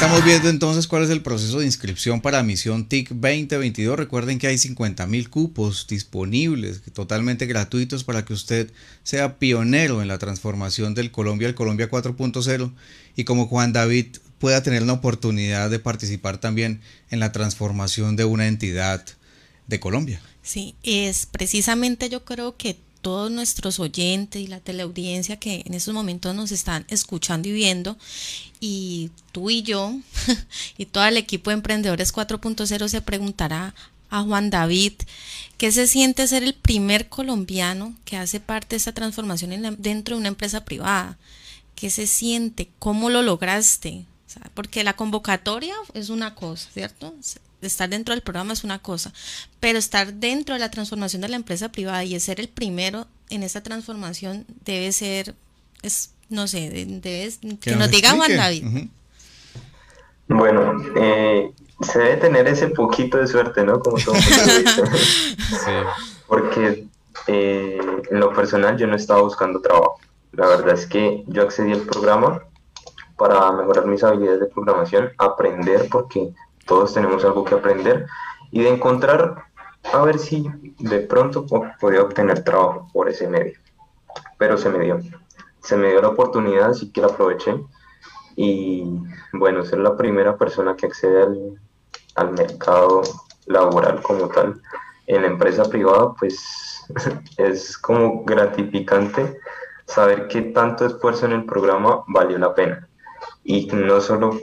Estamos 0.01 0.25
viendo 0.25 0.49
entonces 0.49 0.87
cuál 0.87 1.03
es 1.03 1.11
el 1.11 1.21
proceso 1.21 1.59
de 1.59 1.67
inscripción 1.67 2.23
para 2.23 2.43
Misión 2.43 2.89
TIC 2.89 3.11
2022. 3.11 3.99
Recuerden 3.99 4.39
que 4.39 4.47
hay 4.47 4.57
50 4.57 5.07
mil 5.07 5.29
cupos 5.29 5.87
disponibles, 5.87 6.81
totalmente 6.95 7.45
gratuitos 7.45 8.03
para 8.03 8.25
que 8.25 8.33
usted 8.33 8.73
sea 9.03 9.39
pionero 9.39 10.01
en 10.01 10.09
la 10.09 10.17
transformación 10.17 10.95
del 10.95 11.11
Colombia 11.11 11.49
al 11.49 11.55
Colombia 11.55 11.91
4.0 11.91 12.73
y 13.15 13.25
como 13.25 13.47
Juan 13.47 13.75
David 13.75 14.07
pueda 14.39 14.63
tener 14.63 14.85
la 14.85 14.95
oportunidad 14.95 15.69
de 15.69 15.81
participar 15.81 16.39
también 16.39 16.81
en 17.11 17.21
la 17.21 17.31
transformación 17.31 18.17
de 18.17 18.25
una 18.25 18.49
entidad 18.49 19.05
de 19.67 19.81
Colombia. 19.81 20.23
Sí, 20.43 20.77
es 20.83 21.27
precisamente 21.27 22.09
yo 22.09 22.25
creo 22.25 22.57
que 22.57 22.79
todos 23.01 23.31
nuestros 23.31 23.81
oyentes 23.81 24.43
y 24.43 24.47
la 24.47 24.61
teleaudiencia 24.61 25.39
que 25.39 25.63
en 25.65 25.75
estos 25.75 25.95
momentos 25.95 26.35
nos 26.35 26.53
están 26.53 26.85
escuchando 26.89 27.49
y 27.49 27.53
viendo, 27.53 27.97
y 28.61 29.11
tú 29.33 29.51
y 29.51 29.63
yo, 29.63 29.95
y 30.79 30.87
todo 30.87 31.05
el 31.07 31.17
equipo 31.17 31.51
de 31.51 31.55
Emprendedores 31.55 32.15
4.0 32.15 32.89
se 32.89 33.01
preguntará 33.03 33.75
a 34.11 34.23
Juan 34.23 34.51
David, 34.51 34.95
¿qué 35.57 35.73
se 35.73 35.87
siente 35.87 36.27
ser 36.27 36.43
el 36.43 36.55
primer 36.55 37.09
colombiano 37.09 37.95
que 38.05 38.17
hace 38.17 38.41
parte 38.41 38.71
de 38.71 38.79
esta 38.79 38.93
transformación 38.93 39.77
dentro 39.79 40.17
de 40.17 40.21
una 40.21 40.29
empresa 40.29 40.65
privada? 40.65 41.19
¿Qué 41.75 41.91
se 41.91 42.07
siente? 42.07 42.69
¿Cómo 42.79 43.11
lo 43.11 43.23
lograste? 43.23 44.05
porque 44.55 44.85
la 44.85 44.95
convocatoria 44.95 45.75
es 45.95 46.09
una 46.09 46.35
cosa, 46.35 46.69
¿cierto? 46.73 47.15
Estar 47.63 47.89
dentro 47.89 48.15
del 48.15 48.23
programa 48.23 48.53
es 48.53 48.65
una 48.65 48.79
cosa, 48.79 49.13
pero 49.61 49.79
estar 49.79 50.15
dentro 50.15 50.55
de 50.55 50.59
la 50.59 50.71
transformación 50.71 51.23
de 51.23 51.29
la 51.29 51.37
empresa 51.37 51.71
privada 51.71 52.05
y 52.05 52.19
ser 52.21 52.41
el 52.41 52.49
primero 52.49 53.07
en 53.29 53.43
esa 53.43 53.63
transformación 53.63 54.45
debe 54.65 54.93
ser, 54.93 55.35
es, 55.83 56.13
no 56.29 56.47
sé, 56.49 56.71
debe, 56.71 57.33
que, 57.61 57.77
nos, 57.77 57.91
diga 57.91 58.11
Juan 58.13 58.37
David. 58.37 58.89
Bueno, 60.29 60.75
eh, 60.97 61.53
se 61.81 61.99
debe 61.99 62.17
tener 62.17 62.47
ese 62.47 62.69
poquito 62.69 63.19
de 63.19 63.27
suerte, 63.27 63.65
¿no? 63.65 63.81
Como 63.81 63.99
todo 63.99 64.15
sí. 64.17 65.73
Porque 66.27 66.87
eh, 67.27 67.81
en 68.11 68.21
lo 68.21 68.33
personal 68.33 68.77
yo 68.77 68.87
no 68.87 68.97
estaba 68.97 69.23
buscando 69.23 69.61
trabajo. 69.61 69.99
La 70.33 70.47
verdad 70.47 70.75
es 70.75 70.87
que 70.87 71.25
yo 71.27 71.43
accedí 71.43 71.73
al 71.73 71.83
programa 71.83 72.43
para 73.17 73.53
mejorar 73.53 73.87
mis 73.87 74.03
habilidades 74.03 74.41
de 74.41 74.47
programación, 74.47 75.11
aprender, 75.19 75.89
porque 75.91 76.33
todos 76.71 76.95
tenemos 76.95 77.25
algo 77.25 77.45
que 77.45 77.57
aprender 77.57 78.07
y 78.53 78.63
de 78.63 78.69
encontrar 78.69 79.47
a 79.93 80.03
ver 80.03 80.21
si 80.21 80.49
de 80.79 81.01
pronto 81.01 81.45
podía 81.81 82.01
obtener 82.01 82.45
trabajo 82.45 82.87
por 82.93 83.09
ese 83.09 83.27
medio. 83.27 83.59
Pero 84.39 84.57
se 84.57 84.71
me 84.71 84.85
dio, 84.85 85.01
se 85.61 85.77
me 85.77 85.89
dio 85.89 86.01
la 86.01 86.11
oportunidad, 86.11 86.71
así 86.71 86.93
que 86.93 87.01
la 87.01 87.09
aproveché 87.09 87.57
y 88.37 88.85
bueno, 89.33 89.65
ser 89.65 89.81
la 89.81 89.97
primera 89.97 90.37
persona 90.37 90.77
que 90.77 90.87
accede 90.87 91.25
al, 92.15 92.31
mercado 92.33 93.03
laboral 93.47 94.01
como 94.03 94.29
tal 94.29 94.63
en 95.09 95.23
la 95.23 95.29
empresa 95.29 95.65
privada, 95.65 96.15
pues 96.21 96.87
es 97.37 97.77
como 97.79 98.23
gratificante 98.25 99.41
saber 99.87 100.29
que 100.29 100.43
tanto 100.43 100.87
esfuerzo 100.87 101.27
en 101.27 101.33
el 101.33 101.45
programa 101.47 102.05
valió 102.07 102.39
la 102.39 102.55
pena. 102.55 102.89
Y 103.43 103.67
no 103.73 104.01
solo 104.01 104.39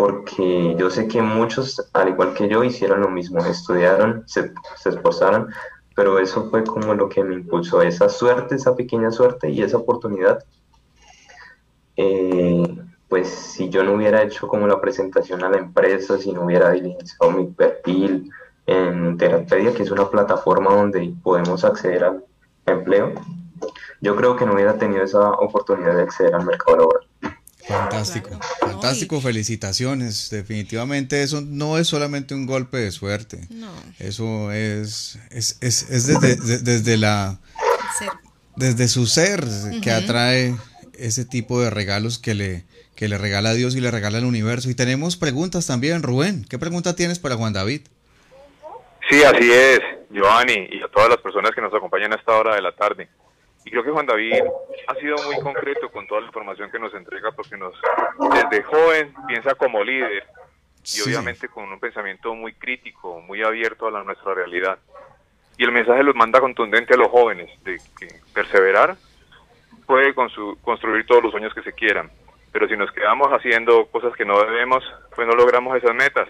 porque 0.00 0.74
yo 0.78 0.88
sé 0.88 1.08
que 1.08 1.20
muchos, 1.20 1.90
al 1.92 2.08
igual 2.08 2.32
que 2.32 2.48
yo, 2.48 2.64
hicieron 2.64 3.02
lo 3.02 3.10
mismo, 3.10 3.44
estudiaron, 3.44 4.24
se, 4.26 4.50
esforzaron, 4.86 5.48
pero 5.94 6.18
eso 6.18 6.48
fue 6.48 6.64
como 6.64 6.94
lo 6.94 7.10
que 7.10 7.22
me 7.22 7.34
impulsó, 7.34 7.82
esa 7.82 8.08
suerte, 8.08 8.54
esa 8.54 8.74
pequeña 8.74 9.10
suerte 9.10 9.50
y 9.50 9.60
esa 9.60 9.76
oportunidad. 9.76 10.42
Eh, 11.98 12.62
pues 13.10 13.28
si 13.28 13.68
yo 13.68 13.84
no 13.84 13.92
hubiera 13.92 14.22
hecho 14.22 14.48
como 14.48 14.66
la 14.66 14.80
presentación 14.80 15.44
a 15.44 15.50
la 15.50 15.58
empresa, 15.58 16.16
si 16.16 16.32
no 16.32 16.46
hubiera 16.46 16.70
diligenciado 16.70 17.32
mi 17.32 17.44
perfil 17.48 18.30
en 18.64 19.18
Terapedia, 19.18 19.74
que 19.74 19.82
es 19.82 19.90
una 19.90 20.08
plataforma 20.08 20.74
donde 20.74 21.12
podemos 21.22 21.62
acceder 21.62 22.04
al 22.04 22.24
empleo, 22.64 23.12
yo 24.00 24.16
creo 24.16 24.34
que 24.34 24.46
no 24.46 24.54
hubiera 24.54 24.78
tenido 24.78 25.02
esa 25.02 25.28
oportunidad 25.32 25.94
de 25.94 26.04
acceder 26.04 26.34
al 26.34 26.46
mercado 26.46 26.78
laboral. 26.78 27.06
Fantástico, 27.70 28.30
fantástico, 28.60 29.20
felicitaciones. 29.20 30.28
Definitivamente 30.30 31.22
eso 31.22 31.40
no 31.40 31.78
es 31.78 31.86
solamente 31.86 32.34
un 32.34 32.46
golpe 32.46 32.78
de 32.78 32.90
suerte. 32.90 33.46
No. 33.50 33.70
Eso 33.98 34.50
es, 34.50 35.18
es, 35.30 35.56
es, 35.60 35.88
es 35.90 36.06
desde, 36.06 36.58
desde, 36.58 36.96
la... 36.96 37.38
Desde 38.56 38.88
su 38.88 39.06
ser 39.06 39.44
que 39.82 39.92
atrae 39.92 40.56
ese 40.98 41.24
tipo 41.24 41.60
de 41.60 41.70
regalos 41.70 42.18
que 42.18 42.34
le, 42.34 42.64
que 42.96 43.08
le 43.08 43.18
regala 43.18 43.50
a 43.50 43.54
Dios 43.54 43.76
y 43.76 43.80
le 43.80 43.90
regala 43.90 44.18
al 44.18 44.24
universo. 44.24 44.68
Y 44.68 44.74
tenemos 44.74 45.16
preguntas 45.16 45.66
también, 45.66 46.02
Rubén. 46.02 46.44
¿Qué 46.48 46.58
pregunta 46.58 46.96
tienes 46.96 47.18
para 47.18 47.36
Juan 47.36 47.52
David? 47.52 47.82
Sí, 49.08 49.22
así 49.22 49.50
es, 49.50 49.80
Giovanni, 50.10 50.68
y 50.70 50.82
a 50.82 50.88
todas 50.88 51.08
las 51.08 51.18
personas 51.18 51.52
que 51.52 51.60
nos 51.60 51.72
acompañan 51.74 52.12
a 52.12 52.16
esta 52.16 52.32
hora 52.32 52.54
de 52.54 52.62
la 52.62 52.72
tarde. 52.72 53.08
Y 53.70 53.72
creo 53.72 53.84
que 53.84 53.92
Juan 53.92 54.06
David 54.06 54.42
ha 54.88 54.94
sido 54.96 55.14
muy 55.26 55.38
concreto 55.38 55.92
con 55.92 56.04
toda 56.08 56.22
la 56.22 56.26
información 56.26 56.72
que 56.72 56.78
nos 56.80 56.92
entrega 56.92 57.30
porque 57.30 57.56
nos 57.56 57.72
desde 58.34 58.64
joven 58.64 59.14
piensa 59.28 59.54
como 59.54 59.84
líder 59.84 60.26
y 60.92 61.00
obviamente 61.02 61.46
con 61.48 61.70
un 61.70 61.78
pensamiento 61.78 62.34
muy 62.34 62.52
crítico, 62.54 63.20
muy 63.20 63.44
abierto 63.44 63.86
a 63.86 63.92
la, 63.92 64.02
nuestra 64.02 64.34
realidad. 64.34 64.76
Y 65.56 65.62
el 65.62 65.70
mensaje 65.70 66.02
los 66.02 66.16
manda 66.16 66.40
contundente 66.40 66.94
a 66.94 66.96
los 66.96 67.06
jóvenes 67.12 67.48
de 67.62 67.78
que 67.96 68.08
perseverar 68.34 68.96
puede 69.86 70.14
construir 70.14 71.06
todos 71.06 71.22
los 71.22 71.30
sueños 71.30 71.54
que 71.54 71.62
se 71.62 71.72
quieran, 71.72 72.10
pero 72.50 72.66
si 72.66 72.76
nos 72.76 72.90
quedamos 72.90 73.28
haciendo 73.28 73.86
cosas 73.86 74.16
que 74.16 74.24
no 74.24 74.36
debemos, 74.40 74.82
pues 75.14 75.28
no 75.28 75.34
logramos 75.34 75.76
esas 75.76 75.94
metas. 75.94 76.28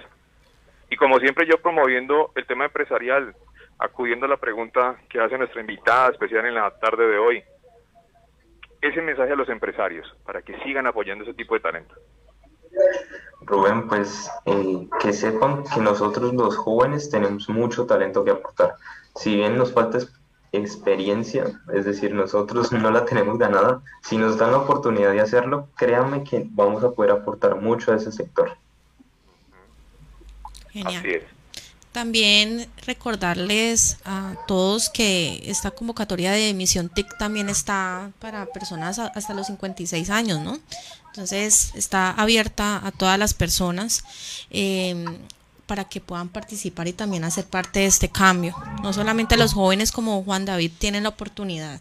Y 0.91 0.97
como 0.97 1.19
siempre 1.19 1.47
yo 1.47 1.57
promoviendo 1.57 2.33
el 2.35 2.45
tema 2.45 2.67
empresarial, 2.67 3.35
acudiendo 3.81 4.27
a 4.27 4.29
la 4.29 4.37
pregunta 4.37 4.97
que 5.09 5.21
hace 5.21 5.39
nuestra 5.39 5.61
invitada 5.61 6.11
especial 6.11 6.47
en 6.47 6.55
la 6.55 6.71
tarde 6.79 7.07
de 7.07 7.19
hoy, 7.19 7.43
ese 8.81 9.01
mensaje 9.03 9.33
a 9.33 9.37
los 9.37 9.49
empresarios 9.49 10.07
para 10.25 10.43
que 10.43 10.59
sigan 10.61 10.87
apoyando 10.87 11.25
ese 11.25 11.35
tipo 11.35 11.55
de 11.55 11.61
talento. 11.61 11.95
Rubén, 13.41 13.89
pues 13.89 14.31
eh, 14.47 14.87
que 15.01 15.13
sepan 15.13 15.65
que 15.65 15.81
nosotros 15.81 16.35
los 16.35 16.57
jóvenes 16.57 17.11
tenemos 17.11 17.49
mucho 17.49 17.87
talento 17.87 18.25
que 18.25 18.31
aportar. 18.31 18.75
Si 19.17 19.35
bien 19.35 19.57
nos 19.57 19.73
falta 19.73 19.99
experiencia, 20.53 21.47
es 21.73 21.85
decir, 21.85 22.15
nosotros 22.15 22.73
no 22.73 22.91
la 22.91 23.05
tenemos 23.05 23.39
ganada, 23.39 23.81
si 24.03 24.19
nos 24.19 24.37
dan 24.37 24.53
la 24.53 24.59
oportunidad 24.59 25.13
de 25.13 25.21
hacerlo, 25.21 25.69
créanme 25.77 26.23
que 26.23 26.47
vamos 26.51 26.85
a 26.85 26.93
poder 26.93 27.13
aportar 27.13 27.57
mucho 27.57 27.93
a 27.93 27.97
ese 27.97 28.13
sector. 28.13 28.53
Genial. 30.71 30.97
Así 30.97 31.09
es. 31.09 31.40
También 31.93 32.69
recordarles 32.87 33.97
a 34.05 34.35
todos 34.47 34.91
que 34.91 35.43
esta 35.47 35.73
convocatoria 35.73 36.31
de 36.31 36.51
emisión 36.51 36.89
TIC 36.89 37.19
también 37.19 37.49
está 37.49 38.13
para 38.21 38.47
personas 38.47 39.01
hasta 39.01 39.35
los 39.35 39.49
56 39.49 40.09
años, 40.11 40.41
¿no? 40.41 40.61
Entonces 41.09 41.73
está 41.75 42.13
abierta 42.13 42.81
a 42.87 42.93
todas 42.93 43.19
las 43.19 43.35
personas 43.35 44.05
em, 44.51 45.19
para 45.67 45.85
que 45.85 46.01
puedan 46.01 46.29
participar 46.29 46.87
y 46.87 46.93
también 46.93 47.25
hacer 47.25 47.47
parte 47.47 47.81
de 47.81 47.87
este 47.87 48.09
cambio. 48.09 48.55
No 48.85 48.93
solamente 48.93 49.37
los 49.37 49.53
jóvenes 49.53 49.91
como 49.91 50.23
Juan 50.23 50.45
David 50.45 50.71
tienen 50.79 51.03
la 51.03 51.09
oportunidad 51.09 51.81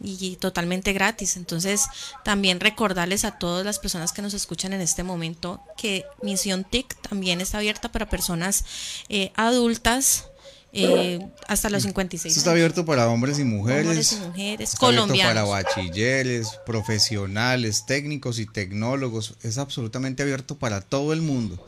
y 0.00 0.36
totalmente 0.36 0.92
gratis. 0.92 1.36
Entonces, 1.36 1.86
también 2.24 2.60
recordarles 2.60 3.24
a 3.24 3.38
todas 3.38 3.64
las 3.64 3.78
personas 3.78 4.12
que 4.12 4.22
nos 4.22 4.34
escuchan 4.34 4.72
en 4.72 4.80
este 4.80 5.02
momento 5.02 5.60
que 5.76 6.04
Misión 6.22 6.64
TIC 6.64 6.94
también 7.00 7.40
está 7.40 7.58
abierta 7.58 7.90
para 7.90 8.08
personas 8.08 8.64
eh, 9.08 9.32
adultas. 9.34 10.26
Eh, 10.70 11.26
hasta 11.46 11.70
los 11.70 11.82
56 11.84 12.30
Esto 12.30 12.40
está 12.40 12.50
abierto 12.50 12.84
para 12.84 13.08
hombres 13.08 13.38
y 13.38 13.44
mujeres, 13.44 13.86
hombres 13.86 14.12
y 14.12 14.16
mujeres 14.16 14.74
colombianos. 14.76 15.34
para 15.34 15.44
bachilleres, 15.44 16.58
profesionales, 16.66 17.86
técnicos 17.86 18.38
y 18.38 18.44
tecnólogos. 18.44 19.36
Es 19.42 19.56
absolutamente 19.56 20.22
abierto 20.22 20.58
para 20.58 20.82
todo 20.82 21.14
el 21.14 21.22
mundo 21.22 21.58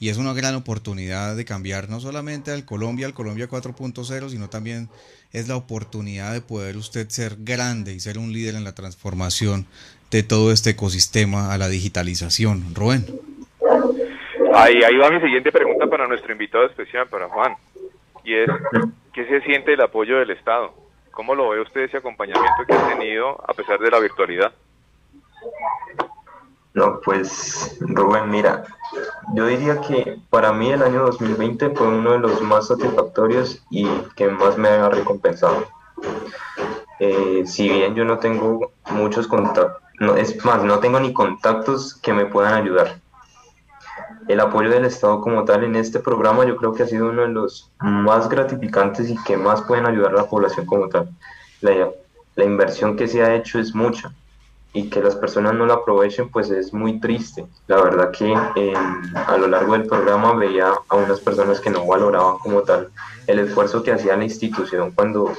y 0.00 0.08
es 0.08 0.16
una 0.16 0.32
gran 0.32 0.54
oportunidad 0.54 1.36
de 1.36 1.44
cambiar 1.44 1.88
no 1.88 2.00
solamente 2.00 2.50
al 2.50 2.64
Colombia, 2.64 3.06
al 3.06 3.14
Colombia 3.14 3.48
4.0, 3.48 4.30
sino 4.30 4.48
también 4.48 4.88
es 5.32 5.48
la 5.48 5.56
oportunidad 5.56 6.32
de 6.32 6.40
poder 6.40 6.76
usted 6.76 7.08
ser 7.08 7.36
grande 7.38 7.92
y 7.92 8.00
ser 8.00 8.18
un 8.18 8.32
líder 8.32 8.54
en 8.54 8.64
la 8.64 8.74
transformación 8.74 9.66
de 10.10 10.22
todo 10.22 10.52
este 10.52 10.70
ecosistema 10.70 11.52
a 11.52 11.58
la 11.58 11.68
digitalización. 11.68 12.74
Rubén. 12.74 13.04
Ahí, 14.54 14.82
ahí 14.82 14.96
va 14.96 15.10
mi 15.10 15.20
siguiente 15.20 15.52
pregunta 15.52 15.86
para 15.86 16.08
nuestro 16.08 16.32
invitado 16.32 16.64
especial, 16.64 17.06
para 17.08 17.28
Juan, 17.28 17.54
y 18.24 18.34
es, 18.34 18.48
¿qué 19.12 19.26
se 19.26 19.40
siente 19.42 19.74
el 19.74 19.80
apoyo 19.80 20.18
del 20.18 20.30
Estado? 20.30 20.72
¿Cómo 21.10 21.34
lo 21.34 21.50
ve 21.50 21.60
usted 21.60 21.82
ese 21.82 21.98
acompañamiento 21.98 22.64
que 22.66 22.74
ha 22.74 22.88
tenido 22.88 23.44
a 23.46 23.52
pesar 23.52 23.78
de 23.78 23.90
la 23.90 23.98
virtualidad? 23.98 24.52
No, 26.74 27.00
pues 27.04 27.76
Rubén, 27.80 28.30
mira, 28.30 28.64
yo 29.34 29.46
diría 29.46 29.80
que 29.80 30.18
para 30.30 30.52
mí 30.52 30.70
el 30.70 30.82
año 30.82 31.04
2020 31.04 31.70
fue 31.70 31.88
uno 31.88 32.12
de 32.12 32.18
los 32.18 32.40
más 32.42 32.68
satisfactorios 32.68 33.62
y 33.70 33.86
que 34.16 34.28
más 34.28 34.56
me 34.56 34.68
ha 34.68 34.88
recompensado. 34.88 35.66
Eh, 36.98 37.44
si 37.46 37.68
bien 37.68 37.94
yo 37.94 38.04
no 38.04 38.18
tengo 38.18 38.72
muchos 38.90 39.26
contactos, 39.26 39.82
no, 40.00 40.16
es 40.16 40.44
más, 40.44 40.62
no 40.64 40.78
tengo 40.78 41.00
ni 41.00 41.12
contactos 41.12 41.94
que 41.94 42.12
me 42.12 42.26
puedan 42.26 42.54
ayudar. 42.54 43.00
El 44.26 44.40
apoyo 44.40 44.70
del 44.70 44.84
Estado 44.84 45.20
como 45.20 45.44
tal 45.44 45.64
en 45.64 45.76
este 45.76 46.00
programa 46.00 46.44
yo 46.44 46.56
creo 46.56 46.72
que 46.72 46.82
ha 46.82 46.86
sido 46.86 47.08
uno 47.08 47.22
de 47.22 47.28
los 47.28 47.70
más 47.80 48.28
gratificantes 48.28 49.08
y 49.10 49.16
que 49.24 49.36
más 49.36 49.62
pueden 49.62 49.86
ayudar 49.86 50.12
a 50.12 50.22
la 50.22 50.26
población 50.26 50.66
como 50.66 50.88
tal. 50.88 51.08
La, 51.60 51.90
la 52.36 52.44
inversión 52.44 52.96
que 52.96 53.08
se 53.08 53.22
ha 53.22 53.34
hecho 53.34 53.58
es 53.58 53.74
mucha 53.74 54.12
y 54.72 54.90
que 54.90 55.02
las 55.02 55.16
personas 55.16 55.54
no 55.54 55.66
lo 55.66 55.72
aprovechen, 55.72 56.28
pues 56.30 56.50
es 56.50 56.72
muy 56.72 57.00
triste. 57.00 57.46
La 57.66 57.82
verdad 57.82 58.10
que 58.10 58.34
a 59.14 59.36
lo 59.36 59.48
largo 59.48 59.72
del 59.72 59.86
programa 59.86 60.34
veía 60.34 60.72
a 60.88 60.96
unas 60.96 61.20
personas 61.20 61.60
que 61.60 61.70
no 61.70 61.86
valoraban 61.86 62.38
como 62.38 62.62
tal 62.62 62.90
el 63.26 63.38
esfuerzo 63.38 63.82
que 63.82 63.92
hacía 63.92 64.16
la 64.16 64.24
institución 64.24 64.90
cuando 64.92 65.32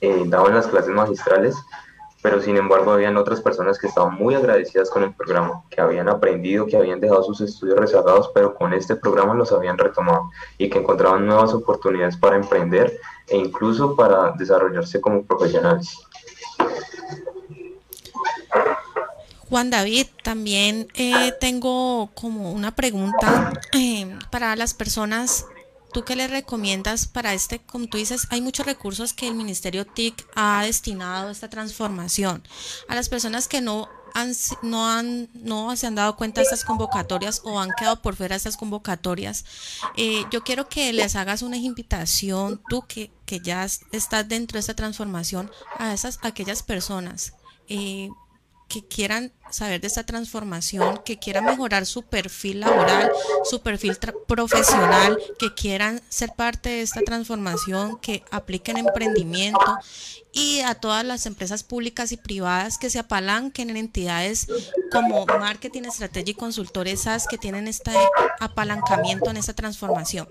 eh, 0.00 0.24
daban 0.26 0.54
las 0.54 0.66
clases 0.66 0.90
magistrales, 0.90 1.56
pero 2.22 2.40
sin 2.40 2.56
embargo 2.56 2.92
habían 2.92 3.16
otras 3.16 3.40
personas 3.40 3.78
que 3.78 3.86
estaban 3.86 4.14
muy 4.14 4.34
agradecidas 4.34 4.90
con 4.90 5.02
el 5.04 5.14
programa, 5.14 5.62
que 5.70 5.80
habían 5.80 6.08
aprendido, 6.08 6.66
que 6.66 6.76
habían 6.76 7.00
dejado 7.00 7.22
sus 7.22 7.40
estudios 7.40 7.78
rezagados, 7.78 8.30
pero 8.34 8.54
con 8.54 8.72
este 8.72 8.96
programa 8.96 9.34
los 9.34 9.52
habían 9.52 9.78
retomado 9.78 10.30
y 10.56 10.68
que 10.68 10.78
encontraban 10.78 11.26
nuevas 11.26 11.52
oportunidades 11.52 12.16
para 12.16 12.36
emprender 12.36 12.98
e 13.28 13.36
incluso 13.36 13.94
para 13.94 14.32
desarrollarse 14.32 15.00
como 15.00 15.22
profesionales. 15.22 15.96
Juan 19.48 19.70
David, 19.70 20.06
también 20.22 20.88
eh, 20.94 21.32
tengo 21.40 22.10
como 22.14 22.52
una 22.52 22.74
pregunta 22.74 23.52
eh, 23.72 24.18
para 24.30 24.54
las 24.56 24.74
personas. 24.74 25.46
¿Tú 25.90 26.04
qué 26.04 26.16
les 26.16 26.30
recomiendas 26.30 27.06
para 27.06 27.32
este, 27.32 27.60
como 27.60 27.86
tú 27.86 27.96
dices, 27.96 28.26
hay 28.28 28.42
muchos 28.42 28.66
recursos 28.66 29.14
que 29.14 29.26
el 29.26 29.34
Ministerio 29.34 29.86
TIC 29.86 30.28
ha 30.34 30.62
destinado 30.64 31.28
a 31.28 31.32
esta 31.32 31.48
transformación? 31.48 32.46
A 32.88 32.94
las 32.94 33.08
personas 33.08 33.48
que 33.48 33.62
no 33.62 33.88
han, 34.12 34.32
no 34.60 34.86
han, 34.86 35.30
no 35.32 35.74
se 35.76 35.86
han 35.86 35.94
dado 35.94 36.14
cuenta 36.16 36.42
de 36.42 36.44
estas 36.44 36.64
convocatorias 36.64 37.40
o 37.44 37.58
han 37.58 37.70
quedado 37.78 38.02
por 38.02 38.16
fuera 38.16 38.34
de 38.34 38.38
estas 38.38 38.58
convocatorias, 38.58 39.46
eh, 39.96 40.24
yo 40.30 40.44
quiero 40.44 40.68
que 40.68 40.92
les 40.92 41.16
hagas 41.16 41.40
una 41.40 41.56
invitación, 41.56 42.60
tú 42.68 42.84
que, 42.86 43.10
que 43.24 43.40
ya 43.40 43.64
estás 43.64 44.28
dentro 44.28 44.56
de 44.56 44.60
esta 44.60 44.74
transformación, 44.74 45.50
a 45.78 45.94
esas, 45.94 46.18
a 46.22 46.28
aquellas 46.28 46.62
personas 46.62 47.32
eh, 47.68 48.10
que 48.68 48.86
quieran 48.86 49.32
saber 49.50 49.80
de 49.80 49.86
esta 49.86 50.04
transformación, 50.04 51.00
que 51.04 51.18
quieran 51.18 51.46
mejorar 51.46 51.86
su 51.86 52.02
perfil 52.02 52.60
laboral, 52.60 53.10
su 53.44 53.60
perfil 53.62 53.96
profesional, 54.26 55.18
que 55.38 55.54
quieran 55.54 56.02
ser 56.10 56.34
parte 56.34 56.68
de 56.68 56.82
esta 56.82 57.00
transformación, 57.00 57.98
que 57.98 58.22
apliquen 58.30 58.76
emprendimiento 58.76 59.78
y 60.32 60.60
a 60.60 60.74
todas 60.74 61.04
las 61.04 61.24
empresas 61.24 61.64
públicas 61.64 62.12
y 62.12 62.18
privadas 62.18 62.76
que 62.76 62.90
se 62.90 62.98
apalanquen 62.98 63.70
en 63.70 63.78
entidades 63.78 64.46
como 64.92 65.24
Marketing 65.24 65.84
Estrategia 65.84 66.32
y 66.32 66.34
Consultores 66.34 67.06
que 67.30 67.38
tienen 67.38 67.68
este 67.68 67.92
apalancamiento 68.38 69.30
en 69.30 69.38
esta 69.38 69.54
transformación. 69.54 70.28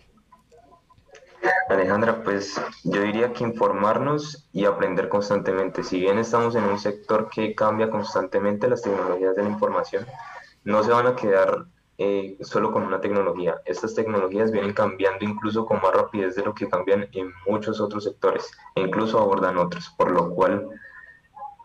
Alejandra, 1.69 2.23
pues 2.23 2.59
yo 2.83 3.01
diría 3.01 3.33
que 3.33 3.43
informarnos 3.43 4.47
y 4.53 4.65
aprender 4.65 5.09
constantemente. 5.09 5.83
Si 5.83 5.99
bien 5.99 6.17
estamos 6.17 6.55
en 6.55 6.63
un 6.63 6.79
sector 6.79 7.29
que 7.29 7.55
cambia 7.55 7.89
constantemente 7.89 8.67
las 8.67 8.81
tecnologías 8.81 9.35
de 9.35 9.43
la 9.43 9.49
información, 9.49 10.05
no 10.63 10.83
se 10.83 10.91
van 10.91 11.07
a 11.07 11.15
quedar 11.15 11.65
eh, 11.97 12.37
solo 12.41 12.71
con 12.71 12.83
una 12.83 13.01
tecnología. 13.01 13.61
Estas 13.65 13.95
tecnologías 13.95 14.51
vienen 14.51 14.73
cambiando 14.73 15.25
incluso 15.25 15.65
con 15.65 15.81
más 15.81 15.93
rapidez 15.93 16.35
de 16.35 16.43
lo 16.43 16.53
que 16.53 16.69
cambian 16.69 17.07
en 17.13 17.31
muchos 17.45 17.79
otros 17.81 18.03
sectores 18.03 18.51
e 18.75 18.81
incluso 18.81 19.19
abordan 19.19 19.57
otros, 19.57 19.93
por 19.97 20.11
lo 20.11 20.29
cual 20.33 20.67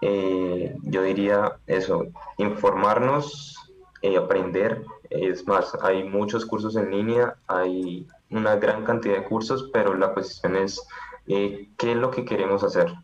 eh, 0.01 0.75
yo 0.83 1.03
diría 1.03 1.59
eso, 1.67 2.07
informarnos, 2.39 3.63
y 4.03 4.17
aprender. 4.17 4.85
Es 5.15 5.47
más, 5.47 5.77
hay 5.83 6.05
muchos 6.05 6.47
cursos 6.47 6.75
en 6.77 6.91
línea, 6.91 7.37
hay 7.47 8.07
una 8.31 8.57
gran 8.57 8.85
cantidad 8.85 9.17
de 9.17 9.25
cursos, 9.25 9.69
pero 9.73 9.95
la 9.95 10.15
cuestión 10.15 10.57
es 10.57 10.81
eh, 11.27 11.69
qué 11.77 11.93
es 11.93 11.99
lo 11.99 12.11
que 12.11 12.25
queremos 12.25 12.65
hacer. 12.65 12.95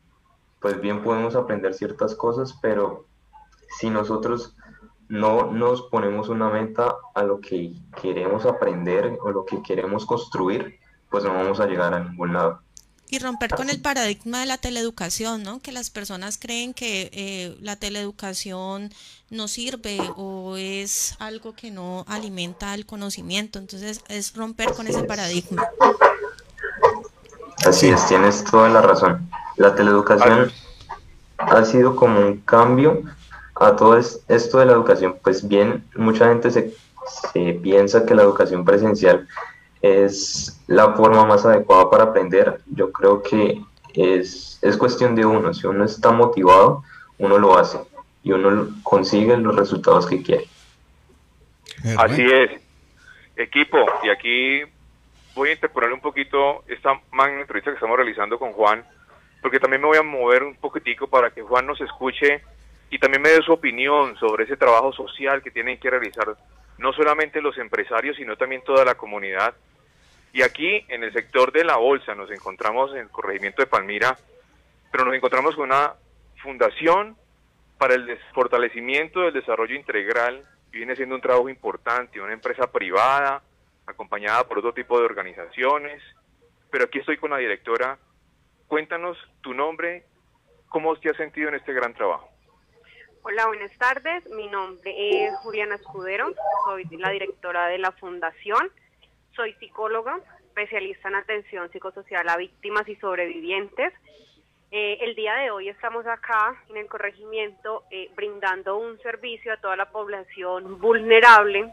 Pues 0.60 0.80
bien 0.80 1.02
podemos 1.02 1.36
aprender 1.36 1.74
ciertas 1.74 2.14
cosas, 2.14 2.58
pero 2.62 3.06
si 3.78 3.90
nosotros 3.90 4.56
no 5.08 5.52
nos 5.52 5.82
ponemos 5.82 6.30
una 6.30 6.48
meta 6.48 6.96
a 7.14 7.22
lo 7.22 7.40
que 7.40 7.74
queremos 8.00 8.46
aprender 8.46 9.18
o 9.22 9.30
lo 9.30 9.44
que 9.44 9.62
queremos 9.62 10.06
construir, 10.06 10.78
pues 11.10 11.24
no 11.24 11.34
vamos 11.34 11.60
a 11.60 11.66
llegar 11.66 11.92
a 11.92 12.00
ningún 12.00 12.32
lado. 12.32 12.60
Y 13.10 13.18
romper 13.20 13.50
con 13.54 13.70
el 13.70 13.80
paradigma 13.80 14.40
de 14.40 14.46
la 14.46 14.58
teleeducación, 14.58 15.42
¿no? 15.42 15.60
Que 15.60 15.72
las 15.72 15.88
personas 15.88 16.36
creen 16.38 16.74
que 16.74 17.10
eh, 17.12 17.56
la 17.60 17.76
teleeducación 17.76 18.92
no 19.30 19.48
sirve 19.48 19.98
o 20.16 20.56
es 20.56 21.16
algo 21.18 21.54
que 21.54 21.70
no 21.70 22.04
alimenta 22.06 22.74
el 22.74 22.84
conocimiento. 22.84 23.58
Entonces 23.58 24.02
es 24.08 24.34
romper 24.34 24.72
con 24.74 24.86
ese 24.86 25.04
paradigma. 25.04 25.66
Así 27.66 27.88
es, 27.88 28.06
tienes 28.08 28.44
toda 28.44 28.68
la 28.68 28.82
razón. 28.82 29.30
La 29.56 29.74
teleeducación 29.74 30.52
ha 31.38 31.64
sido 31.64 31.96
como 31.96 32.20
un 32.20 32.38
cambio 32.38 33.02
a 33.56 33.74
todo 33.74 33.96
esto 33.96 34.58
de 34.58 34.66
la 34.66 34.72
educación. 34.72 35.16
Pues 35.22 35.46
bien, 35.46 35.84
mucha 35.96 36.28
gente 36.28 36.50
se, 36.50 36.74
se 37.32 37.54
piensa 37.54 38.04
que 38.04 38.14
la 38.14 38.22
educación 38.22 38.64
presencial 38.64 39.26
es 39.82 40.57
la 40.68 40.92
forma 40.92 41.26
más 41.26 41.44
adecuada 41.44 41.90
para 41.90 42.04
aprender. 42.04 42.60
Yo 42.66 42.92
creo 42.92 43.22
que 43.22 43.60
es, 43.94 44.58
es 44.62 44.76
cuestión 44.76 45.16
de 45.16 45.26
uno. 45.26 45.52
Si 45.52 45.66
uno 45.66 45.84
está 45.84 46.12
motivado, 46.12 46.84
uno 47.18 47.38
lo 47.38 47.58
hace 47.58 47.80
y 48.22 48.32
uno 48.32 48.68
consigue 48.82 49.36
los 49.36 49.56
resultados 49.56 50.06
que 50.06 50.22
quiere. 50.22 50.46
Así 51.96 52.22
es. 52.22 52.60
Equipo, 53.36 53.78
y 54.02 54.10
aquí 54.10 54.62
voy 55.34 55.50
a 55.50 55.52
interponer 55.52 55.92
un 55.92 56.00
poquito 56.00 56.64
esta 56.66 57.00
magna 57.12 57.40
entrevista 57.40 57.70
que 57.70 57.76
estamos 57.76 57.96
realizando 57.96 58.38
con 58.38 58.52
Juan, 58.52 58.84
porque 59.40 59.60
también 59.60 59.80
me 59.80 59.88
voy 59.88 59.96
a 59.96 60.02
mover 60.02 60.42
un 60.42 60.56
poquitico 60.56 61.06
para 61.06 61.30
que 61.30 61.42
Juan 61.42 61.66
nos 61.66 61.80
escuche 61.80 62.42
y 62.90 62.98
también 62.98 63.22
me 63.22 63.28
dé 63.28 63.40
su 63.42 63.52
opinión 63.52 64.16
sobre 64.16 64.44
ese 64.44 64.56
trabajo 64.56 64.92
social 64.92 65.42
que 65.42 65.52
tienen 65.52 65.78
que 65.78 65.88
realizar 65.88 66.36
no 66.78 66.92
solamente 66.92 67.40
los 67.40 67.56
empresarios, 67.58 68.16
sino 68.16 68.36
también 68.36 68.62
toda 68.64 68.84
la 68.84 68.96
comunidad. 68.96 69.54
Y 70.32 70.42
aquí, 70.42 70.84
en 70.88 71.02
el 71.04 71.12
sector 71.12 71.52
de 71.52 71.64
la 71.64 71.76
bolsa, 71.76 72.14
nos 72.14 72.30
encontramos 72.30 72.92
en 72.92 72.98
el 72.98 73.10
corregimiento 73.10 73.62
de 73.62 73.66
Palmira, 73.66 74.16
pero 74.92 75.04
nos 75.04 75.14
encontramos 75.14 75.54
con 75.54 75.64
una 75.64 75.94
fundación 76.42 77.16
para 77.78 77.94
el 77.94 78.18
fortalecimiento 78.34 79.20
del 79.20 79.32
desarrollo 79.32 79.74
integral, 79.74 80.44
y 80.72 80.78
viene 80.78 80.96
siendo 80.96 81.14
un 81.14 81.20
trabajo 81.20 81.48
importante, 81.48 82.20
una 82.20 82.32
empresa 82.32 82.70
privada, 82.70 83.42
acompañada 83.86 84.46
por 84.46 84.58
otro 84.58 84.74
tipo 84.74 84.98
de 84.98 85.06
organizaciones, 85.06 86.02
pero 86.70 86.84
aquí 86.84 86.98
estoy 86.98 87.16
con 87.16 87.30
la 87.30 87.38
directora. 87.38 87.98
Cuéntanos 88.66 89.16
tu 89.40 89.54
nombre, 89.54 90.04
cómo 90.68 90.94
te 90.96 91.08
has 91.08 91.16
sentido 91.16 91.48
en 91.48 91.54
este 91.54 91.72
gran 91.72 91.94
trabajo. 91.94 92.28
Hola, 93.22 93.46
buenas 93.46 93.76
tardes. 93.78 94.28
Mi 94.30 94.46
nombre 94.48 94.92
es 95.24 95.34
Juliana 95.38 95.76
Escudero, 95.76 96.34
soy 96.66 96.84
la 96.96 97.10
directora 97.10 97.66
de 97.68 97.78
la 97.78 97.92
Fundación, 97.92 98.70
soy 99.38 99.52
psicóloga, 99.60 100.18
especialista 100.48 101.08
en 101.08 101.14
atención 101.14 101.70
psicosocial 101.70 102.28
a 102.28 102.36
víctimas 102.36 102.88
y 102.88 102.96
sobrevivientes. 102.96 103.92
Eh, 104.72 104.98
el 105.00 105.14
día 105.14 105.32
de 105.36 105.52
hoy 105.52 105.68
estamos 105.68 106.04
acá 106.08 106.60
en 106.68 106.76
el 106.76 106.88
corregimiento 106.88 107.84
eh, 107.92 108.10
brindando 108.16 108.76
un 108.76 108.98
servicio 108.98 109.52
a 109.52 109.56
toda 109.58 109.76
la 109.76 109.90
población 109.92 110.80
vulnerable 110.80 111.72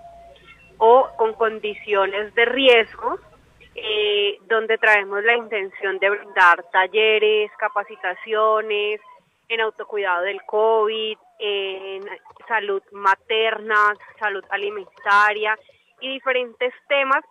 o 0.77 1.09
con 1.17 1.33
condiciones 1.33 2.35
de 2.35 2.45
riesgo, 2.45 3.17
eh, 3.73 4.37
donde 4.47 4.77
traemos 4.77 5.23
la 5.23 5.35
intención 5.35 5.97
de 5.97 6.11
brindar 6.11 6.63
talleres, 6.71 7.49
capacitaciones 7.57 9.01
en 9.49 9.61
autocuidado 9.61 10.21
del 10.21 10.39
COVID, 10.43 11.17
en 11.39 12.03
salud 12.47 12.83
materna, 12.91 13.95
salud 14.19 14.43
alimentaria 14.51 15.57
y 15.99 16.13
diferentes 16.13 16.71
temas 16.87 17.25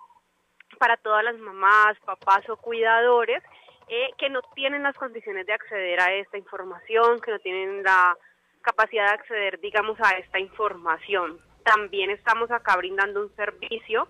para 0.85 0.99
todas 0.99 1.25
las 1.25 1.39
mamás, 1.39 1.97
papás 2.05 2.47
o 2.51 2.59
cuidadores 2.59 3.43
eh, 3.89 4.11
que 4.19 4.29
no 4.29 4.43
tienen 4.55 4.83
las 4.83 4.95
condiciones 4.97 5.47
de 5.47 5.55
acceder 5.55 5.99
a 5.99 6.13
esta 6.13 6.37
información, 6.37 7.23
que 7.23 7.31
no 7.31 7.39
tienen 7.39 7.83
la 7.83 8.15
capacidad 8.61 9.07
de 9.07 9.15
acceder, 9.15 9.61
digamos, 9.61 9.99
a 10.03 10.11
esta 10.19 10.39
información. 10.39 11.39
También 11.63 12.11
estamos 12.11 12.51
acá 12.51 12.77
brindando 12.77 13.23
un 13.23 13.35
servicio 13.35 14.07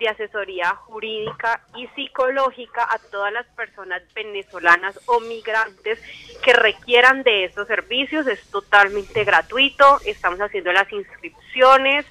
de 0.00 0.08
asesoría 0.08 0.74
jurídica 0.74 1.62
y 1.76 1.86
psicológica 1.94 2.84
a 2.90 2.98
todas 3.12 3.32
las 3.32 3.46
personas 3.54 4.02
venezolanas 4.12 4.98
o 5.06 5.20
migrantes 5.20 6.02
que 6.42 6.52
requieran 6.52 7.22
de 7.22 7.44
estos 7.44 7.68
servicios. 7.68 8.26
Es 8.26 8.50
totalmente 8.50 9.22
gratuito, 9.22 10.00
estamos 10.04 10.40
haciendo 10.40 10.72
las 10.72 10.92
inscripciones, 10.92 12.06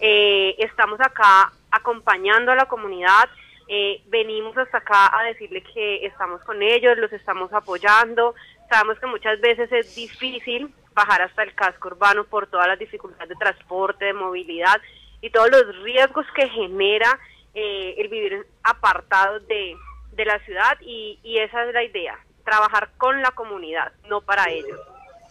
eh, 0.00 0.56
estamos 0.58 1.00
acá 1.00 1.52
acompañando 1.70 2.50
a 2.50 2.56
la 2.56 2.66
comunidad 2.66 3.28
eh, 3.68 4.02
venimos 4.06 4.56
hasta 4.56 4.78
acá 4.78 5.18
a 5.18 5.24
decirle 5.24 5.62
que 5.62 6.06
estamos 6.06 6.42
con 6.42 6.62
ellos, 6.62 6.98
los 6.98 7.12
estamos 7.12 7.52
apoyando. 7.52 8.34
Sabemos 8.68 8.98
que 8.98 9.06
muchas 9.06 9.40
veces 9.40 9.70
es 9.72 9.94
difícil 9.94 10.72
bajar 10.94 11.22
hasta 11.22 11.42
el 11.42 11.54
casco 11.54 11.88
urbano 11.88 12.24
por 12.24 12.46
todas 12.46 12.68
las 12.68 12.78
dificultades 12.78 13.28
de 13.28 13.36
transporte, 13.36 14.04
de 14.04 14.12
movilidad 14.12 14.80
y 15.20 15.30
todos 15.30 15.50
los 15.50 15.82
riesgos 15.82 16.26
que 16.34 16.48
genera 16.48 17.18
eh, 17.54 17.94
el 17.98 18.08
vivir 18.08 18.46
apartado 18.62 19.40
de, 19.40 19.76
de 20.12 20.24
la 20.24 20.38
ciudad 20.40 20.78
y, 20.80 21.18
y 21.22 21.38
esa 21.38 21.64
es 21.64 21.74
la 21.74 21.82
idea, 21.82 22.18
trabajar 22.44 22.90
con 22.96 23.22
la 23.22 23.30
comunidad, 23.32 23.92
no 24.08 24.20
para 24.20 24.50
ellos. 24.50 24.78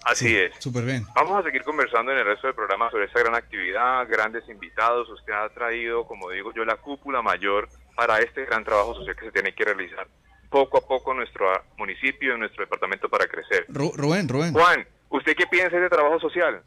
Así 0.05 0.35
es. 0.35 0.53
Súper 0.59 0.83
bien. 0.83 1.05
Vamos 1.15 1.39
a 1.39 1.43
seguir 1.43 1.63
conversando 1.63 2.11
en 2.11 2.17
el 2.17 2.25
resto 2.25 2.47
del 2.47 2.55
programa 2.55 2.91
sobre 2.91 3.05
esta 3.05 3.21
gran 3.21 3.35
actividad, 3.35 4.05
grandes 4.09 4.47
invitados. 4.49 5.09
Usted 5.09 5.31
ha 5.31 5.47
traído, 5.49 6.05
como 6.05 6.29
digo 6.29 6.51
yo, 6.53 6.65
la 6.65 6.75
cúpula 6.75 7.21
mayor 7.21 7.69
para 7.95 8.19
este 8.19 8.45
gran 8.45 8.63
trabajo 8.63 8.95
social 8.95 9.15
que 9.15 9.25
se 9.25 9.31
tiene 9.31 9.53
que 9.53 9.63
realizar 9.63 10.07
poco 10.49 10.77
a 10.77 10.81
poco 10.81 11.15
nuestro 11.15 11.47
municipio, 11.77 12.37
nuestro 12.37 12.63
departamento 12.63 13.09
para 13.09 13.25
crecer. 13.25 13.65
Rubén, 13.69 14.29
Rubén. 14.29 14.53
Juan, 14.53 14.85
¿usted 15.09 15.35
qué 15.35 15.47
piensa 15.47 15.77
de 15.77 15.89
trabajo 15.89 16.19
social? 16.19 16.61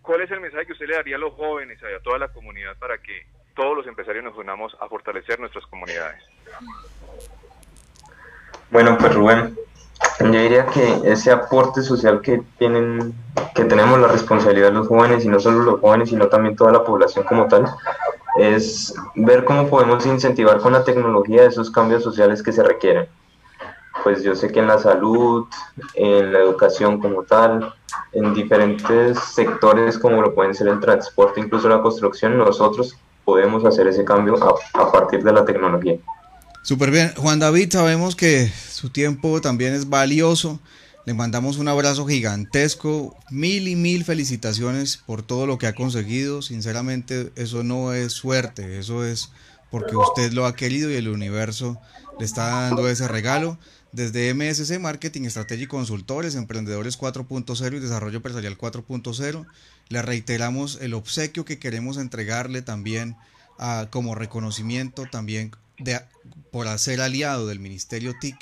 ¿Cuál 0.00 0.22
es 0.22 0.30
el 0.30 0.40
mensaje 0.40 0.64
que 0.64 0.72
usted 0.72 0.86
le 0.86 0.94
daría 0.94 1.16
a 1.16 1.18
los 1.18 1.34
jóvenes 1.34 1.78
y 1.82 1.94
a 1.94 2.00
toda 2.00 2.18
la 2.18 2.28
comunidad 2.28 2.78
para 2.78 2.96
que 2.96 3.26
todos 3.54 3.76
los 3.76 3.86
empresarios 3.86 4.24
nos 4.24 4.36
unamos 4.38 4.74
a 4.80 4.88
fortalecer 4.88 5.38
nuestras 5.38 5.66
comunidades? 5.66 6.22
Bueno, 8.70 8.96
pues 8.98 9.14
Rubén, 9.14 9.58
yo 10.20 10.26
diría 10.26 10.66
que 10.66 11.00
ese 11.04 11.30
aporte 11.30 11.82
social 11.82 12.20
que 12.20 12.42
tienen, 12.58 13.14
que 13.54 13.64
tenemos 13.64 14.00
la 14.00 14.08
responsabilidad 14.08 14.68
de 14.68 14.74
los 14.74 14.88
jóvenes, 14.88 15.24
y 15.24 15.28
no 15.28 15.38
solo 15.38 15.60
los 15.60 15.80
jóvenes, 15.80 16.10
sino 16.10 16.26
también 16.26 16.56
toda 16.56 16.72
la 16.72 16.84
población 16.84 17.24
como 17.24 17.46
tal, 17.46 17.66
es 18.38 18.94
ver 19.14 19.44
cómo 19.44 19.68
podemos 19.68 20.04
incentivar 20.06 20.58
con 20.58 20.72
la 20.72 20.84
tecnología 20.84 21.44
esos 21.44 21.70
cambios 21.70 22.02
sociales 22.02 22.42
que 22.42 22.52
se 22.52 22.62
requieren. 22.62 23.06
Pues 24.02 24.22
yo 24.22 24.34
sé 24.34 24.50
que 24.50 24.60
en 24.60 24.68
la 24.68 24.78
salud, 24.78 25.46
en 25.94 26.32
la 26.32 26.40
educación 26.40 27.00
como 27.00 27.22
tal, 27.22 27.74
en 28.12 28.34
diferentes 28.34 29.18
sectores 29.18 29.98
como 29.98 30.22
lo 30.22 30.34
pueden 30.34 30.54
ser 30.54 30.68
el 30.68 30.80
transporte, 30.80 31.40
incluso 31.40 31.68
la 31.68 31.82
construcción, 31.82 32.38
nosotros 32.38 32.96
podemos 33.24 33.64
hacer 33.64 33.86
ese 33.86 34.04
cambio 34.04 34.36
a, 34.42 34.80
a 34.80 34.90
partir 34.90 35.22
de 35.22 35.32
la 35.32 35.44
tecnología. 35.44 35.96
Súper 36.62 36.90
bien. 36.90 37.12
Juan 37.16 37.38
David, 37.38 37.72
sabemos 37.72 38.14
que 38.14 38.52
su 38.70 38.90
tiempo 38.90 39.40
también 39.40 39.72
es 39.74 39.88
valioso. 39.88 40.60
Le 41.06 41.14
mandamos 41.14 41.56
un 41.56 41.68
abrazo 41.68 42.06
gigantesco, 42.06 43.16
mil 43.30 43.66
y 43.68 43.76
mil 43.76 44.04
felicitaciones 44.04 44.98
por 44.98 45.22
todo 45.22 45.46
lo 45.46 45.56
que 45.56 45.66
ha 45.66 45.74
conseguido. 45.74 46.42
Sinceramente, 46.42 47.32
eso 47.36 47.62
no 47.64 47.94
es 47.94 48.12
suerte, 48.12 48.78
eso 48.78 49.04
es 49.04 49.30
porque 49.70 49.96
usted 49.96 50.32
lo 50.32 50.44
ha 50.44 50.54
querido 50.54 50.90
y 50.90 50.96
el 50.96 51.08
universo 51.08 51.80
le 52.18 52.26
está 52.26 52.48
dando 52.48 52.88
ese 52.88 53.08
regalo. 53.08 53.58
Desde 53.92 54.34
MSC 54.34 54.78
Marketing, 54.78 55.22
Estrategia 55.22 55.64
y 55.64 55.68
Consultores, 55.68 56.34
Emprendedores 56.34 56.98
4.0 56.98 57.76
y 57.76 57.80
Desarrollo 57.80 58.16
Empresarial 58.16 58.58
4.0, 58.58 59.46
le 59.88 60.02
reiteramos 60.02 60.78
el 60.82 60.92
obsequio 60.92 61.46
que 61.46 61.58
queremos 61.58 61.96
entregarle 61.96 62.60
también 62.60 63.16
como 63.90 64.14
reconocimiento 64.14 65.06
también 65.10 65.52
de, 65.78 66.00
por 66.50 66.66
ser 66.78 67.00
aliado 67.00 67.46
del 67.46 67.60
Ministerio 67.60 68.14
TIC 68.20 68.36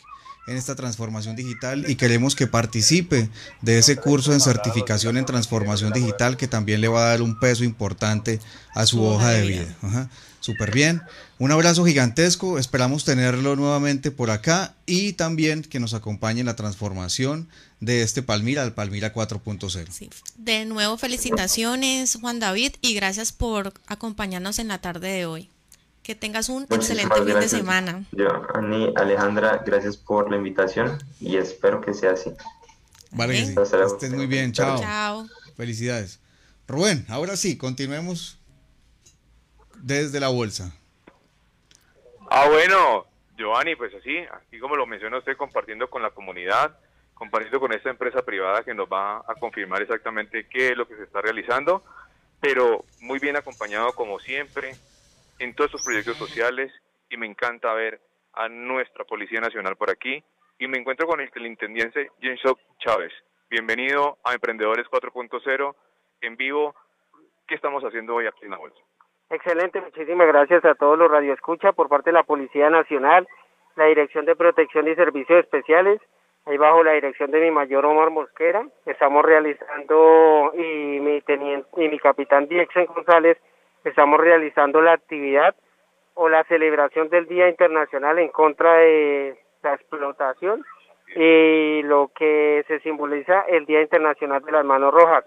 en 0.46 0.56
esta 0.56 0.76
transformación 0.76 1.34
digital 1.34 1.84
y 1.88 1.96
queremos 1.96 2.36
que 2.36 2.46
participe 2.46 3.28
de 3.62 3.78
ese 3.78 3.96
curso 3.96 4.32
en 4.32 4.40
certificación 4.40 5.16
en 5.16 5.26
transformación 5.26 5.92
digital 5.92 6.36
que 6.36 6.46
también 6.46 6.80
le 6.80 6.88
va 6.88 7.06
a 7.06 7.08
dar 7.08 7.22
un 7.22 7.38
peso 7.38 7.64
importante 7.64 8.38
a 8.74 8.86
su 8.86 9.02
hoja 9.02 9.30
de 9.30 9.46
vida. 9.46 9.76
Ajá, 9.82 10.08
Súper 10.46 10.70
bien. 10.70 11.02
Un 11.38 11.50
abrazo 11.50 11.84
gigantesco. 11.84 12.56
Esperamos 12.60 13.04
tenerlo 13.04 13.56
nuevamente 13.56 14.12
por 14.12 14.30
acá 14.30 14.76
y 14.86 15.14
también 15.14 15.62
que 15.62 15.80
nos 15.80 15.92
acompañe 15.92 16.38
en 16.38 16.46
la 16.46 16.54
transformación 16.54 17.48
de 17.80 18.02
este 18.02 18.22
Palmira 18.22 18.62
al 18.62 18.72
Palmira 18.72 19.12
4.0. 19.12 20.08
De 20.36 20.64
nuevo, 20.64 20.96
felicitaciones, 20.98 22.16
Juan 22.20 22.38
David, 22.38 22.74
y 22.80 22.94
gracias 22.94 23.32
por 23.32 23.74
acompañarnos 23.88 24.60
en 24.60 24.68
la 24.68 24.78
tarde 24.78 25.08
de 25.08 25.26
hoy. 25.26 25.50
Que 26.06 26.14
tengas 26.14 26.48
un 26.48 26.68
excelente 26.70 27.16
fin 27.16 27.34
de 27.34 27.48
semana. 27.48 28.04
Yo, 28.12 28.28
Ani, 28.54 28.92
Alejandra, 28.94 29.64
gracias 29.66 29.96
por 29.96 30.30
la 30.30 30.36
invitación 30.36 31.02
y 31.18 31.36
espero 31.36 31.80
que 31.80 31.94
sea 31.94 32.12
así. 32.12 32.32
Vale, 33.10 33.34
que 33.34 33.44
sí. 33.44 33.76
Estés 33.84 34.12
muy 34.12 34.26
bien. 34.26 34.52
Chao. 34.52 34.78
Chao. 34.78 35.26
Felicidades. 35.56 36.20
Rubén, 36.68 37.04
ahora 37.08 37.36
sí, 37.36 37.58
continuemos 37.58 38.38
desde 39.78 40.20
la 40.20 40.28
bolsa. 40.28 40.72
Ah, 42.30 42.46
bueno, 42.50 43.06
Giovanni, 43.36 43.74
pues 43.74 43.92
así, 43.92 44.16
así 44.30 44.60
como 44.60 44.76
lo 44.76 44.86
menciona 44.86 45.18
usted, 45.18 45.36
compartiendo 45.36 45.90
con 45.90 46.02
la 46.02 46.10
comunidad, 46.10 46.78
compartiendo 47.14 47.58
con 47.58 47.72
esta 47.72 47.90
empresa 47.90 48.22
privada 48.22 48.62
que 48.62 48.74
nos 48.74 48.86
va 48.86 49.24
a 49.26 49.34
confirmar 49.40 49.82
exactamente 49.82 50.46
qué 50.48 50.68
es 50.68 50.76
lo 50.76 50.86
que 50.86 50.94
se 50.94 51.02
está 51.02 51.20
realizando, 51.20 51.82
pero 52.40 52.84
muy 53.00 53.18
bien 53.18 53.34
acompañado 53.34 53.92
como 53.96 54.20
siempre, 54.20 54.76
en 55.38 55.54
todos 55.54 55.70
estos 55.70 55.84
proyectos 55.84 56.16
sociales 56.16 56.72
y 57.10 57.16
me 57.16 57.26
encanta 57.26 57.72
ver 57.74 58.00
a 58.34 58.48
nuestra 58.48 59.04
Policía 59.04 59.40
Nacional 59.40 59.76
por 59.76 59.90
aquí 59.90 60.22
y 60.58 60.68
me 60.68 60.78
encuentro 60.78 61.06
con 61.06 61.20
el, 61.20 61.30
el 61.34 61.46
intendente 61.46 62.10
Jenshop 62.20 62.58
Chávez. 62.78 63.12
Bienvenido 63.50 64.18
a 64.24 64.34
Emprendedores 64.34 64.86
4.0 64.86 65.74
en 66.22 66.36
vivo. 66.36 66.74
¿Qué 67.46 67.54
estamos 67.54 67.84
haciendo 67.84 68.14
hoy 68.14 68.26
aquí 68.26 68.44
en 68.44 68.50
la 68.50 68.58
bolsa? 68.58 68.78
Excelente, 69.30 69.80
muchísimas 69.80 70.26
gracias 70.28 70.64
a 70.64 70.74
todos 70.74 70.98
los 70.98 71.10
radioescucha 71.10 71.72
por 71.72 71.88
parte 71.88 72.10
de 72.10 72.14
la 72.14 72.22
Policía 72.22 72.70
Nacional, 72.70 73.28
la 73.74 73.86
Dirección 73.86 74.24
de 74.24 74.36
Protección 74.36 74.88
y 74.88 74.94
Servicios 74.94 75.40
Especiales, 75.40 76.00
ahí 76.44 76.56
bajo 76.56 76.82
la 76.84 76.92
dirección 76.92 77.30
de 77.32 77.40
mi 77.40 77.50
mayor 77.50 77.84
Omar 77.86 78.10
Mosquera, 78.10 78.66
estamos 78.84 79.24
realizando 79.24 80.52
y 80.56 81.00
mi 81.00 81.20
teniente 81.22 81.68
y 81.76 81.88
mi 81.88 81.98
capitán 81.98 82.46
Diexen 82.46 82.86
González 82.86 83.36
estamos 83.88 84.20
realizando 84.20 84.80
la 84.80 84.92
actividad 84.92 85.54
o 86.14 86.28
la 86.28 86.44
celebración 86.44 87.08
del 87.08 87.26
Día 87.26 87.48
Internacional 87.48 88.18
en 88.18 88.28
contra 88.28 88.74
de 88.78 89.38
la 89.62 89.74
explotación 89.74 90.64
y 91.14 91.82
lo 91.82 92.10
que 92.14 92.64
se 92.66 92.80
simboliza 92.80 93.42
el 93.42 93.64
Día 93.64 93.82
Internacional 93.82 94.42
de 94.42 94.52
las 94.52 94.64
Manos 94.64 94.92
Rojas. 94.92 95.24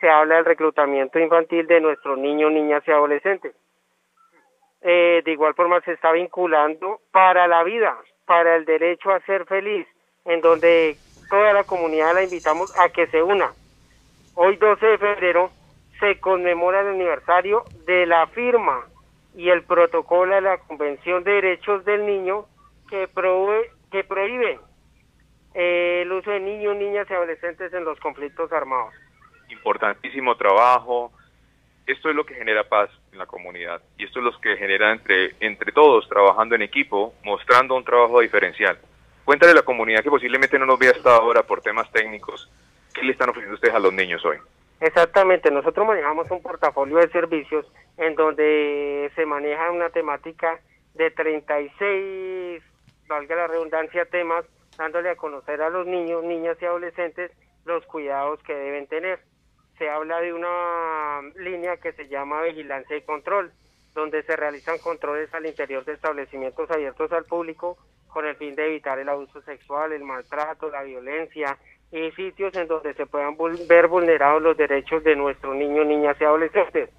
Se 0.00 0.08
habla 0.08 0.36
del 0.36 0.44
reclutamiento 0.44 1.18
infantil 1.18 1.66
de 1.66 1.80
nuestros 1.80 2.18
niños, 2.18 2.52
niñas 2.52 2.82
y 2.86 2.90
adolescentes. 2.90 3.54
Eh, 4.82 5.22
de 5.24 5.32
igual 5.32 5.54
forma 5.54 5.80
se 5.80 5.92
está 5.92 6.12
vinculando 6.12 7.00
para 7.10 7.48
la 7.48 7.62
vida, 7.64 7.96
para 8.26 8.56
el 8.56 8.66
derecho 8.66 9.10
a 9.12 9.20
ser 9.20 9.46
feliz, 9.46 9.86
en 10.26 10.42
donde 10.42 10.96
toda 11.30 11.54
la 11.54 11.64
comunidad 11.64 12.12
la 12.12 12.24
invitamos 12.24 12.78
a 12.78 12.90
que 12.90 13.06
se 13.06 13.22
una. 13.22 13.52
Hoy 14.34 14.56
12 14.56 14.84
de 14.84 14.98
febrero 14.98 15.50
se 16.00 16.18
conmemora 16.20 16.80
el 16.80 16.88
aniversario 16.88 17.64
de 17.86 18.06
la 18.06 18.26
firma 18.28 18.86
y 19.36 19.50
el 19.50 19.62
protocolo 19.62 20.34
de 20.34 20.40
la 20.40 20.58
Convención 20.58 21.24
de 21.24 21.32
Derechos 21.32 21.84
del 21.84 22.06
Niño 22.06 22.46
que, 22.88 23.08
que 23.90 24.04
prohíbe 24.04 24.58
eh, 25.54 26.02
el 26.02 26.12
uso 26.12 26.30
de 26.30 26.40
niños, 26.40 26.76
niñas 26.76 27.06
y 27.08 27.14
adolescentes 27.14 27.72
en 27.72 27.84
los 27.84 27.98
conflictos 28.00 28.52
armados. 28.52 28.94
Importantísimo 29.48 30.36
trabajo. 30.36 31.12
Esto 31.86 32.08
es 32.08 32.16
lo 32.16 32.24
que 32.24 32.34
genera 32.34 32.64
paz 32.64 32.88
en 33.12 33.18
la 33.18 33.26
comunidad 33.26 33.82
y 33.98 34.04
esto 34.04 34.18
es 34.18 34.24
lo 34.24 34.40
que 34.40 34.56
genera 34.56 34.92
entre, 34.92 35.34
entre 35.40 35.70
todos, 35.70 36.08
trabajando 36.08 36.54
en 36.54 36.62
equipo, 36.62 37.14
mostrando 37.24 37.76
un 37.76 37.84
trabajo 37.84 38.20
diferencial. 38.20 38.78
Cuéntale 39.24 39.52
a 39.52 39.56
la 39.56 39.62
comunidad 39.62 40.02
que 40.02 40.10
posiblemente 40.10 40.58
no 40.58 40.64
nos 40.64 40.78
vea 40.78 40.92
hasta 40.92 41.16
ahora 41.16 41.42
por 41.42 41.60
temas 41.60 41.90
técnicos. 41.92 42.50
¿Qué 42.94 43.02
le 43.02 43.12
están 43.12 43.28
ofreciendo 43.28 43.54
ustedes 43.54 43.74
a 43.74 43.80
los 43.80 43.92
niños 43.92 44.24
hoy? 44.24 44.38
Exactamente, 44.80 45.50
nosotros 45.50 45.86
manejamos 45.86 46.30
un 46.30 46.42
portafolio 46.42 46.98
de 46.98 47.08
servicios 47.08 47.66
en 47.96 48.14
donde 48.16 49.10
se 49.14 49.24
maneja 49.24 49.70
una 49.70 49.90
temática 49.90 50.60
de 50.94 51.10
36, 51.10 52.62
valga 53.08 53.36
la 53.36 53.46
redundancia, 53.46 54.04
temas, 54.06 54.44
dándole 54.76 55.10
a 55.10 55.16
conocer 55.16 55.62
a 55.62 55.70
los 55.70 55.86
niños, 55.86 56.24
niñas 56.24 56.56
y 56.60 56.66
adolescentes 56.66 57.30
los 57.64 57.84
cuidados 57.86 58.42
que 58.42 58.54
deben 58.54 58.86
tener. 58.86 59.20
Se 59.78 59.88
habla 59.88 60.20
de 60.20 60.32
una 60.32 61.20
línea 61.36 61.76
que 61.78 61.92
se 61.92 62.08
llama 62.08 62.42
vigilancia 62.42 62.96
y 62.96 63.02
control, 63.02 63.52
donde 63.94 64.22
se 64.24 64.36
realizan 64.36 64.78
controles 64.78 65.32
al 65.34 65.46
interior 65.46 65.84
de 65.84 65.94
establecimientos 65.94 66.70
abiertos 66.70 67.12
al 67.12 67.24
público 67.24 67.76
con 68.08 68.26
el 68.26 68.36
fin 68.36 68.54
de 68.54 68.66
evitar 68.66 68.98
el 68.98 69.08
abuso 69.08 69.42
sexual, 69.42 69.92
el 69.92 70.04
maltrato, 70.04 70.70
la 70.70 70.82
violencia, 70.82 71.58
y 71.94 72.10
sitios 72.10 72.52
en 72.56 72.66
donde 72.66 72.92
se 72.94 73.06
puedan 73.06 73.36
ver 73.68 73.86
vulnerados 73.86 74.42
los 74.42 74.56
derechos 74.56 75.04
de 75.04 75.14
nuestros 75.14 75.54
niños, 75.54 75.86
niñas 75.86 76.16
y 76.20 76.24
adolescentes. 76.24 76.90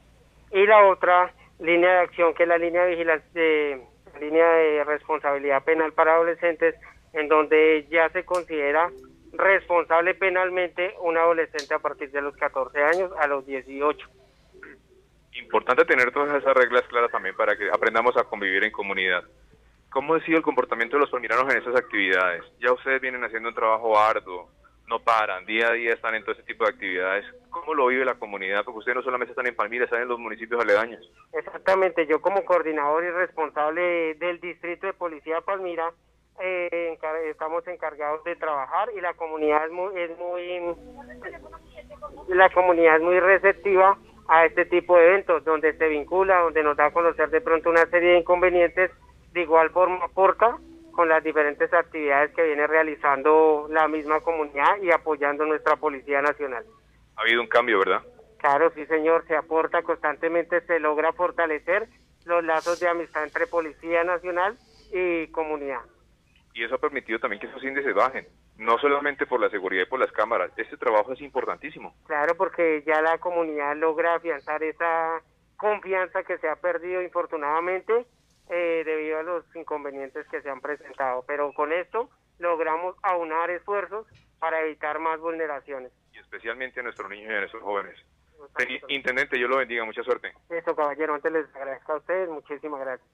Y 0.52 0.66
la 0.66 0.88
otra 0.88 1.34
línea 1.60 1.92
de 1.96 2.00
acción, 2.00 2.34
que 2.34 2.44
es 2.44 2.50
la 2.50 2.58
línea 2.58 2.86
de 2.86 2.92
vigilancia, 2.92 3.30
de, 3.34 3.82
línea 4.22 4.48
de 4.48 4.84
responsabilidad 4.86 5.66
penal 5.66 5.92
para 5.92 6.14
adolescentes, 6.14 6.76
en 7.12 7.28
donde 7.28 7.86
ya 7.90 8.08
se 8.10 8.24
considera 8.24 8.90
responsable 9.34 10.14
penalmente 10.14 10.94
un 11.02 11.18
adolescente 11.18 11.74
a 11.74 11.80
partir 11.80 12.10
de 12.12 12.22
los 12.22 12.34
14 12.38 12.82
años 12.82 13.12
a 13.20 13.28
los 13.28 13.46
18. 13.46 14.08
Importante 15.34 15.84
tener 15.84 16.14
todas 16.14 16.42
esas 16.42 16.54
reglas 16.54 16.84
claras 16.84 17.12
también 17.12 17.36
para 17.36 17.58
que 17.58 17.70
aprendamos 17.70 18.16
a 18.16 18.24
convivir 18.24 18.64
en 18.64 18.72
comunidad. 18.72 19.26
¿Cómo 19.90 20.16
ha 20.16 20.22
sido 20.22 20.38
el 20.38 20.44
comportamiento 20.44 20.96
de 20.96 21.02
los 21.02 21.10
palmiranos 21.10 21.54
en 21.54 21.62
esas 21.62 21.76
actividades? 21.76 22.44
Ya 22.62 22.72
ustedes 22.72 23.02
vienen 23.02 23.26
haciendo 23.26 23.50
un 23.50 23.56
trabajo 23.56 24.00
arduo, 24.00 24.50
no 24.88 25.00
paran, 25.00 25.46
día 25.46 25.70
a 25.70 25.74
día 25.74 25.94
están 25.94 26.16
en 26.16 26.24
todo 26.24 26.34
ese 26.34 26.44
tipo 26.44 26.64
de 26.64 26.72
actividades. 26.72 27.26
¿Cómo 27.50 27.74
lo 27.74 27.88
vive 27.88 28.06
la 28.06 28.16
comunidad? 28.16 28.64
Porque 28.64 28.80
ustedes 28.80 28.98
no 28.98 29.04
solamente 29.04 29.32
están 29.32 29.48
en 29.48 29.56
Palmira, 29.56 29.86
están 29.86 30.02
en 30.02 30.08
los 30.08 30.20
municipios 30.20 30.62
aledaños. 30.62 31.10
Exactamente, 31.34 32.06
yo 32.06 32.22
como 32.22 32.46
coordinador 32.46 33.04
y 33.04 33.10
responsable 33.10 34.16
del 34.16 34.40
distrito 34.40 34.88
de 34.88 34.94
policía 34.94 35.42
Palmira, 35.42 35.92
eh, 36.40 36.98
estamos 37.30 37.66
encargados 37.68 38.24
de 38.26 38.36
trabajar 38.36 38.90
y 38.96 39.02
la 39.02 39.14
comunidad 39.14 39.66
es 39.66 39.72
muy, 39.72 39.98
es 39.98 40.18
muy 40.18 40.76
la 42.28 42.50
comunidad 42.50 42.98
es 42.98 43.02
muy 43.02 43.20
receptiva 43.20 43.98
a 44.28 44.46
este 44.46 44.66
tipo 44.66 44.98
de 44.98 45.08
eventos 45.08 45.46
donde 45.46 45.78
se 45.78 45.88
vincula, 45.88 46.42
donde 46.42 46.64
nos 46.64 46.76
da 46.76 46.88
a 46.88 46.94
conocer 46.94 47.30
de 47.30 47.42
pronto 47.42 47.70
una 47.70 47.86
serie 47.86 48.12
de 48.12 48.20
inconvenientes, 48.20 48.92
de 49.32 49.42
igual 49.42 49.70
forma 49.70 50.04
aporta 50.04 50.58
con 50.96 51.10
las 51.10 51.24
diferentes 51.24 51.72
actividades 51.74 52.34
que 52.34 52.44
viene 52.44 52.66
realizando 52.66 53.68
la 53.70 53.88
misma 53.88 54.22
comunidad 54.22 54.82
y 54.82 54.92
apoyando 54.92 55.46
nuestra 55.46 55.76
Policía 55.76 56.22
Nacional. 56.22 56.66
Ha 57.18 57.22
habido 57.22 57.42
un 57.42 57.48
cambio, 57.48 57.80
¿verdad? 57.80 58.02
Claro, 58.40 58.72
sí, 58.74 58.86
señor, 58.86 59.26
se 59.28 59.36
aporta 59.36 59.84
constantemente, 59.84 60.62
se 60.62 60.80
logra 60.80 61.12
fortalecer 61.14 61.88
los 62.26 62.44
lazos 62.44 62.80
de 62.80 62.88
amistad 62.88 63.24
entre 63.24 63.46
Policía 63.46 64.04
Nacional 64.04 64.58
y 64.92 65.28
comunidad. 65.28 65.82
Y 66.54 66.64
eso 66.64 66.76
ha 66.76 66.80
permitido 66.80 67.20
también 67.20 67.42
que 67.42 67.48
esos 67.48 67.64
índices 67.64 67.94
bajen, 67.94 68.26
no 68.58 68.78
solamente 68.78 69.26
por 69.26 69.42
la 69.42 69.50
seguridad 69.50 69.84
y 69.84 69.90
por 69.90 70.00
las 70.00 70.12
cámaras, 70.14 70.52
este 70.56 70.78
trabajo 70.78 71.12
es 71.12 71.20
importantísimo. 71.20 71.94
Claro, 72.08 72.36
porque 72.38 72.84
ya 72.88 73.02
la 73.02 73.18
comunidad 73.18 73.76
logra 73.76 74.16
afianzar 74.16 74.64
esa 74.64 75.22
confianza 75.58 76.24
que 76.24 76.38
se 76.38 76.48
ha 76.48 76.56
perdido 76.56 77.02
infortunadamente 77.02 78.06
eh, 78.50 78.84
debido 78.86 79.20
a 79.20 79.24
los 79.24 79.56
inconvenientes 79.56 80.28
que 80.30 80.42
se 80.42 80.50
han 80.50 80.62
presentado. 80.62 81.24
Pero 81.28 81.54
con 81.54 81.72
esto 81.74 82.10
logramos 82.40 82.96
aunar 83.04 83.50
esfuerzos 83.50 84.08
para 84.40 84.62
evitar 84.62 85.00
más 85.00 85.20
vulneraciones. 85.20 85.92
Y 86.14 86.20
especialmente 86.20 86.80
a 86.80 86.84
nuestros 86.84 87.10
niños 87.10 87.32
y 87.32 87.36
a 87.36 87.40
nuestros 87.40 87.64
jóvenes. 87.64 87.96
Intendente, 88.90 89.40
yo 89.40 89.48
lo 89.48 89.58
bendiga, 89.58 89.86
mucha 89.86 90.04
suerte. 90.04 90.34
Eso, 90.50 90.76
caballero, 90.76 91.16
antes 91.16 91.32
les 91.32 91.56
agradezco 91.56 91.94
a 91.94 91.98
ustedes, 91.98 92.30
muchísimas 92.30 92.80
gracias. 92.82 93.10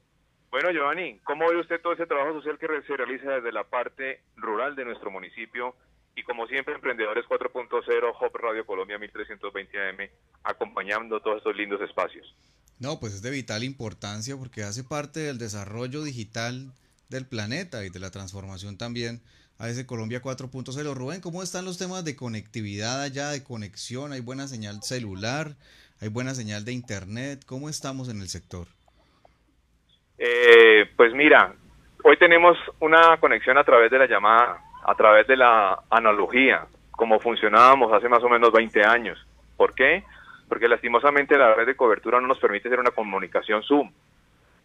Bueno, 0.50 0.72
Giovanni, 0.72 1.20
¿cómo 1.20 1.48
ve 1.48 1.58
usted 1.58 1.80
todo 1.82 1.94
ese 1.94 2.06
trabajo 2.06 2.34
social 2.34 2.60
que 2.60 2.68
se 2.82 2.98
realiza 2.98 3.32
desde 3.32 3.54
la 3.54 3.64
parte 3.64 4.22
rural 4.36 4.76
de 4.76 4.84
nuestro 4.84 5.10
municipio? 5.10 5.76
Y 6.16 6.24
como 6.24 6.46
siempre, 6.48 6.76
Emprendedores 6.76 7.26
4.0, 7.26 8.16
Hop 8.20 8.36
Radio 8.36 8.66
Colombia 8.66 9.00
1320 9.00 9.90
AM, 9.90 10.10
acompañando 10.44 11.22
todos 11.22 11.38
estos 11.38 11.56
lindos 11.56 11.80
espacios. 11.80 12.36
No, 12.82 13.00
pues 13.00 13.14
es 13.14 13.22
de 13.22 13.30
vital 13.30 13.64
importancia 13.64 14.36
porque 14.36 14.64
hace 14.64 14.84
parte 14.84 15.20
del 15.20 15.38
desarrollo 15.38 16.04
digital 16.04 16.72
del 17.10 17.28
planeta 17.28 17.86
y 17.86 17.92
de 17.92 18.00
la 18.00 18.10
transformación 18.10 18.76
también 18.76 19.22
a 19.60 19.70
ese 19.70 19.86
Colombia 19.86 20.24
4.0. 20.24 20.96
Rubén, 20.96 21.22
¿cómo 21.22 21.44
están 21.44 21.64
los 21.64 21.78
temas 21.78 22.04
de 22.04 22.16
conectividad 22.16 23.04
allá, 23.04 23.30
de 23.30 23.44
conexión? 23.44 24.14
¿Hay 24.14 24.22
buena 24.22 24.48
señal 24.48 24.82
celular? 24.82 25.52
¿Hay 26.02 26.10
buena 26.10 26.34
señal 26.34 26.66
de 26.66 26.72
internet? 26.72 27.44
¿Cómo 27.46 27.70
estamos 27.70 28.10
en 28.10 28.20
el 28.20 28.30
sector? 28.30 28.66
Eh, 30.18 30.90
pues 30.98 31.14
mira, 31.14 31.54
hoy 32.04 32.18
tenemos 32.18 32.58
una 32.80 33.16
conexión 33.18 33.60
a 33.60 33.64
través 33.64 33.92
de 33.92 34.00
la 34.00 34.08
llamada, 34.08 34.58
a 34.88 34.96
través 34.96 35.28
de 35.28 35.38
la 35.38 35.84
analogía, 35.92 36.66
como 36.90 37.20
funcionábamos 37.20 37.94
hace 37.94 38.10
más 38.10 38.24
o 38.24 38.30
menos 38.30 38.52
20 38.52 38.84
años. 38.84 39.24
¿Por 39.56 39.76
qué? 39.76 40.04
Porque 40.52 40.68
lastimosamente 40.68 41.38
la 41.38 41.54
red 41.54 41.66
de 41.66 41.78
cobertura 41.78 42.20
no 42.20 42.28
nos 42.28 42.38
permite 42.38 42.68
hacer 42.68 42.82
una 42.82 42.92
comunicación 42.92 43.64
Zoom. 43.64 43.90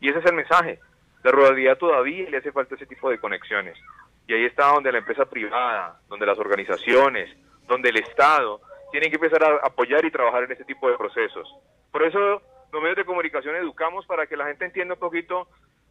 Y 0.01 0.09
ese 0.09 0.19
es 0.19 0.27
el 0.27 0.35
mensaje. 0.35 0.81
La 1.23 1.31
ruralidad 1.31 1.79
todavía 1.79 2.29
le 2.29 2.39
hace 2.39 2.51
falta 2.51 2.75
ese 2.75 2.87
tipo 2.87 3.09
de 3.09 3.21
conexiones. 3.21 3.79
Y 4.27 4.35
ahí 4.35 4.47
está 4.47 4.67
donde 4.67 4.91
la 4.91 4.99
empresa 4.99 5.27
privada, 5.27 6.01
donde 6.09 6.27
las 6.27 6.41
organizaciones, 6.41 7.31
donde 7.69 7.91
el 7.91 7.99
Estado 7.99 8.61
tienen 8.91 9.11
que 9.11 9.15
empezar 9.15 9.45
a 9.45 9.65
apoyar 9.65 10.05
y 10.05 10.11
trabajar 10.11 10.43
en 10.43 10.51
este 10.51 10.65
tipo 10.65 10.91
de 10.91 10.99
procesos. 10.99 11.49
Por 11.93 12.03
eso 12.03 12.43
los 12.73 12.83
medios 12.83 12.97
de 12.97 13.05
comunicación 13.05 13.55
educamos 13.55 14.05
para 14.07 14.27
que 14.27 14.37
la 14.37 14.47
gente 14.47 14.65
entienda 14.65 14.95
un 14.95 15.01
poquito 15.01 15.47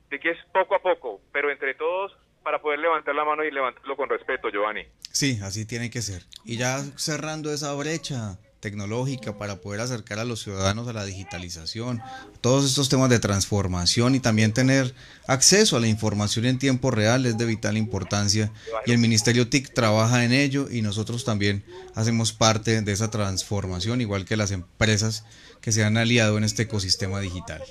de 0.10 0.20
que 0.20 0.32
es 0.32 0.38
poco 0.52 0.76
a 0.76 0.80
poco, 0.80 1.22
pero 1.32 1.50
entre 1.50 1.74
todos 1.74 2.18
para 2.44 2.62
poder 2.62 2.80
levantar 2.80 3.16
la 3.16 3.24
mano 3.24 3.46
y 3.46 3.50
levantarlo 3.50 3.96
con 3.96 4.10
respeto, 4.10 4.50
Giovanni. 4.50 4.86
Sí, 5.10 5.40
así 5.42 5.66
tiene 5.66 5.90
que 5.90 6.02
ser. 6.02 6.24
Y 6.44 6.58
ya 6.58 6.80
cerrando 6.98 7.50
esa 7.54 7.74
brecha, 7.76 8.38
tecnológica 8.66 9.38
para 9.38 9.58
poder 9.58 9.80
acercar 9.80 10.18
a 10.18 10.26
los 10.26 10.42
ciudadanos 10.42 10.88
a 10.88 10.94
la 10.94 11.06
digitalización, 11.06 12.02
todos 12.42 12.66
estos 12.66 12.90
temas 12.90 13.12
de 13.12 13.20
transformación 13.20 14.16
y 14.16 14.20
también 14.20 14.54
tener 14.54 14.96
acceso 15.28 15.78
a 15.78 15.80
la 15.80 15.88
información 15.88 16.46
en 16.46 16.58
tiempo 16.58 16.90
real 16.90 17.28
es 17.28 17.38
de 17.38 17.46
vital 17.46 17.78
importancia 17.78 18.50
y 18.88 18.92
el 18.92 18.98
Ministerio 18.98 19.48
TIC 19.48 19.72
trabaja 19.72 20.26
en 20.26 20.32
ello 20.32 20.66
y 20.72 20.82
nosotros 20.82 21.26
también 21.26 21.64
hacemos 21.94 22.34
parte 22.34 22.82
de 22.82 22.92
esa 22.92 23.12
transformación, 23.12 24.02
igual 24.02 24.26
que 24.26 24.36
las 24.36 24.50
empresas 24.50 25.28
que 25.62 25.72
se 25.72 25.84
han 25.84 25.96
aliado 25.96 26.36
en 26.40 26.44
este 26.44 26.64
ecosistema 26.64 27.20
digital. 27.20 27.62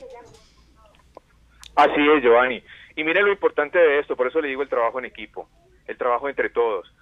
Así 1.75 2.09
es, 2.17 2.23
Giovanni. 2.23 2.63
Y 2.95 3.03
mire 3.03 3.21
lo 3.21 3.33
importante 3.33 3.81
de 3.81 3.99
esto, 3.99 4.15
por 4.15 4.29
eso 4.29 4.41
le 4.41 4.47
digo 4.47 4.63
el 4.63 4.69
trabajo 4.69 5.01
en 5.01 5.07
equipo, 5.07 5.49
el 5.89 5.99
trabajo 5.99 6.29
entre 6.29 6.51
todos 6.51 6.94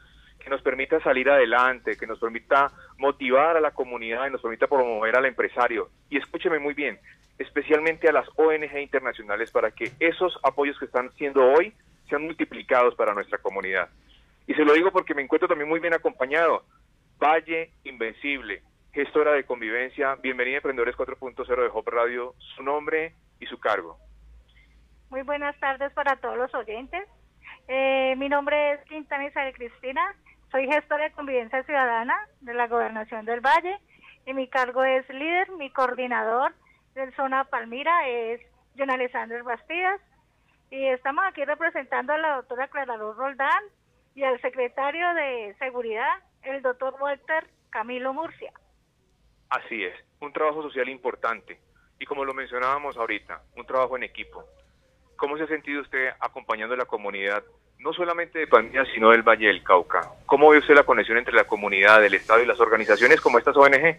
que 0.42 0.50
nos 0.50 0.62
permita 0.62 1.00
salir 1.00 1.30
adelante, 1.30 1.96
que 1.96 2.06
nos 2.06 2.18
permita 2.18 2.70
motivar 2.98 3.56
a 3.56 3.60
la 3.60 3.70
comunidad 3.70 4.26
y 4.26 4.30
nos 4.30 4.42
permita 4.42 4.66
promover 4.66 5.16
al 5.16 5.26
empresario. 5.26 5.88
Y 6.10 6.18
escúcheme 6.18 6.58
muy 6.58 6.74
bien, 6.74 6.98
especialmente 7.38 8.08
a 8.08 8.12
las 8.12 8.28
ONG 8.36 8.78
internacionales 8.78 9.50
para 9.50 9.70
que 9.70 9.92
esos 10.00 10.38
apoyos 10.42 10.78
que 10.78 10.86
están 10.86 11.10
siendo 11.12 11.44
hoy 11.44 11.72
sean 12.08 12.22
multiplicados 12.22 12.94
para 12.94 13.14
nuestra 13.14 13.38
comunidad. 13.38 13.88
Y 14.46 14.54
se 14.54 14.64
lo 14.64 14.72
digo 14.74 14.90
porque 14.90 15.14
me 15.14 15.22
encuentro 15.22 15.48
también 15.48 15.68
muy 15.68 15.80
bien 15.80 15.94
acompañado. 15.94 16.64
Valle 17.18 17.70
Invencible, 17.84 18.62
gestora 18.92 19.32
de 19.32 19.44
convivencia, 19.44 20.16
bienvenida 20.16 20.56
a 20.56 20.58
Emprendedores 20.58 20.96
4.0 20.96 21.62
de 21.62 21.70
Hop 21.72 21.88
Radio, 21.88 22.34
su 22.56 22.62
nombre 22.62 23.14
y 23.38 23.46
su 23.46 23.58
cargo. 23.58 23.96
Muy 25.10 25.22
buenas 25.22 25.58
tardes 25.60 25.92
para 25.92 26.16
todos 26.16 26.36
los 26.36 26.52
oyentes. 26.54 27.06
Eh, 27.68 28.14
mi 28.16 28.28
nombre 28.28 28.72
es 28.72 28.80
Quintana 28.88 29.26
Isabel 29.26 29.54
Cristina, 29.54 30.14
soy 30.52 30.66
gestora 30.68 31.04
de 31.04 31.12
convivencia 31.12 31.64
ciudadana 31.64 32.14
de 32.42 32.52
la 32.52 32.68
Gobernación 32.68 33.24
del 33.24 33.40
Valle 33.40 33.80
y 34.26 34.34
mi 34.34 34.48
cargo 34.48 34.84
es 34.84 35.08
líder, 35.08 35.50
mi 35.52 35.70
coordinador 35.70 36.52
del 36.94 37.12
zona 37.16 37.44
Palmira 37.44 38.06
es 38.06 38.40
John 38.78 38.90
Alessandro 38.90 39.42
Bastidas 39.42 40.00
y 40.70 40.86
estamos 40.88 41.24
aquí 41.26 41.42
representando 41.44 42.12
a 42.12 42.18
la 42.18 42.36
doctora 42.36 42.68
Clara 42.68 42.98
Luz 42.98 43.16
Roldán 43.16 43.64
y 44.14 44.24
al 44.24 44.40
secretario 44.42 45.14
de 45.14 45.56
Seguridad, 45.58 46.18
el 46.42 46.60
doctor 46.60 46.94
Walter 47.00 47.48
Camilo 47.70 48.12
Murcia. 48.12 48.52
Así 49.48 49.84
es, 49.84 49.94
un 50.20 50.32
trabajo 50.32 50.62
social 50.62 50.88
importante 50.88 51.60
Y 51.98 52.04
como 52.04 52.24
lo 52.24 52.34
mencionábamos 52.34 52.96
ahorita, 52.96 53.42
un 53.56 53.64
trabajo 53.64 53.96
en 53.96 54.02
equipo. 54.02 54.44
¿Cómo 55.16 55.38
se 55.38 55.44
ha 55.44 55.46
sentido 55.46 55.80
usted 55.80 56.10
acompañando 56.20 56.74
a 56.74 56.78
la 56.78 56.84
comunidad, 56.84 57.42
no 57.82 57.92
solamente 57.92 58.38
de 58.38 58.46
Palmira, 58.46 58.84
sino 58.94 59.10
del 59.10 59.22
Valle 59.22 59.48
del 59.48 59.62
Cauca? 59.62 60.08
¿Cómo 60.26 60.50
ve 60.50 60.58
usted 60.58 60.74
la 60.74 60.84
conexión 60.84 61.18
entre 61.18 61.34
la 61.34 61.44
comunidad, 61.44 62.04
el 62.04 62.14
Estado 62.14 62.42
y 62.42 62.46
las 62.46 62.60
organizaciones 62.60 63.20
como 63.20 63.38
estas 63.38 63.56
ONG? 63.56 63.96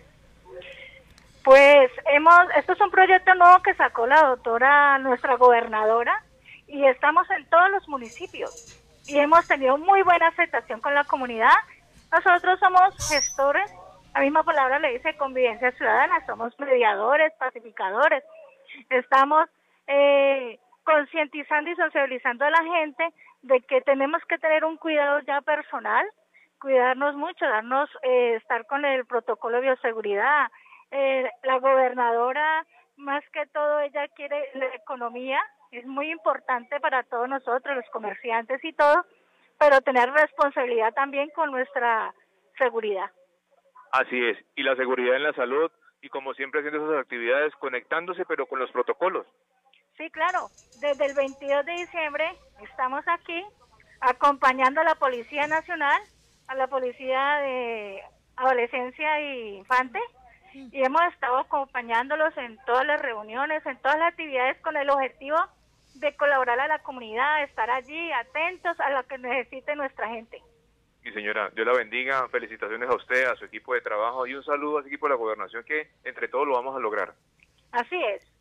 Pues 1.43 1.91
hemos, 2.05 2.45
esto 2.55 2.72
es 2.72 2.81
un 2.81 2.89
proyecto 2.89 3.35
nuevo 3.35 3.61
que 3.61 3.73
sacó 3.73 4.07
la 4.07 4.22
doctora, 4.23 4.97
nuestra 4.99 5.35
gobernadora, 5.35 6.23
y 6.68 6.85
estamos 6.85 7.30
en 7.31 7.45
todos 7.49 7.69
los 7.72 7.88
municipios 7.89 8.80
y 9.05 9.19
hemos 9.19 9.45
tenido 9.47 9.77
muy 9.77 10.01
buena 10.01 10.27
aceptación 10.27 10.80
con 10.80 10.95
la 10.95 11.03
comunidad. 11.03 11.53
Nosotros 12.11 12.60
somos 12.60 12.95
gestores, 13.10 13.69
la 14.14 14.22
misma 14.22 14.43
palabra 14.43 14.80
le 14.80 14.93
dice 14.93 15.18
convivencia 15.18 15.72
ciudadana, 15.73 16.26
somos 16.26 16.57
mediadores, 16.57 17.34
pacificadores, 17.38 18.23
estamos 18.89 19.49
eh, 19.88 20.57
concientizando 20.84 21.69
y 21.69 21.76
socializando 21.76 22.45
a 22.45 22.51
la 22.51 22.64
gente 22.64 23.14
de 23.44 23.61
que 23.61 23.82
tenemos 23.82 24.24
que 24.26 24.38
tener 24.38 24.65
un 24.65 24.78
cuidado 24.78 25.20
ya 25.22 25.41
personal, 25.41 26.06
cuidarnos 26.60 27.15
mucho, 27.15 27.45
darnos, 27.45 27.90
eh, 28.02 28.36
estar 28.36 28.65
con 28.65 28.86
el 28.86 29.06
protocolo 29.06 29.57
de 29.57 29.64
bioseguridad. 29.64 30.48
Eh, 30.91 31.30
la 31.44 31.60
gobernadora, 31.60 32.65
más 32.95 33.24
que 33.32 33.45
todo, 33.48 33.80
ella 33.82 34.07
quiere 34.15 34.49
la 34.56 34.68
economía, 34.76 35.40
es 35.72 35.86
muy 35.86 36.10
importante 36.11 36.80
para 36.80 37.03
todos 37.03 37.28
nosotros, 37.28 37.76
los 37.76 37.90
comerciantes 37.90 38.64
y 38.64 38.74
todo, 38.74 39.06
pero 39.60 39.82
tener 39.82 40.10
responsabilidad 40.11 40.94
también 40.94 41.30
con 41.36 41.52
nuestra 41.52 42.14
seguridad. 42.57 43.10
Así 43.91 44.24
es, 44.26 44.38
y 44.56 44.64
la 44.64 44.76
seguridad 44.76 45.15
en 45.15 45.24
la 45.24 45.34
salud 45.34 45.70
y 46.02 46.10
como 46.10 46.34
siempre 46.34 46.61
haciendo 46.61 46.86
esas 46.86 47.02
actividades 47.03 47.53
conectándose 47.56 48.26
pero 48.26 48.45
con 48.45 48.60
los 48.60 48.72
protocolos. 48.72 49.26
Sí, 49.98 50.10
claro, 50.10 50.49
desde 50.82 51.06
el 51.06 51.14
22 51.14 51.65
de 51.65 51.72
diciembre 51.74 52.26
estamos 52.64 53.03
aquí 53.07 53.44
acompañando 54.02 54.82
a 54.82 54.84
la 54.84 54.95
Policía 54.95 55.48
Nacional, 55.48 56.02
a 56.48 56.56
la 56.56 56.68
Policía 56.68 57.38
de 57.38 58.02
Adolescencia 58.36 59.20
e 59.20 59.57
Infante, 59.57 59.99
y 60.53 60.84
hemos 60.84 61.02
estado 61.14 61.38
acompañándolos 61.38 62.36
en 62.38 62.57
todas 62.65 62.86
las 62.86 63.02
reuniones, 63.02 63.65
en 63.65 63.78
todas 63.78 63.98
las 63.99 64.10
actividades 64.10 64.60
con 64.61 64.76
el 64.78 64.90
objetivo 64.90 65.38
de 65.95 66.15
colaborar 66.15 66.60
a 66.60 66.68
la 66.68 66.80
comunidad, 66.80 67.44
estar 67.44 67.70
allí 67.70 68.11
atentos 68.11 68.80
a 68.80 68.90
lo 68.90 69.06
que 69.06 69.20
necesite 69.20 69.76
nuestra 69.76 70.10
gente. 70.10 70.41
Y 71.03 71.11
señora, 71.11 71.49
Dios 71.49 71.68
la 71.68 71.74
bendiga, 71.74 72.28
felicitaciones 72.30 72.90
a 72.90 72.95
usted, 72.95 73.26
a 73.26 73.36
su 73.36 73.45
equipo 73.45 73.74
de 73.74 73.82
trabajo 73.82 74.26
y 74.26 74.34
un 74.34 74.44
saludo 74.44 74.80
a 74.80 74.82
su 74.82 74.88
equipo 74.88 75.06
de 75.06 75.11
la 75.11 75.18
gobernación 75.18 75.64
que 75.64 75.90
entre 76.03 76.28
todos 76.30 76.48
lo 76.48 76.53
vamos 76.53 76.76
a 76.76 76.80
lograr. 76.80 77.14
Así 77.72 78.02
es. 78.03 78.32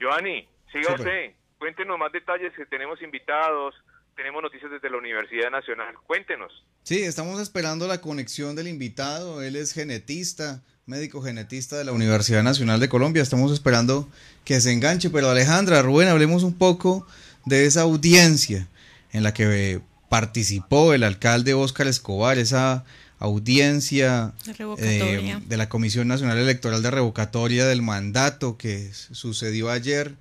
Joanny, 0.00 0.48
siga 0.72 0.94
usted, 0.94 1.32
cuéntenos 1.58 1.98
más 1.98 2.12
detalles 2.12 2.52
que 2.54 2.66
tenemos 2.66 3.00
invitados, 3.02 3.74
tenemos 4.16 4.42
noticias 4.42 4.70
desde 4.70 4.90
la 4.90 4.98
Universidad 4.98 5.50
Nacional, 5.50 5.94
cuéntenos. 6.06 6.64
Sí, 6.82 7.02
estamos 7.02 7.40
esperando 7.40 7.86
la 7.86 8.00
conexión 8.00 8.56
del 8.56 8.68
invitado, 8.68 9.42
él 9.42 9.56
es 9.56 9.72
genetista, 9.72 10.62
médico 10.88 11.22
genetista 11.22 11.76
de 11.76 11.84
la 11.84 11.92
Universidad 11.92 12.42
Nacional 12.42 12.80
de 12.80 12.88
Colombia. 12.88 13.22
Estamos 13.22 13.52
esperando 13.52 14.08
que 14.44 14.60
se 14.60 14.72
enganche. 14.72 15.10
Pero 15.10 15.28
Alejandra, 15.28 15.82
Rubén, 15.82 16.08
hablemos 16.08 16.42
un 16.42 16.56
poco 16.56 17.06
de 17.44 17.66
esa 17.66 17.82
audiencia 17.82 18.66
en 19.12 19.22
la 19.22 19.34
que 19.34 19.80
participó 20.08 20.94
el 20.94 21.04
alcalde 21.04 21.52
Óscar 21.52 21.86
Escobar, 21.86 22.38
esa 22.38 22.84
audiencia 23.18 24.34
eh, 24.78 25.38
de 25.46 25.56
la 25.56 25.68
Comisión 25.68 26.08
Nacional 26.08 26.38
Electoral 26.38 26.82
de 26.82 26.90
Revocatoria 26.90 27.66
del 27.66 27.82
mandato 27.82 28.56
que 28.56 28.90
sucedió 28.92 29.70
ayer. 29.70 30.16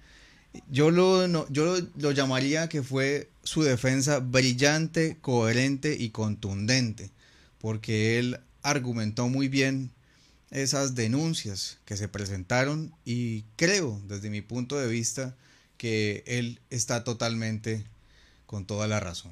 Yo 0.72 0.90
lo, 0.90 1.48
yo 1.50 1.78
lo 1.98 2.12
llamaría 2.12 2.68
que 2.70 2.82
fue 2.82 3.30
su 3.44 3.64
defensa 3.64 4.20
brillante, 4.20 5.18
coherente 5.22 5.96
y 6.00 6.10
contundente, 6.10 7.12
porque 7.60 8.18
él 8.18 8.40
argumentó 8.64 9.30
muy 9.30 9.48
bien 9.48 9.92
esas 10.50 10.96
denuncias 10.96 11.78
que 11.86 11.98
se 11.98 12.08
presentaron 12.08 12.94
y 13.06 13.44
creo 13.56 14.02
desde 14.08 14.30
mi 14.30 14.42
punto 14.42 14.78
de 14.78 14.88
vista 14.88 15.36
que 15.78 16.24
él 16.26 16.60
está 16.70 17.04
totalmente 17.04 17.86
con 18.46 18.66
toda 18.66 18.88
la 18.88 19.00
razón. 19.00 19.32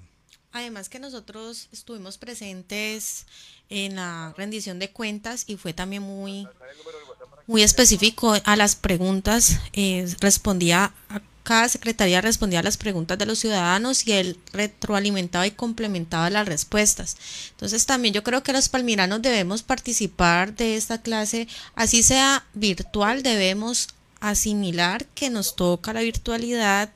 Además 0.56 0.88
que 0.88 1.00
nosotros 1.00 1.68
estuvimos 1.74 2.18
presentes 2.18 3.26
en 3.70 3.98
la 3.98 4.34
rendición 4.38 4.80
de 4.80 4.90
cuentas 4.90 5.44
y 5.48 5.58
fue 5.58 5.74
también 5.74 6.02
muy, 6.02 6.48
muy 7.46 7.62
específico 7.62 8.34
a 8.42 8.56
las 8.56 8.78
preguntas, 8.78 9.60
eh, 9.74 10.08
respondía 10.22 10.94
a 11.10 11.22
cada 11.44 11.68
secretaría 11.68 12.22
respondía 12.22 12.62
a 12.62 12.64
las 12.64 12.78
preguntas 12.78 13.18
de 13.18 13.26
los 13.26 13.40
ciudadanos 13.40 14.08
y 14.08 14.14
él 14.14 14.40
retroalimentaba 14.54 15.46
y 15.46 15.52
complementaba 15.52 16.30
las 16.30 16.48
respuestas. 16.48 17.18
Entonces 17.52 17.86
también 17.86 18.14
yo 18.14 18.24
creo 18.24 18.42
que 18.42 18.54
los 18.54 18.70
palmiranos 18.70 19.22
debemos 19.22 19.62
participar 19.62 20.56
de 20.56 20.78
esta 20.78 21.02
clase, 21.02 21.50
así 21.76 22.02
sea 22.02 22.46
virtual, 22.54 23.24
debemos 23.24 23.90
asimilar 24.22 25.06
que 25.08 25.30
nos 25.30 25.58
toca 25.58 25.92
la 25.92 26.00
virtualidad, 26.00 26.90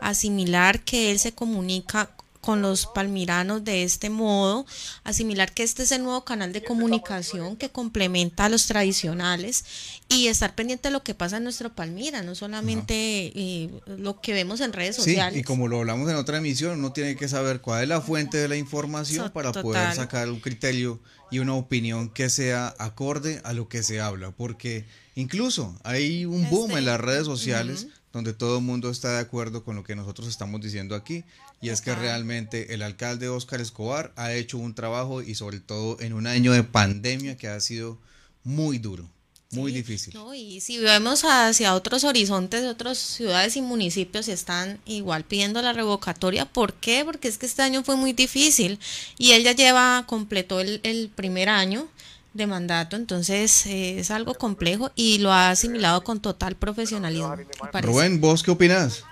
asimilar 0.00 0.82
que 0.82 1.12
él 1.12 1.20
se 1.20 1.32
comunica 1.32 2.10
con 2.44 2.60
los 2.60 2.84
palmiranos 2.84 3.64
de 3.64 3.84
este 3.84 4.10
modo, 4.10 4.66
asimilar 5.02 5.52
que 5.54 5.62
este 5.62 5.84
es 5.84 5.92
el 5.92 6.02
nuevo 6.02 6.26
canal 6.26 6.52
de 6.52 6.62
comunicación 6.62 7.56
que 7.56 7.70
complementa 7.70 8.44
a 8.44 8.48
los 8.50 8.66
tradicionales 8.66 9.64
y 10.10 10.26
estar 10.26 10.54
pendiente 10.54 10.88
de 10.88 10.92
lo 10.92 11.02
que 11.02 11.14
pasa 11.14 11.38
en 11.38 11.44
nuestro 11.44 11.74
Palmira, 11.74 12.20
no 12.20 12.34
solamente 12.34 13.32
eh, 13.34 13.70
lo 13.86 14.20
que 14.20 14.34
vemos 14.34 14.60
en 14.60 14.74
redes 14.74 14.96
sociales. 14.96 15.32
Sí, 15.32 15.40
y 15.40 15.42
como 15.42 15.68
lo 15.68 15.78
hablamos 15.78 16.10
en 16.10 16.16
otra 16.16 16.36
emisión, 16.36 16.80
uno 16.80 16.92
tiene 16.92 17.16
que 17.16 17.28
saber 17.28 17.62
cuál 17.62 17.84
es 17.84 17.88
la 17.88 18.02
fuente 18.02 18.36
de 18.36 18.48
la 18.48 18.56
información 18.56 19.30
para 19.32 19.50
poder 19.50 19.94
sacar 19.94 20.28
un 20.28 20.40
criterio 20.40 21.00
y 21.30 21.38
una 21.38 21.54
opinión 21.54 22.10
que 22.10 22.28
sea 22.28 22.74
acorde 22.78 23.40
a 23.44 23.54
lo 23.54 23.70
que 23.70 23.82
se 23.82 24.02
habla, 24.02 24.32
porque 24.32 24.84
incluso 25.14 25.74
hay 25.82 26.26
un 26.26 26.50
boom 26.50 26.72
en 26.72 26.78
este, 26.78 26.90
las 26.90 27.00
redes 27.00 27.24
sociales 27.24 27.86
donde 28.14 28.32
todo 28.32 28.58
el 28.58 28.64
mundo 28.64 28.90
está 28.90 29.14
de 29.14 29.18
acuerdo 29.18 29.64
con 29.64 29.74
lo 29.74 29.82
que 29.82 29.96
nosotros 29.96 30.28
estamos 30.28 30.60
diciendo 30.60 30.94
aquí, 30.94 31.24
y 31.60 31.70
es 31.70 31.80
que 31.80 31.94
realmente 31.96 32.72
el 32.72 32.82
alcalde 32.82 33.28
Oscar 33.28 33.60
Escobar 33.60 34.12
ha 34.14 34.32
hecho 34.32 34.56
un 34.56 34.74
trabajo 34.74 35.20
y 35.20 35.34
sobre 35.34 35.58
todo 35.58 36.00
en 36.00 36.12
un 36.12 36.28
año 36.28 36.52
de 36.52 36.62
pandemia 36.62 37.36
que 37.36 37.48
ha 37.48 37.58
sido 37.58 37.98
muy 38.44 38.78
duro. 38.78 39.10
Muy 39.50 39.72
difícil. 39.72 40.14
y 40.34 40.60
si 40.60 40.78
vemos 40.78 41.22
hacia 41.24 41.74
otros 41.74 42.02
horizontes 42.02 42.64
otras 42.64 42.98
ciudades 42.98 43.56
y 43.56 43.62
municipios 43.62 44.26
están 44.26 44.80
igual 44.84 45.24
pidiendo 45.24 45.62
la 45.62 45.72
revocatoria. 45.72 46.44
¿Por 46.44 46.74
qué? 46.74 47.04
Porque 47.04 47.28
es 47.28 47.38
que 47.38 47.46
este 47.46 47.62
año 47.62 47.84
fue 47.84 47.94
muy 47.94 48.12
difícil 48.12 48.80
y 49.16 49.30
él 49.30 49.44
ya 49.44 49.52
lleva, 49.52 50.04
completó 50.08 50.60
el, 50.60 50.80
el 50.82 51.08
primer 51.08 51.48
año 51.48 51.88
de 52.34 52.46
mandato, 52.46 52.96
entonces 52.96 53.64
eh, 53.66 54.00
es 54.00 54.10
algo 54.10 54.34
complejo 54.34 54.90
y 54.94 55.18
lo 55.18 55.32
ha 55.32 55.50
asimilado 55.50 56.04
con 56.04 56.20
total 56.20 56.56
profesionalismo. 56.56 57.36
Rubén, 57.80 58.20
¿vos 58.20 58.42
qué 58.42 58.50
opinas? 58.50 59.04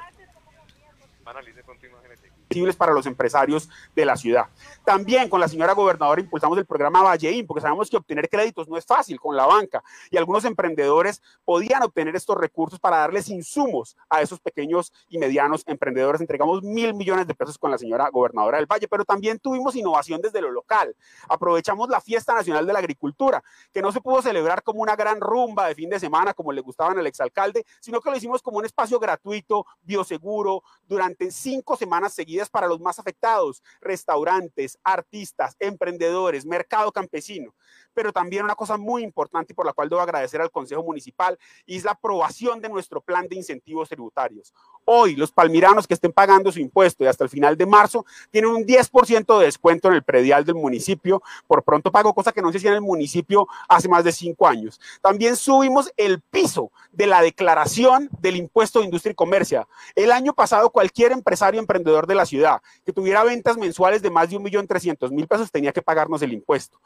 para 2.76 2.92
los 2.92 3.06
empresarios 3.06 3.68
de 3.96 4.04
la 4.04 4.16
ciudad. 4.16 4.46
También 4.84 5.28
con 5.28 5.38
la 5.38 5.46
señora 5.46 5.74
gobernadora 5.74 6.20
impulsamos 6.20 6.58
el 6.58 6.66
programa 6.66 7.02
Valleín, 7.02 7.46
porque 7.46 7.60
sabemos 7.60 7.88
que 7.88 7.96
obtener 7.96 8.28
créditos 8.28 8.68
no 8.68 8.76
es 8.76 8.84
fácil 8.84 9.20
con 9.20 9.36
la 9.36 9.46
banca 9.46 9.82
y 10.10 10.16
algunos 10.16 10.44
emprendedores 10.44 11.22
podían 11.44 11.82
obtener 11.84 12.16
estos 12.16 12.36
recursos 12.36 12.80
para 12.80 12.98
darles 12.98 13.28
insumos 13.28 13.96
a 14.10 14.22
esos 14.22 14.40
pequeños 14.40 14.92
y 15.08 15.18
medianos 15.18 15.62
emprendedores. 15.66 16.20
Entregamos 16.20 16.64
mil 16.64 16.94
millones 16.94 17.28
de 17.28 17.34
pesos 17.34 17.58
con 17.58 17.70
la 17.70 17.78
señora 17.78 18.08
gobernadora 18.10 18.58
del 18.58 18.66
Valle, 18.66 18.88
pero 18.88 19.04
también 19.04 19.38
tuvimos 19.38 19.76
innovación 19.76 20.20
desde 20.20 20.40
lo 20.40 20.50
local. 20.50 20.96
Aprovechamos 21.28 21.88
la 21.88 22.00
Fiesta 22.00 22.34
Nacional 22.34 22.66
de 22.66 22.72
la 22.72 22.80
Agricultura, 22.80 23.42
que 23.72 23.82
no 23.82 23.92
se 23.92 24.00
pudo 24.00 24.20
celebrar 24.20 24.64
como 24.64 24.82
una 24.82 24.96
gran 24.96 25.20
rumba 25.20 25.68
de 25.68 25.76
fin 25.76 25.90
de 25.90 26.00
semana 26.00 26.34
como 26.34 26.50
le 26.50 26.60
gustaban 26.60 26.98
al 26.98 27.06
exalcalde, 27.06 27.64
sino 27.80 28.00
que 28.00 28.10
lo 28.10 28.16
hicimos 28.16 28.42
como 28.42 28.58
un 28.58 28.64
espacio 28.64 28.98
gratuito, 28.98 29.64
bioseguro, 29.82 30.64
durante 30.88 31.30
cinco 31.30 31.76
semanas 31.76 32.14
seguidas 32.14 32.50
para 32.50 32.66
los 32.66 32.80
más 32.80 32.98
afectados, 32.98 33.62
restaurantes, 33.80 34.71
artistas, 34.84 35.56
emprendedores, 35.58 36.46
mercado 36.46 36.92
campesino. 36.92 37.54
Pero 37.94 38.12
también 38.12 38.44
una 38.44 38.54
cosa 38.54 38.76
muy 38.76 39.02
importante 39.02 39.52
y 39.52 39.56
por 39.56 39.66
la 39.66 39.72
cual 39.72 39.88
debo 39.88 40.00
agradecer 40.00 40.40
al 40.40 40.50
Consejo 40.50 40.82
Municipal 40.82 41.38
y 41.66 41.76
es 41.76 41.84
la 41.84 41.92
aprobación 41.92 42.60
de 42.60 42.68
nuestro 42.68 43.00
plan 43.00 43.28
de 43.28 43.36
incentivos 43.36 43.88
tributarios. 43.88 44.54
Hoy 44.84 45.14
los 45.14 45.30
palmiranos 45.30 45.86
que 45.86 45.94
estén 45.94 46.12
pagando 46.12 46.50
su 46.50 46.58
impuesto 46.58 47.04
y 47.04 47.06
hasta 47.06 47.24
el 47.24 47.30
final 47.30 47.56
de 47.56 47.66
marzo 47.66 48.04
tienen 48.30 48.50
un 48.50 48.64
10% 48.64 49.38
de 49.38 49.44
descuento 49.44 49.88
en 49.88 49.94
el 49.94 50.02
predial 50.02 50.44
del 50.44 50.54
municipio 50.54 51.22
por 51.46 51.62
pronto 51.62 51.92
pago, 51.92 52.14
cosa 52.14 52.32
que 52.32 52.42
no 52.42 52.50
se 52.50 52.58
hacía 52.58 52.70
en 52.70 52.76
el 52.76 52.82
municipio 52.82 53.46
hace 53.68 53.88
más 53.88 54.04
de 54.04 54.12
cinco 54.12 54.48
años. 54.48 54.80
También 55.00 55.36
subimos 55.36 55.92
el 55.96 56.20
piso 56.20 56.70
de 56.92 57.06
la 57.06 57.22
declaración 57.22 58.08
del 58.20 58.36
impuesto 58.36 58.78
de 58.78 58.86
industria 58.86 59.12
y 59.12 59.14
comercio. 59.14 59.68
El 59.94 60.12
año 60.12 60.32
pasado 60.34 60.70
cualquier 60.70 61.12
empresario 61.12 61.60
emprendedor 61.60 62.06
de 62.06 62.14
la 62.14 62.26
ciudad 62.26 62.62
que 62.84 62.92
tuviera 62.92 63.24
ventas 63.24 63.56
mensuales 63.56 64.02
de 64.02 64.10
más 64.10 64.30
de 64.30 64.36
un 64.36 64.42
millón 64.42 64.61
trescientos 64.66 65.12
mil 65.12 65.26
pesos 65.26 65.50
tenía 65.50 65.72
que 65.72 65.82
pagarnos 65.82 66.22
el 66.22 66.32
impuesto. 66.32 66.80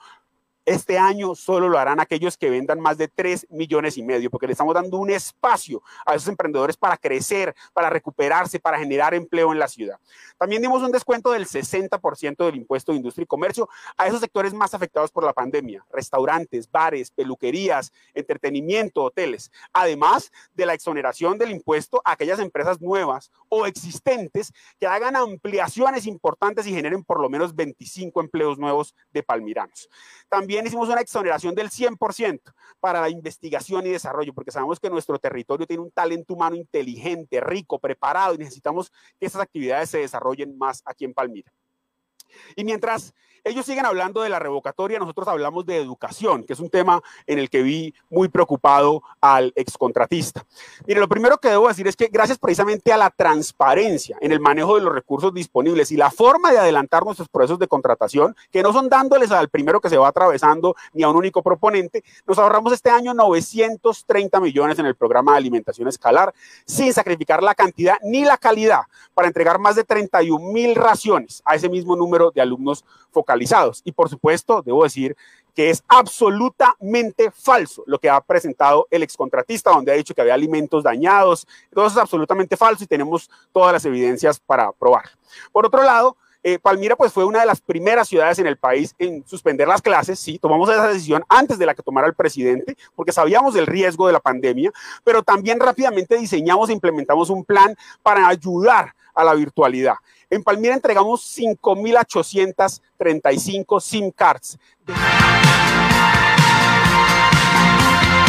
Este 0.66 0.98
año 0.98 1.36
solo 1.36 1.68
lo 1.68 1.78
harán 1.78 2.00
aquellos 2.00 2.36
que 2.36 2.50
vendan 2.50 2.80
más 2.80 2.98
de 2.98 3.06
3 3.06 3.46
millones 3.50 3.96
y 3.98 4.02
medio, 4.02 4.30
porque 4.32 4.48
le 4.48 4.52
estamos 4.52 4.74
dando 4.74 4.98
un 4.98 5.10
espacio 5.10 5.80
a 6.04 6.16
esos 6.16 6.26
emprendedores 6.26 6.76
para 6.76 6.96
crecer, 6.96 7.54
para 7.72 7.88
recuperarse, 7.88 8.58
para 8.58 8.76
generar 8.76 9.14
empleo 9.14 9.52
en 9.52 9.60
la 9.60 9.68
ciudad. 9.68 10.00
También 10.36 10.60
dimos 10.60 10.82
un 10.82 10.90
descuento 10.90 11.30
del 11.30 11.46
60% 11.46 12.44
del 12.44 12.56
impuesto 12.56 12.90
de 12.90 12.96
industria 12.96 13.22
y 13.22 13.26
comercio 13.26 13.68
a 13.96 14.08
esos 14.08 14.18
sectores 14.18 14.52
más 14.54 14.74
afectados 14.74 15.12
por 15.12 15.22
la 15.22 15.32
pandemia, 15.32 15.86
restaurantes, 15.92 16.68
bares, 16.68 17.12
peluquerías, 17.12 17.92
entretenimiento, 18.12 19.04
hoteles, 19.04 19.52
además 19.72 20.32
de 20.54 20.66
la 20.66 20.74
exoneración 20.74 21.38
del 21.38 21.52
impuesto 21.52 22.02
a 22.04 22.10
aquellas 22.10 22.40
empresas 22.40 22.80
nuevas 22.80 23.30
o 23.48 23.66
existentes 23.66 24.52
que 24.80 24.88
hagan 24.88 25.14
ampliaciones 25.14 26.06
importantes 26.06 26.66
y 26.66 26.74
generen 26.74 27.04
por 27.04 27.20
lo 27.20 27.28
menos 27.28 27.54
25 27.54 28.20
empleos 28.20 28.58
nuevos 28.58 28.96
de 29.12 29.22
palmiranos. 29.22 29.88
También 30.28 30.55
hicimos 30.64 30.88
una 30.88 31.00
exoneración 31.00 31.54
del 31.54 31.68
100% 31.68 32.40
para 32.80 33.00
la 33.00 33.10
investigación 33.10 33.84
y 33.86 33.90
desarrollo, 33.90 34.32
porque 34.32 34.50
sabemos 34.50 34.80
que 34.80 34.88
nuestro 34.88 35.18
territorio 35.18 35.66
tiene 35.66 35.82
un 35.82 35.90
talento 35.90 36.34
humano 36.34 36.56
inteligente, 36.56 37.40
rico, 37.40 37.78
preparado 37.78 38.34
y 38.34 38.38
necesitamos 38.38 38.90
que 39.18 39.26
esas 39.26 39.42
actividades 39.42 39.90
se 39.90 39.98
desarrollen 39.98 40.56
más 40.56 40.82
aquí 40.86 41.04
en 41.04 41.12
Palmira. 41.12 41.52
Y 42.54 42.64
mientras 42.64 43.12
ellos 43.46 43.64
siguen 43.64 43.86
hablando 43.86 44.22
de 44.22 44.28
la 44.28 44.40
revocatoria, 44.40 44.98
nosotros 44.98 45.28
hablamos 45.28 45.64
de 45.66 45.76
educación, 45.76 46.42
que 46.42 46.52
es 46.52 46.58
un 46.58 46.68
tema 46.68 47.00
en 47.28 47.38
el 47.38 47.48
que 47.48 47.62
vi 47.62 47.94
muy 48.10 48.28
preocupado 48.28 49.04
al 49.20 49.52
excontratista. 49.54 50.44
Mire, 50.84 50.98
lo 50.98 51.08
primero 51.08 51.38
que 51.38 51.50
debo 51.50 51.68
decir 51.68 51.86
es 51.86 51.94
que 51.94 52.08
gracias 52.08 52.38
precisamente 52.38 52.92
a 52.92 52.96
la 52.96 53.08
transparencia 53.08 54.18
en 54.20 54.32
el 54.32 54.40
manejo 54.40 54.74
de 54.74 54.82
los 54.82 54.92
recursos 54.92 55.32
disponibles 55.32 55.92
y 55.92 55.96
la 55.96 56.10
forma 56.10 56.50
de 56.50 56.58
adelantar 56.58 57.04
nuestros 57.04 57.28
procesos 57.28 57.60
de 57.60 57.68
contratación, 57.68 58.34
que 58.50 58.64
no 58.64 58.72
son 58.72 58.88
dándoles 58.88 59.30
al 59.30 59.48
primero 59.48 59.80
que 59.80 59.90
se 59.90 59.96
va 59.96 60.08
atravesando 60.08 60.74
ni 60.92 61.04
a 61.04 61.08
un 61.08 61.14
único 61.14 61.40
proponente, 61.40 62.02
nos 62.26 62.40
ahorramos 62.40 62.72
este 62.72 62.90
año 62.90 63.14
930 63.14 64.40
millones 64.40 64.80
en 64.80 64.86
el 64.86 64.96
programa 64.96 65.32
de 65.32 65.38
alimentación 65.38 65.86
escalar, 65.86 66.34
sin 66.64 66.92
sacrificar 66.92 67.44
la 67.44 67.54
cantidad 67.54 67.96
ni 68.02 68.24
la 68.24 68.38
calidad, 68.38 68.82
para 69.14 69.28
entregar 69.28 69.60
más 69.60 69.76
de 69.76 69.84
31 69.84 70.52
mil 70.52 70.74
raciones 70.74 71.42
a 71.44 71.54
ese 71.54 71.68
mismo 71.68 71.94
número 71.94 72.32
de 72.32 72.40
alumnos 72.40 72.84
focalizados 73.12 73.35
y 73.84 73.92
por 73.92 74.08
supuesto, 74.08 74.62
debo 74.62 74.84
decir 74.84 75.16
que 75.54 75.70
es 75.70 75.82
absolutamente 75.88 77.30
falso 77.30 77.82
lo 77.86 77.98
que 77.98 78.10
ha 78.10 78.20
presentado 78.20 78.86
el 78.90 79.02
excontratista, 79.02 79.70
donde 79.70 79.90
ha 79.90 79.94
dicho 79.94 80.14
que 80.14 80.20
había 80.20 80.34
alimentos 80.34 80.84
dañados. 80.84 81.46
Todo 81.72 81.86
eso 81.86 81.96
es 81.96 82.02
absolutamente 82.02 82.58
falso 82.58 82.84
y 82.84 82.86
tenemos 82.86 83.30
todas 83.52 83.72
las 83.72 83.84
evidencias 83.86 84.38
para 84.38 84.70
probar. 84.72 85.04
Por 85.52 85.64
otro 85.64 85.82
lado, 85.82 86.16
eh, 86.46 86.58
Palmira 86.60 86.94
pues 86.94 87.12
fue 87.12 87.24
una 87.24 87.40
de 87.40 87.46
las 87.46 87.60
primeras 87.60 88.06
ciudades 88.06 88.38
en 88.38 88.46
el 88.46 88.56
país 88.56 88.94
en 89.00 89.26
suspender 89.26 89.66
las 89.66 89.82
clases, 89.82 90.20
sí, 90.20 90.38
tomamos 90.38 90.70
esa 90.70 90.86
decisión 90.86 91.24
antes 91.28 91.58
de 91.58 91.66
la 91.66 91.74
que 91.74 91.82
tomara 91.82 92.06
el 92.06 92.14
presidente, 92.14 92.76
porque 92.94 93.10
sabíamos 93.10 93.52
del 93.52 93.66
riesgo 93.66 94.06
de 94.06 94.12
la 94.12 94.20
pandemia, 94.20 94.70
pero 95.02 95.24
también 95.24 95.58
rápidamente 95.58 96.16
diseñamos 96.16 96.70
e 96.70 96.72
implementamos 96.72 97.30
un 97.30 97.44
plan 97.44 97.76
para 98.00 98.28
ayudar 98.28 98.94
a 99.12 99.24
la 99.24 99.34
virtualidad. 99.34 99.94
En 100.30 100.44
Palmira 100.44 100.74
entregamos 100.74 101.36
5.835 101.36 103.80
SIM 103.80 104.12
cards. 104.12 104.56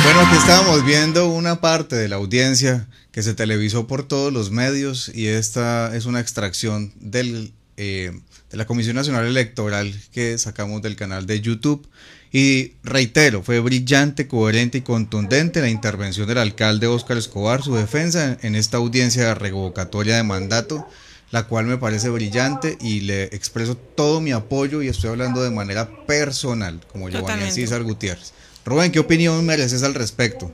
Bueno, 0.04 0.22
aquí 0.22 0.38
estábamos 0.38 0.84
viendo 0.84 1.28
una 1.28 1.62
parte 1.62 1.96
de 1.96 2.08
la 2.08 2.16
audiencia 2.16 2.88
que 3.12 3.22
se 3.22 3.36
televisó 3.36 3.86
por 3.86 4.08
todos 4.08 4.34
los 4.34 4.50
medios 4.50 5.12
y 5.14 5.28
esta 5.28 5.96
es 5.96 6.08
una 6.08 6.20
extracción 6.20 6.94
del, 6.96 7.54
eh, 7.78 8.12
de 8.50 8.58
la 8.58 8.66
Comisión 8.66 8.96
Nacional 8.96 9.26
Electoral 9.26 9.94
que 10.12 10.38
sacamos 10.38 10.82
del 10.82 10.96
canal 10.96 11.26
de 11.26 11.42
YouTube. 11.42 11.88
Y 12.32 12.74
reitero, 12.84 13.42
fue 13.42 13.60
brillante, 13.60 14.28
coherente 14.28 14.80
y 14.80 14.82
contundente 14.82 15.62
la 15.62 15.70
intervención 15.70 16.28
del 16.28 16.40
alcalde 16.40 16.88
Óscar 16.88 17.18
Escobar, 17.18 17.64
su 17.64 17.76
defensa 17.76 18.38
en 18.42 18.56
esta 18.56 18.78
audiencia 18.78 19.34
revocatoria 19.34 20.18
de 20.18 20.24
mandato 20.24 20.86
la 21.32 21.44
cual 21.44 21.66
me 21.66 21.78
parece 21.78 22.10
brillante 22.10 22.78
y 22.80 23.02
le 23.02 23.24
expreso 23.24 23.76
todo 23.76 24.22
mi 24.22 24.32
apoyo 24.32 24.82
y 24.82 24.88
estoy 24.88 25.10
hablando 25.10 25.44
de 25.44 25.52
manera 25.52 25.88
personal, 26.06 26.80
como 26.92 27.10
Giovanni 27.10 27.52
César 27.52 27.84
Gutiérrez. 27.84 28.34
Rubén, 28.66 28.92
¿qué 28.92 29.00
opinión 29.00 29.46
mereces 29.46 29.84
al 29.84 29.94
respecto? 29.94 30.52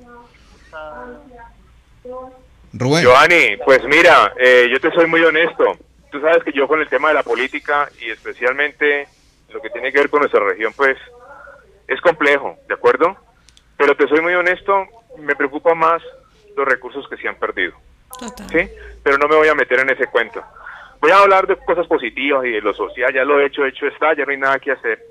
Rubén. 2.74 3.04
Giovanni, 3.04 3.58
pues 3.64 3.82
mira, 3.86 4.34
eh, 4.40 4.68
yo 4.72 4.80
te 4.80 4.92
soy 4.92 5.06
muy 5.06 5.22
honesto. 5.22 5.78
Tú 6.14 6.22
sabes 6.22 6.44
que 6.44 6.52
yo 6.52 6.68
con 6.68 6.80
el 6.80 6.88
tema 6.88 7.08
de 7.08 7.16
la 7.16 7.24
política 7.24 7.90
y 8.00 8.12
especialmente 8.12 9.08
lo 9.52 9.60
que 9.60 9.72
tiene 9.72 9.92
que 9.92 9.98
ver 9.98 10.12
con 10.12 10.20
nuestra 10.20 10.46
región, 10.46 10.72
pues 10.78 10.96
es 11.88 12.00
complejo, 12.02 12.56
¿de 12.68 12.76
acuerdo? 12.76 13.18
Pero 13.76 13.98
te 13.98 14.08
soy 14.08 14.22
muy 14.22 14.36
honesto, 14.36 14.86
me 15.18 15.36
preocupa 15.36 15.74
más 15.74 16.04
los 16.56 16.68
recursos 16.68 17.10
que 17.10 17.18
se 17.18 17.28
han 17.28 17.38
perdido. 17.38 17.74
¿Sí? 18.52 18.70
Pero 19.02 19.18
no 19.18 19.28
me 19.28 19.38
voy 19.38 19.48
a 19.48 19.56
meter 19.56 19.80
en 19.80 19.90
ese 19.90 20.06
cuento. 20.06 20.44
Voy 21.02 21.10
a 21.10 21.18
hablar 21.18 21.48
de 21.48 21.56
cosas 21.56 21.88
positivas 21.88 22.46
y 22.46 22.52
de 22.52 22.62
lo 22.62 22.76
social, 22.76 23.12
ya 23.12 23.26
lo 23.26 23.40
he 23.40 23.48
hecho, 23.48 23.66
hecho 23.66 23.88
está, 23.88 24.14
ya 24.14 24.24
no 24.24 24.34
hay 24.34 24.38
nada 24.38 24.60
que 24.60 24.72
hacer. 24.72 25.04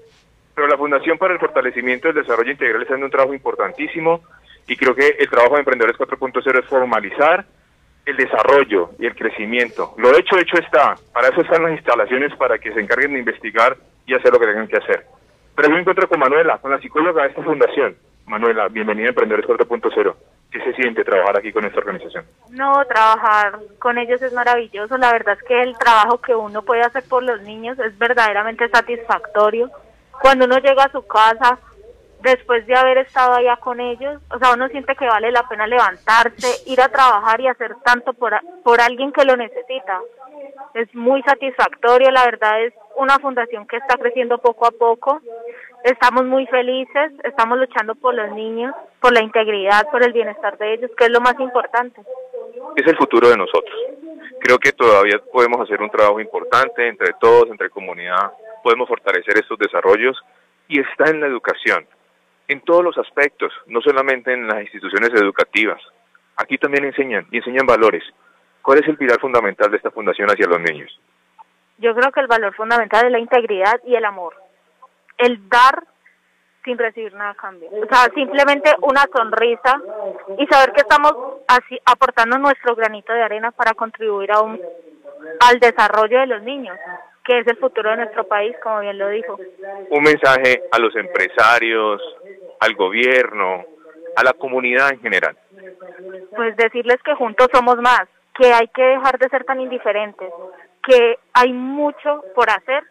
Pero 0.54 0.68
la 0.68 0.78
Fundación 0.78 1.18
para 1.18 1.34
el 1.34 1.40
Fortalecimiento 1.40 2.06
del 2.06 2.22
Desarrollo 2.22 2.52
Integral 2.52 2.82
está 2.82 2.94
haciendo 2.94 3.06
un 3.06 3.10
trabajo 3.10 3.34
importantísimo 3.34 4.22
y 4.68 4.76
creo 4.76 4.94
que 4.94 5.16
el 5.18 5.28
trabajo 5.28 5.54
de 5.54 5.62
Emprendedores 5.62 5.98
4.0 5.98 6.60
es 6.60 6.66
formalizar 6.66 7.44
el 8.04 8.16
desarrollo 8.16 8.90
y 8.98 9.06
el 9.06 9.14
crecimiento. 9.14 9.94
Lo 9.96 10.16
hecho, 10.16 10.36
hecho 10.38 10.58
está. 10.58 10.94
Para 11.12 11.28
eso 11.28 11.40
están 11.40 11.62
las 11.62 11.72
instalaciones 11.72 12.34
para 12.36 12.58
que 12.58 12.72
se 12.72 12.80
encarguen 12.80 13.12
de 13.12 13.20
investigar 13.20 13.76
y 14.06 14.14
hacer 14.14 14.32
lo 14.32 14.40
que 14.40 14.46
tengan 14.46 14.68
que 14.68 14.76
hacer. 14.76 15.06
Pero 15.54 15.68
yo 15.68 15.74
me 15.74 15.80
encuentro 15.80 16.08
con 16.08 16.18
Manuela, 16.18 16.58
con 16.58 16.70
la 16.70 16.80
psicóloga 16.80 17.22
de 17.22 17.28
esta 17.28 17.42
fundación. 17.42 17.96
Manuela, 18.26 18.68
bienvenida 18.68 19.06
a 19.06 19.08
Emprendedores 19.10 19.46
4.0. 19.46 20.14
¿Qué 20.50 20.60
se 20.60 20.72
siente 20.74 21.04
trabajar 21.04 21.38
aquí 21.38 21.52
con 21.52 21.64
esta 21.64 21.78
organización? 21.78 22.24
No, 22.50 22.84
trabajar 22.84 23.58
con 23.78 23.98
ellos 23.98 24.20
es 24.20 24.32
maravilloso. 24.32 24.96
La 24.98 25.12
verdad 25.12 25.36
es 25.40 25.46
que 25.46 25.60
el 25.62 25.76
trabajo 25.78 26.18
que 26.18 26.34
uno 26.34 26.62
puede 26.62 26.82
hacer 26.82 27.04
por 27.08 27.22
los 27.22 27.40
niños 27.42 27.78
es 27.78 27.96
verdaderamente 27.98 28.68
satisfactorio. 28.68 29.70
Cuando 30.20 30.44
uno 30.44 30.58
llega 30.58 30.84
a 30.84 30.92
su 30.92 31.06
casa, 31.06 31.58
después 32.22 32.66
de 32.66 32.74
haber 32.74 32.98
estado 32.98 33.34
allá 33.34 33.56
con 33.56 33.80
ellos, 33.80 34.20
o 34.30 34.38
sea, 34.38 34.54
uno 34.54 34.68
siente 34.68 34.94
que 34.94 35.06
vale 35.06 35.30
la 35.30 35.48
pena 35.48 35.66
levantarse, 35.66 36.70
ir 36.70 36.80
a 36.80 36.88
trabajar 36.88 37.40
y 37.40 37.48
hacer 37.48 37.76
tanto 37.84 38.12
por, 38.14 38.32
por 38.62 38.80
alguien 38.80 39.12
que 39.12 39.24
lo 39.24 39.36
necesita. 39.36 40.00
Es 40.74 40.92
muy 40.94 41.22
satisfactorio, 41.22 42.10
la 42.10 42.24
verdad 42.24 42.62
es 42.62 42.74
una 42.96 43.18
fundación 43.18 43.66
que 43.66 43.76
está 43.76 43.96
creciendo 43.96 44.38
poco 44.38 44.66
a 44.66 44.70
poco 44.70 45.20
Estamos 45.84 46.24
muy 46.24 46.46
felices, 46.46 47.12
estamos 47.24 47.58
luchando 47.58 47.96
por 47.96 48.14
los 48.14 48.30
niños, 48.32 48.72
por 49.00 49.12
la 49.12 49.20
integridad, 49.20 49.88
por 49.90 50.04
el 50.04 50.12
bienestar 50.12 50.56
de 50.56 50.74
ellos, 50.74 50.90
que 50.96 51.06
es 51.06 51.10
lo 51.10 51.20
más 51.20 51.34
importante. 51.40 52.00
Es 52.76 52.86
el 52.86 52.96
futuro 52.96 53.28
de 53.28 53.36
nosotros. 53.36 53.74
Creo 54.38 54.58
que 54.58 54.72
todavía 54.72 55.20
podemos 55.32 55.60
hacer 55.60 55.82
un 55.82 55.90
trabajo 55.90 56.20
importante 56.20 56.86
entre 56.86 57.14
todos, 57.20 57.48
entre 57.50 57.68
comunidad, 57.68 58.32
podemos 58.62 58.88
fortalecer 58.88 59.38
estos 59.38 59.58
desarrollos 59.58 60.16
y 60.68 60.80
está 60.80 61.10
en 61.10 61.20
la 61.20 61.26
educación, 61.26 61.84
en 62.48 62.60
todos 62.62 62.84
los 62.84 62.98
aspectos, 62.98 63.52
no 63.66 63.80
solamente 63.80 64.32
en 64.32 64.46
las 64.46 64.62
instituciones 64.62 65.10
educativas. 65.14 65.80
Aquí 66.36 66.58
también 66.58 66.84
enseñan 66.84 67.26
y 67.30 67.38
enseñan 67.38 67.66
valores. 67.66 68.04
¿Cuál 68.62 68.78
es 68.78 68.88
el 68.88 68.96
pilar 68.96 69.20
fundamental 69.20 69.70
de 69.70 69.76
esta 69.76 69.90
fundación 69.90 70.30
hacia 70.30 70.46
los 70.46 70.60
niños? 70.60 71.00
Yo 71.78 71.94
creo 71.94 72.12
que 72.12 72.20
el 72.20 72.26
valor 72.26 72.54
fundamental 72.54 73.06
es 73.06 73.12
la 73.12 73.18
integridad 73.18 73.80
y 73.84 73.94
el 73.94 74.04
amor 74.04 74.34
el 75.22 75.48
dar 75.48 75.84
sin 76.64 76.78
recibir 76.78 77.12
nada 77.14 77.30
a 77.30 77.34
cambio. 77.34 77.68
O 77.70 77.86
sea, 77.86 78.04
simplemente 78.14 78.72
una 78.82 79.04
sonrisa 79.12 79.80
y 80.38 80.46
saber 80.46 80.72
que 80.72 80.82
estamos 80.82 81.12
así 81.48 81.78
aportando 81.84 82.38
nuestro 82.38 82.76
granito 82.76 83.12
de 83.12 83.22
arena 83.22 83.50
para 83.50 83.74
contribuir 83.74 84.30
a 84.32 84.40
un, 84.40 84.60
al 85.40 85.58
desarrollo 85.58 86.20
de 86.20 86.26
los 86.26 86.42
niños, 86.42 86.78
que 87.24 87.38
es 87.38 87.46
el 87.46 87.56
futuro 87.56 87.90
de 87.90 87.98
nuestro 87.98 88.24
país, 88.24 88.54
como 88.62 88.80
bien 88.80 88.98
lo 88.98 89.08
dijo. 89.08 89.38
Un 89.90 90.02
mensaje 90.02 90.62
a 90.70 90.78
los 90.78 90.94
empresarios, 90.96 92.00
al 92.60 92.74
gobierno, 92.74 93.64
a 94.16 94.24
la 94.24 94.32
comunidad 94.32 94.90
en 94.92 95.00
general. 95.00 95.36
Pues 96.34 96.56
decirles 96.56 97.00
que 97.04 97.14
juntos 97.14 97.48
somos 97.52 97.76
más, 97.76 98.08
que 98.34 98.52
hay 98.52 98.68
que 98.68 98.82
dejar 98.82 99.18
de 99.18 99.28
ser 99.28 99.44
tan 99.44 99.60
indiferentes, 99.60 100.30
que 100.82 101.18
hay 101.32 101.52
mucho 101.52 102.24
por 102.34 102.50
hacer 102.50 102.82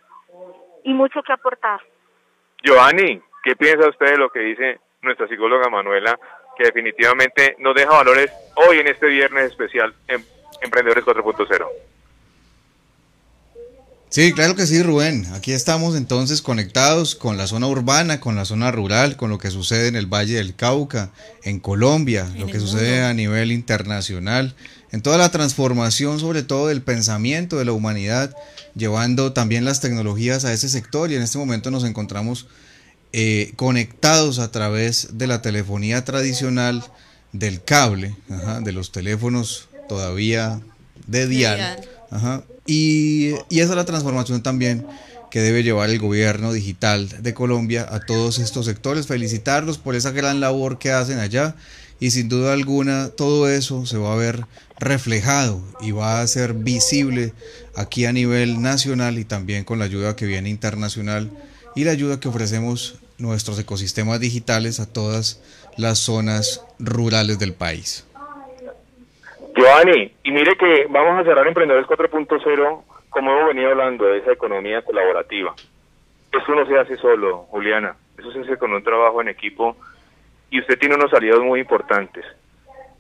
y 0.84 0.94
mucho 0.94 1.22
que 1.24 1.34
aportar. 1.34 1.82
Giovanni, 2.64 3.22
¿qué 3.44 3.56
piensa 3.56 3.90
usted 3.90 4.12
de 4.12 4.18
lo 4.18 4.30
que 4.30 4.40
dice 4.40 4.80
nuestra 5.02 5.28
psicóloga 5.28 5.70
Manuela, 5.70 6.18
que 6.58 6.66
definitivamente 6.66 7.56
nos 7.60 7.76
deja 7.76 7.92
valores 7.92 8.32
hoy 8.56 8.80
en 8.80 8.88
este 8.88 9.08
viernes 9.08 9.46
especial 9.46 9.94
en 10.08 10.24
Emprendedores 10.62 11.04
4.0? 11.04 11.91
Sí, 14.12 14.34
claro 14.34 14.58
que 14.58 14.68
sí, 14.68 14.84
Rubén. 14.84 15.26
Aquí 15.34 15.54
estamos 15.54 15.96
entonces 15.96 16.42
conectados 16.42 17.16
con 17.16 17.38
la 17.38 17.48
zona 17.48 17.68
urbana, 17.68 18.20
con 18.20 18.36
la 18.36 18.44
zona 18.44 18.70
rural, 18.70 19.16
con 19.16 19.30
lo 19.30 19.38
que 19.38 19.52
sucede 19.52 19.88
en 19.88 19.96
el 19.96 20.06
Valle 20.06 20.36
del 20.36 20.54
Cauca, 20.54 21.14
en 21.44 21.62
Colombia, 21.62 22.30
lo 22.38 22.48
que 22.48 22.60
sucede 22.60 23.06
a 23.06 23.14
nivel 23.14 23.54
internacional, 23.54 24.54
en 24.92 25.02
toda 25.02 25.18
la 25.18 25.32
transformación, 25.32 26.20
sobre 26.20 26.44
todo 26.44 26.68
del 26.68 26.82
pensamiento 26.82 27.58
de 27.58 27.64
la 27.64 27.72
humanidad 27.72 28.36
llevando 28.76 29.32
también 29.32 29.64
las 29.64 29.80
tecnologías 29.80 30.44
a 30.44 30.52
ese 30.52 30.68
sector 30.68 31.10
y 31.10 31.16
en 31.16 31.22
este 31.22 31.38
momento 31.38 31.72
nos 31.72 31.86
encontramos 31.86 32.48
eh, 33.14 33.54
conectados 33.56 34.40
a 34.40 34.52
través 34.52 35.18
de 35.18 35.28
la 35.28 35.42
telefonía 35.42 36.04
tradicional, 36.04 36.84
del 37.32 37.64
cable, 37.64 38.14
de 38.62 38.72
los 38.74 38.92
teléfonos 38.92 39.70
todavía 39.88 40.60
de 41.08 41.28
dial. 41.28 41.80
Y, 42.66 43.32
y 43.50 43.60
esa 43.60 43.72
es 43.72 43.76
la 43.76 43.86
transformación 43.86 44.44
también 44.44 44.86
que 45.32 45.42
debe 45.42 45.64
llevar 45.64 45.90
el 45.90 45.98
gobierno 45.98 46.52
digital 46.52 47.08
de 47.24 47.34
Colombia 47.34 47.88
a 47.90 48.02
todos 48.02 48.38
estos 48.38 48.66
sectores. 48.66 49.08
Felicitarlos 49.08 49.78
por 49.78 49.96
esa 49.96 50.12
gran 50.12 50.42
labor 50.42 50.78
que 50.78 50.92
hacen 50.92 51.20
allá 51.20 51.56
y 52.02 52.12
sin 52.12 52.28
duda 52.28 52.52
alguna 52.52 53.10
todo 53.10 53.48
eso 53.48 53.86
se 53.86 53.98
va 53.98 54.12
a 54.12 54.18
ver 54.18 54.46
reflejado 54.78 55.62
y 55.80 55.92
va 55.92 56.20
a 56.20 56.28
ser 56.28 56.54
visible 56.54 57.34
aquí 57.76 58.06
a 58.06 58.12
nivel 58.12 58.62
nacional 58.62 59.20
y 59.20 59.24
también 59.24 59.64
con 59.64 59.80
la 59.80 59.86
ayuda 59.86 60.16
que 60.16 60.26
viene 60.26 60.50
internacional 60.50 61.32
y 61.76 61.86
la 61.86 61.92
ayuda 61.92 62.20
que 62.20 62.28
ofrecemos 62.28 62.96
nuestros 63.18 63.58
ecosistemas 63.60 64.20
digitales 64.20 64.80
a 64.80 64.86
todas 64.86 65.40
las 65.78 66.00
zonas 66.00 66.62
rurales 66.80 67.40
del 67.40 67.54
país. 67.54 68.04
Giovanni, 69.62 70.12
y 70.24 70.32
mire 70.32 70.56
que 70.56 70.88
vamos 70.90 71.20
a 71.20 71.24
cerrar 71.24 71.46
Emprendedores 71.46 71.88
4.0 71.88 72.84
como 73.12 73.32
hemos 73.32 73.48
venido 73.50 73.70
hablando 73.70 74.06
de 74.06 74.18
esa 74.18 74.32
economía 74.32 74.82
colaborativa. 74.82 75.54
Eso 76.32 76.56
no 76.56 76.66
se 76.66 76.80
hace 76.80 76.98
solo, 76.98 77.46
Juliana, 77.52 77.96
eso 78.18 78.32
se 78.32 78.40
hace 78.40 78.58
con 78.58 78.74
un 78.74 78.84
trabajo 78.84 79.22
en 79.22 79.28
equipo 79.28 79.78
y 80.50 80.60
usted 80.62 80.80
tiene 80.80 80.96
unos 80.96 81.14
aliados 81.14 81.44
muy 81.44 81.60
importantes. 81.60 82.26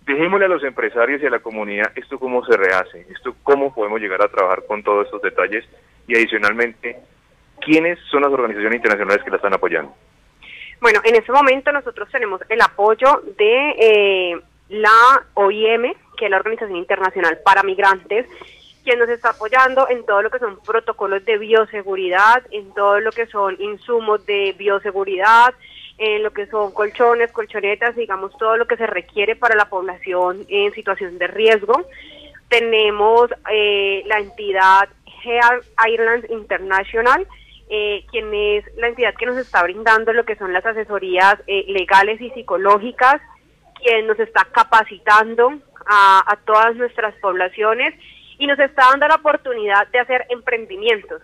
Dejémosle 0.05 0.45
a 0.45 0.49
los 0.49 0.63
empresarios 0.63 1.23
y 1.23 1.25
a 1.25 1.31
la 1.31 1.39
comunidad 1.39 1.91
esto 1.95 2.19
cómo 2.19 2.45
se 2.45 2.55
rehace, 2.55 3.07
esto 3.09 3.35
cómo 3.41 3.73
podemos 3.73 3.99
llegar 3.99 4.21
a 4.21 4.27
trabajar 4.27 4.63
con 4.67 4.83
todos 4.83 5.05
estos 5.05 5.23
detalles 5.23 5.65
y 6.07 6.15
adicionalmente, 6.15 6.95
¿quiénes 7.59 7.97
son 8.11 8.21
las 8.21 8.31
organizaciones 8.31 8.75
internacionales 8.75 9.23
que 9.23 9.31
la 9.31 9.37
están 9.37 9.55
apoyando? 9.55 9.95
Bueno, 10.79 10.99
en 11.05 11.15
este 11.15 11.31
momento 11.31 11.71
nosotros 11.71 12.07
tenemos 12.11 12.39
el 12.49 12.61
apoyo 12.61 13.23
de 13.35 13.69
eh, 13.79 14.41
la 14.71 15.25
OIM, 15.33 15.93
que 16.21 16.25
es 16.25 16.31
la 16.31 16.37
Organización 16.37 16.77
Internacional 16.77 17.39
para 17.43 17.63
Migrantes, 17.63 18.27
quien 18.83 18.99
nos 18.99 19.09
está 19.09 19.29
apoyando 19.31 19.89
en 19.89 20.05
todo 20.05 20.21
lo 20.21 20.29
que 20.29 20.37
son 20.37 20.59
protocolos 20.61 21.25
de 21.25 21.39
bioseguridad, 21.39 22.43
en 22.51 22.71
todo 22.75 22.99
lo 22.99 23.11
que 23.11 23.25
son 23.25 23.59
insumos 23.59 24.23
de 24.27 24.53
bioseguridad, 24.55 25.55
en 25.97 26.21
lo 26.21 26.29
que 26.29 26.45
son 26.45 26.75
colchones, 26.75 27.31
colchonetas, 27.31 27.95
digamos 27.95 28.37
todo 28.37 28.55
lo 28.55 28.67
que 28.67 28.77
se 28.77 28.85
requiere 28.85 29.35
para 29.35 29.55
la 29.55 29.67
población 29.67 30.45
en 30.47 30.71
situación 30.73 31.17
de 31.17 31.25
riesgo. 31.25 31.87
Tenemos 32.49 33.31
eh, 33.51 34.03
la 34.05 34.19
entidad 34.19 34.89
Health 35.23 35.65
Ireland 35.87 36.29
International, 36.29 37.25
eh, 37.67 38.05
quien 38.11 38.31
es 38.31 38.63
la 38.75 38.89
entidad 38.89 39.15
que 39.15 39.25
nos 39.25 39.37
está 39.37 39.63
brindando 39.63 40.13
lo 40.13 40.23
que 40.23 40.35
son 40.35 40.53
las 40.53 40.67
asesorías 40.67 41.37
eh, 41.47 41.65
legales 41.67 42.21
y 42.21 42.29
psicológicas, 42.29 43.19
quien 43.81 44.05
nos 44.05 44.19
está 44.19 44.47
capacitando 44.51 45.59
a, 45.93 46.37
todas 46.45 46.75
nuestras 46.75 47.13
poblaciones 47.15 47.93
y 48.37 48.47
nos 48.47 48.57
está 48.59 48.85
dando 48.89 49.07
la 49.07 49.15
oportunidad 49.15 49.87
de 49.89 49.99
hacer 49.99 50.25
emprendimientos. 50.29 51.21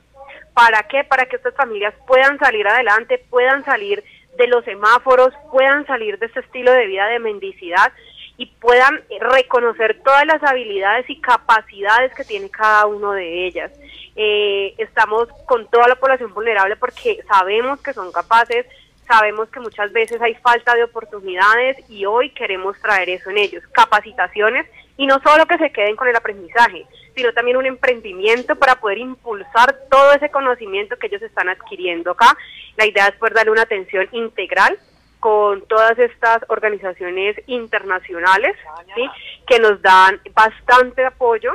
¿Para 0.54 0.84
qué? 0.84 1.04
Para 1.04 1.26
que 1.26 1.38
estas 1.38 1.56
familias 1.56 1.94
puedan 2.06 2.38
salir 2.40 2.68
adelante, 2.68 3.24
puedan 3.30 3.64
salir 3.64 4.04
de 4.38 4.48
los 4.48 4.66
semáforos, 4.66 5.34
puedan 5.52 5.86
salir 5.88 6.20
de 6.20 6.26
este 6.26 6.42
estilo 6.42 6.72
de 6.72 6.88
vida 6.88 7.08
de 7.08 7.20
mendicidad 7.20 7.94
y 8.38 8.46
puedan 8.46 9.02
reconocer 9.20 10.02
todas 10.04 10.26
las 10.26 10.44
habilidades 10.44 11.10
y 11.10 11.20
capacidades 11.22 12.14
que 12.14 12.24
tiene 12.24 12.50
cada 12.50 12.86
uno 12.86 13.14
de 13.14 13.48
ellas. 13.48 13.72
Eh, 14.16 14.76
estamos 14.78 15.28
con 15.46 15.68
toda 15.70 15.88
la 15.88 15.96
población 15.96 16.34
vulnerable 16.34 16.76
porque 16.76 17.24
sabemos 17.28 17.82
que 17.82 17.94
son 17.94 18.12
capaces, 18.12 18.66
sabemos 19.08 19.50
que 19.50 19.60
muchas 19.60 19.92
veces 19.92 20.22
hay 20.22 20.36
falta 20.36 20.76
de 20.76 20.84
oportunidades 20.84 21.78
y 21.90 22.06
hoy 22.06 22.32
queremos 22.32 22.78
traer 22.80 23.10
eso 23.10 23.30
en 23.30 23.38
ellos, 23.38 23.64
capacitaciones 23.72 24.68
y 24.98 25.06
no 25.06 25.20
solo 25.22 25.46
que 25.46 25.58
se 25.58 25.72
queden 25.72 25.96
con 25.96 26.08
el 26.08 26.16
aprendizaje, 26.16 26.86
sino 27.16 27.32
también 27.34 27.58
un 27.58 27.66
emprendimiento 27.66 28.56
para 28.56 28.76
poder 28.76 28.98
impulsar 28.98 29.76
todo 29.90 30.14
ese 30.14 30.30
conocimiento 30.30 30.98
que 30.98 31.08
ellos 31.08 31.22
están 31.22 31.50
adquiriendo 31.50 32.12
acá. 32.12 32.36
La 32.76 32.86
idea 32.86 33.08
es 33.08 33.16
poder 33.16 33.34
darle 33.34 33.52
una 33.52 33.64
atención 33.64 34.08
integral 34.12 34.78
con 35.20 35.62
todas 35.68 35.98
estas 35.98 36.44
organizaciones 36.48 37.38
internacionales 37.48 38.56
que 39.48 39.60
nos 39.60 39.82
dan 39.82 40.20
bastante 40.34 41.06
apoyo 41.06 41.54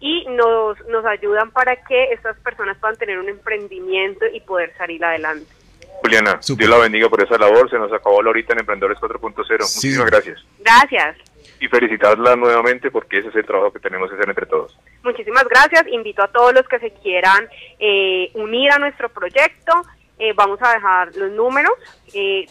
y 0.00 0.26
nos, 0.30 0.78
nos 0.88 1.04
ayudan 1.04 1.50
para 1.50 1.76
que 1.76 2.12
estas 2.12 2.38
personas 2.40 2.76
puedan 2.78 2.96
tener 2.96 3.18
un 3.18 3.28
emprendimiento 3.28 4.26
y 4.32 4.40
poder 4.40 4.74
salir 4.76 5.04
adelante. 5.04 5.63
Juliana, 6.04 6.38
Dios 6.46 6.68
la 6.68 6.76
bendiga 6.76 7.08
por 7.08 7.22
esa 7.22 7.38
labor. 7.38 7.70
Se 7.70 7.78
nos 7.78 7.90
acabó 7.90 8.22
la 8.22 8.28
horita 8.28 8.52
en 8.52 8.60
Emprendedores 8.60 8.98
4.0. 8.98 9.46
Muchísimas 9.46 10.10
gracias. 10.10 10.44
Gracias 10.58 11.16
y 11.60 11.68
felicitarla 11.68 12.36
nuevamente 12.36 12.90
porque 12.90 13.20
ese 13.20 13.28
es 13.28 13.36
el 13.36 13.46
trabajo 13.46 13.72
que 13.72 13.80
tenemos 13.80 14.10
que 14.10 14.16
hacer 14.16 14.28
entre 14.28 14.44
todos. 14.44 14.78
Muchísimas 15.02 15.44
gracias. 15.44 15.86
Invito 15.90 16.22
a 16.22 16.28
todos 16.28 16.52
los 16.52 16.68
que 16.68 16.78
se 16.78 16.92
quieran 16.92 17.48
eh, 17.78 18.30
unir 18.34 18.70
a 18.70 18.78
nuestro 18.78 19.08
proyecto. 19.08 19.72
Eh, 20.18 20.34
vamos 20.34 20.58
a 20.60 20.74
dejar 20.74 21.16
los 21.16 21.32
números 21.32 21.72
eh, 22.12 22.44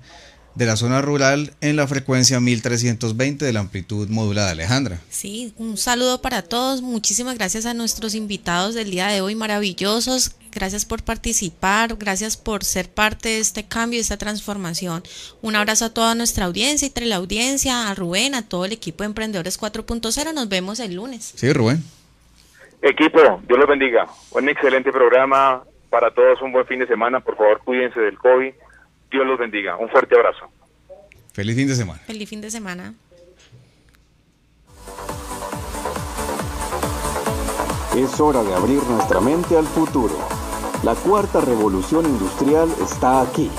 de 0.58 0.66
la 0.66 0.74
zona 0.74 1.00
rural 1.00 1.52
en 1.60 1.76
la 1.76 1.86
frecuencia 1.86 2.40
1320 2.40 3.44
de 3.44 3.52
la 3.52 3.60
amplitud 3.60 4.08
modulada. 4.08 4.50
Alejandra. 4.50 4.98
Sí, 5.08 5.54
un 5.56 5.76
saludo 5.76 6.20
para 6.20 6.42
todos. 6.42 6.82
Muchísimas 6.82 7.38
gracias 7.38 7.64
a 7.64 7.74
nuestros 7.74 8.16
invitados 8.16 8.74
del 8.74 8.90
día 8.90 9.06
de 9.06 9.20
hoy, 9.20 9.36
maravillosos. 9.36 10.34
Gracias 10.50 10.84
por 10.84 11.04
participar, 11.04 11.94
gracias 11.96 12.36
por 12.36 12.64
ser 12.64 12.88
parte 12.88 13.28
de 13.28 13.38
este 13.38 13.68
cambio, 13.68 13.98
de 13.98 14.02
esta 14.02 14.16
transformación. 14.16 15.04
Un 15.42 15.54
abrazo 15.54 15.84
a 15.84 15.94
toda 15.94 16.16
nuestra 16.16 16.46
audiencia 16.46 16.90
y 16.92 17.04
la 17.04 17.16
audiencia, 17.16 17.88
a 17.88 17.94
Rubén, 17.94 18.34
a 18.34 18.48
todo 18.48 18.64
el 18.64 18.72
equipo 18.72 19.04
de 19.04 19.10
Emprendedores 19.10 19.60
4.0. 19.60 20.34
Nos 20.34 20.48
vemos 20.48 20.80
el 20.80 20.94
lunes. 20.96 21.34
Sí, 21.36 21.52
Rubén. 21.52 21.84
Equipo, 22.82 23.20
Dios 23.46 23.58
los 23.60 23.68
bendiga. 23.68 24.08
Un 24.32 24.48
excelente 24.48 24.90
programa 24.90 25.62
para 25.88 26.10
todos, 26.10 26.42
un 26.42 26.50
buen 26.50 26.66
fin 26.66 26.80
de 26.80 26.88
semana. 26.88 27.20
Por 27.20 27.36
favor, 27.36 27.60
cuídense 27.64 28.00
del 28.00 28.18
COVID 28.18 28.52
Dios 29.10 29.26
los 29.26 29.38
bendiga. 29.38 29.76
Un 29.76 29.88
fuerte 29.88 30.14
abrazo. 30.16 30.50
Feliz 31.32 31.56
fin 31.56 31.68
de 31.68 31.74
semana. 31.74 32.00
Feliz 32.06 32.28
fin 32.28 32.40
de 32.40 32.50
semana. 32.50 32.94
Es 37.96 38.20
hora 38.20 38.42
de 38.42 38.54
abrir 38.54 38.82
nuestra 38.84 39.20
mente 39.20 39.56
al 39.56 39.66
futuro. 39.66 40.14
La 40.82 40.94
cuarta 40.94 41.40
revolución 41.40 42.06
industrial 42.06 42.68
está 42.82 43.22
aquí. 43.22 43.50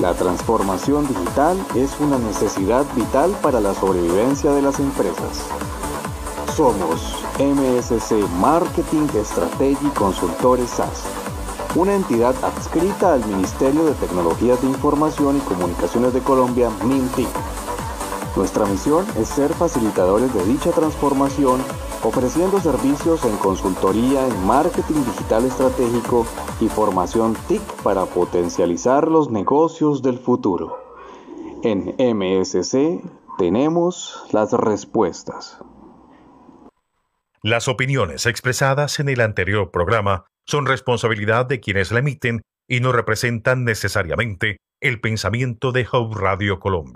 La 0.00 0.14
transformación 0.14 1.06
digital 1.06 1.56
es 1.76 1.98
una 2.00 2.18
necesidad 2.18 2.84
vital 2.94 3.34
para 3.42 3.60
la 3.60 3.74
sobrevivencia 3.74 4.52
de 4.52 4.62
las 4.62 4.80
empresas. 4.80 5.46
Somos 6.56 7.24
MSC 7.38 8.28
Marketing 8.38 9.06
Strategy 9.24 9.88
Consultores 9.94 10.70
SAS 10.70 11.21
una 11.74 11.94
entidad 11.94 12.34
adscrita 12.44 13.14
al 13.14 13.24
Ministerio 13.26 13.84
de 13.84 13.94
Tecnologías 13.94 14.60
de 14.60 14.68
Información 14.68 15.38
y 15.38 15.40
Comunicaciones 15.40 16.12
de 16.12 16.20
Colombia, 16.20 16.70
MINTIC. 16.84 17.28
Nuestra 18.36 18.66
misión 18.66 19.06
es 19.18 19.28
ser 19.28 19.52
facilitadores 19.54 20.32
de 20.34 20.44
dicha 20.44 20.70
transformación 20.70 21.60
ofreciendo 22.02 22.60
servicios 22.60 23.24
en 23.24 23.36
consultoría 23.36 24.26
en 24.26 24.46
marketing 24.46 25.04
digital 25.04 25.44
estratégico 25.44 26.26
y 26.60 26.68
formación 26.68 27.36
TIC 27.48 27.62
para 27.82 28.04
potencializar 28.06 29.08
los 29.08 29.30
negocios 29.30 30.02
del 30.02 30.18
futuro. 30.18 30.78
En 31.62 31.94
MSC 31.98 33.00
tenemos 33.38 34.24
las 34.32 34.52
respuestas. 34.52 35.58
Las 37.42 37.68
opiniones 37.68 38.26
expresadas 38.26 39.00
en 39.00 39.08
el 39.08 39.20
anterior 39.20 39.70
programa 39.70 40.26
son 40.46 40.66
responsabilidad 40.66 41.46
de 41.46 41.60
quienes 41.60 41.92
la 41.92 42.00
emiten 42.00 42.42
y 42.68 42.80
no 42.80 42.92
representan 42.92 43.64
necesariamente 43.64 44.58
el 44.80 45.00
pensamiento 45.00 45.72
de 45.72 45.86
Hub 45.90 46.16
Radio 46.16 46.58
Colombia. 46.58 46.90